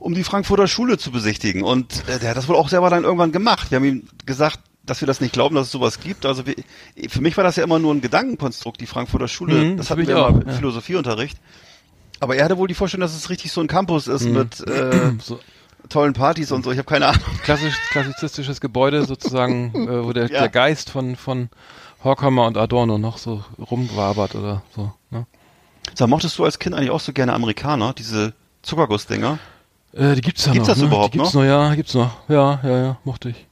um 0.00 0.14
die 0.14 0.22
Frankfurter 0.22 0.68
Schule 0.68 0.96
zu 0.96 1.10
besichtigen. 1.10 1.64
Und 1.64 2.08
äh, 2.08 2.20
der 2.20 2.30
hat 2.30 2.36
das 2.36 2.46
wohl 2.48 2.54
auch 2.54 2.68
selber 2.68 2.90
dann 2.90 3.02
irgendwann 3.04 3.32
gemacht. 3.32 3.72
Wir 3.72 3.76
haben 3.76 3.84
ihm 3.84 4.08
gesagt, 4.26 4.60
dass 4.88 5.00
wir 5.00 5.06
das 5.06 5.20
nicht 5.20 5.32
glauben, 5.32 5.54
dass 5.54 5.66
es 5.66 5.72
sowas 5.72 6.00
gibt. 6.00 6.26
Also 6.26 6.44
wir, 6.46 6.54
für 7.08 7.20
mich 7.20 7.36
war 7.36 7.44
das 7.44 7.56
ja 7.56 7.64
immer 7.64 7.78
nur 7.78 7.94
ein 7.94 8.00
Gedankenkonstrukt, 8.00 8.80
die 8.80 8.86
Frankfurter 8.86 9.28
Schule. 9.28 9.54
Mhm, 9.54 9.76
das 9.76 9.90
hatten 9.90 10.06
wir 10.06 10.18
auch, 10.18 10.30
immer 10.30 10.42
im 10.42 10.48
ja. 10.48 10.54
Philosophieunterricht. 10.54 11.38
Aber 12.20 12.34
er 12.36 12.44
hatte 12.44 12.58
wohl 12.58 12.68
die 12.68 12.74
Vorstellung, 12.74 13.02
dass 13.02 13.14
es 13.14 13.30
richtig 13.30 13.52
so 13.52 13.60
ein 13.60 13.68
Campus 13.68 14.08
ist 14.08 14.24
mit 14.24 14.60
äh, 14.66 15.12
So 15.22 15.38
tollen 15.88 16.12
Partys 16.12 16.52
und 16.52 16.64
so. 16.64 16.72
Ich 16.72 16.78
habe 16.78 16.88
keine 16.88 17.06
Ahnung. 17.06 17.22
klassisch, 17.44 17.74
klassizistisches 17.90 18.60
Gebäude 18.60 19.04
sozusagen, 19.04 19.72
äh, 19.88 20.04
wo 20.04 20.12
der, 20.12 20.24
Ja. 20.30 20.40
der 20.40 20.48
Geist 20.48 20.90
von, 20.90 21.16
von 21.16 21.48
Horkheimer 22.04 22.46
und 22.46 22.56
Adorno 22.56 22.98
noch 22.98 23.18
so 23.18 23.44
rumwabert 23.58 24.34
oder 24.34 24.62
so. 24.74 24.92
Ne? 25.10 25.26
Sag, 25.94 26.08
mochtest 26.08 26.38
du 26.38 26.44
als 26.44 26.58
Kind 26.58 26.74
eigentlich 26.74 26.90
auch 26.90 27.00
so 27.00 27.12
gerne 27.12 27.32
Amerikaner, 27.32 27.92
diese 27.92 28.34
Zuckergussdinger? 28.62 29.38
Äh, 29.92 30.14
die 30.14 30.20
gibt's 30.20 30.44
ja 30.44 30.52
Gibt's 30.52 30.68
noch. 30.68 30.74
das 30.74 30.82
ne? 30.82 30.88
überhaupt 30.88 31.14
die 31.14 31.18
gibt's 31.18 31.34
noch? 31.34 31.42
noch? 31.42 31.48
Ja, 31.48 31.74
gibt's 31.74 31.94
noch. 31.94 32.10
Ja, 32.28 32.60
ja, 32.62 32.78
ja, 32.82 32.98
mochte 33.04 33.30
ich. 33.30 33.46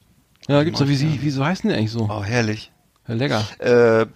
Ja, 0.48 0.62
gibt's 0.62 0.80
noch. 0.80 0.88
Wie, 0.88 0.96
sie, 0.96 1.18
wieso 1.22 1.44
heißen 1.44 1.68
die 1.68 1.76
eigentlich 1.76 1.90
so? 1.90 2.08
Oh, 2.10 2.22
herrlich. 2.22 2.70
Ja, 3.08 3.14
lecker. 3.14 3.42
Äh, 3.58 4.06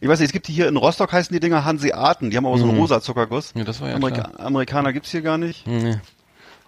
ich 0.00 0.08
weiß 0.08 0.18
nicht, 0.18 0.28
es 0.28 0.32
gibt 0.32 0.48
die 0.48 0.52
hier 0.52 0.68
in 0.68 0.76
Rostock 0.76 1.12
heißen 1.12 1.32
die 1.32 1.40
Dinger 1.40 1.64
Hanseaten. 1.64 2.30
Die 2.30 2.36
haben 2.36 2.46
aber 2.46 2.58
so 2.58 2.64
einen 2.64 2.74
Mhm. 2.74 2.80
rosa 2.80 3.00
Zuckerguss. 3.00 3.52
Ja, 3.54 3.64
das 3.64 3.80
war 3.80 3.90
ja 3.90 3.96
Amerika 3.96 4.22
klar. 4.28 4.40
Amerikaner 4.46 4.92
gibt's 4.92 5.10
hier 5.10 5.22
gar 5.22 5.38
nicht. 5.38 5.66
Nee. 5.66 5.96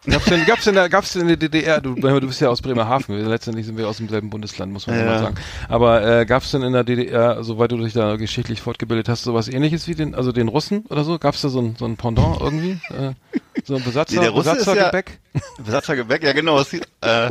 Gab's 0.09 0.27
denn, 0.27 0.45
gab's 0.47 0.63
denn, 0.63 0.77
da, 0.77 0.87
gab's 0.87 1.13
denn 1.15 1.23
in 1.23 1.29
der 1.29 1.37
DDR, 1.37 1.81
du, 1.81 1.97
du 1.97 2.21
bist 2.29 2.41
ja 2.41 2.49
aus 2.49 2.63
Bremerhaven, 2.63 3.19
letztendlich 3.27 3.67
sind 3.67 3.77
wir 3.77 3.89
aus 3.89 3.97
demselben 3.97 4.31
Bundesland, 4.31 4.73
muss 4.73 4.87
man 4.87 4.97
ja. 5.01 5.05
Mal 5.05 5.19
sagen. 5.19 5.35
Aber 5.69 6.21
äh, 6.21 6.25
gab's 6.27 6.53
denn 6.53 6.63
in 6.63 6.73
der 6.75 6.85
DDR, 6.85 7.43
soweit 7.43 7.73
du 7.73 7.77
dich 7.79 7.93
da 7.93 8.15
geschichtlich 8.15 8.61
fortgebildet 8.63 9.09
hast, 9.09 9.25
sowas 9.25 9.49
ähnliches 9.49 9.89
wie 9.89 9.97
den, 9.97 10.15
also 10.15 10.31
den 10.31 10.47
Russen 10.47 10.85
oder 10.91 11.03
so? 11.03 11.19
Gab's 11.19 11.41
da 11.41 11.49
so 11.49 11.61
ein, 11.61 11.75
so 11.77 11.87
ein 11.87 11.97
Pendant 11.97 12.41
irgendwie? 12.41 12.79
Äh, 12.91 13.15
so 13.65 13.75
ein 13.75 13.83
Besatzer, 13.83 14.15
Nee, 14.17 14.21
der 14.21 14.31
Russe 14.31 14.51
ist 14.51 14.67
ja- 14.67 14.73
Besatzergebäck? 14.75 15.19
Besatzergebäck, 15.65 16.23
ja 16.23 16.33
genau, 16.35 16.63
sieht, 16.63 16.87
äh, 17.01 17.31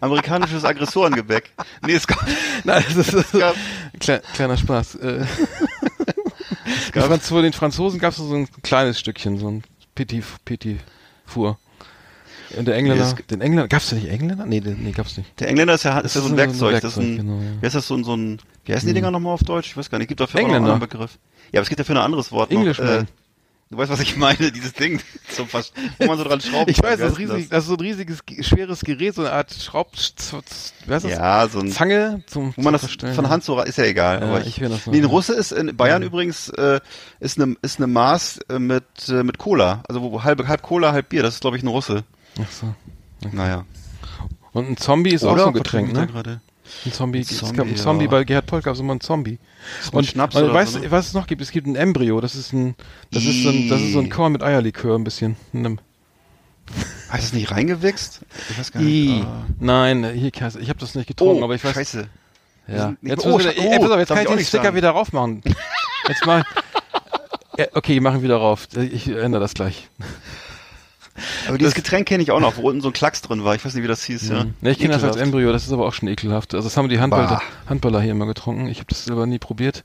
amerikanisches 0.00 0.64
Aggressorengebäck. 0.64 1.50
Nee, 1.86 1.94
es 1.94 2.06
gab, 2.06 2.18
Nein, 2.64 2.84
das 2.94 3.08
ist 3.12 3.32
gab- 3.32 3.54
Kle 3.98 4.22
kleiner 4.34 4.56
Spaß. 4.56 4.94
Äh, 4.96 5.24
die 6.88 6.92
gab- 6.92 7.06
Franz 7.06 7.28
den 7.28 7.52
Franzosen 7.52 7.98
gab's 8.00 8.16
so 8.16 8.34
ein 8.34 8.48
kleines 8.62 8.98
Stückchen, 8.98 9.38
so 9.38 9.48
ein 9.50 9.62
Petit, 9.94 10.24
Petit 10.44 10.80
Four. 11.26 11.58
Und 12.56 12.66
der 12.66 12.74
Engländer, 12.76 13.04
Nee, 13.04 13.12
es- 13.20 13.26
den 13.26 13.40
Engländer, 13.40 13.68
gab's 13.68 13.90
da 13.90 13.96
nicht 13.96 14.08
Engländer? 14.08 14.44
Nee, 14.44 14.60
den, 14.60 14.82
nee, 14.82 14.90
gab's 14.92 15.16
nicht. 15.16 15.38
der 15.38 15.48
Engländer 15.48 15.74
ist 15.74 15.84
ja, 15.84 16.00
ist 16.00 16.16
ja 16.16 16.20
so 16.20 16.26
ein 16.28 16.32
ein 16.32 16.36
Werkzeug. 16.38 16.80
Das 16.80 16.92
ist 16.92 16.98
ein, 16.98 17.16
Werkzeug, 17.16 17.26
genau, 17.26 17.40
ja. 17.40 17.62
wie 17.62 17.66
heißt 17.66 17.74
das 17.76 17.86
so 17.86 17.94
ein, 17.94 18.04
so 18.04 18.16
ein, 18.16 18.38
wie 18.64 18.74
heißen 18.74 18.88
die 18.88 18.94
Dinger 18.94 19.10
nochmal 19.12 19.34
auf 19.34 19.42
Deutsch? 19.44 19.68
Ich 19.68 19.76
weiß 19.76 19.88
gar 19.90 19.98
nicht, 19.98 20.08
gibt 20.08 20.20
dafür 20.20 20.40
auch 20.40 20.44
noch 20.44 20.48
einen 20.54 20.64
Engländer. 20.64 20.74
anderen 20.74 20.90
Begriff. 20.90 21.18
Ja, 21.52 21.58
aber 21.58 21.62
es 21.62 21.68
gibt 21.68 21.78
dafür 21.80 21.94
ein 21.96 22.02
anderes 22.02 22.32
Wort 22.32 22.50
Englishman. 22.50 23.04
Äh, 23.04 23.04
du 23.70 23.78
weißt, 23.78 23.90
was 23.90 24.00
ich 24.00 24.16
meine, 24.16 24.50
dieses 24.52 24.72
Ding, 24.72 25.00
zum 25.34 25.46
Vers 25.48 25.72
wo 25.98 26.06
man 26.06 26.18
so 26.18 26.24
dran 26.24 26.40
schraubt. 26.40 26.70
Ich 26.70 26.82
weiß, 26.82 26.98
das, 26.98 27.12
ist 27.12 27.18
riesig, 27.18 27.48
das 27.48 27.64
ist 27.64 27.68
so 27.68 27.74
ein 27.74 27.80
riesiges, 27.80 28.26
ge- 28.26 28.42
schweres 28.42 28.80
Gerät, 28.80 29.14
so 29.14 29.22
eine 29.22 29.32
Art 29.32 29.52
Schraub, 29.52 29.92
heißt 29.96 30.72
das? 30.86 31.04
Ja, 31.04 31.48
so 31.48 31.60
ein, 31.60 31.70
Zange 31.70 32.22
zum 32.26 32.52
wo 32.56 32.62
man 32.62 32.72
das 32.72 32.82
Verstellen. 32.82 33.14
von 33.14 33.28
Hand 33.28 33.44
so, 33.44 33.60
ist 33.62 33.78
ja 33.78 33.84
egal. 33.84 34.20
Ja, 34.20 34.26
aber 34.26 34.40
ich 34.40 34.48
ich, 34.48 34.60
will 34.60 34.68
das 34.68 34.86
nee, 34.86 34.98
in 34.98 35.04
Russe 35.04 35.34
ist 35.34 35.52
in 35.52 35.76
Bayern 35.76 36.02
übrigens, 36.02 36.48
äh, 36.50 36.80
ist 37.20 37.40
eine, 37.40 37.54
ist 37.62 37.78
eine 37.78 37.86
Maß 37.86 38.40
äh, 38.48 38.58
mit, 38.58 38.84
äh, 39.08 39.22
mit 39.22 39.38
Cola. 39.38 39.82
Also 39.88 40.02
wo 40.02 40.22
halb, 40.22 40.46
halb 40.46 40.62
Cola, 40.62 40.92
halb 40.92 41.08
Bier. 41.08 41.22
Das 41.22 41.34
ist, 41.34 41.40
glaube 41.40 41.56
ich, 41.56 41.62
ein 41.62 41.68
Russe. 41.68 42.04
Ach 42.42 42.50
so. 42.50 42.74
Naja. 43.32 43.64
Und 44.52 44.68
ein 44.70 44.76
Zombie 44.76 45.10
ist 45.14 45.24
auch 45.24 45.38
so 45.38 45.46
ein 45.46 45.52
Getränk, 45.52 45.92
ne? 45.92 46.08
Ein 46.84 46.92
Zombie, 46.92 47.20
es 47.20 47.36
Zombie, 47.38 47.56
gab 47.56 47.66
einen 47.66 47.76
Zombie, 47.76 48.04
ja. 48.04 48.10
bei 48.10 48.24
Gerhard 48.24 48.46
Polt 48.46 48.64
gab 48.64 48.74
es 48.74 48.80
immer 48.80 48.92
einen 48.92 49.00
Zombie. 49.00 49.38
Und 49.92 50.06
Schnaps 50.06 50.36
und 50.36 50.52
weißt, 50.52 50.72
so, 50.74 50.78
ne? 50.78 50.90
was 50.90 51.08
es 51.08 51.14
noch 51.14 51.26
gibt? 51.26 51.42
Es 51.42 51.50
gibt 51.50 51.66
ein 51.66 51.76
Embryo, 51.76 52.20
das 52.20 52.34
ist 52.34 52.52
ein, 52.52 52.74
das 53.10 53.24
ist 53.24 53.42
so 53.42 53.50
ein, 53.50 53.68
das 53.68 53.80
ist 53.80 53.92
so 53.92 53.98
ein 54.00 54.08
Korn 54.10 54.32
mit 54.32 54.42
Eierlikör 54.42 54.96
ein 54.96 55.04
bisschen. 55.04 55.36
Heißt 57.10 57.24
das 57.24 57.32
nicht 57.32 57.50
reingewichst? 57.50 58.20
Ich 58.50 58.58
weiß 58.58 58.72
gar 58.72 58.80
nicht. 58.82 59.24
Ah. 59.24 59.44
Nein, 59.58 60.04
hier, 60.14 60.30
ich 60.32 60.42
habe 60.42 60.78
das 60.78 60.94
nicht 60.94 61.06
getrunken, 61.06 61.42
Oh, 61.42 61.44
aber 61.44 61.54
ich 61.54 61.64
weiß. 61.64 61.74
scheiße. 61.74 62.08
Ja. 62.68 62.94
Jetzt, 63.02 63.26
oh, 63.26 63.38
wir, 63.38 63.46
Scha- 63.52 63.56
ey, 63.58 63.78
pass 63.80 63.90
auf, 63.90 63.98
jetzt 63.98 64.08
kann 64.08 64.18
ich 64.22 64.28
den 64.28 64.38
Sticker 64.44 64.64
sagen. 64.64 64.76
wieder 64.76 64.90
raufmachen. 64.90 65.42
Jetzt 66.08 66.24
mal. 66.26 66.44
Okay, 67.74 68.00
machen 68.00 68.22
wieder 68.22 68.36
rauf. 68.36 68.68
Ich 68.76 69.08
ändere 69.08 69.40
das 69.40 69.54
gleich. 69.54 69.88
Aber 71.48 71.58
dieses 71.58 71.74
Getränk 71.74 72.06
kenne 72.08 72.22
ich 72.22 72.30
auch 72.30 72.40
noch, 72.40 72.56
wo 72.56 72.62
unten 72.68 72.80
so 72.80 72.88
ein 72.88 72.92
Klacks 72.92 73.20
drin 73.20 73.44
war. 73.44 73.54
Ich 73.54 73.64
weiß 73.64 73.74
nicht, 73.74 73.82
wie 73.84 73.88
das 73.88 74.04
hieß, 74.04 74.28
ja. 74.30 74.44
Ne, 74.60 74.70
ich 74.70 74.78
kenne 74.78 74.94
das 74.94 75.04
als. 75.04 75.16
Embryo, 75.16 75.52
das 75.52 75.64
ist 75.66 75.72
aber 75.72 75.86
auch 75.86 75.92
schon 75.92 76.08
ekelhaft. 76.08 76.54
Also 76.54 76.66
das 76.66 76.76
haben 76.76 76.88
die 76.88 77.00
Handballer. 77.00 77.42
Handballer 77.68 78.00
hier 78.00 78.12
immer 78.12 78.26
getrunken. 78.26 78.68
Ich 78.68 78.78
habe 78.78 78.86
das 78.88 79.04
selber 79.04 79.26
nie 79.26 79.38
probiert. 79.38 79.84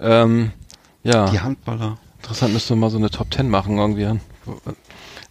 Ähm, 0.00 0.50
ja, 1.02 1.30
Die 1.30 1.40
Handballer. 1.40 1.98
interessant, 2.20 2.52
müsste 2.54 2.72
man 2.74 2.80
mal 2.80 2.90
so 2.90 2.96
eine 2.98 3.10
Top 3.10 3.30
Ten 3.30 3.48
machen 3.50 3.78
irgendwie. 3.78 4.18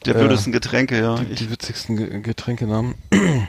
Der 0.06 0.16
Äh, 0.16 0.20
blödesten 0.20 0.54
Getränke, 0.54 1.00
ja. 1.02 1.16
Die, 1.16 1.34
die 1.36 1.50
witzigsten 1.52 1.98
Ge 1.98 2.22
Getränkenamen. 2.22 2.96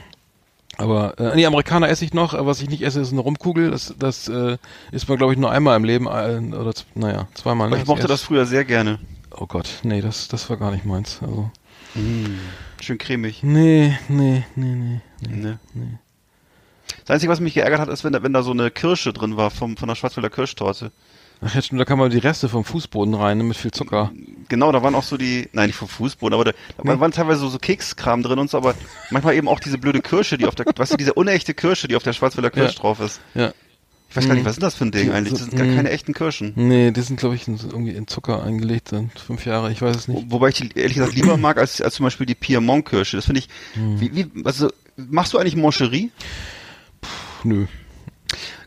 Aber 0.77 1.17
äh, 1.19 1.35
nee, 1.35 1.45
Amerikaner 1.45 1.87
esse 1.87 2.03
ich 2.03 2.13
noch, 2.13 2.33
aber 2.33 2.47
was 2.47 2.61
ich 2.61 2.69
nicht 2.69 2.81
esse, 2.81 2.99
ist 2.99 3.13
eine 3.13 3.21
Rumkugel. 3.21 3.71
Das, 3.71 3.93
das 3.97 4.27
äh, 4.27 4.57
isst 4.91 5.07
man, 5.07 5.17
glaube 5.17 5.31
ich, 5.31 5.39
nur 5.39 5.49
einmal 5.49 5.77
im 5.77 5.85
Leben 5.85 6.05
äh, 6.07 6.53
oder 6.53 6.73
naja, 6.95 7.27
zweimal. 7.33 7.67
aber 7.67 7.77
ich 7.77 7.85
mochte 7.85 8.03
das 8.03 8.11
Erst- 8.11 8.23
früher 8.25 8.45
sehr 8.45 8.65
gerne. 8.65 8.99
Oh 9.31 9.45
Gott, 9.47 9.69
nee, 9.83 10.01
das, 10.01 10.27
das 10.27 10.49
war 10.49 10.57
gar 10.57 10.71
nicht 10.71 10.83
meins. 10.85 11.19
Also 11.21 11.49
Schön 12.81 12.97
cremig. 12.97 13.41
nee, 13.43 13.97
nee, 14.09 14.43
nee, 14.55 14.75
nee. 14.75 15.01
Ne? 15.29 15.59
Das 17.05 17.15
Einzige, 17.15 17.31
was 17.31 17.39
mich 17.39 17.53
geärgert 17.53 17.79
hat, 17.79 17.89
ist, 17.89 18.03
wenn 18.03 18.13
da, 18.13 18.21
wenn 18.23 18.33
da 18.33 18.43
so 18.43 18.51
eine 18.51 18.69
Kirsche 18.71 19.13
drin 19.13 19.37
war 19.37 19.49
vom, 19.51 19.77
von 19.77 19.87
der 19.87 19.95
Schwarzwälder 19.95 20.29
Kirschtorte. 20.29 20.91
Ach 21.41 21.53
ja, 21.53 21.61
stimmt, 21.61 21.81
da 21.81 21.85
kann 21.85 21.99
man 21.99 22.09
die 22.09 22.17
Reste 22.17 22.47
vom 22.47 22.63
Fußboden 22.63 23.13
rein, 23.13 23.37
ne, 23.37 23.43
mit 23.43 23.57
viel 23.57 23.71
Zucker. 23.71 24.11
Genau, 24.47 24.71
da 24.71 24.81
waren 24.83 24.95
auch 24.95 25.03
so 25.03 25.17
die, 25.17 25.49
nein, 25.51 25.67
nicht 25.67 25.75
vom 25.75 25.87
Fußboden, 25.89 26.33
aber 26.33 26.45
da, 26.45 26.51
da 26.83 26.99
waren 26.99 27.11
teilweise 27.11 27.41
so, 27.41 27.49
so 27.49 27.57
Kekskram 27.59 28.23
drin 28.23 28.39
und 28.39 28.49
so, 28.49 28.57
aber 28.57 28.73
manchmal 29.11 29.35
eben 29.35 29.47
auch 29.47 29.59
diese 29.59 29.77
blöde 29.77 30.01
Kirsche, 30.01 30.37
die 30.37 30.45
auf 30.45 30.55
der, 30.55 30.65
weißt 30.75 30.93
du, 30.93 30.97
diese 30.97 31.13
unechte 31.13 31.53
Kirsche, 31.53 31.87
die 31.87 31.95
auf 31.95 32.03
der 32.03 32.13
Schwarzwälder 32.13 32.51
Kirsch 32.51 32.73
Ja. 32.75 32.79
drauf 32.79 32.99
ist. 32.99 33.19
Ja. 33.33 33.53
Ich 34.15 34.21
weiß 34.21 34.27
gar 34.29 34.33
nicht, 34.35 34.43
Mhm. 34.43 34.47
was 34.47 34.53
ist 34.53 34.63
das 34.63 34.75
für 34.75 34.85
ein 34.85 34.91
Ding 34.91 35.11
eigentlich? 35.11 35.33
Das 35.33 35.41
sind 35.41 35.57
gar 35.57 35.65
mhm. 35.67 35.75
keine 35.75 35.89
echten 35.89 36.13
Kirschen. 36.13 36.53
Nee, 36.55 36.91
die 36.91 37.01
sind, 37.01 37.19
glaube 37.19 37.35
ich, 37.35 37.49
in, 37.49 37.57
irgendwie 37.57 37.91
in 37.91 38.07
Zucker 38.07 38.41
eingelegt, 38.43 38.87
sind 38.89 39.19
fünf 39.19 39.45
Jahre, 39.45 39.71
ich 39.73 39.81
weiß 39.81 39.93
es 39.95 40.07
nicht. 40.07 40.31
Wobei 40.31 40.49
ich 40.49 40.55
die 40.55 40.69
ehrlich 40.73 40.93
gesagt 40.95 41.15
lieber 41.15 41.35
mag 41.35 41.57
als, 41.57 41.81
als 41.81 41.95
zum 41.95 42.05
Beispiel 42.05 42.25
die 42.25 42.35
Piemont-Kirsche. 42.35 43.17
Das 43.17 43.25
finde 43.25 43.39
ich, 43.39 43.49
Mhm. 43.75 43.99
wie, 43.99 44.15
wie, 44.15 44.31
also, 44.45 44.69
machst 44.95 45.33
du 45.33 45.37
eigentlich 45.37 45.57
Moncherie? 45.57 46.11
Puh, 47.01 47.09
nö. 47.49 47.65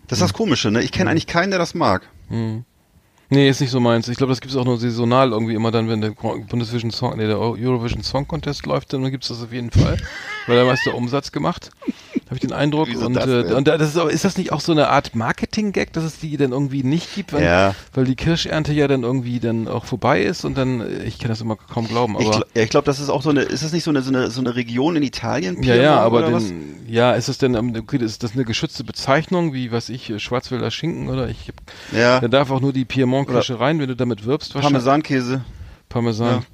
Das 0.06 0.18
ist 0.18 0.22
das 0.22 0.32
Komische, 0.34 0.70
ne? 0.70 0.82
Ich 0.82 0.90
Mhm. 0.90 0.94
kenne 0.96 1.10
eigentlich 1.12 1.26
keinen, 1.26 1.48
der 1.50 1.58
das 1.58 1.74
mag. 1.74 2.02
Nee, 3.30 3.48
ist 3.48 3.60
nicht 3.60 3.70
so 3.70 3.80
meins. 3.80 4.08
Ich 4.08 4.16
glaube, 4.16 4.32
das 4.32 4.40
gibt's 4.40 4.56
auch 4.56 4.64
nur 4.64 4.78
saisonal 4.78 5.32
irgendwie 5.32 5.54
immer 5.54 5.70
dann, 5.70 5.88
wenn 5.88 6.00
der 6.00 6.10
Bundesvision 6.12 6.90
Song, 6.90 7.16
nee, 7.18 7.26
der 7.26 7.38
Eurovision 7.38 8.02
Song 8.02 8.26
Contest 8.26 8.64
läuft, 8.66 8.92
dann 8.92 9.10
gibt's 9.10 9.28
das 9.28 9.42
auf 9.42 9.52
jeden 9.52 9.70
Fall. 9.70 9.98
Weil 10.46 10.56
da 10.56 10.64
meist 10.64 10.86
der 10.86 10.94
Umsatz 10.94 11.30
gemacht. 11.32 11.70
Habe 12.28 12.34
ich 12.36 12.40
den 12.40 12.52
Eindruck. 12.52 12.88
Wieso 12.90 13.06
und 13.06 13.14
das 13.14 13.26
äh, 13.26 13.42
denn? 13.44 13.52
und 13.54 13.66
das 13.68 13.94
ist, 13.94 13.96
ist 13.96 14.24
das 14.24 14.36
nicht 14.36 14.52
auch 14.52 14.60
so 14.60 14.72
eine 14.72 14.88
Art 14.88 15.14
Marketing-Gag, 15.16 15.92
dass 15.94 16.04
es 16.04 16.18
die 16.18 16.36
dann 16.36 16.52
irgendwie 16.52 16.82
nicht 16.82 17.14
gibt, 17.14 17.32
weil, 17.32 17.42
Ja. 17.42 17.74
weil 17.94 18.04
die 18.04 18.16
Kirschernte 18.16 18.72
ja 18.74 18.86
dann 18.86 19.02
irgendwie 19.02 19.40
dann 19.40 19.66
auch 19.66 19.86
vorbei 19.86 20.22
ist 20.22 20.44
und 20.44 20.56
dann, 20.58 20.82
äh, 20.82 21.04
ich 21.04 21.18
kann 21.18 21.28
das 21.30 21.40
immer 21.40 21.56
kaum 21.56 21.88
glauben, 21.88 22.16
aber. 22.16 22.24
Ich, 22.24 22.30
gl- 22.30 22.44
ja, 22.54 22.62
ich 22.64 22.68
glaube, 22.70 22.84
das 22.84 23.00
ist 23.00 23.08
auch 23.08 23.22
so 23.22 23.30
eine, 23.30 23.40
ist 23.42 23.64
das 23.64 23.72
nicht 23.72 23.84
so 23.84 23.90
eine, 23.90 24.02
so 24.02 24.10
eine, 24.10 24.30
so 24.30 24.40
eine 24.42 24.54
Region 24.56 24.96
in 24.96 25.02
Italien? 25.02 25.62
ja, 25.62 25.74
ja, 25.74 25.82
Piemont 25.82 26.00
aber 26.04 26.18
oder 26.18 26.32
was? 26.34 26.48
den, 26.48 26.84
ja, 26.86 27.12
ist 27.12 27.28
es 27.28 27.38
denn, 27.38 27.54
ähm, 27.54 27.74
okay, 27.78 27.96
ist 27.96 28.22
das 28.22 28.34
eine 28.34 28.44
geschützte 28.44 28.84
Bezeichnung, 28.84 29.54
wie, 29.54 29.72
was 29.72 29.88
ich, 29.88 30.10
äh, 30.10 30.18
Schwarzwälder 30.18 30.70
Schinken 30.70 31.08
oder 31.08 31.28
ich, 31.30 31.50
Ja, 31.92 32.20
da 32.20 32.28
darf 32.28 32.50
auch 32.50 32.60
nur 32.60 32.74
die 32.74 32.84
Piemont-Kirsche 32.84 33.58
rein, 33.58 33.78
wenn 33.80 33.88
du 33.88 33.96
damit 33.96 34.26
wirbst, 34.26 34.54
wahrscheinlich. 34.54 34.74
Parmesankäse. 34.84 35.40
Parmesan. 35.88 36.44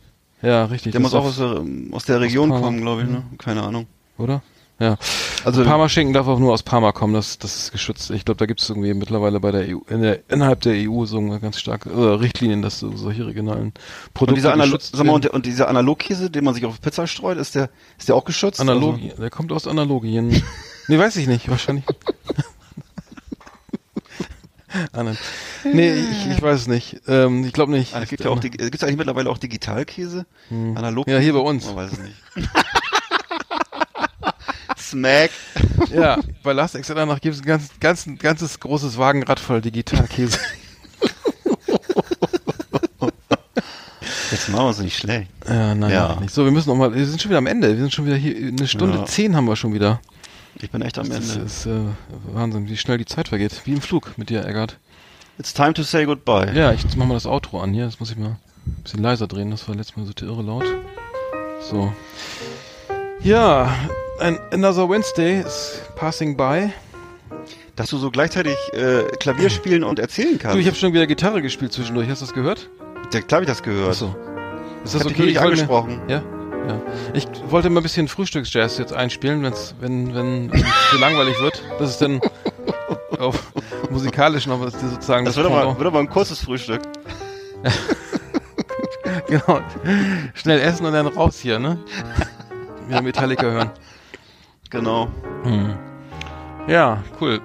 Ja, 0.40 0.66
richtig. 0.66 0.92
Der 0.92 1.01
das 1.01 1.10
muss 1.12 1.18
auch 1.20 1.24
aus 1.24 1.38
der, 1.38 1.64
aus 1.92 2.05
der 2.05 2.20
Region 2.20 2.51
Parma. 2.51 2.64
kommen, 2.66 2.80
glaube 2.82 3.02
ich, 3.02 3.09
ne? 3.09 3.22
Keine 3.38 3.62
Ahnung. 3.62 3.86
oder? 4.18 4.42
Ja. 4.80 4.96
Also, 5.44 5.60
Also 5.60 5.64
Parma-Schinken 5.64 6.12
darf 6.12 6.26
auch 6.26 6.38
nur 6.40 6.52
aus 6.52 6.62
Parma 6.64 6.90
kommen, 6.92 7.14
das, 7.14 7.38
das 7.38 7.56
ist 7.56 7.72
geschützt. 7.72 8.10
Ich 8.10 8.24
glaube, 8.24 8.38
da 8.38 8.46
gibt 8.46 8.60
es 8.60 8.68
irgendwie 8.68 8.92
mittlerweile 8.92 9.38
bei 9.38 9.52
der 9.52 9.62
EU, 9.68 9.78
in 9.88 10.02
der, 10.02 10.18
innerhalb 10.28 10.60
der 10.62 10.74
EU 10.90 11.05
so 11.05 11.18
eine 11.18 11.38
ganz 11.38 11.60
starke 11.60 11.90
äh, 11.90 11.94
Richtlinien, 12.14 12.60
dass 12.60 12.80
so, 12.80 12.96
solche 12.96 13.24
regionalen 13.26 13.66
und 13.66 13.78
Produkte 14.14 14.34
dieser, 14.40 14.52
Analog, 14.52 14.72
geschützt 14.80 14.96
sag 14.96 15.06
mal, 15.06 15.12
und, 15.12 15.26
und 15.28 15.46
dieser 15.46 15.68
Analogkäse, 15.68 16.28
den 16.30 16.42
man 16.44 16.55
sich 16.55 16.64
auf 16.66 16.80
Pizza 16.80 17.06
streut, 17.06 17.38
ist 17.38 17.55
der, 17.55 17.70
ist 17.98 18.09
der 18.09 18.16
auch 18.16 18.24
geschützt? 18.24 18.60
Analogi, 18.60 19.12
der 19.16 19.30
kommt 19.30 19.52
aus 19.52 19.68
Analogien. 19.68 20.28
nee, 20.88 20.98
weiß 20.98 21.16
ich 21.16 21.28
nicht, 21.28 21.48
wahrscheinlich. 21.48 21.84
Anan- 24.92 25.16
nee, 25.72 25.92
ich, 25.94 26.26
ich 26.32 26.42
weiß 26.42 26.62
es 26.62 26.66
nicht. 26.66 27.01
Ähm, 27.06 27.44
ich 27.44 27.52
glaube 27.52 27.70
nicht. 27.70 27.94
Also, 27.94 28.01
ah, 28.01 28.02
es 28.02 28.10
gibt 28.10 28.24
ja 28.24 28.30
auch, 28.30 28.40
die- 28.40 28.51
gibt's 28.51 28.82
eigentlich 28.82 28.96
mittlerweile 28.96 29.30
auch 29.30 29.38
Digitalkäse? 29.38 30.26
Analog? 30.51 31.06
Ja, 31.06 31.18
hier 31.18 31.32
bei 31.32 31.38
uns. 31.38 31.64
Man 31.66 31.76
weiß 31.76 31.92
es 31.92 31.98
nicht. 32.01 32.16
Smack. 34.94 35.30
Ja, 35.92 36.18
bei 36.42 36.52
Last 36.52 36.74
Exit 36.76 36.96
danach 36.96 37.20
gibt 37.20 37.34
es 37.34 37.42
ein 37.42 37.46
ganz, 37.46 37.68
ganz, 37.78 38.06
ganzes 38.18 38.58
großes 38.58 38.96
Wagenrad 38.96 39.38
voll 39.40 39.60
Digitalkäse. 39.60 40.38
Jetzt 44.30 44.48
machen 44.48 44.64
wir 44.66 44.70
es 44.70 44.78
nicht 44.80 44.96
schlecht. 44.96 45.28
ja, 45.48 45.74
nein, 45.74 45.90
Ja. 45.92 46.08
nein, 46.08 46.20
nicht. 46.22 46.34
So, 46.34 46.44
wir 46.44 46.50
müssen 46.52 46.68
noch 46.70 46.76
mal, 46.76 46.94
wir 46.94 47.06
sind 47.06 47.20
schon 47.22 47.30
wieder 47.30 47.38
am 47.38 47.46
Ende. 47.46 47.68
Wir 47.68 47.76
sind 47.76 47.92
schon 47.92 48.06
wieder 48.06 48.16
hier, 48.16 48.48
eine 48.48 48.66
Stunde 48.66 48.98
Ja. 48.98 49.04
zehn 49.04 49.36
haben 49.36 49.46
wir 49.46 49.56
schon 49.56 49.74
wieder. 49.74 50.00
Ich 50.60 50.70
bin 50.70 50.82
echt 50.82 50.98
am 50.98 51.08
Das 51.08 51.30
Ende. 51.34 51.44
ist 51.46 51.66
äh, 51.66 51.80
Wahnsinn, 52.32 52.68
wie 52.68 52.76
schnell 52.76 52.98
die 52.98 53.04
Zeit 53.04 53.28
vergeht. 53.28 53.60
Wie 53.64 53.72
im 53.72 53.80
Flug 53.80 54.16
mit 54.16 54.30
dir, 54.30 54.44
Eggert. 54.46 54.78
It's 55.38 55.52
time 55.52 55.74
to 55.74 55.82
say 55.82 56.04
goodbye. 56.04 56.52
Ja, 56.54 56.72
ich 56.72 56.84
mach 56.96 57.06
mal 57.06 57.14
das 57.14 57.26
Outro 57.26 57.60
an 57.60 57.72
hier. 57.74 57.84
Das 57.86 58.00
muss 58.00 58.10
ich 58.10 58.16
mal 58.16 58.36
ein 58.66 58.82
bisschen 58.82 59.02
leiser 59.02 59.26
drehen. 59.26 59.50
Das 59.50 59.68
war 59.68 59.74
letztes 59.74 59.96
Mal 59.96 60.06
so 60.06 60.12
irre 60.26 60.42
laut. 60.42 60.64
So. 61.70 61.92
Ja, 63.22 63.72
ein 64.20 64.38
Another 64.52 64.88
Wednesday 64.88 65.40
is 65.40 65.80
passing 65.96 66.36
by. 66.36 66.70
Dass 67.76 67.90
du 67.90 67.96
so 67.98 68.10
gleichzeitig 68.10 68.56
äh, 68.72 69.02
Klavier 69.18 69.50
spielen 69.50 69.82
und 69.82 69.98
erzählen 69.98 70.38
kannst. 70.38 70.54
Du, 70.54 70.60
ich 70.60 70.66
habe 70.68 70.76
schon 70.76 70.92
wieder 70.92 71.08
Gitarre 71.08 71.42
gespielt 71.42 71.72
zwischendurch. 71.72 72.08
Hast 72.08 72.22
du 72.22 72.26
das 72.26 72.34
gehört? 72.34 72.68
ja, 73.12 73.20
klar 73.20 73.38
hab 73.38 73.42
ich 73.42 73.48
das 73.48 73.62
gehört. 73.62 73.90
Achso. 73.90 74.14
Ist 74.84 74.94
Ich 74.94 75.00
hab 75.00 75.06
nicht 75.08 75.18
Ich 75.18 75.18
wollte 75.18 75.32
mir- 75.34 75.40
angesprochen. 75.42 76.00
Ja, 76.08 76.22
ja. 76.68 76.80
Ich 77.14 77.26
wollte 77.48 77.70
mal 77.70 77.80
ein 77.80 77.82
bisschen 77.82 78.06
Frühstücksjazz 78.06 78.78
jetzt 78.78 78.92
einspielen, 78.92 79.42
wenn's, 79.42 79.74
wenn 79.80 80.14
wenn 80.14 80.52
es 80.52 80.62
zu 80.90 80.98
langweilig 80.98 81.38
wird. 81.40 81.62
Das 81.80 81.90
ist 81.90 82.00
dann 82.00 82.20
auf 83.18 83.52
musikalisch 83.90 84.46
noch 84.46 84.60
was 84.60 84.72
sozusagen 84.74 85.24
Das 85.24 85.36
wird 85.36 85.46
aber, 85.46 85.76
wird 85.76 85.86
aber 85.86 85.98
ein 85.98 86.08
kurzes 86.08 86.38
Frühstück. 86.40 86.80
Genau. 89.26 89.60
Schnell 90.34 90.60
essen 90.60 90.84
und 90.86 90.92
dann 90.92 91.06
raus 91.06 91.38
hier, 91.38 91.58
ne? 91.58 91.78
Wieder 92.88 93.00
Metallica 93.02 93.42
hören. 93.46 93.70
Genau. 94.74 95.09
Hm. 95.44 95.74
Ja, 96.66 96.98
cool. 97.20 97.40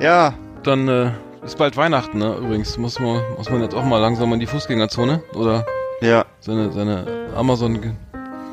Ja, 0.00 0.34
Dann 0.62 0.86
äh, 0.88 1.10
ist 1.44 1.58
bald 1.58 1.76
Weihnachten, 1.76 2.18
ne? 2.18 2.36
Übrigens 2.36 2.76
muss 2.78 2.98
man 3.00 3.20
muss 3.36 3.50
man 3.50 3.62
jetzt 3.62 3.74
auch 3.74 3.84
mal 3.84 3.98
langsam 3.98 4.32
in 4.32 4.40
die 4.40 4.46
Fußgängerzone 4.46 5.22
oder 5.34 5.64
ja. 6.00 6.24
seine 6.40 6.70
seine 6.72 7.06
Amazon 7.36 7.80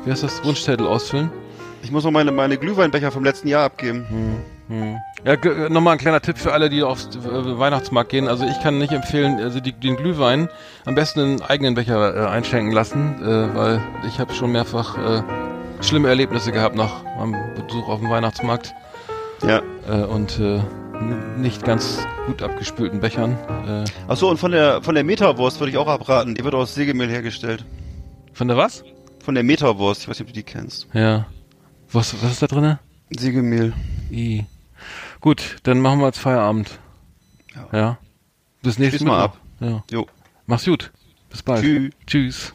wie 0.04 0.10
heißt 0.10 0.22
das 0.22 0.44
Wunschzettel 0.44 0.86
ausfüllen. 0.86 1.30
Ich 1.82 1.90
muss 1.90 2.04
noch 2.04 2.10
meine, 2.12 2.30
meine 2.32 2.56
Glühweinbecher 2.58 3.10
vom 3.10 3.24
letzten 3.24 3.48
Jahr 3.48 3.64
abgeben. 3.64 4.06
Hm. 4.68 4.96
Ja, 5.24 5.34
ge- 5.36 5.68
nochmal 5.68 5.94
ein 5.94 5.98
kleiner 5.98 6.20
Tipp 6.20 6.38
für 6.38 6.52
alle, 6.52 6.70
die 6.70 6.82
aufs 6.82 7.08
äh, 7.16 7.58
Weihnachtsmarkt 7.58 8.10
gehen. 8.10 8.26
Also 8.28 8.44
ich 8.46 8.60
kann 8.62 8.78
nicht 8.78 8.92
empfehlen, 8.92 9.38
also 9.40 9.60
die, 9.60 9.72
den 9.72 9.96
Glühwein 9.96 10.48
am 10.86 10.94
besten 10.94 11.20
in 11.20 11.26
einen 11.26 11.42
eigenen 11.42 11.74
Becher 11.74 12.16
äh, 12.16 12.26
einschenken 12.28 12.72
lassen, 12.72 13.20
äh, 13.22 13.54
weil 13.56 13.80
ich 14.06 14.18
habe 14.20 14.32
schon 14.32 14.52
mehrfach 14.52 14.96
äh, 14.96 15.22
schlimme 15.82 16.08
Erlebnisse 16.08 16.52
gehabt 16.52 16.76
nach 16.76 17.04
meinem 17.18 17.54
Besuch 17.54 17.88
auf 17.88 18.00
dem 18.00 18.10
Weihnachtsmarkt 18.10 18.74
Ja. 19.46 19.62
äh, 19.88 20.04
und 20.04 20.38
äh, 20.38 20.60
nicht 21.36 21.64
ganz 21.64 22.06
gut 22.26 22.42
abgespülten 22.42 23.00
Bechern. 23.00 23.32
Äh, 23.66 23.84
Ach 24.08 24.16
so, 24.16 24.28
und 24.30 24.38
von 24.38 24.52
der 24.52 24.82
von 24.82 24.94
der 24.94 25.04
Metawurst 25.04 25.58
würde 25.60 25.70
ich 25.70 25.76
auch 25.76 25.88
abraten. 25.88 26.34
Die 26.34 26.44
wird 26.44 26.54
aus 26.54 26.74
Sägemehl 26.74 27.08
hergestellt. 27.10 27.64
von 28.32 28.48
der 28.48 28.56
was? 28.56 28.84
Von 29.24 29.34
der 29.34 29.44
Metawurst. 29.44 30.02
Ich 30.02 30.08
weiß 30.08 30.18
nicht, 30.18 30.28
ob 30.28 30.34
du 30.34 30.40
die 30.40 30.42
kennst. 30.44 30.86
Ja. 30.92 31.26
Was, 31.90 32.14
was 32.22 32.32
ist 32.32 32.42
da 32.42 32.46
drinne? 32.46 32.78
Sägemehl. 33.10 33.72
I. 34.10 34.44
Gut, 35.20 35.56
dann 35.64 35.80
machen 35.80 36.00
wir 36.00 36.06
jetzt 36.06 36.18
Feierabend. 36.18 36.78
Ja. 37.54 37.78
Ja. 37.78 37.98
Bis 38.62 38.78
nächstes 38.78 39.02
mal 39.02 39.16
Mal. 39.18 39.24
ab. 39.24 39.36
Ja. 39.60 39.84
Jo. 39.90 40.06
Mach's 40.46 40.64
gut. 40.64 40.92
Bis 41.30 41.42
bald. 41.42 41.62
Tschüss. 41.62 41.92
Tschüss. 42.06 42.54